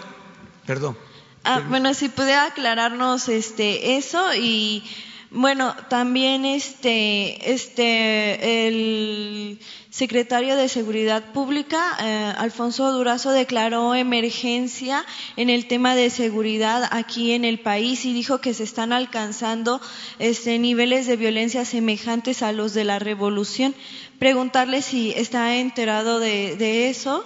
perdón. 0.66 0.98
Ah, 1.44 1.60
bueno, 1.68 1.94
si 1.94 2.08
pudiera 2.08 2.46
aclararnos 2.46 3.28
este, 3.28 3.96
eso 3.96 4.34
y 4.34 4.82
bueno, 5.30 5.76
también 5.88 6.44
este, 6.44 7.52
este, 7.52 8.66
el 8.66 9.60
secretario 9.88 10.56
de 10.56 10.68
Seguridad 10.68 11.32
Pública, 11.32 11.96
eh, 12.00 12.32
Alfonso 12.36 12.90
Durazo, 12.90 13.30
declaró 13.30 13.94
emergencia 13.94 15.04
en 15.36 15.48
el 15.48 15.66
tema 15.66 15.94
de 15.94 16.10
seguridad 16.10 16.88
aquí 16.90 17.32
en 17.32 17.44
el 17.44 17.60
país 17.60 18.04
y 18.04 18.12
dijo 18.12 18.40
que 18.40 18.54
se 18.54 18.64
están 18.64 18.92
alcanzando 18.92 19.80
este, 20.18 20.58
niveles 20.58 21.06
de 21.06 21.16
violencia 21.16 21.64
semejantes 21.64 22.42
a 22.42 22.50
los 22.50 22.74
de 22.74 22.84
la 22.84 22.98
revolución. 22.98 23.74
Preguntarle 24.18 24.82
si 24.82 25.12
está 25.12 25.56
enterado 25.56 26.18
de, 26.18 26.56
de 26.56 26.88
eso 26.88 27.24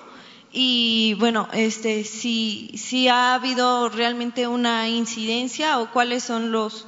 y 0.52 1.16
bueno, 1.18 1.48
este, 1.52 2.04
si, 2.04 2.70
si 2.76 3.08
ha 3.08 3.34
habido 3.34 3.88
realmente 3.88 4.46
una 4.46 4.88
incidencia 4.88 5.80
o 5.80 5.90
cuáles 5.90 6.22
son 6.22 6.52
los 6.52 6.86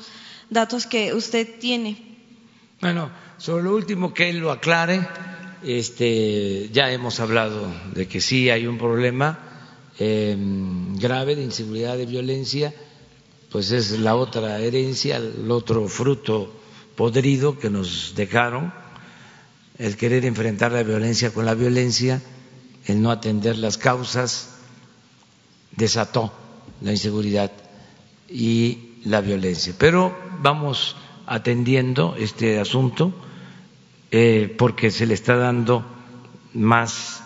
datos 0.50 0.86
que 0.86 1.14
usted 1.14 1.58
tiene. 1.58 2.16
Bueno, 2.80 3.10
sobre 3.38 3.64
lo 3.64 3.74
último 3.74 4.12
que 4.12 4.30
él 4.30 4.38
lo 4.38 4.50
aclare, 4.50 5.06
este, 5.64 6.68
ya 6.72 6.90
hemos 6.92 7.20
hablado 7.20 7.66
de 7.94 8.06
que 8.06 8.20
sí 8.20 8.50
hay 8.50 8.66
un 8.66 8.78
problema 8.78 9.38
em, 9.98 10.96
grave 10.96 11.36
de 11.36 11.42
inseguridad, 11.42 11.96
de 11.96 12.06
violencia, 12.06 12.74
pues 13.50 13.70
es 13.70 13.98
la 13.98 14.14
otra 14.14 14.58
herencia, 14.60 15.16
el 15.16 15.50
otro 15.50 15.88
fruto 15.88 16.52
podrido 16.96 17.58
que 17.58 17.70
nos 17.70 18.14
dejaron, 18.14 18.72
el 19.78 19.96
querer 19.96 20.24
enfrentar 20.24 20.72
la 20.72 20.82
violencia 20.82 21.32
con 21.32 21.46
la 21.46 21.54
violencia, 21.54 22.22
el 22.86 23.02
no 23.02 23.10
atender 23.10 23.58
las 23.58 23.78
causas, 23.78 24.56
desató 25.72 26.32
la 26.80 26.92
inseguridad 26.92 27.52
y 28.28 29.00
la 29.04 29.20
violencia. 29.20 29.74
Pero 29.78 30.25
vamos 30.40 30.96
atendiendo 31.26 32.14
este 32.18 32.58
asunto 32.60 33.12
eh, 34.10 34.54
porque 34.56 34.90
se 34.90 35.06
le 35.06 35.14
está 35.14 35.36
dando 35.36 35.84
más 36.54 37.22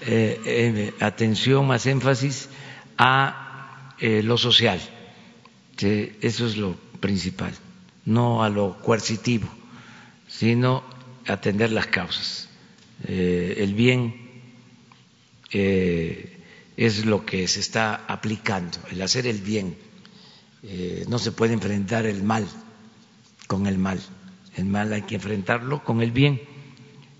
eh, 0.00 0.40
eh, 0.44 0.94
atención, 1.00 1.66
más 1.66 1.86
énfasis 1.86 2.48
a 2.98 3.94
lo 3.98 4.36
social. 4.36 4.78
Eso 5.78 6.46
es 6.46 6.56
lo 6.58 6.74
principal, 7.00 7.54
no 8.04 8.42
a 8.42 8.50
lo 8.50 8.76
coercitivo, 8.82 9.48
sino 10.28 10.84
atender 11.26 11.72
las 11.72 11.86
causas. 11.86 12.50
el 13.08 13.72
bien 13.74 14.42
es 15.50 17.06
lo 17.06 17.24
que 17.24 17.48
se 17.48 17.60
está 17.60 18.04
aplicando, 18.06 18.78
el 18.90 19.00
hacer 19.00 19.26
el 19.26 19.40
bien 19.40 19.76
eh, 20.68 21.04
no 21.06 21.20
se 21.20 21.30
puede 21.30 21.52
enfrentar 21.52 22.06
el 22.06 22.24
mal 22.24 22.44
con 23.46 23.68
el 23.68 23.78
mal. 23.78 24.00
El 24.56 24.64
mal 24.64 24.92
hay 24.92 25.02
que 25.02 25.14
enfrentarlo 25.14 25.84
con 25.84 26.02
el 26.02 26.10
bien. 26.10 26.42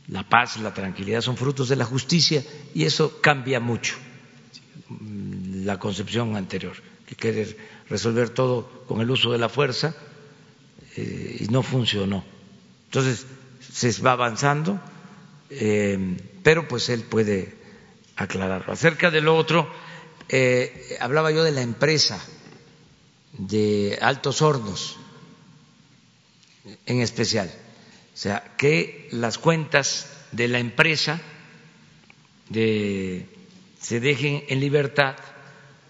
La 0.09 0.29
paz, 0.29 0.57
la 0.57 0.75
tranquilidad 0.75 1.21
son 1.21 1.37
frutos 1.37 1.69
de 1.69 1.77
la 1.77 1.85
justicia 1.85 2.43
y 2.75 2.85
eso 2.85 3.21
cambia 3.21 3.61
mucho 3.61 3.95
la 5.65 5.79
concepción 5.79 6.37
anterior, 6.37 6.75
que 7.07 7.15
querer 7.15 7.57
resolver 7.89 8.31
todo 8.31 8.85
con 8.87 9.01
el 9.01 9.11
uso 9.11 9.31
de 9.31 9.39
la 9.39 9.49
fuerza 9.49 9.95
eh, 10.97 11.39
y 11.41 11.47
no 11.47 11.63
funcionó. 11.63 12.25
Entonces 12.87 13.27
se 13.61 14.03
va 14.03 14.13
avanzando, 14.13 14.81
eh, 15.51 16.17
pero 16.43 16.67
pues 16.67 16.89
él 16.89 17.03
puede 17.03 17.55
aclararlo. 18.17 18.73
Acerca 18.73 19.11
de 19.13 19.21
lo 19.21 19.37
otro, 19.37 19.71
hablaba 21.01 21.31
yo 21.31 21.45
de 21.45 21.53
la 21.53 21.63
empresa 21.63 22.21
de 23.33 23.99
altos 24.01 24.43
hornos 24.43 24.97
en 26.87 27.01
especial. 27.01 27.53
O 28.15 28.17
sea, 28.17 28.55
que 28.57 29.09
las 29.13 29.39
cuentas 29.39 30.11
de 30.33 30.49
la 30.49 30.59
empresa 30.59 31.21
se 32.51 34.01
dejen 34.01 34.45
en 34.49 34.61
libertad 34.61 35.17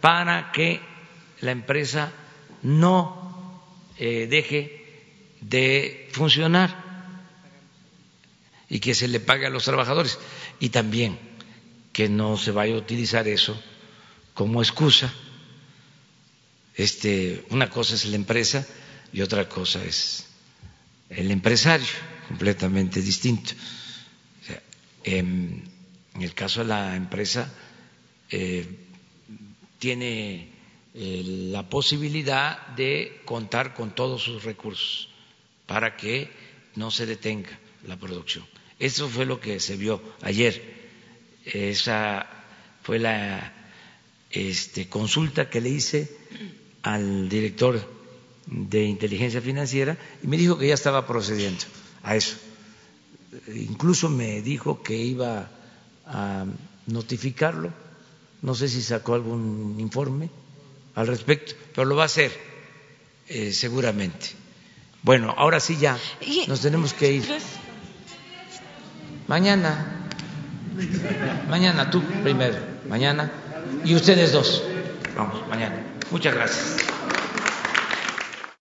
para 0.01 0.53
que 0.53 0.81
la 1.41 1.53
empresa 1.53 2.13
no 2.63 3.63
eh, 3.99 4.27
deje 4.29 4.85
de 5.41 6.09
funcionar 6.13 6.85
y 8.69 8.81
que 8.81 8.95
se 8.95 9.07
le 9.09 9.21
pague 9.21 9.47
a 9.47 9.51
los 9.51 9.65
trabajadores. 9.65 10.19
Y 10.59 10.71
también 10.71 11.19
que 11.93 12.09
no 12.09 12.37
se 12.37 12.51
vaya 12.51 12.75
a 12.75 12.79
utilizar 12.79 13.29
eso 13.29 13.61
como 14.35 14.63
excusa 14.63 15.13
este, 16.77 17.45
una 17.51 17.71
cosa 17.71 17.95
es 17.95 18.05
la 18.07 18.17
empresa 18.17 18.67
y 19.13 19.23
otra 19.23 19.49
cosa 19.49 19.83
es 19.85 20.27
el 21.09 21.31
empresario, 21.31 21.87
completamente 22.29 23.01
distinto. 23.01 23.53
en 25.05 25.63
el 26.21 26.35
caso 26.35 26.61
de 26.61 26.67
la 26.67 26.97
empresa, 26.97 27.53
eh, 28.31 28.67
tiene 29.79 30.49
eh, 30.95 31.23
la 31.53 31.69
posibilidad 31.69 32.67
de 32.69 33.21
contar 33.25 33.75
con 33.75 33.95
todos 33.95 34.23
sus 34.23 34.43
recursos 34.45 35.09
para 35.67 35.97
que 35.97 36.31
no 36.75 36.91
se 36.91 37.07
detenga 37.07 37.59
la 37.87 37.97
producción. 37.97 38.45
Eso 38.79 39.09
fue 39.09 39.27
lo 39.27 39.41
que 39.41 39.61
se 39.61 39.77
vio 39.77 40.03
ayer. 40.23 40.61
Esa 41.45 42.27
fue 42.83 42.99
la 42.99 43.53
este, 44.31 44.89
consulta 44.89 45.49
que 45.49 45.61
le 45.61 45.71
hice 45.71 46.11
al 46.87 47.29
director 47.29 47.81
de 48.47 48.85
inteligencia 48.85 49.41
financiera 49.41 49.99
y 50.23 50.29
me 50.29 50.37
dijo 50.37 50.57
que 50.57 50.69
ya 50.69 50.75
estaba 50.75 51.05
procediendo 51.05 51.65
a 52.05 52.15
eso. 52.15 52.37
Incluso 53.53 54.09
me 54.09 54.41
dijo 54.41 54.85
que 54.85 54.95
iba 54.97 55.51
a 56.07 56.47
notificarlo, 56.87 57.73
no 58.43 58.55
sé 58.55 58.69
si 58.69 58.83
sacó 58.83 59.15
algún 59.15 59.77
informe 59.81 60.31
al 60.95 61.09
respecto, 61.09 61.55
pero 61.75 61.87
lo 61.87 61.97
va 61.97 62.05
a 62.05 62.07
hacer 62.07 62.31
eh, 63.27 63.53
seguramente. 63.53 64.29
Bueno, 65.03 65.35
ahora 65.37 65.59
sí 65.59 65.77
ya 65.79 65.99
nos 66.47 66.61
tenemos 66.61 66.95
que 66.95 67.15
ir. 67.15 67.25
Mañana, 69.27 70.09
mañana 71.49 71.91
tú 71.91 72.01
primero, 72.23 72.59
mañana 72.89 73.33
y 73.85 73.97
ustedes 73.97 74.31
dos. 74.31 74.63
Vamos, 75.17 75.49
mañana. 75.49 75.96
Muchas 76.11 76.35
gracias. 76.35 76.96